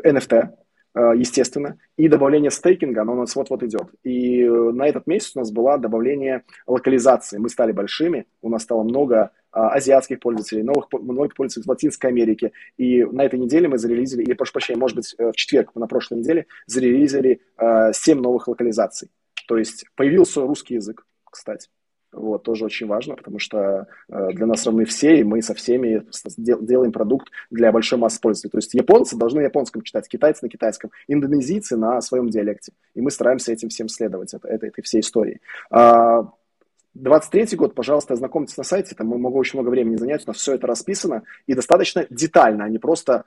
естественно, 0.99 1.77
и 1.97 2.07
добавление 2.07 2.51
стейкинга, 2.51 3.01
оно 3.01 3.13
у 3.13 3.17
нас 3.17 3.35
вот-вот 3.35 3.63
идет. 3.63 3.87
И 4.03 4.41
э, 4.41 4.49
на 4.49 4.87
этот 4.87 5.07
месяц 5.07 5.33
у 5.35 5.39
нас 5.39 5.51
было 5.51 5.77
добавление 5.77 6.43
локализации. 6.67 7.37
Мы 7.37 7.49
стали 7.49 7.73
большими, 7.73 8.27
у 8.41 8.49
нас 8.49 8.63
стало 8.63 8.83
много 8.83 9.31
а, 9.51 9.69
азиатских 9.69 10.19
пользователей, 10.19 10.63
новых, 10.63 10.87
много 10.91 11.29
пользователей 11.35 11.65
в 11.65 11.69
Латинской 11.69 12.09
Америке. 12.09 12.53
И 12.77 13.03
на 13.03 13.23
этой 13.23 13.39
неделе 13.39 13.67
мы 13.67 13.77
зарелизили, 13.77 14.23
или, 14.23 14.33
прошу 14.33 14.53
прощения, 14.53 14.79
может 14.79 14.95
быть, 14.95 15.13
э, 15.17 15.31
в 15.31 15.35
четверг, 15.35 15.71
на 15.75 15.87
прошлой 15.87 16.19
неделе, 16.19 16.47
зарелизили 16.65 17.41
7 17.57 18.19
новых 18.19 18.47
локализаций. 18.47 19.09
То 19.47 19.57
есть 19.57 19.85
появился 19.95 20.41
русский 20.41 20.75
язык, 20.75 21.05
кстати. 21.29 21.69
Вот, 22.15 22.43
тоже 22.43 22.63
очень 22.63 22.87
важно, 22.87 23.15
потому 23.15 23.39
что 23.39 23.87
э, 24.07 24.29
для 24.31 24.45
нас 24.45 24.65
равны 24.65 24.85
все, 24.85 25.19
и 25.19 25.23
мы 25.23 25.41
со 25.41 25.53
всеми 25.53 26.05
делаем 26.37 26.93
продукт 26.93 27.27
для 27.51 27.73
большой 27.73 27.99
массы 27.99 28.21
пользователей. 28.21 28.51
То 28.51 28.57
есть 28.59 28.73
японцы 28.73 29.17
должны 29.17 29.41
на 29.41 29.45
японском 29.45 29.81
читать, 29.81 30.07
китайцы 30.07 30.39
на 30.43 30.49
китайском, 30.49 30.91
индонезийцы 31.09 31.75
на 31.75 31.99
своем 31.99 32.29
диалекте. 32.29 32.71
И 32.93 33.01
мы 33.01 33.11
стараемся 33.11 33.51
этим 33.51 33.67
всем 33.67 33.89
следовать, 33.89 34.33
это, 34.33 34.47
это, 34.47 34.65
этой 34.65 34.81
всей 34.81 35.01
истории. 35.01 35.41
23 35.69 37.43
а, 37.51 37.55
год, 37.57 37.75
пожалуйста, 37.75 38.13
ознакомьтесь 38.13 38.55
на 38.55 38.63
сайте, 38.63 38.95
там 38.95 39.07
мы 39.07 39.17
могу 39.17 39.37
очень 39.37 39.59
много 39.59 39.69
времени 39.69 39.97
занять, 39.97 40.23
у 40.25 40.29
нас 40.29 40.37
все 40.37 40.53
это 40.53 40.67
расписано 40.67 41.23
и 41.47 41.53
достаточно 41.53 42.07
детально, 42.09 42.63
а 42.63 42.69
не 42.69 42.79
просто 42.79 43.25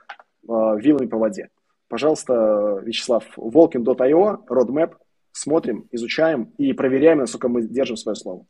э, 0.49 0.53
вилами 0.79 1.07
по 1.07 1.19
воде. 1.19 1.51
Пожалуйста, 1.89 2.81
Вячеслав, 2.83 3.25
Волкин.io, 3.37 4.47
roadmap, 4.47 4.95
смотрим, 5.33 5.87
изучаем 5.91 6.55
и 6.57 6.73
проверяем, 6.73 7.19
насколько 7.19 7.49
мы 7.49 7.63
держим 7.63 7.99
свое 7.99 8.17
слово. 8.17 8.47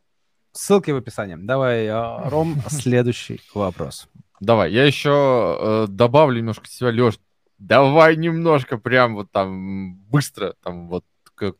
Ссылки 0.51 0.91
в 0.91 0.97
описании. 0.97 1.35
Давай, 1.35 1.87
а, 1.87 2.23
Ром, 2.29 2.55
следующий 2.67 3.41
вопрос. 3.53 4.07
Давай, 4.39 4.71
я 4.71 4.85
еще 4.85 5.57
э, 5.59 5.85
добавлю 5.89 6.39
немножко 6.39 6.67
себя, 6.67 6.89
Леш. 6.89 7.19
Давай 7.57 8.15
немножко 8.15 8.77
прям 8.77 9.15
вот 9.15 9.31
там 9.31 9.95
быстро, 10.09 10.55
там 10.63 10.87
вот 10.87 11.03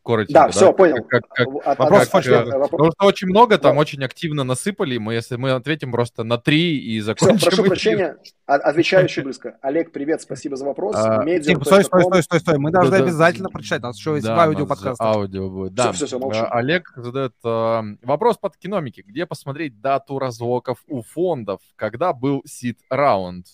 коротенько. 0.04 0.34
Да, 0.34 0.46
да? 0.46 0.52
все, 0.52 0.74
понял. 0.74 1.04
Как, 1.04 1.28
как, 1.30 1.48
как, 1.48 1.80
вопрос 1.80 2.08
как, 2.10 2.26
э, 2.28 2.46
вопрос. 2.46 2.70
Потому 2.70 2.92
что 2.92 3.06
очень 3.06 3.28
много 3.28 3.58
там 3.58 3.76
да. 3.76 3.80
очень 3.80 4.04
активно 4.04 4.44
насыпали. 4.44 4.98
Мы, 4.98 5.14
если 5.14 5.36
мы 5.36 5.52
ответим 5.52 5.92
просто 5.92 6.24
на 6.24 6.38
три 6.38 6.78
и 6.78 7.00
закончим. 7.00 7.38
Все, 7.38 7.48
прошу 7.48 7.64
прощения, 7.64 8.18
отвечаю 8.46 9.06
еще 9.06 9.22
близко. 9.24 9.58
Олег, 9.62 9.92
привет, 9.92 10.22
спасибо 10.22 10.56
за 10.56 10.66
вопрос. 10.66 10.96
А, 10.98 11.24
Medium. 11.26 11.64
Стой, 11.64 11.84
стой, 11.84 12.04
стой, 12.04 12.24
стой, 12.24 12.40
стой. 12.40 12.58
Мы 12.58 12.72
должны 12.72 12.98
да, 12.98 13.04
обязательно 13.04 13.50
прочитать. 13.50 13.82
У 13.84 13.88
нас 13.88 13.98
еще 13.98 14.14
есть 14.14 14.26
да, 14.26 14.44
аудио 14.44 14.66
подкаст. 14.66 15.02
Аудио 15.02 15.50
будет. 15.50 15.74
Да. 15.74 15.92
Все, 15.92 16.06
все, 16.06 16.18
все, 16.18 16.20
молчу. 16.20 16.46
Олег 16.50 16.92
задает 16.96 17.34
э, 17.44 17.82
вопрос 18.04 18.38
под 18.38 18.58
киномики. 18.58 19.02
Где 19.02 19.26
посмотреть 19.26 19.82
дату 19.82 20.20
разлоков 20.20 20.84
у 20.88 21.02
фондов? 21.02 21.62
Когда 21.76 22.14
был 22.14 22.42
сид 22.46 22.80
раунд? 22.90 23.46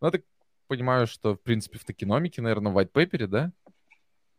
Ну, 0.00 0.08
я 0.08 0.12
так 0.12 0.22
понимаю, 0.68 1.06
что, 1.06 1.34
в 1.34 1.40
принципе, 1.40 1.78
в 1.78 1.84
токеномике, 1.84 2.42
наверное, 2.42 2.72
в 2.72 2.78
white 2.78 2.92
paper, 2.92 3.26
да? 3.26 3.52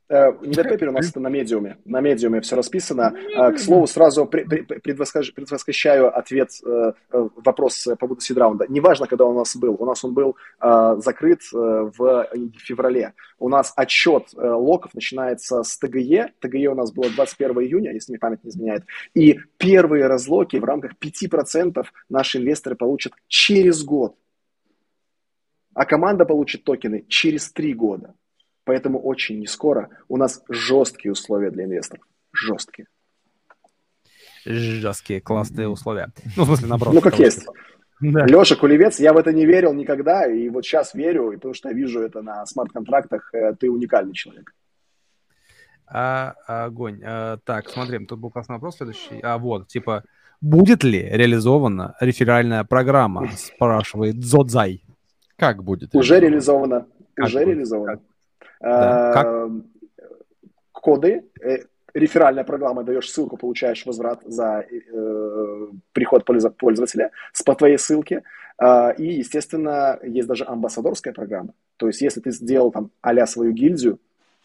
Э, 0.09 0.31
не 0.41 0.55
на 0.55 0.89
у 0.89 0.93
нас 0.93 1.09
это 1.09 1.19
на 1.19 1.27
медиуме. 1.27 1.77
На 1.85 2.01
медиуме 2.01 2.41
все 2.41 2.55
расписано. 2.55 3.13
Э, 3.35 3.51
к 3.51 3.59
слову, 3.59 3.85
сразу 3.85 4.25
предвосхищаю 4.25 6.17
ответ, 6.17 6.49
э, 6.65 6.93
вопрос 7.11 7.83
по 7.83 7.95
поводу 7.95 8.21
сидраунда. 8.21 8.65
Неважно, 8.67 9.05
когда 9.05 9.25
он 9.25 9.35
у 9.35 9.39
нас 9.39 9.55
был. 9.55 9.75
У 9.79 9.85
нас 9.85 10.03
он 10.03 10.13
был 10.13 10.35
закрыт 10.59 11.41
в 11.51 12.27
феврале. 12.57 13.13
У 13.37 13.49
нас 13.49 13.71
отчет 13.75 14.29
локов 14.33 14.93
начинается 14.93 15.63
с 15.63 15.77
ТГЕ. 15.77 16.33
ТГЕ 16.39 16.69
у 16.69 16.75
нас 16.75 16.91
было 16.91 17.09
21 17.09 17.59
июня, 17.61 17.93
если 17.93 18.11
мне 18.11 18.19
память 18.19 18.43
не 18.43 18.49
изменяет. 18.49 18.83
И 19.13 19.39
первые 19.57 20.07
разлоки 20.07 20.57
в 20.57 20.63
рамках 20.63 20.93
5% 20.99 21.85
наши 22.09 22.39
инвесторы 22.39 22.75
получат 22.75 23.13
через 23.27 23.83
год. 23.83 24.15
А 25.73 25.85
команда 25.85 26.25
получит 26.25 26.63
токены 26.63 27.05
через 27.07 27.51
3 27.51 27.73
года. 27.73 28.15
Поэтому 28.69 28.99
очень 28.99 29.39
не 29.39 29.47
скоро 29.47 29.89
у 30.09 30.17
нас 30.17 30.43
жесткие 30.47 31.11
условия 31.11 31.49
для 31.49 31.63
инвесторов. 31.63 32.05
Жесткие. 32.31 32.85
Жесткие, 34.45 35.21
классные 35.21 35.67
условия. 35.67 36.09
Ну, 36.37 36.43
в 36.43 36.45
смысле, 36.45 36.67
наоборот. 36.67 36.93
Ну, 36.93 37.01
как 37.01 37.17
есть. 37.17 37.47
Да. 37.99 38.27
Леша 38.27 38.55
Кулевец, 38.55 38.99
я 38.99 39.13
в 39.13 39.17
это 39.17 39.33
не 39.33 39.47
верил 39.47 39.73
никогда, 39.73 40.27
и 40.27 40.49
вот 40.49 40.65
сейчас 40.65 40.93
верю, 40.93 41.31
и 41.31 41.37
потому 41.37 41.55
что 41.55 41.69
я 41.69 41.73
вижу 41.73 41.99
это 41.99 42.21
на 42.21 42.45
смарт-контрактах, 42.45 43.33
э, 43.33 43.55
ты 43.59 43.71
уникальный 43.71 44.13
человек. 44.13 44.53
А, 45.87 46.35
огонь. 46.45 47.01
А, 47.03 47.37
так, 47.43 47.69
смотрим, 47.69 48.05
тут 48.05 48.19
был 48.19 48.29
классный 48.29 48.57
вопрос 48.57 48.77
следующий. 48.77 49.19
А, 49.23 49.39
вот, 49.39 49.67
типа, 49.67 50.03
будет 50.41 50.83
ли 50.83 51.09
реализована 51.11 51.95
реферальная 51.99 52.63
программа, 52.65 53.31
спрашивает 53.35 54.23
Зодзай. 54.23 54.83
Как 55.37 55.63
будет? 55.63 55.95
Уже 55.95 56.19
реализована. 56.19 56.85
Как 57.15 57.25
уже 57.25 57.39
будет? 57.39 57.47
реализована. 57.47 57.93
Как? 57.93 58.01
Как? 58.59 59.25
Эм, 59.25 59.69
коды, 60.71 61.23
э, 61.41 61.59
реферальная 61.93 62.43
программа, 62.43 62.83
даешь 62.83 63.09
ссылку, 63.09 63.37
получаешь 63.37 63.85
возврат 63.85 64.21
за 64.25 64.65
э, 64.69 65.67
приход 65.93 66.25
пользователя 66.25 67.11
с 67.33 67.43
по 67.43 67.55
твоей 67.55 67.77
ссылке. 67.77 68.23
Э, 68.61 68.93
и, 68.97 69.05
естественно, 69.19 69.99
есть 70.03 70.27
даже 70.27 70.45
амбассадорская 70.45 71.13
программа. 71.13 71.53
То 71.77 71.87
есть, 71.87 72.01
если 72.01 72.21
ты 72.21 72.31
сделал 72.31 72.71
там 72.71 72.91
а 73.01 73.25
свою 73.25 73.51
гильдию, 73.51 73.99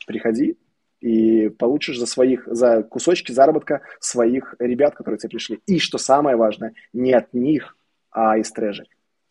приходи 0.06 0.56
и 1.00 1.48
получишь 1.48 1.98
за 1.98 2.06
своих, 2.06 2.46
за 2.46 2.82
кусочки 2.82 3.32
заработка 3.32 3.82
своих 4.00 4.54
ребят, 4.58 4.94
которые 4.94 5.18
тебе 5.18 5.30
пришли. 5.30 5.60
И, 5.66 5.78
что 5.78 5.98
самое 5.98 6.36
важное, 6.36 6.72
не 6.92 7.12
от 7.12 7.34
них, 7.34 7.76
а 8.10 8.38
из 8.38 8.50
трежери. 8.50 8.88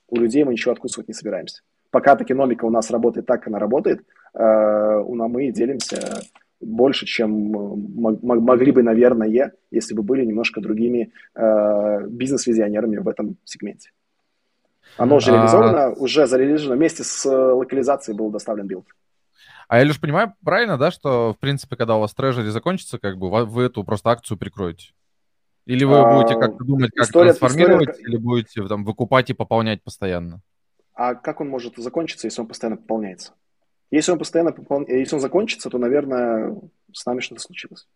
У 0.07 0.18
людей 0.18 0.44
мы 0.44 0.52
ничего 0.52 0.73
откусывать 0.73 1.07
не 1.07 1.14
собираемся. 1.14 1.64
Пока 1.90 2.15
токеномика 2.15 2.65
у 2.65 2.69
нас 2.69 2.91
работает 2.91 3.26
так, 3.26 3.40
как 3.40 3.48
она 3.48 3.60
работает– 3.60 4.02
мы 4.34 5.51
делимся 5.51 6.22
больше, 6.65 7.05
чем 7.05 7.55
э, 7.55 8.18
могли 8.22 8.72
бы, 8.72 8.84
наверное, 8.84 9.51
если 9.72 9.93
бы 9.93 10.03
были 10.03 10.26
немножко 10.26 10.61
другими 10.61 11.11
э, 11.35 12.07
бизнес-визионерами 12.07 12.97
в 12.97 13.07
этом 13.07 13.38
сегменте. 13.43 13.91
Оно 14.97 15.18
уже 15.18 15.31
а, 15.31 15.35
реализовано, 15.35 15.85
а... 15.85 15.89
уже 15.91 16.27
зарелизовано, 16.27 16.76
вместе 16.76 17.03
с 17.03 17.26
локализацией 17.26 18.18
был 18.18 18.30
доставлен 18.30 18.68
билд. 18.68 18.85
А 19.68 19.77
я 19.77 19.84
лишь 19.84 19.99
понимаю 19.99 20.34
правильно, 20.43 20.77
да, 20.77 20.91
что, 20.91 21.34
в 21.34 21.39
принципе, 21.39 21.76
когда 21.76 21.95
у 21.95 21.99
вас 21.99 22.14
treasury 22.14 22.49
закончится, 22.49 22.99
как 22.99 23.18
бы 23.18 23.30
вы 23.30 23.64
эту 23.64 23.84
просто 23.84 24.11
акцию 24.11 24.38
прикроете? 24.38 24.89
Или 25.65 25.85
вы 25.85 25.97
а, 25.97 26.14
будете 26.14 26.39
как-то 26.39 26.64
думать, 26.64 26.91
как 26.93 27.07
история, 27.07 27.34
трансформировать, 27.34 27.89
история... 27.89 28.10
или 28.10 28.18
будете 28.18 28.68
там 28.68 28.84
выкупать 28.84 29.30
и 29.30 29.34
пополнять 29.34 29.81
постоянно? 29.81 30.41
А 30.93 31.15
как 31.15 31.41
он 31.41 31.49
может 31.49 31.77
закончиться, 31.77 32.27
если 32.27 32.41
он 32.41 32.47
постоянно 32.47 32.77
пополняется? 32.77 33.34
Если 33.94 34.11
он 34.11 34.18
постоянно 34.18 34.52
попол... 34.52 34.84
если 34.88 35.14
он 35.14 35.22
закончится, 35.22 35.70
то, 35.70 35.78
наверное, 35.78 36.57
с 36.91 37.06
нами 37.06 37.20
что-то 37.20 37.41
случилось. 37.41 37.88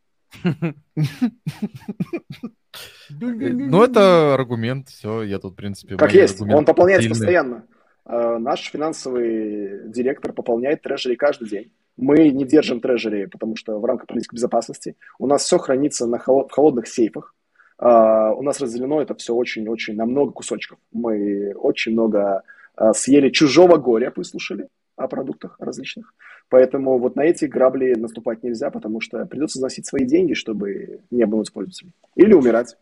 Ну, 3.10 3.84
это 3.84 4.36
аргумент, 4.36 4.90
все, 4.90 5.24
я 5.24 5.40
тут, 5.40 5.54
в 5.54 5.56
принципе... 5.56 5.98
Как 5.98 6.14
есть, 6.14 6.40
он 6.40 6.66
пополняется 6.66 7.10
постоянно. 7.10 7.66
А, 8.06 8.38
наш 8.38 8.70
финансовый 8.70 9.90
директор 9.90 10.34
пополняет 10.34 10.84
трежери 10.84 11.16
каждый 11.16 11.50
день. 11.50 11.74
Мы 11.96 12.30
не 12.30 12.46
держим 12.46 12.80
трежери, 12.80 13.26
потому 13.26 13.56
что 13.56 13.80
в 13.80 13.86
рамках 13.86 14.06
политики 14.06 14.36
безопасности. 14.36 14.96
У 15.18 15.26
нас 15.26 15.46
все 15.46 15.58
хранится 15.58 16.06
на 16.06 16.20
холод... 16.20 16.52
в 16.52 16.54
холодных 16.54 16.88
сейфах. 16.88 17.34
Uh, 17.80 18.34
у 18.34 18.42
нас 18.42 18.60
разделено 18.60 19.02
это 19.02 19.14
все 19.16 19.34
очень-очень 19.36 19.96
на 19.96 20.06
много 20.06 20.32
кусочков. 20.32 20.78
Мы 20.92 21.54
очень 21.54 21.94
много 21.94 22.44
uh, 22.76 22.94
съели 22.94 23.30
чужого 23.30 23.78
горя, 23.78 24.12
выслушали 24.16 24.68
о 24.98 25.08
продуктах 25.08 25.56
различных. 25.60 26.14
Поэтому 26.50 26.98
вот 26.98 27.16
на 27.16 27.22
эти 27.22 27.46
грабли 27.46 27.94
наступать 27.94 28.44
нельзя, 28.44 28.72
потому 28.72 29.00
что 29.00 29.26
придется 29.26 29.60
заносить 29.60 29.86
свои 29.86 30.06
деньги, 30.06 30.34
чтобы 30.34 31.02
не 31.12 31.24
обмануть 31.24 31.54
пользователей. 31.54 31.94
Или 32.16 32.34
умирать. 32.34 32.76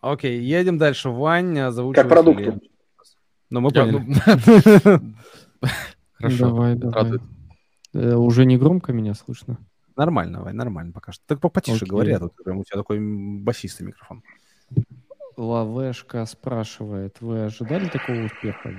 Окей, 0.00 0.40
едем 0.40 0.78
дальше. 0.78 1.08
Вань, 1.08 1.56
Как 1.94 2.08
продукту. 2.08 2.60
Ну, 3.50 3.60
мы 3.60 3.70
поняли. 3.70 4.06
Хорошо. 6.14 6.46
Давай, 6.46 6.74
давай. 6.76 7.18
Э, 7.94 8.14
уже 8.14 8.44
не 8.46 8.56
громко 8.56 8.92
меня 8.92 9.14
слышно? 9.14 9.58
Нормально, 9.96 10.42
Вань, 10.42 10.54
нормально 10.54 10.92
пока 10.92 11.12
что. 11.12 11.22
Так 11.26 11.52
потише 11.52 11.84
говори, 11.84 12.12
а 12.12 12.20
тут 12.20 12.34
прям 12.42 12.58
у 12.58 12.64
тебя 12.64 12.78
такой 12.78 12.98
басистый 13.00 13.86
микрофон. 13.86 14.22
Лавешка 15.36 16.24
спрашивает, 16.26 17.20
вы 17.20 17.44
ожидали 17.44 17.88
такого 17.88 18.24
успеха? 18.24 18.70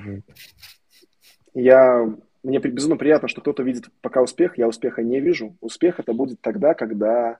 Я 1.54 2.14
мне 2.44 2.60
безумно 2.60 2.98
приятно, 2.98 3.30
что 3.30 3.42
кто-то 3.42 3.64
видит 3.64 3.86
пока 4.02 4.22
успех, 4.22 4.58
я 4.58 4.68
успеха 4.68 5.02
не 5.02 5.22
вижу. 5.22 5.56
Успех 5.62 6.00
это 6.00 6.14
будет 6.14 6.42
тогда, 6.42 6.74
когда... 6.74 7.38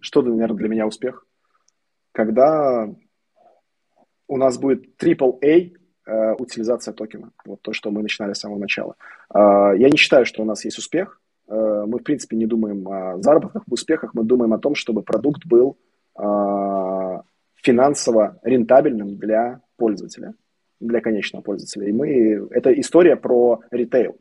Что, 0.00 0.22
наверное, 0.22 0.56
для 0.56 0.68
меня 0.68 0.86
успех? 0.86 1.26
Когда 2.12 2.88
у 4.28 4.36
нас 4.36 4.58
будет 4.58 5.02
AAA 5.02 5.76
э, 6.06 6.32
утилизация 6.34 6.92
токена. 6.92 7.30
Вот 7.44 7.60
то, 7.62 7.72
что 7.72 7.90
мы 7.90 8.02
начинали 8.02 8.32
с 8.32 8.40
самого 8.40 8.58
начала. 8.58 8.96
Э, 9.32 9.72
я 9.76 9.88
не 9.90 9.96
считаю, 9.96 10.24
что 10.24 10.42
у 10.42 10.46
нас 10.46 10.64
есть 10.64 10.78
успех. 10.78 11.20
Э, 11.48 11.84
мы, 11.86 11.98
в 11.98 12.02
принципе, 12.02 12.36
не 12.36 12.46
думаем 12.46 12.88
о 12.88 13.22
заработках, 13.22 13.62
успехах. 13.68 14.14
Мы 14.14 14.24
думаем 14.24 14.52
о 14.52 14.58
том, 14.58 14.74
чтобы 14.74 15.02
продукт 15.02 15.46
был 15.46 15.76
э, 16.18 17.20
финансово 17.56 18.38
рентабельным 18.42 19.16
для 19.16 19.60
пользователя, 19.76 20.34
для 20.80 21.00
конечного 21.00 21.42
пользователя. 21.42 21.88
И 21.88 21.92
мы... 21.92 22.48
Это 22.50 22.72
история 22.78 23.16
про 23.16 23.60
ритейл. 23.70 24.16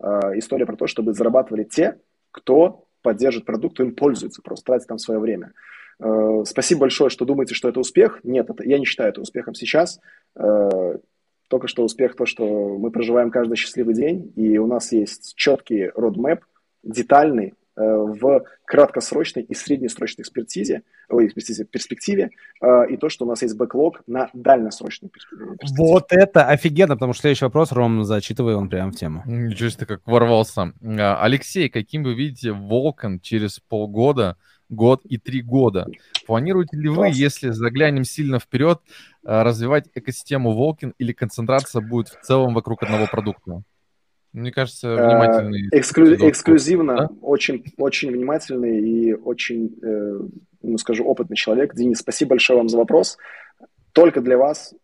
Э, 0.00 0.36
история 0.36 0.66
про 0.66 0.76
то, 0.76 0.86
чтобы 0.86 1.12
зарабатывали 1.12 1.64
те, 1.64 1.98
кто 2.30 2.86
поддержит 3.02 3.44
продукт, 3.44 3.80
им 3.80 3.94
пользуется, 3.94 4.42
просто 4.42 4.66
тратит 4.66 4.88
там 4.88 4.98
свое 4.98 5.20
время. 5.20 5.52
Э, 6.00 6.42
спасибо 6.46 6.82
большое, 6.82 7.10
что 7.10 7.24
думаете, 7.24 7.54
что 7.54 7.68
это 7.68 7.80
успех. 7.80 8.20
Нет, 8.22 8.50
это, 8.50 8.64
я 8.64 8.78
не 8.78 8.84
считаю 8.84 9.10
это 9.10 9.20
успехом 9.20 9.54
сейчас. 9.54 10.00
Э, 10.36 10.96
только 11.48 11.68
что 11.68 11.84
успех 11.84 12.16
то, 12.16 12.24
что 12.24 12.78
мы 12.78 12.90
проживаем 12.90 13.30
каждый 13.30 13.56
счастливый 13.56 13.94
день, 13.94 14.32
и 14.36 14.56
у 14.58 14.66
нас 14.66 14.90
есть 14.92 15.34
четкий 15.36 15.88
roadmap, 15.88 16.40
детальный, 16.82 17.54
в 17.74 18.44
краткосрочной 18.66 19.42
и 19.42 19.54
среднесрочной 19.54 20.22
экспертизе, 20.22 20.82
ой, 21.08 21.26
экспертизе, 21.26 21.64
перспективе, 21.64 22.30
и 22.62 22.96
то, 22.96 23.08
что 23.08 23.24
у 23.24 23.28
нас 23.28 23.42
есть 23.42 23.56
бэклог 23.56 24.02
на 24.06 24.28
дальносрочной 24.34 25.08
перспективе. 25.08 25.56
Вот 25.78 26.06
это 26.10 26.46
офигенно, 26.46 26.96
потому 26.96 27.12
что 27.12 27.22
следующий 27.22 27.46
вопрос, 27.46 27.72
Ром, 27.72 28.04
зачитывай, 28.04 28.54
он 28.54 28.68
прямо 28.68 28.92
в 28.92 28.96
тему. 28.96 29.22
Ничего 29.24 29.70
себе, 29.70 29.86
как 29.86 30.06
ворвался. 30.06 30.72
Алексей, 30.82 31.68
каким 31.68 32.02
вы 32.04 32.14
видите 32.14 32.52
Волкан 32.52 33.20
через 33.20 33.58
полгода, 33.60 34.36
год 34.68 35.00
и 35.04 35.18
три 35.18 35.42
года? 35.42 35.86
Планируете 36.26 36.76
ли 36.76 36.88
вы, 36.88 37.08
если 37.12 37.50
заглянем 37.50 38.04
сильно 38.04 38.38
вперед, 38.38 38.80
развивать 39.22 39.88
экосистему 39.94 40.52
Волкин 40.52 40.94
или 40.98 41.12
концентрация 41.12 41.80
будет 41.80 42.08
в 42.08 42.20
целом 42.22 42.54
вокруг 42.54 42.82
одного 42.82 43.06
продукта? 43.06 43.62
Мне 44.32 44.50
кажется, 44.50 44.88
э, 44.88 45.06
внимательный. 45.06 45.68
Эксклю... 45.72 46.14
Эксклюзивно, 46.28 46.96
да? 46.96 47.10
очень, 47.20 47.64
очень 47.76 48.10
внимательный 48.10 48.80
и 48.80 49.12
очень, 49.12 49.78
э, 49.82 50.20
ну, 50.62 50.78
скажу, 50.78 51.04
опытный 51.04 51.36
человек. 51.36 51.74
Денис, 51.74 51.98
спасибо 51.98 52.30
большое 52.30 52.58
вам 52.58 52.68
за 52.68 52.78
вопрос. 52.78 53.18
Только 53.92 54.22
для 54.22 54.38
вас, 54.38 54.74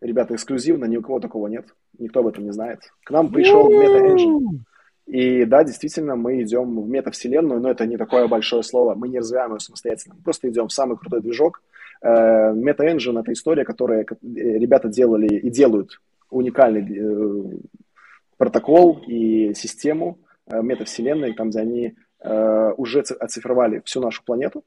ребята, 0.00 0.34
эксклюзивно, 0.34 0.84
ни 0.84 0.96
у 0.96 1.02
кого 1.02 1.18
такого 1.18 1.48
нет. 1.48 1.66
Никто 1.98 2.20
об 2.20 2.28
этом 2.28 2.44
не 2.44 2.52
знает. 2.52 2.80
К 3.02 3.10
нам 3.10 3.32
пришел 3.32 3.68
MetaEngine. 3.68 4.60
И 5.06 5.44
да, 5.44 5.64
действительно, 5.64 6.14
мы 6.14 6.42
идем 6.42 6.80
в 6.80 6.88
метавселенную, 6.88 7.60
но 7.60 7.70
это 7.70 7.86
не 7.86 7.96
такое 7.96 8.28
большое 8.28 8.62
слово. 8.62 8.94
Мы 8.94 9.08
не 9.08 9.18
развиваем 9.18 9.54
ее 9.54 9.60
самостоятельно. 9.60 10.14
Мы 10.16 10.22
просто 10.22 10.48
идем 10.48 10.68
в 10.68 10.72
самый 10.72 10.96
крутой 10.96 11.22
движок. 11.22 11.60
MetaEngine 12.04 13.16
э,— 13.16 13.20
это 13.20 13.32
история, 13.32 13.64
которую 13.64 14.06
ребята 14.22 14.88
делали 14.88 15.26
и 15.26 15.50
делают 15.50 16.00
уникальный 16.30 16.86
э, 16.98 17.58
протокол 18.36 19.02
и 19.06 19.54
систему 19.54 20.18
э, 20.46 20.60
метавселенной, 20.62 21.34
там, 21.34 21.50
где 21.50 21.60
они 21.60 21.94
э, 22.20 22.72
уже 22.76 23.00
оцифровали 23.00 23.82
всю 23.84 24.00
нашу 24.00 24.24
планету. 24.24 24.64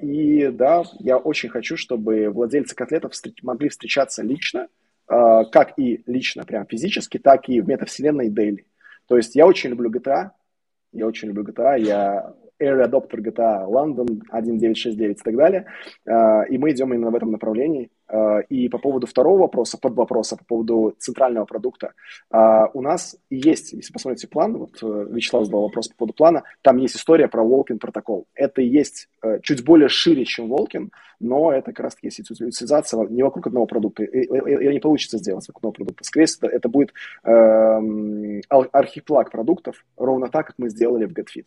И 0.00 0.48
да, 0.52 0.84
я 1.00 1.18
очень 1.18 1.48
хочу, 1.48 1.76
чтобы 1.76 2.30
владельцы 2.30 2.76
котлетов 2.76 3.14
могли 3.42 3.68
встречаться 3.68 4.22
лично, 4.22 4.68
как 5.08 5.72
и 5.76 6.04
лично, 6.06 6.44
прям 6.44 6.66
физически, 6.66 7.18
так 7.18 7.48
и 7.48 7.60
в 7.60 7.66
метавселенной 7.66 8.30
Daily. 8.30 8.66
То 9.08 9.16
есть 9.16 9.34
я 9.34 9.48
очень 9.48 9.70
люблю 9.70 9.90
GTA, 9.90 10.30
я 10.92 11.04
очень 11.04 11.26
люблю 11.26 11.42
GTA, 11.42 11.80
я 11.80 12.32
early 12.60 12.84
adopter 12.88 13.16
GTA 13.16 13.66
London 13.66 14.22
1969 14.28 15.18
и 15.18 15.20
так 15.20 15.36
далее. 15.36 15.66
И 16.48 16.56
мы 16.56 16.70
идем 16.70 16.94
именно 16.94 17.10
в 17.10 17.16
этом 17.16 17.32
направлении. 17.32 17.90
Э, 18.10 18.42
и 18.48 18.68
по 18.68 18.78
поводу 18.78 19.06
второго 19.06 19.40
вопроса, 19.40 19.78
под 19.78 19.94
вопроса, 19.94 20.36
по 20.36 20.44
поводу 20.44 20.94
центрального 20.98 21.44
продукта, 21.44 21.92
э, 22.32 22.66
у 22.74 22.82
нас 22.82 23.16
есть, 23.30 23.72
если 23.72 23.92
посмотрите 23.92 24.28
план, 24.28 24.56
вот 24.56 24.82
Вячеслав 24.82 25.44
задал 25.44 25.62
вопрос 25.62 25.88
по 25.88 25.96
поводу 25.96 26.14
плана, 26.14 26.42
там 26.62 26.78
есть 26.78 26.96
история 26.96 27.28
про 27.28 27.42
Волкин 27.42 27.78
протокол. 27.78 28.26
Это 28.34 28.62
есть 28.62 29.08
чуть 29.42 29.64
более 29.64 29.88
шире, 29.88 30.24
чем 30.24 30.48
Волкин, 30.48 30.90
но 31.20 31.52
это 31.52 31.72
как 31.72 31.80
раз-таки 31.80 32.06
есть 32.06 32.20
утилизация 32.20 33.06
не 33.08 33.22
вокруг 33.22 33.46
одного 33.46 33.66
продукта. 33.66 34.02
Ее 34.02 34.72
не 34.72 34.80
получится 34.80 35.18
сделать 35.18 35.46
вокруг 35.46 35.58
одного 35.58 35.72
продукта. 35.72 36.04
Скорее 36.04 36.26
всего, 36.26 36.48
это 36.48 36.68
будет 36.68 36.92
эм, 37.24 38.40
архиплаг 38.48 39.30
продуктов, 39.30 39.84
ровно 39.96 40.28
так, 40.28 40.46
как 40.46 40.54
мы 40.58 40.70
сделали 40.70 41.04
в 41.04 41.12
GetFit. 41.12 41.46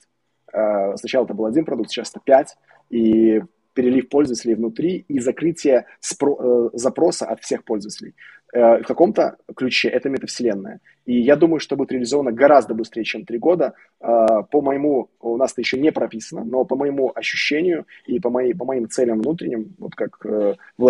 Э, 0.53 0.95
сначала 0.98 1.26
это 1.26 1.34
был 1.34 1.45
один 1.45 1.65
продукт, 1.65 1.90
сейчас 1.90 2.11
это 2.11 2.22
пять, 2.23 2.56
и 2.90 3.41
перелив 3.74 4.10
пользователей 4.10 4.56
внутри 4.56 5.06
и 5.08 5.20
закрытие 5.20 5.86
спро- 6.02 6.38
э, 6.40 6.70
запроса 6.74 7.26
от 7.26 7.41
всех 7.41 7.64
пользователей. 7.64 8.16
Э, 8.54 8.80
в 8.82 8.84
каком-то 8.84 9.38
ключе 9.56 9.90
это 9.90 10.10
метавселенная. 10.10 10.80
И 11.06 11.20
я 11.20 11.36
думаю, 11.36 11.60
что 11.60 11.76
будет 11.76 11.91
реализовано 11.91 12.32
гораздо 12.32 12.74
быстрее, 12.74 13.04
чем 13.04 13.26
три 13.26 13.38
года. 13.38 13.74
По 14.00 14.62
моему, 14.62 15.10
у 15.20 15.38
нас 15.38 15.52
это 15.52 15.62
еще 15.62 15.78
не 15.78 15.91
прописано, 15.91 16.45
но 16.45 16.64
по 16.64 16.78
моему 16.78 17.12
ощущению 17.14 17.86
и 18.06 18.20
по, 18.20 18.30
моей, 18.30 18.54
по 18.54 18.64
моим 18.64 18.88
целям 18.88 19.20
внутренним, 19.20 19.76
вот 19.80 19.95
как 19.95 20.26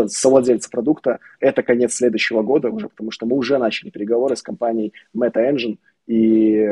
совладельца 0.10 0.70
продукта, 0.70 1.20
это 1.40 1.64
конец 1.64 1.96
следующего 1.96 2.44
года 2.44 2.70
уже, 2.70 2.90
потому 2.90 3.10
что 3.10 3.26
мы 3.26 3.38
уже 3.38 3.58
начали 3.58 3.90
переговоры 3.90 4.36
с 4.36 4.44
компанией 4.44 4.94
Meta 5.16 5.38
Engine 5.38 5.78
и 6.08 6.68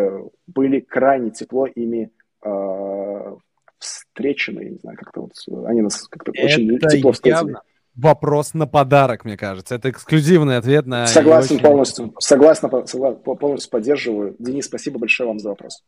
были 0.47 0.79
крайне 0.79 1.31
тепло 1.31 1.65
ими 1.65 2.11
э, 2.43 3.35
встречены, 3.81 4.69
не 4.69 4.77
знаю, 4.77 4.97
как-то 4.97 5.21
вот 5.21 5.65
они 5.67 5.81
нас 5.81 6.07
как-то 6.07 6.31
очень 6.31 6.79
тепло 6.79 7.11
встретили. 7.11 7.55
Вопрос 7.93 8.53
на 8.53 8.67
подарок, 8.67 9.25
мне 9.25 9.35
кажется. 9.35 9.75
Это 9.75 9.89
эксклюзивный 9.89 10.55
ответ 10.55 10.85
на... 10.85 11.07
Согласен 11.07 11.55
очень... 11.55 11.63
полностью. 11.65 12.13
Согласен, 12.19 12.69
согласен, 12.87 13.19
полностью 13.19 13.69
поддерживаю. 13.69 14.35
Денис, 14.39 14.65
спасибо 14.65 14.97
большое 14.97 15.27
вам 15.27 15.39
за 15.39 15.49
вопрос. 15.49 15.83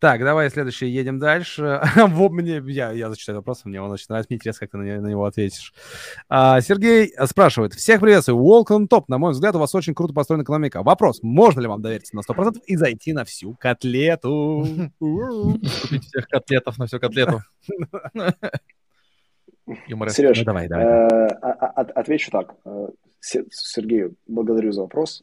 Так, 0.00 0.20
давай 0.20 0.48
следующий, 0.48 0.86
едем 0.86 1.18
дальше. 1.18 1.82
вот 2.08 2.32
мне, 2.32 2.62
я, 2.68 2.90
я 2.90 3.10
зачитаю 3.10 3.36
вопрос, 3.36 3.66
мне 3.66 3.82
он 3.82 3.90
очень 3.90 4.06
нравится, 4.08 4.28
мне 4.30 4.36
интересно, 4.38 4.66
как 4.66 4.70
ты 4.70 4.78
на, 4.78 4.98
на 4.98 5.06
него 5.08 5.26
ответишь. 5.26 5.74
А, 6.30 6.62
Сергей 6.62 7.12
спрашивает, 7.26 7.74
всех 7.74 8.00
приветствую, 8.00 8.42
Welcome 8.42 8.88
Top, 8.88 9.04
на 9.08 9.18
мой 9.18 9.32
взгляд, 9.32 9.56
у 9.56 9.58
вас 9.58 9.74
очень 9.74 9.94
круто 9.94 10.14
построена 10.14 10.42
экономика. 10.42 10.82
Вопрос, 10.82 11.22
можно 11.22 11.60
ли 11.60 11.66
вам 11.66 11.82
довериться 11.82 12.16
на 12.16 12.20
100% 12.20 12.62
и 12.64 12.76
зайти 12.76 13.12
на 13.12 13.26
всю 13.26 13.54
котлету? 13.56 14.66
Купить 14.98 16.04
всех 16.06 16.28
котлетов 16.28 16.78
на 16.78 16.86
всю 16.86 16.98
котлету. 16.98 17.42
Сереж, 20.08 20.38
ну, 20.38 20.44
давай, 20.44 20.66
давай. 20.66 20.86
Э, 20.86 21.26
а, 21.42 21.50
а, 21.50 21.80
отвечу 21.82 22.30
так. 22.30 22.54
Э, 22.64 22.88
Сергею, 23.20 24.16
благодарю 24.26 24.72
за 24.72 24.80
вопрос. 24.80 25.22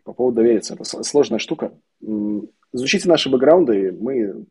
Э, 0.00 0.04
по 0.04 0.12
поводу 0.12 0.36
довериться. 0.36 0.74
Это 0.74 0.84
сложная 0.84 1.38
штука. 1.38 1.72
Изучите 2.72 3.08
наши 3.08 3.30
бэкграунды. 3.30 3.96
Мы, 3.98 4.44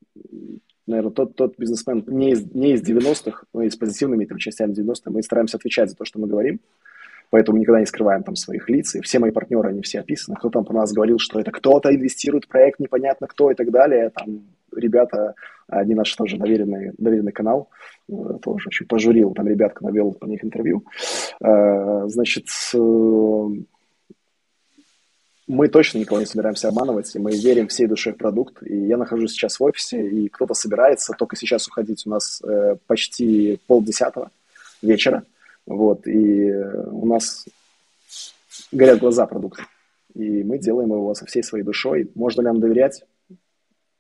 наверное, 0.88 1.12
тот, 1.12 1.36
тот 1.36 1.58
бизнесмен 1.58 2.04
не 2.08 2.32
из, 2.32 2.54
не 2.54 2.74
из 2.74 2.82
90-х, 2.82 3.44
но 3.54 3.64
из 3.64 3.76
позитивными 3.76 4.26
там, 4.26 4.38
частями 4.38 4.74
90-х. 4.74 5.12
Мы 5.12 5.24
стараемся 5.24 5.58
отвечать 5.58 5.90
за 5.90 5.96
то, 5.96 6.06
что 6.06 6.20
мы 6.20 6.28
говорим. 6.28 6.60
Поэтому 7.32 7.60
никогда 7.60 7.80
не 7.80 7.86
скрываем 7.86 8.24
там 8.24 8.36
своих 8.36 8.68
лиц. 8.70 8.96
И 8.96 9.02
все 9.02 9.20
мои 9.20 9.32
партнеры, 9.32 9.70
они 9.70 9.82
все 9.82 10.00
описаны. 10.00 10.36
Кто 10.38 10.50
там 10.50 10.66
про 10.66 10.74
нас 10.74 10.92
говорил, 10.92 11.20
что 11.20 11.40
это 11.40 11.52
кто-то 11.52 11.94
инвестирует 11.94 12.46
в 12.46 12.48
проект, 12.48 12.80
непонятно 12.80 13.28
кто 13.28 13.52
и 13.52 13.56
так 13.56 13.70
далее. 13.72 14.10
Там 14.10 14.46
ребята, 14.76 15.36
они 15.68 15.94
наш 15.94 16.14
тоже 16.16 16.38
доверенный, 16.38 16.92
доверенный 16.98 17.32
канал, 17.32 17.70
э, 18.10 18.14
тоже 18.42 18.70
чуть 18.72 18.88
пожурил 18.88 19.34
там 19.34 19.48
ребят, 19.48 19.74
когда 19.74 19.92
вел 19.92 20.14
по 20.14 20.26
них 20.26 20.44
интервью. 20.44 20.84
Э, 21.42 22.08
значит, 22.08 22.48
мы 25.50 25.68
точно 25.68 25.98
никого 25.98 26.20
не 26.20 26.28
собираемся 26.28 26.68
обманывать, 26.68 27.14
и 27.16 27.20
мы 27.20 27.32
верим 27.32 27.68
всей 27.68 27.88
душой 27.88 28.14
в 28.14 28.18
продукт. 28.18 28.62
И 28.62 28.86
я 28.86 28.98
нахожусь 28.98 29.32
сейчас 29.32 29.60
в 29.60 29.64
офисе, 29.64 30.08
и 30.08 30.30
кто-то 30.30 30.54
собирается 30.54 31.14
только 31.18 31.36
сейчас 31.36 31.68
уходить. 31.68 32.06
У 32.06 32.12
нас 32.12 32.40
э, 32.44 32.76
почти 32.86 33.60
полдесятого 33.66 34.30
вечера. 34.84 35.24
Вот, 35.66 36.06
и 36.08 36.54
у 36.54 37.06
нас 37.08 37.48
горят 38.72 39.00
глаза 39.00 39.26
продукта. 39.26 39.64
И 40.14 40.44
мы 40.44 40.60
делаем 40.60 40.90
его 40.92 41.16
со 41.16 41.26
всей 41.26 41.42
своей 41.42 41.64
душой. 41.64 42.12
Можно 42.14 42.42
ли 42.42 42.46
нам 42.46 42.60
доверять? 42.60 43.04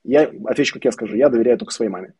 Я 0.03 0.31
отвечу, 0.45 0.75
как 0.75 0.85
я 0.85 0.91
скажу. 0.91 1.15
Я 1.15 1.29
доверяю 1.29 1.57
только 1.57 1.73
своей 1.73 1.89
маме. 1.89 2.13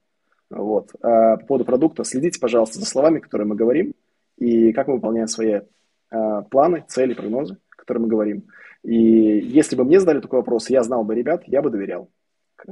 Вот. 0.50 0.90
А 1.04 1.38
по 1.38 1.46
поводу 1.46 1.66
продукта, 1.66 2.04
следите, 2.04 2.40
пожалуйста, 2.40 2.80
за 2.80 2.86
словами, 2.88 3.20
которые 3.20 3.48
мы 3.48 3.56
говорим, 3.56 3.94
и 4.38 4.74
как 4.74 4.88
мы 4.88 4.96
выполняем 4.96 5.28
свои 5.28 5.62
а, 6.10 6.42
планы, 6.42 6.84
цели, 6.88 7.14
прогнозы, 7.14 7.58
которые 7.70 8.04
мы 8.04 8.08
говорим. 8.08 8.46
И 8.84 8.96
если 8.96 9.76
бы 9.76 9.84
мне 9.84 10.00
задали 10.00 10.22
такой 10.22 10.40
вопрос, 10.40 10.70
я 10.70 10.84
знал 10.84 11.04
бы 11.04 11.16
ребят, 11.16 11.44
я 11.48 11.62
бы 11.62 11.70
доверял. 11.70 12.10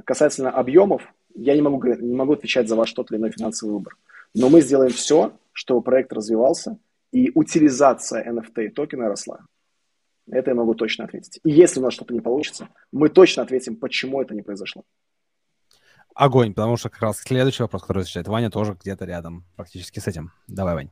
Касательно 0.05 0.51
объемов, 0.51 1.01
я 1.35 1.55
не 1.55 1.61
могу, 1.61 1.81
не 1.84 2.15
могу 2.15 2.34
отвечать 2.34 2.67
за 2.67 2.75
ваш 2.75 2.91
тот 2.93 3.11
или 3.11 3.17
иной 3.17 3.31
финансовый 3.31 3.71
выбор. 3.71 3.95
Но 4.34 4.49
мы 4.49 4.61
сделаем 4.61 4.91
все, 4.91 5.34
чтобы 5.51 5.81
проект 5.81 6.13
развивался, 6.13 6.77
и 7.11 7.31
утилизация 7.34 8.29
NFT 8.29 8.69
токена 8.69 9.07
росла. 9.07 9.39
Это 10.29 10.51
я 10.51 10.55
могу 10.55 10.75
точно 10.75 11.05
ответить. 11.05 11.39
И 11.43 11.51
если 11.51 11.79
у 11.79 11.84
нас 11.84 11.93
что-то 11.93 12.13
не 12.13 12.19
получится, 12.19 12.67
мы 12.91 13.09
точно 13.09 13.43
ответим, 13.43 13.77
почему 13.77 14.21
это 14.21 14.35
не 14.35 14.41
произошло. 14.41 14.84
Огонь, 16.13 16.53
потому 16.53 16.77
что 16.77 16.89
как 16.89 17.01
раз 17.01 17.19
следующий 17.19 17.63
вопрос, 17.63 17.84
который 17.84 18.01
отвечает 18.01 18.27
Ваня, 18.27 18.49
тоже 18.49 18.75
где-то 18.79 19.05
рядом 19.05 19.45
практически 19.55 19.99
с 19.99 20.07
этим. 20.07 20.31
Давай, 20.47 20.73
Вань. 20.73 20.89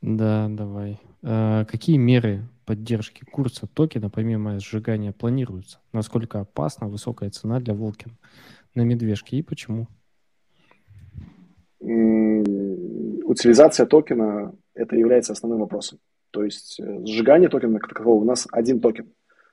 Да, 0.00 0.46
давай. 0.48 1.00
А, 1.22 1.64
какие 1.64 1.96
меры 1.96 2.48
поддержки 2.64 3.24
курса 3.24 3.66
токена 3.66 4.10
помимо 4.10 4.58
сжигания 4.58 5.12
планируются? 5.12 5.78
Насколько 5.92 6.40
опасна 6.40 6.88
высокая 6.88 7.30
цена 7.30 7.60
для 7.60 7.74
Волкин 7.74 8.16
на 8.74 8.82
медвежке 8.82 9.38
и 9.38 9.42
почему? 9.42 9.88
Утилизация 11.80 13.86
токена– 13.86 14.54
это 14.74 14.96
является 14.96 15.32
основным 15.32 15.60
вопросом. 15.60 15.98
То 16.30 16.44
есть 16.44 16.80
э, 16.80 17.04
сжигание 17.04 17.48
токена 17.48 17.78
как 17.78 17.90
такового 17.90 18.22
у 18.22 18.24
нас 18.24 18.48
один 18.50 18.80
токен. 18.80 19.12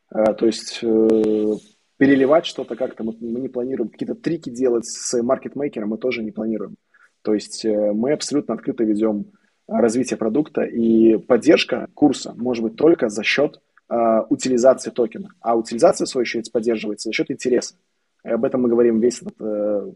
А, 0.10 0.34
то 0.34 0.45
есть 0.45 0.80
э, 0.81 1.49
переливать 1.98 2.45
что-то 2.45 2.76
как-то 2.76 3.03
мы, 3.03 3.15
мы 3.19 3.41
не 3.41 3.49
планируем. 3.49 3.90
Какие-то 3.90 4.15
трики 4.15 4.49
делать 4.49 4.86
с 4.86 5.22
маркетмейкером 5.22 5.90
мы 5.90 5.98
тоже 5.98 6.23
не 6.23 6.31
планируем. 6.31 6.77
То 7.22 7.34
есть 7.34 7.65
э, 7.65 7.91
мы 7.91 8.14
абсолютно 8.14 8.53
открыто 8.53 8.84
ведем 8.84 9.26
развитие 9.70 10.18
продукта, 10.18 10.64
и 10.64 11.18
поддержка 11.18 11.88
курса 11.94 12.34
может 12.36 12.64
быть 12.64 12.76
только 12.76 13.10
за 13.10 13.24
счет 13.24 13.62
э, 13.90 14.22
утилизации 14.30 14.90
токена. 14.90 15.30
А 15.41 15.56
утилизация, 15.56 16.06
в 16.06 16.10
свою 16.10 16.24
очередь, 16.24 16.52
поддерживается 16.52 17.10
за 17.10 17.14
счет 17.14 17.30
интереса. 17.30 17.76
И 18.24 18.30
об 18.30 18.44
этом 18.44 18.62
мы 18.62 18.70
говорим 18.70 19.00
весь 19.00 19.22
этот, 19.22 19.36
э, 19.40 19.91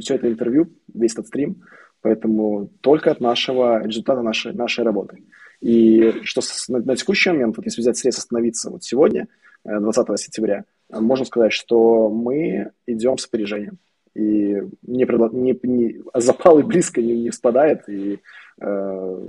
все 0.00 0.14
это 0.14 0.28
интервью, 0.28 0.70
весь 0.92 1.12
этот 1.12 1.28
стрим. 1.28 1.62
Поэтому 2.00 2.70
только 2.80 3.12
от 3.12 3.20
нашего 3.20 3.82
результата 3.86 4.22
нашей, 4.22 4.52
нашей 4.52 4.84
работы. 4.84 5.22
И 5.60 6.20
что 6.24 6.40
на, 6.68 6.80
на 6.80 6.96
текущий 6.96 7.30
момент, 7.30 7.56
вот 7.56 7.64
если 7.64 7.80
взять 7.80 7.96
средств 7.96 8.24
остановиться 8.24 8.70
вот 8.70 8.82
сегодня, 8.82 9.28
20 9.64 10.10
э, 10.10 10.16
сентября, 10.16 10.64
можно 10.90 11.24
сказать, 11.24 11.52
что 11.52 12.10
мы 12.10 12.72
идем 12.86 13.16
с 13.16 13.26
опережением. 13.26 13.78
И 14.14 14.60
не, 14.82 15.06
не, 15.32 15.58
не, 15.62 16.02
запалы 16.14 16.62
близко 16.62 17.00
не, 17.00 17.22
не 17.22 17.32
спадает, 17.32 17.88
и 17.88 18.20
э, 18.60 19.28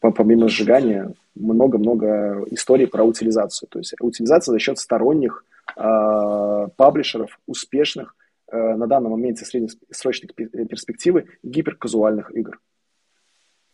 помимо 0.00 0.48
сжигания 0.48 1.12
много-много 1.34 2.44
историй 2.50 2.86
про 2.86 3.04
утилизацию. 3.04 3.68
То 3.68 3.78
есть 3.78 3.94
утилизация 4.00 4.52
за 4.52 4.58
счет 4.58 4.78
сторонних 4.78 5.44
э, 5.76 6.68
паблишеров, 6.76 7.38
успешных 7.46 8.16
э, 8.50 8.56
на 8.56 8.86
данном 8.86 9.12
моменте 9.12 9.44
среднесрочной 9.44 10.28
перспективы 10.28 11.26
гиперказуальных 11.42 12.34
игр. 12.34 12.58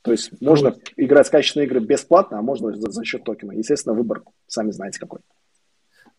То 0.02 0.10
есть 0.10 0.32
можно 0.40 0.74
играть 0.96 1.30
качественные 1.30 1.68
игры 1.68 1.78
бесплатно, 1.78 2.38
а 2.38 2.42
можно 2.42 2.74
за, 2.74 2.90
за 2.90 3.04
счет 3.04 3.22
токена. 3.22 3.52
Естественно, 3.52 3.94
выбор 3.94 4.22
сами 4.48 4.72
знаете 4.72 4.98
какой. 4.98 5.20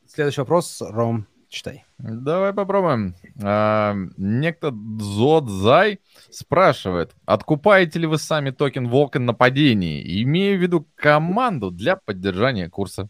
Следующий 0.07 0.41
вопрос, 0.41 0.81
Ром, 0.81 1.27
читай. 1.53 1.85
Давай 1.97 2.53
попробуем. 2.53 3.15
А, 3.41 3.95
некто 4.17 4.73
Зодзай 4.99 5.99
спрашивает, 6.29 7.11
откупаете 7.25 7.99
ли 7.99 8.07
вы 8.07 8.17
сами 8.17 8.49
токен 8.49 8.89
Волкан 8.89 9.25
нападений, 9.25 10.23
имея 10.23 10.57
в 10.57 10.61
виду 10.61 10.85
команду 10.95 11.71
для 11.71 11.95
поддержания 11.95 12.69
курса? 12.69 13.07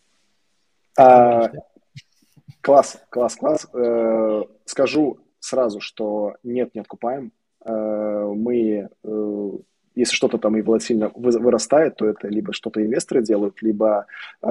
А, 0.97 1.49
класс, 2.61 3.01
класс, 3.09 3.35
класс. 3.35 3.67
Э, 3.73 4.43
скажу 4.65 5.19
сразу, 5.39 5.79
что 5.79 6.35
нет, 6.43 6.75
не 6.75 6.81
откупаем. 6.81 7.31
Э, 7.65 8.31
мы 8.35 8.89
э, 9.03 9.51
если 9.95 10.15
что-то 10.15 10.37
там 10.37 10.57
и 10.57 10.61
волатильно 10.61 11.11
вырастает, 11.15 11.97
то 11.97 12.05
это 12.05 12.27
либо 12.27 12.53
что-то 12.53 12.83
инвесторы 12.83 13.23
делают, 13.23 13.61
либо 13.61 14.07
э, 14.41 14.47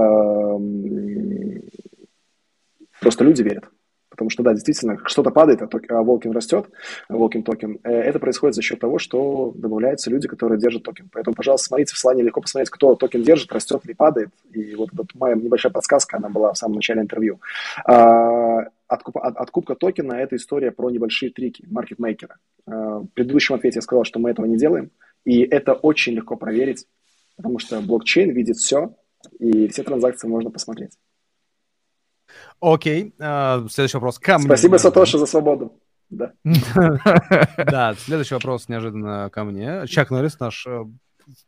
просто 3.01 3.25
люди 3.25 3.43
верят. 3.43 3.65
Потому 4.13 4.29
что, 4.29 4.43
да, 4.43 4.53
действительно, 4.53 4.99
что-то 5.07 5.31
падает, 5.31 5.63
а, 5.63 5.67
ток, 5.67 5.91
а 5.91 6.03
Walken 6.03 6.33
растет, 6.33 6.67
Walken 7.09 7.43
токен. 7.43 7.79
Э, 7.83 7.91
это 7.91 8.19
происходит 8.19 8.55
за 8.55 8.61
счет 8.61 8.79
того, 8.79 8.99
что 8.99 9.53
добавляются 9.55 10.11
люди, 10.11 10.29
которые 10.29 10.61
держат 10.61 10.83
токен. 10.83 11.09
Поэтому, 11.11 11.35
пожалуйста, 11.35 11.69
смотрите 11.69 11.95
в 11.95 11.99
слайде, 11.99 12.23
легко 12.23 12.43
посмотреть, 12.43 12.69
кто 12.69 12.95
токен 12.95 13.23
держит, 13.23 13.51
растет 13.53 13.81
или 13.87 13.95
падает. 13.95 14.29
И 14.53 14.75
вот 14.75 14.91
эта 14.93 15.07
моя 15.15 15.35
небольшая 15.35 15.73
подсказка, 15.73 16.19
она 16.19 16.29
была 16.29 16.53
в 16.53 16.59
самом 16.59 16.75
начале 16.75 17.01
интервью. 17.01 17.41
А, 17.87 18.67
откуп, 18.87 19.17
от, 19.17 19.35
откупка 19.39 19.75
токена– 19.77 20.13
это 20.21 20.37
история 20.37 20.73
про 20.73 20.91
небольшие 20.91 21.33
трики 21.33 21.65
маркетмейкера. 21.71 22.37
А, 22.67 22.99
в 22.99 23.07
предыдущем 23.15 23.55
ответе 23.55 23.79
я 23.79 23.83
сказал, 23.83 24.05
что 24.05 24.21
мы 24.21 24.29
этого 24.29 24.45
не 24.45 24.59
делаем. 24.59 24.91
И 25.25 25.41
это 25.41 25.73
очень 25.73 26.13
легко 26.13 26.37
проверить, 26.37 26.87
потому 27.37 27.59
что 27.59 27.81
блокчейн 27.81 28.31
видит 28.31 28.57
все, 28.57 28.95
и 29.39 29.69
все 29.69 29.83
транзакции 29.85 30.29
можно 30.29 30.51
посмотреть. 30.51 30.99
Окей, 32.61 33.15
uh, 33.19 33.69
следующий 33.69 33.97
вопрос. 33.97 34.19
Ко 34.19 34.39
мне. 34.39 34.47
Спасибо, 34.47 34.77
Сатоши, 34.77 35.19
за 35.19 35.27
свободу. 35.27 35.73
Да. 36.11 36.33
да, 37.57 37.95
следующий 37.99 38.35
вопрос 38.35 38.69
неожиданно 38.69 39.31
ко 39.31 39.45
мне. 39.45 39.87
Чак 39.87 40.11
Норрис, 40.11 40.39
наш 40.39 40.67
э, 40.67 40.85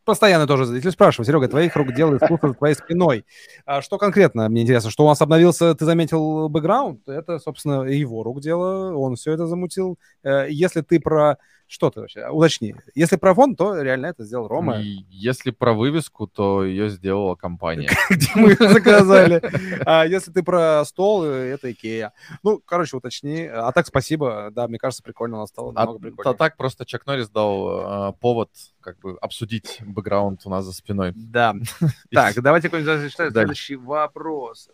постоянно 0.03 0.47
тоже 0.47 0.65
зритель 0.65 0.91
спрашивает, 0.91 1.27
Серега, 1.27 1.47
твоих 1.47 1.75
рук 1.75 1.93
дело 1.93 2.17
искусство 2.17 2.49
за 2.49 2.55
твоей 2.55 2.75
спиной. 2.75 3.25
А 3.65 3.81
что 3.81 3.97
конкретно, 3.97 4.49
мне 4.49 4.63
интересно, 4.63 4.89
что 4.89 5.05
у 5.05 5.07
нас 5.07 5.21
обновился, 5.21 5.75
ты 5.75 5.85
заметил, 5.85 6.49
бэкграунд? 6.49 7.07
Это, 7.07 7.39
собственно, 7.39 7.83
его 7.83 8.23
рук 8.23 8.41
дело, 8.41 8.95
он 8.95 9.15
все 9.15 9.33
это 9.33 9.47
замутил. 9.47 9.99
Э, 10.23 10.47
если 10.49 10.81
ты 10.81 10.99
про 10.99 11.37
что 11.67 11.89
ты 11.89 12.01
вообще? 12.01 12.27
Уточни. 12.29 12.75
Если 12.93 13.15
про 13.15 13.33
фон, 13.33 13.55
то 13.55 13.81
реально 13.81 14.07
это 14.07 14.23
сделал 14.23 14.47
Рома. 14.47 14.79
И 14.81 15.05
если 15.09 15.51
про 15.51 15.73
вывеску, 15.73 16.27
то 16.27 16.63
ее 16.63 16.89
сделала 16.89 17.35
компания. 17.35 17.89
Где 18.09 18.29
мы 18.35 18.49
ее 18.49 18.69
заказали. 18.69 19.41
А 19.85 20.05
если 20.05 20.31
ты 20.31 20.43
про 20.43 20.83
стол, 20.85 21.23
это 21.23 21.71
Икея. 21.71 22.13
Ну, 22.43 22.61
короче, 22.63 22.97
уточни. 22.97 23.45
А 23.45 23.71
так 23.71 23.87
спасибо. 23.87 24.51
Да, 24.51 24.67
мне 24.67 24.77
кажется, 24.77 25.03
прикольно 25.03 25.37
у 25.37 25.39
нас 25.41 25.49
стало. 25.49 25.73
А, 25.75 25.87
а 26.23 26.33
так 26.33 26.57
просто 26.57 26.85
Чак 26.85 27.05
Норрис 27.05 27.29
дал 27.29 28.09
э, 28.09 28.13
повод 28.19 28.51
как 28.79 28.99
бы 28.99 29.17
обсудить 29.19 29.79
бэкграунд 29.81 30.41
у 30.45 30.49
нас 30.49 30.65
за 30.65 30.73
спиной. 30.73 31.13
Да. 31.15 31.55
Так, 32.11 32.41
давайте 32.41 32.69
какой-нибудь 32.69 33.01
зачитаю 33.01 33.31
следующий 33.31 33.75
вопрос. 33.75 34.69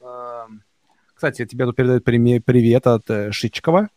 Кстати, 1.14 1.46
тебе 1.46 1.66
тут 1.66 1.76
передают 1.76 2.04
привет 2.04 2.88
от 2.88 3.10
э, 3.10 3.32
Шичкова. 3.32 3.90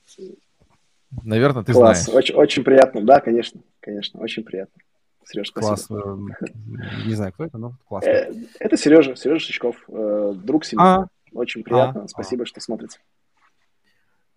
Наверное, 1.23 1.63
ты 1.63 1.73
Класс. 1.73 2.05
знаешь. 2.05 2.19
Очень, 2.19 2.35
очень 2.35 2.65
приятно. 2.65 3.03
Да, 3.03 3.21
конечно. 3.21 3.61
Конечно, 3.81 4.21
очень 4.21 4.45
приятно. 4.45 4.83
Сереж, 5.27 5.49
спасибо. 5.49 5.77
Класс. 5.77 6.37
Не 7.07 7.15
знаю, 7.15 7.33
кто 7.33 7.45
это, 7.45 7.59
но 7.59 7.75
классно. 7.87 8.09
Э, 8.09 8.33
это 8.61 8.77
Сережа, 8.77 9.17
Сережа 9.17 9.41
Шичков, 9.41 9.77
э, 9.89 10.33
друг 10.37 10.65
семьи. 10.65 10.85
А? 10.85 11.07
Очень 11.33 11.63
приятно. 11.63 12.05
А? 12.05 12.09
Спасибо, 12.09 12.45
что 12.47 12.61
смотрите. 12.61 12.99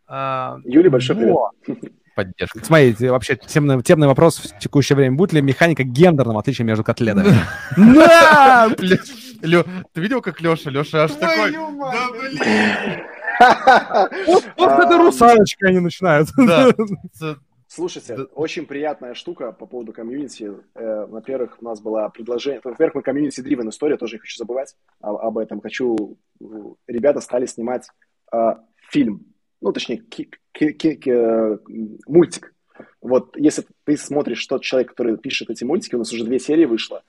А, 0.08 0.60
Юля, 0.64 0.90
большой 0.90 1.16
привет. 1.16 1.36
Поддержка. 2.16 2.66
Смотрите, 2.66 3.12
вообще 3.12 3.36
темный, 3.36 3.82
темный 3.84 4.08
вопрос 4.08 4.38
в 4.38 4.60
текущее 4.60 4.96
время. 4.96 5.16
Будет 5.16 5.34
ли 5.34 5.42
механика 5.42 5.84
гендерным 5.84 6.38
отличием 6.38 6.68
между 6.68 6.84
котлетами? 6.84 7.34
Да! 7.78 8.70
Ты 8.70 10.02
видел, 10.02 10.22
как 10.22 10.42
Леша? 10.42 10.72
Леша 10.72 11.04
аж 11.04 11.12
такой... 11.12 11.52
Да, 11.52 12.08
блин! 12.12 13.04
Вот 13.40 14.44
это 14.58 14.98
русалочка 14.98 15.68
они 15.68 15.80
начинают. 15.80 16.30
Слушайте, 17.68 18.16
очень 18.34 18.66
приятная 18.66 19.14
штука 19.14 19.52
по 19.52 19.66
поводу 19.66 19.92
комьюнити. 19.92 20.52
Э, 20.74 21.06
во-первых, 21.06 21.58
у 21.60 21.66
нас 21.66 21.82
было 21.82 22.08
предложение... 22.10 22.62
Во-первых, 22.64 22.96
мы 22.96 23.02
комьюнити-дривен 23.02 23.70
история, 23.70 23.98
тоже 23.98 24.16
не 24.16 24.20
хочу 24.20 24.38
забывать 24.38 24.76
об 25.02 25.38
этом. 25.38 25.60
Хочу... 25.60 26.18
Ребята 26.88 27.20
стали 27.20 27.46
снимать 27.46 27.90
э, 28.32 28.56
фильм, 28.90 29.26
ну, 29.60 29.74
точнее, 29.74 30.02
э, 30.60 31.58
мультик. 32.08 32.54
Вот 33.02 33.36
если 33.36 33.66
ты 33.84 33.98
смотришь 33.98 34.46
тот 34.48 34.64
человек, 34.64 34.92
который 34.92 35.18
пишет 35.18 35.50
эти 35.50 35.66
мультики, 35.66 35.96
у 35.96 36.00
нас 36.00 36.14
уже 36.14 36.24
две 36.24 36.40
серии 36.40 36.66
вышло, 36.66 37.04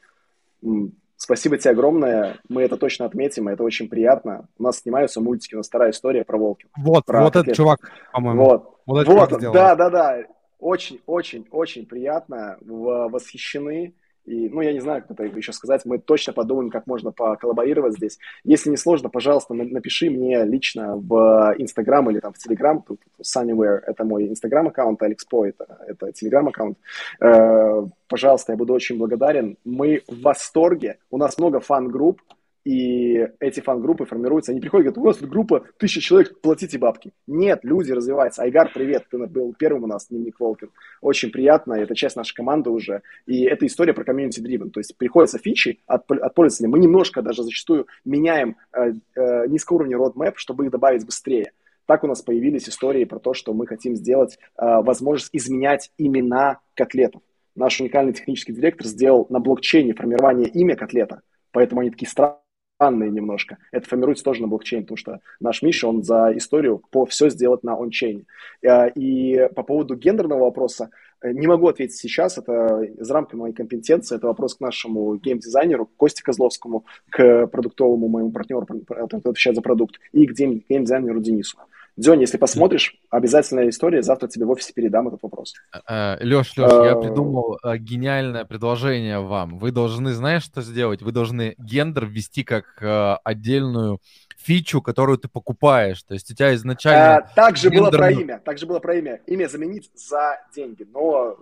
Спасибо 1.18 1.58
тебе 1.58 1.72
огромное. 1.72 2.38
Мы 2.48 2.62
это 2.62 2.76
точно 2.76 3.04
отметим, 3.04 3.48
это 3.48 3.64
очень 3.64 3.88
приятно. 3.88 4.46
У 4.56 4.62
нас 4.62 4.78
снимаются 4.78 5.20
мультики, 5.20 5.54
у 5.54 5.58
нас 5.58 5.66
вторая 5.66 5.90
история 5.90 6.24
про 6.24 6.38
волки. 6.38 6.66
Вот, 6.76 7.04
про 7.04 7.24
вот 7.24 7.34
этот 7.34 7.54
чувак, 7.56 7.80
по-моему. 8.12 8.44
Вот, 8.44 8.80
вот, 8.86 9.06
вот 9.06 9.40
да, 9.52 9.74
да, 9.74 9.90
да. 9.90 10.18
Очень, 10.60 11.00
очень, 11.06 11.46
очень 11.50 11.86
приятно. 11.86 12.56
Восхищены. 12.60 13.94
И, 14.28 14.48
ну, 14.50 14.60
я 14.60 14.74
не 14.74 14.80
знаю, 14.80 15.02
как 15.02 15.12
это 15.18 15.24
еще 15.24 15.52
сказать. 15.52 15.86
Мы 15.86 15.98
точно 15.98 16.34
подумаем, 16.34 16.70
как 16.70 16.86
можно 16.86 17.12
поколлаборировать 17.12 17.94
здесь. 17.94 18.18
Если 18.44 18.68
не 18.68 18.76
сложно, 18.76 19.08
пожалуйста, 19.08 19.54
напиши 19.54 20.10
мне 20.10 20.44
лично 20.44 20.96
в 20.96 21.54
Инстаграм 21.56 22.10
или 22.10 22.20
там 22.20 22.34
в 22.34 22.38
Телеграм. 22.38 22.82
Тут 22.82 23.00
Sunnyware– 23.22 23.80
это 23.86 24.04
мой 24.04 24.28
Инстаграм-аккаунт, 24.28 25.00
AlexPo– 25.02 25.46
это, 25.48 25.78
это 25.86 26.12
Телеграм-аккаунт. 26.12 26.76
Э, 27.20 27.86
пожалуйста, 28.06 28.52
я 28.52 28.58
буду 28.58 28.74
очень 28.74 28.98
благодарен. 28.98 29.56
Мы 29.64 30.02
в 30.06 30.20
восторге. 30.20 30.98
У 31.10 31.16
нас 31.16 31.38
много 31.38 31.60
фан-групп 31.60 32.20
и 32.68 33.26
эти 33.40 33.60
фан-группы 33.60 34.04
формируются, 34.04 34.52
они 34.52 34.60
приходят 34.60 34.88
и 34.88 34.90
говорят, 34.90 34.98
у 34.98 35.06
нас 35.06 35.16
тут 35.16 35.30
группа 35.30 35.64
тысяча 35.78 36.02
человек, 36.02 36.38
платите 36.42 36.76
бабки. 36.76 37.12
Нет, 37.26 37.60
люди 37.62 37.92
развиваются. 37.92 38.42
Айгар, 38.42 38.70
привет, 38.74 39.06
ты 39.10 39.16
был 39.16 39.54
первым 39.58 39.84
у 39.84 39.86
нас, 39.86 40.08
дневник 40.08 40.38
Walken. 40.38 40.68
Очень 41.00 41.30
приятно, 41.30 41.72
это 41.72 41.94
часть 41.94 42.16
нашей 42.16 42.34
команды 42.34 42.68
уже. 42.68 43.00
И 43.24 43.44
это 43.44 43.64
история 43.64 43.94
про 43.94 44.04
community 44.04 44.40
driven. 44.40 44.68
То 44.68 44.80
есть 44.80 44.98
приходятся 44.98 45.38
фичи 45.38 45.78
от, 45.86 46.10
от 46.12 46.34
пользователей. 46.34 46.68
Мы 46.68 46.78
немножко 46.78 47.22
даже 47.22 47.42
зачастую 47.42 47.86
меняем 48.04 48.56
э, 48.74 48.92
э, 49.14 49.46
низкоуровневый 49.46 50.10
roadmap, 50.10 50.32
чтобы 50.36 50.66
их 50.66 50.70
добавить 50.70 51.06
быстрее. 51.06 51.52
Так 51.86 52.04
у 52.04 52.06
нас 52.06 52.20
появились 52.20 52.68
истории 52.68 53.06
про 53.06 53.18
то, 53.18 53.32
что 53.32 53.54
мы 53.54 53.66
хотим 53.66 53.96
сделать 53.96 54.38
э, 54.58 54.82
возможность 54.82 55.30
изменять 55.32 55.90
имена 55.96 56.58
котлетов. 56.74 57.22
Наш 57.54 57.80
уникальный 57.80 58.12
технический 58.12 58.52
директор 58.52 58.86
сделал 58.86 59.26
на 59.30 59.40
блокчейне 59.40 59.94
формирование 59.94 60.48
имя 60.48 60.76
котлета, 60.76 61.22
поэтому 61.50 61.80
они 61.80 61.90
такие 61.90 62.10
странные 62.10 62.42
странные 62.78 63.10
немножко. 63.10 63.58
Это 63.72 63.88
формируется 63.88 64.24
тоже 64.24 64.40
на 64.40 64.46
блокчейне, 64.46 64.84
потому 64.84 64.96
что 64.96 65.20
наш 65.40 65.62
Миша, 65.62 65.88
он 65.88 66.04
за 66.04 66.32
историю 66.36 66.80
по 66.90 67.04
все 67.06 67.28
сделать 67.28 67.64
на 67.64 67.74
ончейне. 67.74 68.24
Э, 68.62 68.88
и 68.90 69.48
по 69.56 69.64
поводу 69.64 69.96
гендерного 69.96 70.44
вопроса, 70.44 70.90
э, 71.20 71.32
не 71.32 71.48
могу 71.48 71.66
ответить 71.66 71.96
сейчас, 71.96 72.38
это 72.38 72.82
из 72.82 73.10
рамки 73.10 73.34
моей 73.34 73.52
компетенции, 73.52 74.16
это 74.16 74.28
вопрос 74.28 74.54
к 74.54 74.60
нашему 74.60 75.16
геймдизайнеру, 75.16 75.90
Косте 75.96 76.22
Козловскому, 76.22 76.84
к 77.10 77.48
продуктовому 77.48 78.08
моему 78.08 78.30
партнеру, 78.30 78.64
отвечает 78.88 79.56
за 79.56 79.62
продукт, 79.62 79.96
и 80.12 80.26
к 80.26 80.32
геймдизайнеру 80.32 81.20
Денису. 81.20 81.58
Дзёнь, 81.98 82.20
если 82.20 82.36
посмотришь, 82.36 82.94
обязательная 83.10 83.68
история, 83.68 84.02
завтра 84.02 84.28
тебе 84.28 84.46
в 84.46 84.50
офисе 84.50 84.72
передам 84.72 85.08
этот 85.08 85.20
вопрос. 85.20 85.54
Леш, 85.88 86.56
Леш, 86.56 86.56
я 86.56 86.94
придумал 86.94 87.58
э, 87.64 87.76
гениальное 87.76 88.44
предложение 88.44 89.18
вам. 89.18 89.58
Вы 89.58 89.72
должны, 89.72 90.12
знаешь, 90.12 90.44
что 90.44 90.62
сделать? 90.62 91.02
Вы 91.02 91.10
должны 91.10 91.56
гендер 91.58 92.06
ввести 92.06 92.44
как 92.44 92.80
э, 92.80 93.16
отдельную 93.24 93.98
фичу, 94.36 94.80
которую 94.80 95.18
ты 95.18 95.26
покупаешь. 95.26 96.00
То 96.04 96.14
есть 96.14 96.30
у 96.30 96.34
тебя 96.36 96.54
изначально... 96.54 97.16
А, 97.16 97.28
так 97.34 97.56
же 97.56 97.68
было 97.68 97.90
про 97.90 98.12
имя. 98.12 98.40
Так 98.44 98.58
же 98.58 98.66
было 98.66 98.78
про 98.78 98.94
имя. 98.94 99.20
Имя 99.26 99.48
заменить 99.48 99.90
за 99.94 100.38
деньги. 100.54 100.86
Но 100.88 101.36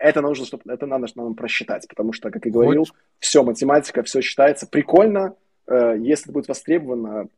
это 0.00 0.22
нужно, 0.22 0.46
чтобы 0.46 0.72
это 0.72 0.86
надо, 0.86 1.06
надо 1.14 1.34
просчитать, 1.34 1.86
потому 1.86 2.14
что, 2.14 2.30
как 2.30 2.46
я 2.46 2.50
говорил, 2.50 2.82
Очень... 2.82 2.94
все 3.18 3.42
математика, 3.42 4.02
все 4.02 4.22
считается. 4.22 4.66
Прикольно, 4.66 5.34
Э, 5.34 5.41
если 5.68 6.24
это 6.24 6.32
будет 6.32 6.48
востребовано, 6.48 7.28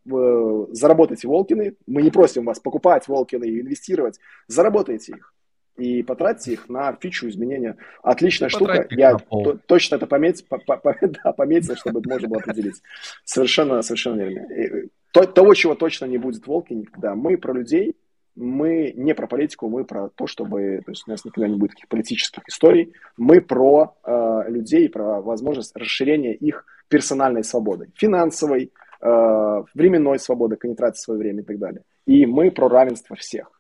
заработайте 0.73 1.29
Волкины. 1.29 1.75
Мы 1.87 2.03
не 2.03 2.11
просим 2.11 2.45
вас 2.45 2.59
покупать 2.61 3.07
Волкины 3.09 3.45
и 3.45 3.61
инвестировать. 3.61 4.19
Заработайте 4.49 5.13
их 5.13 5.35
и 5.77 6.03
потратьте 6.03 6.53
их 6.53 6.69
на 6.69 6.93
фичу 7.01 7.29
изменения. 7.29 7.77
Отличная 8.03 8.49
штука. 8.49 8.87
Я 8.91 9.15
т- 9.19 9.59
точно 9.67 9.97
это 9.97 10.07
пометь, 10.07 10.47
по, 10.49 10.59
по, 10.59 10.77
по, 10.77 10.97
да, 11.25 11.33
пометил, 11.33 11.75
чтобы 11.77 12.01
это 12.01 12.09
можно 12.09 12.29
было 12.29 12.39
определить. 12.39 12.81
Совершенно, 13.25 13.83
совершенно 13.83 14.23
верно. 14.23 14.89
То, 15.13 15.25
того, 15.27 15.55
чего 15.55 15.75
точно 15.75 16.07
не 16.07 16.19
будет 16.19 16.47
Волки 16.47 16.73
никогда. 16.73 17.15
Мы 17.15 17.37
про 17.37 17.53
людей, 17.53 17.97
мы 18.37 18.93
не 18.97 19.15
про 19.15 19.27
политику, 19.27 19.69
мы 19.69 19.85
про 19.85 20.09
то, 20.09 20.27
чтобы, 20.27 20.83
то 20.85 20.91
есть 20.91 21.05
у 21.07 21.11
нас 21.11 21.25
никогда 21.25 21.49
не 21.49 21.57
будет 21.57 21.73
таких 21.73 21.89
политических 21.89 22.43
историй, 22.49 22.93
мы 23.17 23.41
про 23.41 23.97
э, 24.05 24.45
людей, 24.49 24.89
про 24.89 25.21
возможность 25.21 25.77
расширения 25.77 26.35
их 26.35 26.65
персональной 26.89 27.45
свободы, 27.45 27.91
финансовой, 27.95 28.73
э, 29.01 29.63
временной 29.75 30.19
свободы, 30.19 30.57
к 30.57 30.65
не 30.65 30.75
тратить 30.75 31.01
свое 31.01 31.19
время 31.19 31.43
и 31.43 31.45
так 31.45 31.59
далее. 31.59 31.83
И 32.07 32.27
мы 32.27 32.51
про 32.51 32.69
равенство 32.69 33.17
всех 33.17 33.51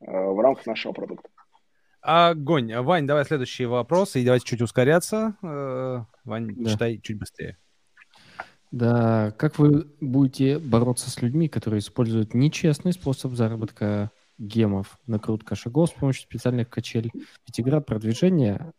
э, 0.00 0.06
в 0.06 0.40
рамках 0.40 0.66
нашего 0.66 0.92
продукта. 0.92 1.28
Огонь. 2.00 2.72
Вань, 2.74 3.06
давай 3.06 3.24
следующий 3.24 3.66
вопрос, 3.66 4.16
и 4.16 4.24
давайте 4.24 4.46
чуть 4.46 4.62
ускоряться. 4.62 5.36
Э, 5.42 6.04
Вань, 6.24 6.54
да. 6.56 6.70
читай 6.70 7.00
чуть 7.02 7.18
быстрее. 7.18 7.56
Да, 8.70 9.32
как 9.38 9.58
вы 9.58 9.86
будете 10.00 10.58
бороться 10.58 11.10
с 11.10 11.22
людьми, 11.22 11.48
которые 11.48 11.80
используют 11.80 12.34
нечестный 12.34 12.92
способ 12.92 13.32
заработка 13.32 14.10
гемов, 14.38 14.98
накрутка 15.06 15.54
шагов 15.54 15.90
с 15.90 15.92
помощью 15.92 16.22
специальных 16.22 16.68
качелей. 16.68 17.10
Ведь 17.46 17.60
игра 17.60 17.80
продвижения, 17.80 18.72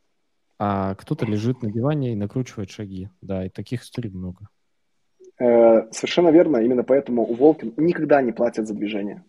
а 0.57 0.95
кто-то 0.95 1.25
лежит 1.25 1.61
на 1.61 1.71
диване 1.71 2.13
и 2.13 2.15
накручивает 2.15 2.69
шаги. 2.69 3.09
Да, 3.21 3.45
и 3.45 3.49
таких 3.49 3.83
историй 3.83 4.09
много. 4.09 4.47
Э, 5.39 5.91
совершенно 5.91 6.29
верно. 6.29 6.57
Именно 6.57 6.83
поэтому 6.83 7.23
у 7.23 7.33
Волкин 7.33 7.73
никогда 7.77 8.21
не 8.21 8.31
платят 8.31 8.67
за 8.67 8.73
движение. 8.73 9.23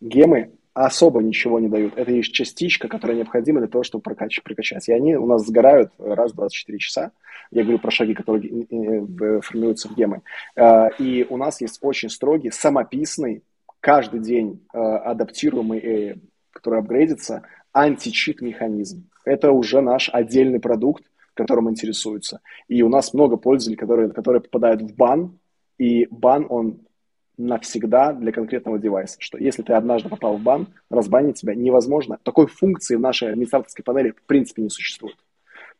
Гемы 0.00 0.52
особо 0.74 1.22
ничего 1.22 1.58
не 1.58 1.68
дают. 1.68 1.96
Это 1.96 2.10
лишь 2.10 2.28
частичка, 2.28 2.86
которая 2.86 3.16
необходима 3.16 3.60
для 3.60 3.68
того, 3.68 3.82
чтобы 3.82 4.02
прокач- 4.02 4.42
прокачать. 4.44 4.88
И 4.88 4.92
они 4.92 5.16
у 5.16 5.26
нас 5.26 5.46
сгорают 5.46 5.90
раз 5.98 6.32
в 6.32 6.36
24 6.36 6.78
часа. 6.78 7.12
Я 7.50 7.62
говорю 7.62 7.78
про 7.78 7.90
шаги, 7.90 8.14
которые 8.14 9.40
формируются 9.40 9.88
в 9.88 9.96
гемы. 9.96 10.22
Э, 10.54 10.88
и 10.98 11.26
у 11.28 11.36
нас 11.36 11.60
есть 11.60 11.78
очень 11.80 12.10
строгий, 12.10 12.50
самописный 12.50 13.42
каждый 13.86 14.18
день 14.18 14.66
э, 14.74 14.78
адаптируемый, 14.78 15.78
э, 15.78 16.16
который 16.50 16.80
апгрейдится, 16.80 17.42
античит 17.72 18.40
механизм. 18.42 19.08
Это 19.24 19.52
уже 19.52 19.80
наш 19.80 20.10
отдельный 20.12 20.58
продукт, 20.58 21.04
которым 21.34 21.70
интересуются. 21.70 22.40
И 22.66 22.82
у 22.82 22.88
нас 22.88 23.14
много 23.14 23.36
пользователей, 23.36 23.76
которые, 23.76 24.10
которые 24.10 24.42
попадают 24.42 24.82
в 24.82 24.96
бан, 24.96 25.38
и 25.78 26.08
бан, 26.10 26.46
он 26.48 26.80
навсегда 27.38 28.12
для 28.12 28.32
конкретного 28.32 28.80
девайса, 28.80 29.18
что 29.20 29.38
если 29.38 29.62
ты 29.62 29.74
однажды 29.74 30.08
попал 30.08 30.36
в 30.36 30.42
бан, 30.42 30.66
разбанить 30.90 31.40
тебя 31.40 31.54
невозможно. 31.54 32.18
Такой 32.24 32.48
функции 32.48 32.96
в 32.96 33.00
нашей 33.00 33.30
администраторской 33.30 33.84
панели 33.84 34.10
в 34.10 34.22
принципе 34.26 34.62
не 34.62 34.70
существует. 34.70 35.16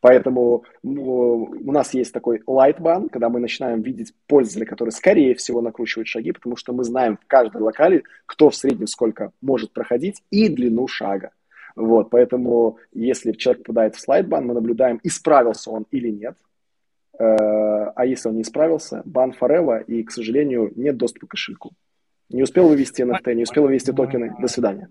Поэтому 0.01 0.64
у 0.82 1.73
нас 1.73 1.94
есть 1.94 2.12
такой 2.12 2.43
ban, 2.47 3.09
когда 3.09 3.28
мы 3.28 3.40
начинаем 3.40 3.82
видеть 3.82 4.12
пользователя, 4.27 4.66
который, 4.66 4.90
скорее 4.90 5.35
всего, 5.35 5.60
накручивает 5.60 6.06
шаги, 6.06 6.32
потому 6.32 6.56
что 6.56 6.73
мы 6.73 6.85
знаем 6.85 7.16
в 7.16 7.27
каждой 7.27 7.62
локале, 7.62 8.02
кто 8.27 8.51
в 8.51 8.55
среднем 8.55 8.86
сколько 8.86 9.32
может 9.40 9.73
проходить, 9.73 10.23
и 10.31 10.48
длину 10.48 10.86
шага. 10.86 11.31
Вот, 11.74 12.10
поэтому 12.10 12.78
если 12.93 13.32
человек 13.32 13.64
попадает 13.64 13.97
в 13.97 14.01
слайд-бан, 14.01 14.47
мы 14.47 14.55
наблюдаем, 14.55 14.98
исправился 15.02 15.70
он 15.70 15.86
или 15.90 16.09
нет. 16.09 16.36
Э, 17.18 17.93
а 17.94 18.06
если 18.06 18.31
он 18.31 18.36
не 18.36 18.43
исправился, 18.43 19.02
бан 19.05 19.35
forever, 19.39 19.85
и, 19.85 20.02
к 20.02 20.10
сожалению, 20.10 20.73
нет 20.74 20.97
доступа 20.97 21.27
к 21.27 21.31
кошельку. 21.31 21.73
Не 22.31 22.43
успел 22.43 22.68
вывести 22.68 23.02
NFT, 23.02 23.35
не 23.35 23.43
успел 23.43 23.64
вывести 23.64 23.93
токены. 23.93 24.35
До 24.40 24.48
свидания. 24.48 24.89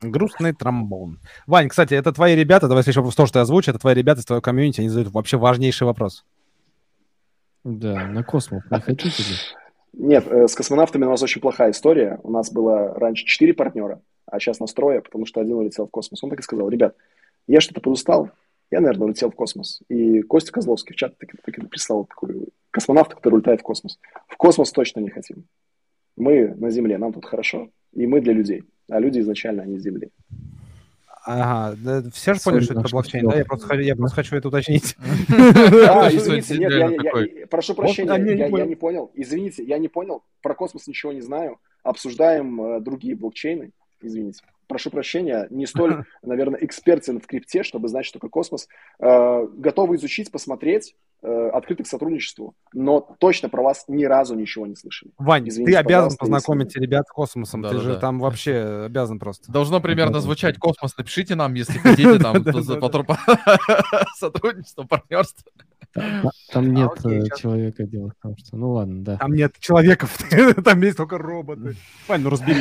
Грустный 0.00 0.52
тромбон. 0.52 1.18
Вань, 1.46 1.68
кстати, 1.68 1.94
это 1.94 2.12
твои 2.12 2.34
ребята, 2.34 2.68
давай 2.68 2.82
следующий 2.82 3.00
вопрос, 3.00 3.14
то, 3.14 3.26
что 3.26 3.38
я 3.38 3.42
озвучу, 3.42 3.70
это 3.70 3.80
твои 3.80 3.94
ребята 3.94 4.20
из 4.20 4.26
твоего 4.26 4.42
комьюнити, 4.42 4.80
они 4.80 4.88
задают 4.88 5.12
вообще 5.12 5.36
важнейший 5.36 5.86
вопрос. 5.86 6.24
Да, 7.64 8.06
на 8.06 8.22
космос 8.22 8.62
не 8.70 8.80
хотите 8.80 9.22
ли? 9.22 9.36
Нет, 9.94 10.26
э, 10.28 10.48
с 10.48 10.54
космонавтами 10.54 11.04
у 11.04 11.10
нас 11.10 11.22
очень 11.22 11.40
плохая 11.40 11.70
история. 11.70 12.18
У 12.22 12.30
нас 12.30 12.52
было 12.52 12.94
раньше 12.94 13.24
четыре 13.24 13.54
партнера, 13.54 14.00
а 14.26 14.38
сейчас 14.38 14.60
нас 14.60 14.74
трое, 14.74 15.00
потому 15.00 15.24
что 15.24 15.40
один 15.40 15.54
улетел 15.54 15.86
в 15.86 15.90
космос. 15.90 16.22
Он 16.22 16.30
так 16.30 16.40
и 16.40 16.42
сказал, 16.42 16.68
ребят, 16.68 16.94
я 17.46 17.60
что-то 17.60 17.80
подустал, 17.80 18.30
я, 18.70 18.80
наверное, 18.80 19.06
улетел 19.06 19.30
в 19.30 19.34
космос. 19.34 19.80
И 19.88 20.22
Костя 20.22 20.52
Козловский 20.52 20.94
в 20.94 20.96
чат 20.96 21.16
таки, 21.16 21.36
таки 21.44 21.60
прислал 21.62 22.06
такой 22.06 22.48
космонавт, 22.70 23.14
который 23.14 23.34
улетает 23.34 23.60
в 23.60 23.62
космос. 23.62 23.98
В 24.26 24.36
космос 24.36 24.72
точно 24.72 25.00
не 25.00 25.10
хотим. 25.10 25.44
Мы 26.16 26.48
на 26.56 26.70
Земле, 26.70 26.98
нам 26.98 27.12
тут 27.12 27.24
хорошо, 27.24 27.68
и 27.94 28.06
мы 28.06 28.20
для 28.20 28.32
людей 28.32 28.64
а 28.88 29.00
люди 29.00 29.20
изначально, 29.20 29.62
они 29.62 29.78
с 29.78 29.82
Земли. 29.82 30.10
Ага, 31.26 31.76
да, 31.82 32.10
все 32.10 32.34
же 32.34 32.40
поняли, 32.40 32.60
что 32.60 32.74
это 32.74 32.88
блокчейн, 32.90 33.26
да? 33.26 33.38
Я 33.38 33.44
просто, 33.46 33.74
я 33.76 33.96
просто 33.96 34.16
хочу 34.16 34.36
это 34.36 34.48
уточнить. 34.48 34.94
Извините, 35.28 36.58
нет, 36.58 36.70
я, 36.70 37.46
прошу 37.46 37.74
прощения, 37.74 38.12
я, 38.36 38.66
не 38.66 38.74
понял. 38.74 39.10
Извините, 39.14 39.64
я 39.64 39.78
не 39.78 39.88
понял. 39.88 40.22
Про 40.42 40.54
космос 40.54 40.86
ничего 40.86 41.12
не 41.12 41.22
знаю. 41.22 41.58
Обсуждаем 41.82 42.60
э, 42.60 42.80
другие 42.80 43.16
блокчейны. 43.16 43.70
Извините. 44.02 44.42
Прошу 44.66 44.90
прощения, 44.90 45.46
не 45.48 45.66
столь, 45.66 46.04
наверное, 46.22 46.60
экспертен 46.62 47.20
в 47.20 47.26
крипте, 47.26 47.62
чтобы 47.62 47.88
знать, 47.88 48.04
что 48.04 48.18
такое 48.18 48.30
космос. 48.30 48.68
Э, 48.98 49.46
готовы 49.46 49.96
изучить, 49.96 50.30
посмотреть, 50.30 50.94
открыты 51.24 51.84
к 51.84 51.86
сотрудничеству, 51.86 52.54
но 52.72 53.00
точно 53.18 53.48
про 53.48 53.62
вас 53.62 53.84
ни 53.88 54.04
разу 54.04 54.34
ничего 54.34 54.66
не 54.66 54.76
слышали. 54.76 55.12
Вань, 55.18 55.48
Извините, 55.48 55.72
ты 55.72 55.78
обязан 55.78 56.16
познакомить 56.18 56.74
если... 56.74 56.80
ребят 56.80 57.06
с 57.08 57.10
космосом, 57.10 57.62
да, 57.62 57.70
ты 57.70 57.76
да, 57.76 57.80
же 57.80 57.94
да. 57.94 58.00
там 58.00 58.18
вообще 58.20 58.84
обязан 58.86 59.18
просто. 59.18 59.50
Должно 59.50 59.80
примерно 59.80 60.20
звучать 60.20 60.58
космос, 60.58 60.96
напишите 60.96 61.34
нам, 61.34 61.54
если 61.54 61.78
хотите, 61.78 62.18
там, 62.18 62.44
сотрудничество, 64.16 64.84
партнерство. 64.84 65.50
Там 66.52 66.74
нет 66.74 66.90
э, 67.04 67.22
человека, 67.36 67.84
дело 67.84 68.10
в 68.10 68.22
том, 68.22 68.36
что... 68.36 68.56
Ну 68.56 68.72
ладно, 68.72 69.04
да. 69.04 69.16
Там 69.16 69.32
нет 69.32 69.54
человеков, 69.60 70.18
там 70.64 70.82
есть 70.82 70.96
только 70.96 71.18
роботы. 71.18 71.76
Вань, 72.08 72.22
ну 72.22 72.30
разбери. 72.30 72.60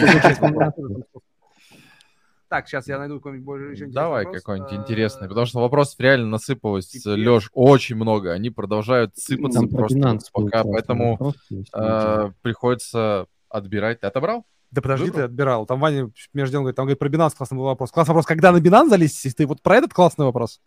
Так, 2.54 2.68
сейчас 2.68 2.88
я 2.88 3.00
найду 3.00 3.16
какой-нибудь 3.16 3.44
более 3.44 3.72
интересный 3.72 3.96
Давай 3.96 4.26
вопрос. 4.26 4.44
какой-нибудь 4.44 4.74
Э, 4.74 4.76
интересный, 4.76 5.28
потому 5.28 5.48
что 5.48 5.60
вопросов 5.60 6.00
реально 6.00 6.28
насыпалось, 6.28 6.86
Пипец. 6.86 7.06
Леш, 7.08 7.50
очень 7.52 7.96
много. 7.96 8.32
Они 8.32 8.52
продолжают 8.52 9.18
сыпаться 9.18 9.62
Там 9.62 9.70
про 9.70 9.78
просто 9.80 9.98
Binance 9.98 10.20
пока, 10.32 10.64
поэтому 10.64 11.34
э, 11.74 12.32
приходится 12.44 13.26
отбирать. 13.50 14.02
Ты 14.02 14.06
отобрал? 14.06 14.46
Да 14.70 14.84
подожди, 14.84 15.06
Выбрал? 15.06 15.20
ты 15.20 15.26
отбирал. 15.26 15.66
Там 15.66 15.80
Ваня 15.80 16.12
между 16.36 16.52
делом 16.52 16.66
говорит, 16.66 16.76
там 16.76 16.86
говорит 16.86 17.00
про 17.00 17.10
Binance 17.10 17.36
классный 17.36 17.58
был 17.58 17.64
вопрос. 17.66 17.90
Классный 17.90 18.12
вопрос, 18.12 18.28
когда 18.28 18.52
на 18.52 18.58
Binance 18.58 18.90
залезть? 18.90 19.36
Ты 19.36 19.48
вот 19.48 19.64
про 19.64 19.78
этот 19.78 19.92
классный 19.92 20.26
вопрос? 20.26 20.62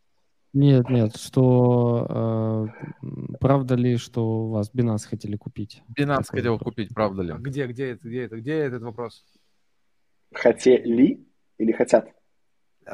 Нет, 0.55 0.91
нет, 0.91 1.15
что 1.15 2.69
э, 3.01 3.37
правда 3.39 3.77
ли, 3.77 3.97
что 3.97 4.47
у 4.47 4.49
вас 4.51 4.73
Binance 4.75 5.07
хотели 5.09 5.37
купить? 5.37 5.85
Binance 5.97 6.25
Такой 6.25 6.41
хотел 6.41 6.53
вопрос. 6.55 6.73
купить, 6.73 6.93
правда 6.93 7.23
ли? 7.23 7.31
А 7.31 7.37
Где, 7.37 7.69
где 7.69 7.91
это, 7.91 8.09
где 8.09 8.25
это, 8.25 8.39
где 8.39 8.55
этот 8.55 8.83
вопрос? 8.83 9.23
Хотели 10.35 11.25
или 11.59 11.73
хотят? 11.73 12.09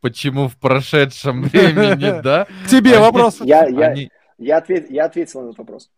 Почему 0.00 0.48
в 0.48 0.56
прошедшем 0.58 1.42
времени, 1.44 2.20
да? 2.22 2.46
К 2.66 2.68
тебе 2.68 2.98
вопрос. 2.98 3.40
Я, 3.40 3.66
я, 3.66 3.88
Они, 3.88 4.10
я, 4.38 4.58
ответ, 4.58 4.90
я 4.90 5.06
ответил 5.06 5.40
на 5.42 5.46
этот 5.46 5.58
вопрос. 5.58 5.90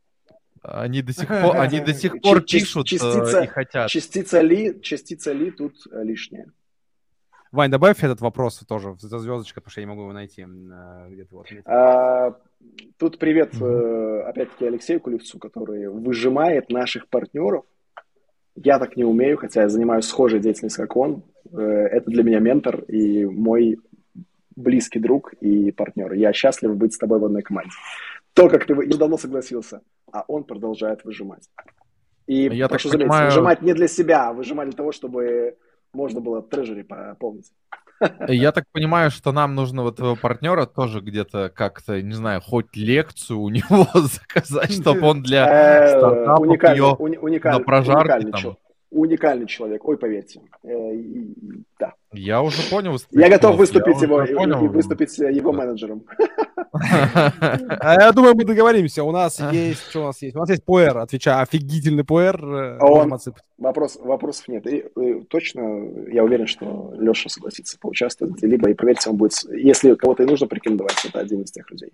они 0.63 1.03
до 1.03 1.13
сих 1.13 1.27
пор, 1.29 1.57
они 1.57 1.81
до 1.81 1.93
сих 1.95 2.21
пор 2.21 2.43
пишут 2.43 2.87
э, 2.87 2.97
частица- 2.97 3.43
и 3.45 3.47
хотят. 3.47 3.89
Частица 3.91 4.41
ли, 4.41 4.81
частица 4.81 5.33
ли 5.33 5.51
тут 5.51 5.75
э, 5.91 6.03
лишняя. 6.05 6.47
Вань, 7.53 7.71
добавь 7.71 8.05
этот 8.05 8.21
вопрос 8.21 8.59
тоже 8.61 8.95
за 9.01 9.19
звездочкой, 9.19 9.61
потому 9.61 9.73
что 9.73 9.81
я 9.81 9.87
не 9.87 9.91
могу 9.91 10.03
его 10.03 10.13
найти. 10.13 10.43
э, 10.43 11.09
Где-то 11.11 11.35
вот. 11.35 11.47
А, 11.65 12.37
тут 12.97 13.19
привет, 13.19 13.55
э, 13.61 14.23
опять-таки, 14.29 14.67
Алексею 14.67 15.01
Кулевцу, 15.01 15.39
который 15.41 15.89
выжимает 15.89 16.71
наших 16.71 17.09
партнеров. 17.09 17.65
Я 18.57 18.79
так 18.79 18.97
не 18.97 19.05
умею, 19.05 19.37
хотя 19.37 19.63
я 19.63 19.69
занимаюсь 19.69 20.07
схожей 20.07 20.41
деятельностью, 20.41 20.87
как 20.87 20.97
он. 20.97 21.23
Э, 21.53 21.57
Это 21.59 22.11
для 22.11 22.23
меня 22.23 22.39
ментор 22.41 22.81
и 22.89 23.25
мой 23.27 23.79
близкий 24.57 24.99
друг 24.99 25.33
и 25.41 25.71
партнер. 25.73 26.13
Я 26.13 26.33
счастлив 26.33 26.77
быть 26.77 26.93
с 26.93 26.99
тобой 26.99 27.19
в 27.19 27.25
одной 27.25 27.43
команде. 27.43 27.71
То, 28.35 28.49
как 28.49 28.67
ты 28.67 28.75
вы- 28.75 28.87
я 28.87 28.97
давно 28.97 29.17
согласился, 29.19 29.81
а 30.13 30.25
он 30.29 30.45
продолжает 30.45 31.05
выжимать. 31.05 31.49
И 32.27 32.43
Я 32.45 32.65
так 32.65 32.71
прошу 32.71 32.89
заметить, 32.91 33.09
понимаю- 33.09 33.31
выжимать 33.31 33.63
не 33.63 33.75
для 33.75 33.89
себя, 33.89 34.29
а 34.29 34.33
выжимать 34.33 34.69
для 34.69 34.77
того, 34.77 34.93
чтобы 34.93 35.57
можно 35.93 36.21
было 36.21 36.43
трежери 36.43 36.83
пополнить. 36.83 37.51
Я 38.29 38.53
так 38.53 38.65
понимаю, 38.73 39.11
что 39.11 39.33
нам 39.33 39.55
нужно 39.55 39.83
вот 39.83 39.97
твоего 39.97 40.17
партнера 40.17 40.67
тоже 40.67 41.01
где-то 41.01 41.51
как-то, 41.55 42.01
не 42.01 42.15
знаю, 42.15 42.41
хоть 42.41 42.75
лекцию 42.75 43.39
у 43.41 43.49
него 43.51 43.87
заказать, 43.95 44.73
чтобы 44.73 45.03
он 45.03 45.23
для 45.23 45.47
Э, 45.85 45.89
стартапов 45.99 46.41
уникальный- 46.41 47.53
на 47.59 47.61
прожарке 47.61 48.57
уникальный, 48.91 49.47
человек, 49.47 49.87
ой, 49.87 49.97
поверьте. 49.97 50.41
Э, 50.65 50.95
и- 50.95 51.35
да. 51.79 51.93
Я 52.13 52.43
уже 52.43 52.61
понял. 52.69 52.97
Я 53.13 53.29
готов 53.29 53.57
выступить 53.57 54.01
я 54.01 54.09
его 54.09 54.17
понял. 54.37 54.65
и 54.65 54.69
выступить 54.69 55.17
э, 55.21 55.31
его 55.33 55.53
менеджером. 55.53 56.03
А 57.81 57.97
я 58.01 58.13
думаю, 58.13 58.35
мы 58.35 58.45
договоримся. 58.45 59.05
У 59.05 59.13
нас 59.13 59.41
есть, 59.53 59.89
что 59.91 60.03
у 60.03 60.07
нас 60.07 60.23
есть? 60.23 60.37
У 60.37 60.39
нас 60.39 60.49
есть 60.49 60.65
пуэр, 60.65 60.99
отвечаю, 60.99 61.43
офигительный 61.43 62.05
пуэр. 62.05 62.79
Вопрос, 63.59 63.99
вопросов 64.01 64.49
нет. 64.49 64.67
И, 64.67 64.85
точно, 65.29 66.11
я 66.11 66.25
уверен, 66.25 66.47
что 66.47 66.95
Леша 66.99 67.29
согласится 67.29 67.79
поучаствовать. 67.79 68.43
Либо, 68.43 68.71
и 68.71 68.75
поверьте, 68.75 69.11
он 69.11 69.17
будет... 69.17 69.33
Если 69.51 69.95
кого-то 69.95 70.23
и 70.23 70.27
нужно 70.27 70.47
порекомендовать, 70.47 71.05
это 71.05 71.21
один 71.21 71.43
из 71.43 71.51
тех 71.51 71.71
людей. 71.71 71.91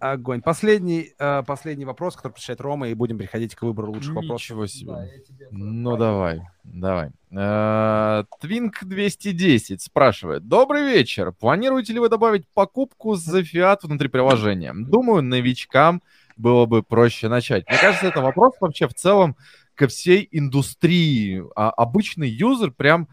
Огонь. 0.00 0.40
Последний, 0.42 1.12
э, 1.18 1.42
последний 1.46 1.84
вопрос, 1.84 2.16
который 2.16 2.32
прочитает 2.32 2.60
Рома, 2.60 2.88
и 2.88 2.94
будем 2.94 3.18
переходить 3.18 3.54
к 3.54 3.62
выбору 3.62 3.92
лучших 3.92 4.14
вопросов. 4.14 4.40
Ничего 4.50 4.66
себе. 4.66 4.92
Да, 4.92 5.06
тебе- 5.26 5.48
Ну 5.50 5.96
давай, 5.96 6.42
давай. 6.64 7.10
Э, 7.30 8.24
Твинк 8.40 8.84
210 8.84 9.80
спрашивает. 9.82 10.46
Добрый 10.48 10.82
вечер. 10.84 11.32
Планируете 11.32 11.92
ли 11.92 11.98
вы 12.00 12.08
добавить 12.08 12.46
покупку 12.54 13.14
за 13.14 13.42
фиат 13.44 13.82
внутри 13.84 14.08
приложения? 14.08 14.72
Думаю, 14.74 15.22
новичкам 15.22 16.02
было 16.36 16.66
бы 16.66 16.82
проще 16.82 17.28
начать. 17.28 17.68
Мне 17.68 17.78
кажется, 17.78 18.06
это 18.06 18.20
вопрос 18.20 18.54
вообще 18.60 18.86
в 18.88 18.94
целом 18.94 19.36
ко 19.74 19.86
всей 19.88 20.28
индустрии. 20.30 21.42
А 21.56 21.70
обычный 21.70 22.28
юзер 22.28 22.70
прям 22.72 23.08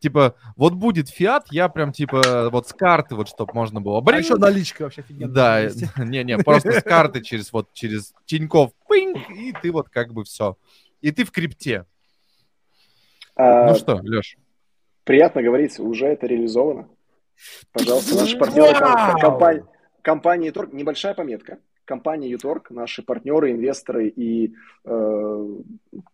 типа, 0.00 0.34
вот 0.56 0.74
будет 0.74 1.08
фиат, 1.08 1.46
я 1.50 1.68
прям 1.68 1.92
типа 1.92 2.50
вот 2.50 2.68
с 2.68 2.72
карты, 2.72 3.14
вот 3.14 3.28
чтобы 3.28 3.52
можно 3.54 3.80
было. 3.80 4.02
А 4.04 4.16
еще 4.16 4.36
наличка 4.36 4.82
вообще 4.82 5.02
офигенная. 5.02 5.32
Да, 5.32 6.04
не-не, 6.04 6.38
просто 6.44 6.72
с 6.72 6.82
карты 6.82 7.20
через 7.22 7.52
вот 7.52 7.72
через 7.72 8.12
Тиньков, 8.24 8.72
пинг, 8.88 9.18
и 9.30 9.52
ты 9.62 9.70
вот 9.70 9.88
как 9.88 10.12
бы 10.12 10.24
все. 10.24 10.56
И 11.00 11.12
ты 11.12 11.24
в 11.24 11.30
крипте. 11.30 11.86
А, 13.36 13.68
Ну 13.68 13.74
что, 13.74 14.00
Леш? 14.02 14.36
Приятно 15.04 15.42
говорить, 15.42 15.78
уже 15.78 16.06
это 16.06 16.26
реализовано. 16.26 16.88
Пожалуйста, 17.72 18.16
наши 18.16 18.36
партнеры 18.36 18.78
компании, 19.18 19.64
компания 20.02 20.46
Юторг, 20.48 20.72
небольшая 20.72 21.14
пометка. 21.14 21.58
Компания 21.84 22.28
Юторг, 22.28 22.70
наши 22.70 23.02
партнеры, 23.02 23.52
инвесторы 23.52 24.08
и, 24.08 24.54
э, 24.84 25.46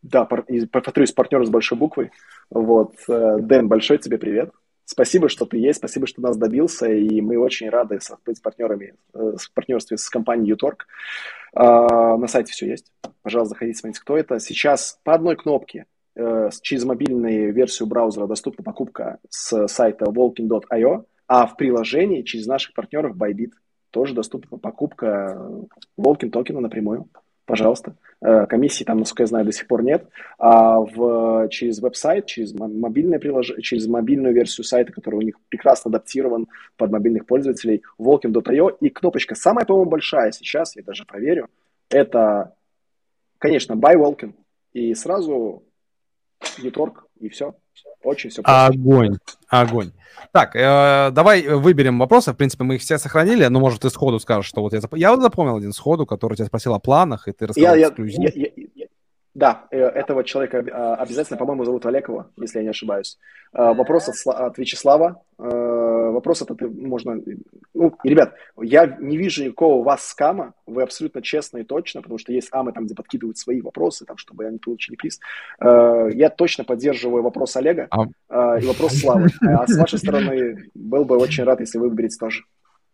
да, 0.03 0.25
пар, 0.25 0.45
и, 0.49 0.67
повторюсь, 0.67 1.13
партнеры 1.13 1.47
с 1.47 1.51
большой 1.51 1.79
буквы. 1.79 2.11
Вот, 2.51 2.95
э, 3.09 3.39
Дэн, 3.41 3.69
большой 3.69 3.99
тебе 3.99 4.19
привет. 4.19 4.51
Спасибо, 4.89 5.29
что 5.29 5.47
ты 5.47 5.59
есть, 5.59 5.79
спасибо, 5.79 6.07
что 6.07 6.23
нас 6.23 6.37
добился, 6.37 6.87
и 6.87 7.21
мы 7.21 7.37
очень 7.39 7.69
рады 7.69 7.99
быть 8.25 8.41
партнерами, 8.41 8.95
э, 9.13 9.33
в 9.37 9.53
партнерстве 9.53 9.99
с 9.99 10.09
компанией 10.09 10.51
Юторг. 10.51 10.87
А, 11.55 12.17
на 12.17 12.29
сайте 12.29 12.53
все 12.53 12.69
есть. 12.69 12.93
Пожалуйста, 13.23 13.55
заходите, 13.55 13.81
смотрите, 13.81 14.01
кто 14.01 14.17
это. 14.17 14.39
Сейчас 14.39 15.01
по 15.03 15.15
одной 15.15 15.35
кнопке 15.35 15.87
э, 16.15 16.51
через 16.63 16.85
мобильную 16.85 17.53
версию 17.53 17.89
браузера 17.89 18.29
доступна 18.29 18.63
покупка 18.63 19.19
с 19.29 19.67
сайта 19.67 20.05
walking.io, 20.05 21.05
а 21.27 21.47
в 21.47 21.57
приложении 21.57 22.23
через 22.23 22.47
наших 22.47 22.73
партнеров 22.73 23.17
Bybit 23.17 23.51
тоже 23.97 24.13
доступна 24.13 24.59
покупка 24.59 25.41
Walking 25.99 26.29
токена 26.29 26.61
напрямую. 26.61 27.09
Пожалуйста. 27.47 27.95
Э, 28.21 28.45
Комиссии 28.45 28.85
там, 28.85 28.99
насколько 28.99 29.23
я 29.23 29.27
знаю, 29.27 29.47
до 29.47 29.53
сих 29.53 29.67
пор 29.67 29.83
нет. 29.83 30.07
А 30.39 30.81
в, 30.81 31.49
через 31.49 31.81
веб-сайт, 31.81 32.27
через 32.27 32.53
мо- 32.53 32.69
мобильное 32.69 33.19
приложение, 33.19 33.63
через 33.63 33.87
мобильную 33.87 34.35
версию 34.35 34.65
сайта, 34.65 34.93
который 34.93 35.15
у 35.15 35.23
них 35.23 35.37
прекрасно 35.49 35.89
адаптирован 35.89 36.47
под 36.77 36.91
мобильных 36.91 37.25
пользователей, 37.25 37.85
walking.io, 37.99 38.77
и 38.83 38.91
кнопочка 38.91 39.35
самая, 39.35 39.65
по-моему, 39.65 39.89
большая 39.89 40.31
сейчас, 40.31 40.77
я 40.77 40.83
даже 40.83 41.07
проверю, 41.07 41.49
это, 41.89 42.53
конечно, 43.39 43.73
Buy 43.73 43.95
Walking, 43.95 44.35
и 44.75 44.93
сразу 44.93 45.63
uTorg, 46.59 46.95
и 47.21 47.29
все. 47.29 47.55
Очень 48.03 48.31
все 48.31 48.43
просто. 48.43 48.67
Огонь, 48.67 49.17
огонь. 49.49 49.93
Так, 50.33 50.55
э, 50.57 51.11
давай 51.13 51.43
выберем 51.43 51.99
вопросы. 51.99 52.33
В 52.33 52.37
принципе, 52.37 52.65
мы 52.65 52.77
их 52.77 52.81
все 52.83 52.99
сохранили, 52.99 53.45
но, 53.47 53.61
может, 53.61 53.83
ты 53.83 53.91
сходу 53.91 54.19
скажешь, 54.19 54.47
что 54.47 54.61
вот 54.63 54.73
я 54.73 54.81
запомнил. 54.81 55.01
Я 55.01 55.11
вот 55.13 55.23
запомнил 55.23 55.57
один 55.57 55.73
сходу, 55.73 56.07
который 56.07 56.37
тебя 56.37 56.47
спросил 56.47 56.75
о 56.75 56.79
планах, 56.79 57.29
и 57.29 57.33
ты 57.33 57.47
рассказал 57.47 57.75
я, 57.75 57.89
эксклюзив. 57.89 58.19
я- 58.35 58.51
я- 58.57 58.66
да, 59.37 59.67
э, 59.71 59.79
этого 59.79 60.25
человека 60.25 60.65
а, 60.73 60.95
обязательно, 60.95 61.37
по-моему, 61.37 61.63
зовут 61.65 61.85
Олегова, 61.85 62.31
если 62.39 62.61
я 62.61 62.65
не 62.65 62.71
ошибаюсь. 62.71 63.19
А, 63.53 63.75
Вопрос 63.75 64.09
от, 64.09 64.35
от 64.35 64.57
Вячеслава. 64.57 65.21
Вопрос 65.37 66.41
этот 66.41 66.59
можно... 66.63 67.21
Ну, 67.75 67.95
ребят, 68.03 68.33
я 68.59 68.97
не 68.99 69.19
вижу 69.19 69.45
никакого 69.45 69.75
у 69.75 69.83
вас 69.83 70.07
скама, 70.07 70.55
вы 70.65 70.83
абсолютно 70.83 71.21
честно 71.21 71.59
и 71.59 71.65
точно, 71.65 72.01
потому 72.01 72.17
что 72.17 72.33
есть 72.33 72.49
амы 72.53 72.73
там, 72.73 72.87
где 72.87 72.95
подкидывают 72.95 73.37
свои 73.37 73.61
вопросы, 73.61 74.07
там, 74.07 74.17
чтобы 74.17 74.47
они 74.47 74.57
получили 74.57 74.97
приз. 74.97 75.21
Я 75.61 76.31
точно 76.31 76.65
поддерживаю 76.65 77.23
вопрос 77.23 77.57
Олега 77.57 77.89
а, 78.31 78.59
и 78.59 78.67
вопрос 78.67 78.95
Славы. 78.95 79.29
А 79.47 79.67
с 79.67 79.77
вашей 79.77 79.99
стороны, 79.99 80.71
был 80.75 81.05
бы 81.05 81.19
очень 81.19 81.45
рад, 81.45 81.61
если 81.61 81.77
вы 81.77 81.91
выберете 81.91 82.17
тоже. 82.19 82.45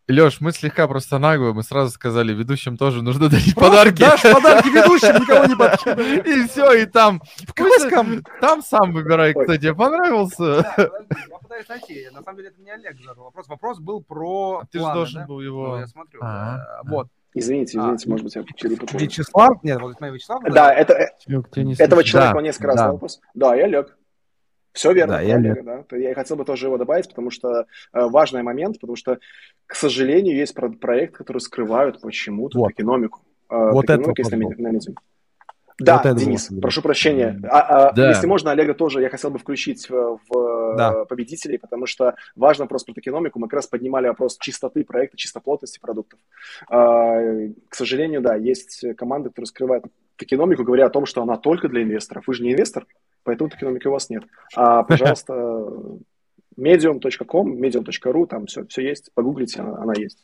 Леш, 0.09 0.41
мы 0.41 0.51
слегка 0.53 0.89
просто 0.89 1.19
наглые, 1.19 1.53
мы 1.55 1.63
сразу 1.63 1.91
сказали, 1.93 2.33
ведущим 2.33 2.77
тоже 2.77 3.03
нужно 3.03 3.29
дарить 3.29 3.55
Просто 3.55 3.77
подарки. 3.77 4.01
дашь 4.01 4.23
подарки 4.23 4.69
ведущим, 4.75 5.15
никого 5.23 5.45
не 5.47 5.57
подкидывай. 5.57 6.17
И 6.19 6.49
все, 6.49 6.73
и 6.73 6.87
там. 6.87 7.23
Пусть- 7.55 7.87
скам? 7.87 8.23
Там 8.41 8.63
сам 8.63 8.93
выбирай, 8.93 9.33
кто 9.33 9.57
тебе 9.57 9.75
понравился. 9.75 10.63
Да, 10.63 10.73
подожди, 10.77 11.31
я 11.31 11.39
пытаюсь 11.39 11.69
найти. 11.69 12.09
На 12.13 12.23
самом 12.23 12.37
деле, 12.39 12.49
это 12.49 12.61
не 12.61 12.71
Олег 12.71 12.97
задал 13.01 13.25
вопрос. 13.25 13.47
Вопрос 13.49 13.79
был 13.79 14.03
про 14.03 14.65
Ты 14.73 14.79
же 14.81 14.85
должен 14.85 15.27
был 15.27 15.37
Ну, 15.37 15.41
его... 15.41 15.79
я 15.79 15.87
смотрю. 15.87 16.21
А, 16.23 16.57
э, 16.59 16.89
Вот. 16.89 17.09
Извините, 17.35 17.79
А, 17.79 17.83
извините, 17.83 18.11
может 18.11 18.25
быть, 18.25 18.35
я 18.35 18.43
перепутал. 18.43 18.99
Вячеслав? 19.01 19.63
Нет, 19.63 19.81
вот 19.81 19.91
это 19.93 19.99
моя 20.01 20.13
Вячеслав. 20.13 20.43
Да, 20.51 20.75
это, 20.75 20.95
э, 20.95 21.07
Этого 21.79 22.03
человека 22.05 22.37
он 22.37 22.43
несколько 22.43 22.67
раз 22.67 22.77
задал 22.77 22.93
вопрос. 22.95 23.21
Да, 23.35 23.55
я 23.55 23.65
Олег. 23.65 23.97
Все 24.73 24.93
верно. 24.93 25.15
Да, 25.15 25.21
я 25.21 25.37
Олега, 25.37 25.63
да. 25.63 25.83
То 25.83 25.97
Я 25.97 26.15
хотел 26.15 26.37
бы 26.37 26.45
тоже 26.45 26.67
его 26.67 26.79
добавить, 26.79 27.09
потому 27.09 27.31
что 27.31 27.49
э, 27.51 27.65
важный 27.93 28.43
момент, 28.43 28.81
потому 28.81 28.97
что, 28.97 29.19
к 29.67 29.75
сожалению, 29.75 30.35
есть 30.37 30.55
про- 30.55 30.71
проект, 30.71 31.15
который 31.17 31.39
скрывают 31.39 32.01
почему-то 32.01 32.59
Вот. 32.59 32.69
токеномику. 32.69 33.21
Э, 33.51 33.71
Вот 33.71 33.87
токеномика 33.87 34.11
этот 34.13 34.19
есть 34.19 34.31
на, 34.33 34.37
вопрос 34.39 34.59
Мedi- 34.59 34.63
на 34.63 34.77
Medium. 34.77 34.95
Да, 35.79 35.97
Вот 35.97 36.07
это 36.07 36.15
Денис, 36.15 36.51
был. 36.51 36.61
прошу 36.61 36.81
прощения. 36.83 37.41
А, 37.51 37.89
а, 37.89 37.93
Да. 37.93 38.09
Если 38.11 38.27
можно, 38.27 38.51
Олега 38.53 38.73
тоже 38.75 39.01
я 39.01 39.09
хотел 39.09 39.31
бы 39.31 39.39
включить 39.39 39.89
в, 39.91 40.19
в, 40.29 40.75
Да. 40.77 40.93
э, 41.03 41.05
победителей, 41.07 41.59
потому 41.59 41.87
что 41.87 42.15
важный 42.37 42.65
вопрос 42.65 42.85
про 42.85 42.93
токеномику. 42.95 43.39
Мы 43.41 43.49
как 43.49 43.55
раз 43.55 43.67
поднимали 43.67 44.07
вопрос 44.07 44.39
чистоты 44.39 44.85
проекта, 44.85 45.17
чистоплотности 45.17 45.81
продуктов. 45.81 46.21
А, 46.71 47.17
К 47.69 47.75
сожалению, 47.75 48.21
да, 48.21 48.37
есть 48.37 48.85
команды, 48.97 49.31
которые 49.31 49.47
скрывают 49.47 49.85
токеномику, 50.17 50.63
говоря 50.63 50.87
о 50.87 50.91
том, 50.91 51.05
что 51.07 51.23
она 51.23 51.37
только 51.37 51.69
для 51.69 51.83
инвесторов. 51.83 52.25
Вы 52.27 52.35
же 52.35 52.45
не 52.45 52.53
инвестор, 52.53 52.87
поэтому 53.25 53.51
токеномики 53.51 53.87
у 53.87 53.93
вас 53.93 54.11
нет. 54.11 54.25
А, 54.55 54.83
пожалуйста, 54.83 55.33
medium.com, 56.57 57.55
medium.ru, 57.55 58.27
там 58.27 58.47
все, 58.47 58.67
все 58.67 58.83
есть, 58.83 59.11
погуглите, 59.15 59.61
она, 59.61 59.77
она 59.79 59.95
есть. 59.97 60.19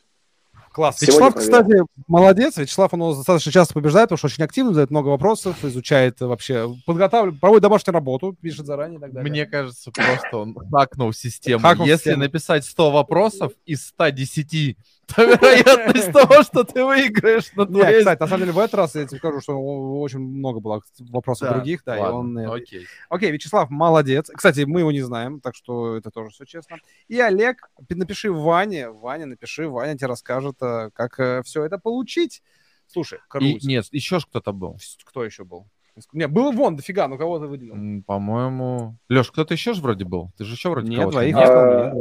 Класс. 0.71 1.01
Вячеслав, 1.01 1.33
кстати, 1.33 1.83
молодец. 2.07 2.57
Вячеслав, 2.57 2.93
он 2.93 3.15
достаточно 3.15 3.51
часто 3.51 3.73
побеждает, 3.73 4.09
потому 4.09 4.17
что 4.17 4.27
очень 4.27 4.43
активно, 4.43 4.71
задает 4.71 4.91
много 4.91 5.07
вопросов, 5.07 5.63
изучает 5.65 6.21
вообще, 6.21 6.69
подготавливает, 6.85 7.41
проводит 7.41 7.63
домашнюю 7.63 7.95
работу, 7.95 8.35
пишет 8.39 8.67
заранее 8.67 8.99
и 8.99 9.01
так 9.01 9.11
далее. 9.11 9.31
Мне 9.31 9.45
кажется, 9.47 9.91
просто 9.91 10.37
он 10.37 10.55
хакнул 10.71 11.11
систему. 11.11 11.59
Хакнул 11.59 11.87
Если 11.87 12.03
систему. 12.03 12.23
написать 12.23 12.65
100 12.65 12.91
вопросов 12.91 13.53
из 13.65 13.87
110, 13.87 14.77
то 15.15 15.23
вероятность 15.23 16.11
того, 16.11 16.43
что 16.43 16.63
ты 16.63 16.83
выиграешь 16.83 17.51
на 17.53 17.65
Нет, 17.65 17.99
кстати, 17.99 18.19
на 18.19 18.27
самом 18.27 18.41
деле 18.41 18.51
в 18.51 18.59
этот 18.59 18.75
раз 18.75 18.95
я 18.95 19.05
тебе 19.05 19.17
скажу, 19.17 19.41
что 19.41 19.57
очень 19.57 20.19
много 20.19 20.59
было 20.59 20.81
вопросов 20.99 21.53
других, 21.53 21.83
да, 21.85 21.97
и 21.97 22.01
он... 22.01 22.37
Э, 22.37 22.53
окей. 22.53 22.85
Окей, 23.09 23.31
Вячеслав, 23.31 23.69
молодец. 23.69 24.29
Кстати, 24.33 24.61
мы 24.61 24.81
его 24.81 24.91
не 24.91 25.01
знаем, 25.01 25.39
так 25.39 25.55
что 25.55 25.95
это 25.95 26.11
тоже 26.11 26.31
все 26.31 26.45
честно. 26.45 26.77
И 27.07 27.19
Олег, 27.19 27.69
напиши 27.89 28.31
Ване, 28.31 28.89
Ваня, 28.89 29.25
напиши, 29.25 29.67
Ваня 29.67 29.97
тебе 29.97 30.07
расскажет, 30.07 30.57
э, 30.61 30.89
как 30.93 31.19
э, 31.19 31.41
все 31.43 31.63
это 31.63 31.77
получить. 31.77 32.41
Слушай, 32.87 33.19
И, 33.39 33.59
нет, 33.65 33.85
еще 33.91 34.19
кто-то 34.19 34.51
был. 34.51 34.77
Кто 35.05 35.23
еще 35.23 35.43
был? 35.43 35.67
Не, 36.13 36.27
было 36.27 36.51
вон, 36.51 36.75
дофига, 36.75 37.07
ну 37.07 37.17
кого 37.17 37.39
ты 37.39 37.47
выделил? 37.47 38.03
По-моему... 38.03 38.97
Леш, 39.09 39.31
кто-то 39.31 39.53
еще 39.53 39.73
же 39.73 39.81
вроде 39.81 40.05
был? 40.05 40.31
Ты 40.37 40.45
же 40.45 40.53
еще 40.53 40.69
вроде 40.69 40.89
Нет, 40.89 41.09
двоих. 41.09 41.35
А... 41.35 41.93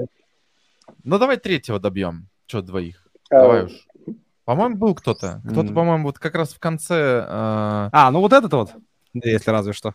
Ну, 1.05 1.18
давай 1.18 1.36
третьего 1.36 1.78
добьем. 1.78 2.28
Что 2.48 2.62
двоих? 2.62 3.06
А... 3.30 3.42
Давай 3.42 3.64
уж. 3.66 3.72
По-моему, 4.44 4.76
был 4.76 4.94
кто-то. 4.94 5.42
Кто-то, 5.44 5.68
mm. 5.68 5.74
по-моему, 5.74 6.04
вот 6.04 6.18
как 6.18 6.34
раз 6.34 6.54
в 6.54 6.58
конце... 6.58 6.94
Э... 6.94 7.90
А, 7.92 8.10
ну 8.10 8.20
вот 8.20 8.32
этот 8.32 8.50
вот, 8.52 8.72
если 9.12 9.50
разве 9.50 9.74
что. 9.74 9.94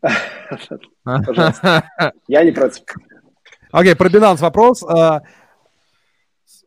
Пожалуйста. 0.00 1.90
Я 2.28 2.44
не 2.44 2.52
против. 2.52 2.84
Окей, 3.70 3.96
про 3.96 4.10
Binance 4.10 4.42
вопрос. 4.42 4.82
А, 4.82 5.22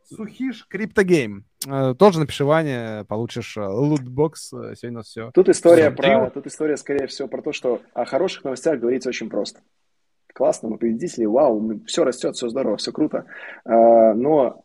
Сухиш 0.09 0.65
Криптогейм. 0.67 1.45
Э, 1.67 1.93
тоже 1.97 2.19
напиши 2.19 2.45
Ване, 2.45 3.05
получишь 3.07 3.57
э, 3.57 3.61
лутбокс. 3.61 4.51
Э, 4.53 4.73
сегодня 4.75 4.97
у 4.97 4.99
нас 4.99 5.07
все. 5.07 5.31
Тут 5.31 5.49
история, 5.49 5.91
про, 5.91 6.31
тут 6.31 6.47
история, 6.47 6.77
скорее 6.77 7.07
всего, 7.07 7.27
про 7.27 7.41
то, 7.41 7.51
что 7.51 7.81
о 7.93 8.05
хороших 8.05 8.43
новостях 8.43 8.79
говорить 8.79 9.05
очень 9.05 9.29
просто. 9.29 9.61
Классно, 10.33 10.69
мы 10.69 10.77
победители, 10.77 11.25
вау, 11.25 11.79
все 11.85 12.03
растет, 12.03 12.35
все 12.35 12.49
здорово, 12.49 12.77
все 12.77 12.91
круто. 12.91 13.25
Но, 13.65 14.63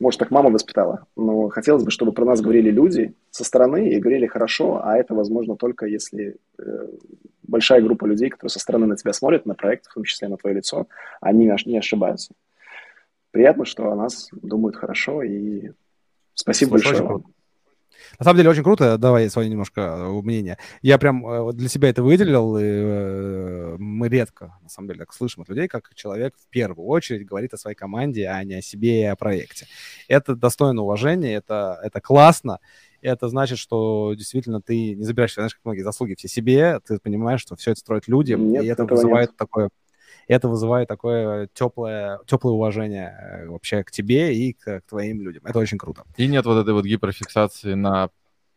может, 0.00 0.18
так 0.18 0.30
мама 0.30 0.50
воспитала, 0.50 1.06
но 1.16 1.48
хотелось 1.48 1.84
бы, 1.84 1.90
чтобы 1.90 2.12
про 2.12 2.24
нас 2.24 2.40
говорили 2.40 2.70
люди 2.70 3.14
со 3.30 3.44
стороны 3.44 3.90
и 3.90 4.00
говорили 4.00 4.26
хорошо, 4.26 4.80
а 4.82 4.96
это 4.96 5.14
возможно 5.14 5.56
только 5.56 5.86
если 5.86 6.36
большая 7.42 7.80
группа 7.82 8.06
людей, 8.06 8.30
которые 8.30 8.50
со 8.50 8.58
стороны 8.58 8.86
на 8.86 8.96
тебя 8.96 9.12
смотрят, 9.12 9.46
на 9.46 9.54
проект, 9.54 9.86
в 9.86 9.94
том 9.94 10.04
числе 10.04 10.28
на 10.28 10.36
твое 10.36 10.56
лицо, 10.56 10.86
они 11.20 11.44
не 11.66 11.78
ошибаются 11.78 12.34
приятно, 13.36 13.66
что 13.66 13.92
о 13.92 13.94
нас 13.94 14.30
думают 14.32 14.76
хорошо, 14.76 15.22
и 15.22 15.72
спасибо 16.32 16.78
Слушай, 16.78 17.02
большое. 17.02 17.24
На 18.18 18.24
самом 18.24 18.38
деле 18.38 18.50
очень 18.50 18.62
круто, 18.62 18.98
давай 18.98 19.28
свое 19.30 19.48
немножко 19.48 19.80
э, 19.80 20.22
мнение. 20.22 20.58
Я 20.82 20.98
прям 20.98 21.26
э, 21.26 21.52
для 21.52 21.68
себя 21.68 21.90
это 21.90 22.02
выделил, 22.02 22.56
и 22.56 22.62
э, 22.64 23.76
мы 23.78 24.08
редко, 24.08 24.56
на 24.62 24.68
самом 24.68 24.88
деле, 24.88 25.00
так 25.00 25.12
слышим 25.12 25.42
от 25.42 25.48
людей, 25.48 25.68
как 25.68 25.94
человек 25.94 26.34
в 26.38 26.48
первую 26.48 26.86
очередь 26.86 27.26
говорит 27.26 27.52
о 27.54 27.58
своей 27.58 27.76
команде, 27.76 28.26
а 28.28 28.42
не 28.44 28.54
о 28.54 28.62
себе 28.62 29.02
и 29.02 29.04
о 29.04 29.16
проекте. 29.16 29.66
Это 30.08 30.34
достойно 30.34 30.82
уважения, 30.82 31.34
это, 31.34 31.78
это 31.82 32.00
классно, 32.00 32.58
это 33.02 33.28
значит, 33.28 33.58
что 33.58 34.14
действительно 34.14 34.60
ты 34.60 34.94
не 34.94 35.04
забираешь, 35.04 35.34
знаешь, 35.34 35.54
как 35.54 35.64
многие 35.64 35.82
заслуги 35.82 36.14
все 36.16 36.28
себе, 36.28 36.80
ты 36.86 36.98
понимаешь, 36.98 37.40
что 37.40 37.56
все 37.56 37.72
это 37.72 37.80
строит 37.80 38.08
людям, 38.08 38.50
нет, 38.50 38.64
и 38.64 38.66
это 38.66 38.84
вызывает 38.84 39.30
нет. 39.30 39.36
такое 39.36 39.70
это 40.34 40.48
вызывает 40.48 40.88
такое 40.88 41.48
теплое, 41.54 42.20
теплое 42.26 42.54
уважение 42.54 43.16
э, 43.20 43.48
вообще 43.48 43.84
к 43.84 43.90
тебе 43.90 44.34
и 44.34 44.52
к, 44.52 44.80
к 44.80 44.82
твоим 44.88 45.22
людям. 45.22 45.42
Это 45.44 45.58
очень 45.58 45.78
круто. 45.78 46.04
И 46.16 46.26
нет 46.26 46.44
вот 46.46 46.58
этой 46.58 46.74
вот 46.74 46.84
гиперфиксации 46.84 47.74
на 47.74 48.10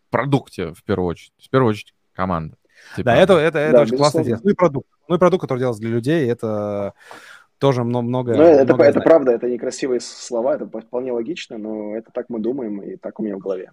продукте 0.10 0.74
в 0.74 0.84
первую 0.84 1.10
очередь. 1.10 1.34
В 1.38 1.50
первую 1.50 1.72
очередь 1.72 1.94
команда. 2.14 2.56
Типа... 2.96 3.12
Да, 3.12 3.16
это, 3.16 3.34
это, 3.34 3.60
это 3.60 3.74
да, 3.74 3.82
очень 3.84 3.98
классно. 3.98 4.24
Ну 4.24 4.50
и 4.50 4.54
продукт. 4.54 4.90
Ну 5.08 5.16
и 5.16 5.20
продукт, 5.20 5.42
который 5.42 5.60
делается 5.60 5.82
для 5.82 5.92
людей, 5.92 6.30
это 6.30 6.94
тоже 7.60 7.84
много... 7.84 8.08
много 8.08 8.36
ну, 8.36 8.44
это, 8.44 8.74
много 8.74 8.84
это 8.86 9.02
правда, 9.02 9.32
это 9.32 9.50
некрасивые 9.50 10.00
слова, 10.00 10.56
это 10.56 10.66
вполне 10.66 11.12
логично, 11.12 11.58
но 11.58 11.96
это 11.96 12.10
так 12.12 12.28
мы 12.30 12.40
думаем 12.40 12.82
и 12.82 12.96
так 12.96 13.20
у 13.20 13.24
меня 13.24 13.36
в 13.36 13.40
голове. 13.40 13.72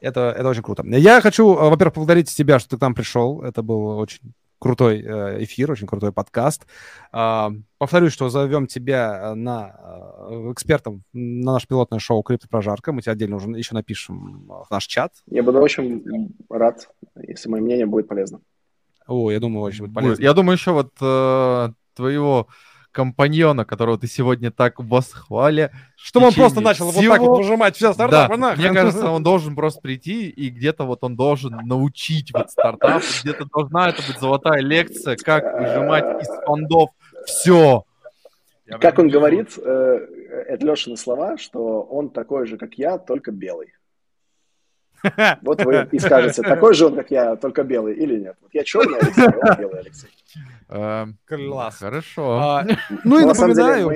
Это, 0.00 0.34
это 0.36 0.48
очень 0.48 0.62
круто. 0.62 0.84
Я 0.86 1.20
хочу, 1.20 1.54
э, 1.54 1.68
во-первых, 1.68 1.94
поблагодарить 1.94 2.34
тебя, 2.34 2.58
что 2.58 2.70
ты 2.70 2.78
к 2.78 2.80
нам 2.80 2.94
пришел. 2.94 3.42
Это 3.42 3.62
было 3.62 3.96
очень 3.96 4.32
крутой 4.58 5.02
э, 5.02 5.44
эфир, 5.44 5.70
очень 5.70 5.86
крутой 5.86 6.12
подкаст. 6.12 6.66
А, 7.12 7.50
повторюсь, 7.78 8.12
что 8.12 8.28
зовем 8.28 8.66
тебя 8.66 9.34
на 9.34 9.74
э, 10.30 10.52
экспертом 10.52 11.04
на 11.12 11.52
наше 11.52 11.68
пилотное 11.68 11.98
шоу 11.98 12.22
«Криптопрожарка». 12.22 12.92
Мы 12.92 13.02
тебе 13.02 13.12
отдельно 13.12 13.36
уже 13.36 13.50
еще 13.50 13.74
напишем 13.74 14.46
в 14.48 14.70
наш 14.70 14.86
чат. 14.86 15.12
Я 15.26 15.42
буду 15.42 15.60
очень 15.60 16.34
рад, 16.50 16.88
если 17.16 17.48
мое 17.48 17.62
мнение 17.62 17.86
будет 17.86 18.08
полезно. 18.08 18.40
О, 19.06 19.30
я 19.30 19.40
думаю, 19.40 19.62
очень 19.62 19.86
будет 19.86 19.94
полезно. 19.94 20.22
Я 20.22 20.34
думаю, 20.34 20.56
еще 20.56 20.72
вот 20.72 20.92
э, 21.00 21.68
твоего 21.94 22.48
компаньона, 22.92 23.64
которого 23.64 23.98
ты 23.98 24.06
сегодня 24.06 24.50
так 24.50 24.78
восхвали. 24.78 25.70
Чтобы 25.96 26.26
он 26.26 26.34
просто 26.34 26.60
начал 26.60 26.90
всего... 26.90 27.02
вот 27.02 27.10
так 27.10 27.20
вот 27.20 27.38
выжимать 27.38 27.76
все 27.76 27.92
стартапы, 27.92 28.36
да. 28.36 28.54
Мне 28.56 28.72
кажется, 28.72 29.10
он 29.10 29.22
должен 29.24 29.54
просто 29.54 29.80
прийти, 29.80 30.28
и 30.28 30.48
где-то 30.48 30.84
вот 30.84 31.04
он 31.04 31.16
должен 31.16 31.52
научить 31.66 32.32
вот 32.32 32.50
стартап, 32.50 33.02
где-то 33.22 33.46
должна 33.52 33.90
это 33.90 34.02
быть 34.06 34.18
золотая 34.18 34.60
лекция, 34.60 35.16
как 35.16 35.44
выжимать 35.60 36.22
из 36.22 36.28
фондов 36.44 36.90
все. 37.26 37.84
как 38.80 38.98
он 38.98 39.08
говорит, 39.08 39.58
э, 39.58 39.98
это 40.48 40.66
Лешины 40.66 40.96
слова, 40.96 41.36
что 41.38 41.82
он 41.82 42.10
такой 42.10 42.46
же, 42.46 42.56
как 42.56 42.74
я, 42.74 42.98
только 42.98 43.32
белый. 43.32 43.72
Вот 45.42 45.64
вы 45.64 45.88
и 45.92 45.98
скажете, 45.98 46.42
такой 46.42 46.74
же 46.74 46.86
он, 46.86 46.94
как 46.94 47.10
я, 47.10 47.36
только 47.36 47.64
белый 47.64 47.94
или 47.94 48.18
нет? 48.18 48.36
Вот 48.40 48.50
я 48.52 48.64
черный 48.64 48.98
Алексей, 48.98 49.26
а 49.26 49.52
он 49.52 49.58
белый 49.58 49.80
Алексей. 49.80 50.08
Эм, 50.68 51.16
Класс. 51.26 51.76
Хорошо. 51.78 52.38
А, 52.38 52.66
ну 53.04 53.20
и 53.20 53.24
напоминаю... 53.24 53.90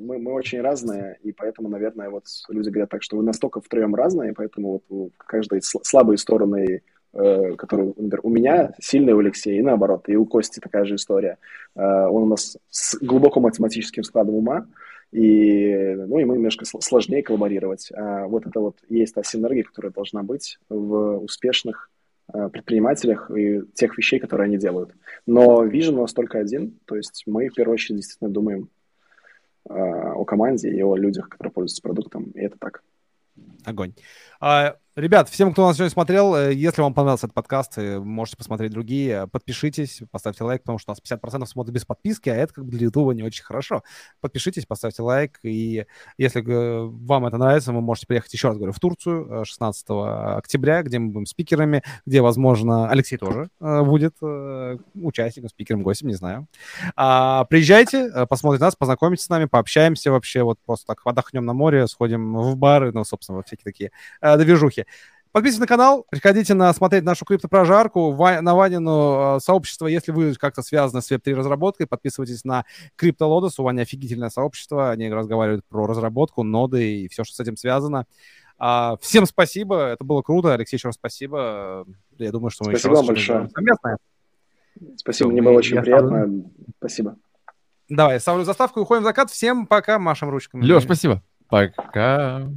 Мы, 0.00 0.18
мы 0.18 0.32
очень 0.32 0.62
разные, 0.62 1.18
и 1.22 1.32
поэтому, 1.32 1.68
наверное, 1.68 2.08
вот 2.08 2.24
люди 2.48 2.70
говорят 2.70 2.88
так, 2.88 3.02
что 3.02 3.18
вы 3.18 3.22
настолько 3.22 3.60
втроем 3.60 3.94
разные, 3.94 4.32
поэтому 4.32 4.80
вот 4.88 5.12
каждой 5.18 5.60
слабые 5.60 6.16
стороны 6.16 6.80
э, 7.12 7.54
которые, 7.56 7.88
например, 7.88 8.20
у 8.22 8.30
меня 8.30 8.72
сильные 8.80 9.14
у 9.14 9.18
Алексея, 9.18 9.58
и 9.58 9.62
наоборот, 9.62 10.08
и 10.08 10.16
у 10.16 10.24
Кости 10.24 10.60
такая 10.60 10.86
же 10.86 10.94
история. 10.94 11.36
Э, 11.74 12.06
он 12.06 12.22
у 12.22 12.26
нас 12.26 12.56
с 12.70 12.96
глубоко 13.02 13.40
математическим 13.40 14.02
складом 14.02 14.36
ума, 14.36 14.66
и, 15.10 15.94
ну, 15.96 16.18
ему 16.18 16.34
немножко 16.34 16.64
сложнее 16.64 17.22
коллаборировать. 17.22 17.90
А 17.94 18.26
вот 18.26 18.46
это 18.46 18.60
вот 18.60 18.78
есть 18.88 19.14
та 19.14 19.22
синергия, 19.22 19.64
которая 19.64 19.92
должна 19.92 20.22
быть 20.22 20.58
в 20.68 21.18
успешных 21.18 21.90
э, 22.32 22.48
предпринимателях 22.50 23.30
и 23.34 23.62
тех 23.74 23.96
вещей, 23.96 24.18
которые 24.18 24.46
они 24.46 24.58
делают. 24.58 24.94
Но 25.26 25.64
вижен 25.64 25.96
у 25.96 26.02
нас 26.02 26.12
только 26.12 26.38
один, 26.38 26.78
то 26.84 26.96
есть 26.96 27.24
мы 27.26 27.48
в 27.48 27.54
первую 27.54 27.74
очередь 27.74 27.96
действительно 27.96 28.30
думаем 28.30 28.68
э, 29.68 29.72
о 29.72 30.24
команде 30.24 30.70
и 30.70 30.82
о 30.82 30.94
людях, 30.96 31.28
которые 31.28 31.52
пользуются 31.52 31.82
продуктом, 31.82 32.30
и 32.34 32.40
это 32.40 32.58
так. 32.58 32.82
Огонь. 33.64 33.94
А, 34.40 34.76
Ребят, 34.98 35.28
всем, 35.28 35.52
кто 35.52 35.64
нас 35.64 35.76
сегодня 35.76 35.92
смотрел, 35.92 36.34
э, 36.34 36.52
если 36.52 36.82
вам 36.82 36.92
понравился 36.92 37.26
этот 37.26 37.34
подкаст, 37.34 37.78
э, 37.78 38.00
можете 38.00 38.36
посмотреть 38.36 38.72
другие, 38.72 39.28
подпишитесь, 39.28 40.02
поставьте 40.10 40.42
лайк, 40.42 40.62
потому 40.62 40.80
что 40.80 40.90
у 40.90 40.92
нас 40.92 41.00
50% 41.00 41.46
смотрят 41.46 41.72
без 41.72 41.84
подписки, 41.84 42.28
а 42.28 42.34
это 42.34 42.52
как 42.54 42.64
бы 42.64 42.72
для 42.72 42.86
YouTube 42.86 43.14
не 43.14 43.22
очень 43.22 43.44
хорошо. 43.44 43.84
Подпишитесь, 44.20 44.66
поставьте 44.66 45.02
лайк, 45.02 45.38
и 45.44 45.86
если 46.16 46.42
э, 46.42 46.84
вам 46.84 47.26
это 47.26 47.38
нравится, 47.38 47.72
вы 47.72 47.80
можете 47.80 48.08
приехать, 48.08 48.32
еще 48.32 48.48
раз 48.48 48.56
говорю, 48.56 48.72
в 48.72 48.80
Турцию 48.80 49.44
16 49.44 49.86
октября, 49.88 50.82
где 50.82 50.98
мы 50.98 51.12
будем 51.12 51.26
спикерами, 51.26 51.84
где, 52.04 52.20
возможно, 52.20 52.90
Алексей 52.90 53.18
тоже 53.18 53.50
будет 53.60 54.16
участником, 54.94 55.48
спикером, 55.48 55.84
гостем, 55.84 56.08
не 56.08 56.14
знаю. 56.14 56.48
А, 56.96 57.44
приезжайте, 57.44 58.26
посмотрите 58.28 58.64
нас, 58.64 58.74
познакомитесь 58.74 59.26
с 59.26 59.28
нами, 59.28 59.44
пообщаемся 59.44 60.10
вообще, 60.10 60.42
вот 60.42 60.58
просто 60.66 60.88
так 60.88 61.02
отдохнем 61.04 61.44
на 61.44 61.52
море, 61.52 61.86
сходим 61.86 62.34
в 62.34 62.56
бары, 62.56 62.90
ну, 62.90 63.04
собственно, 63.04 63.36
во 63.36 63.44
всякие 63.44 63.62
такие 63.64 63.92
движухи. 64.38 64.86
Подписывайтесь 65.30 65.60
на 65.60 65.66
канал, 65.66 66.06
приходите 66.10 66.54
на 66.54 66.72
смотреть 66.72 67.04
нашу 67.04 67.26
криптопрожарку, 67.26 68.16
на 68.16 68.54
Ванину 68.54 69.36
э, 69.36 69.40
сообщество, 69.40 69.86
если 69.86 70.10
вы 70.10 70.32
как-то 70.34 70.62
связаны 70.62 71.02
с 71.02 71.10
Web3 71.12 71.34
разработкой, 71.34 71.86
подписывайтесь 71.86 72.44
на 72.44 72.64
CryptoLotus, 72.98 73.52
у 73.58 73.62
Вани 73.62 73.82
офигительное 73.82 74.30
сообщество, 74.30 74.90
они 74.90 75.10
разговаривают 75.10 75.66
про 75.68 75.86
разработку, 75.86 76.44
ноды 76.44 77.02
и 77.02 77.08
все, 77.08 77.24
что 77.24 77.36
с 77.36 77.40
этим 77.40 77.56
связано. 77.56 78.06
А, 78.58 78.96
всем 79.02 79.26
спасибо, 79.26 79.88
это 79.88 80.02
было 80.02 80.22
круто, 80.22 80.54
Алексей, 80.54 80.76
еще 80.76 80.88
раз 80.88 80.94
спасибо. 80.94 81.86
Я 82.16 82.32
думаю, 82.32 82.50
что 82.50 82.64
мы 82.64 82.70
спасибо 82.70 82.94
еще 82.94 83.00
раз 83.00 83.06
большое. 83.06 83.50
совместное. 83.54 83.98
Спасибо, 84.96 85.30
мне 85.30 85.42
было 85.42 85.52
очень 85.52 85.80
приятно. 85.80 86.20
Ставлю... 86.20 86.50
Спасибо. 86.78 87.16
Давай, 87.88 88.18
ставлю 88.18 88.44
заставку 88.44 88.80
и 88.80 88.82
уходим 88.82 89.02
в 89.02 89.06
закат. 89.06 89.30
Всем 89.30 89.66
пока, 89.66 89.98
машем 89.98 90.30
ручками. 90.30 90.64
Леш, 90.64 90.84
спасибо. 90.84 91.22
Пока. 91.48 92.48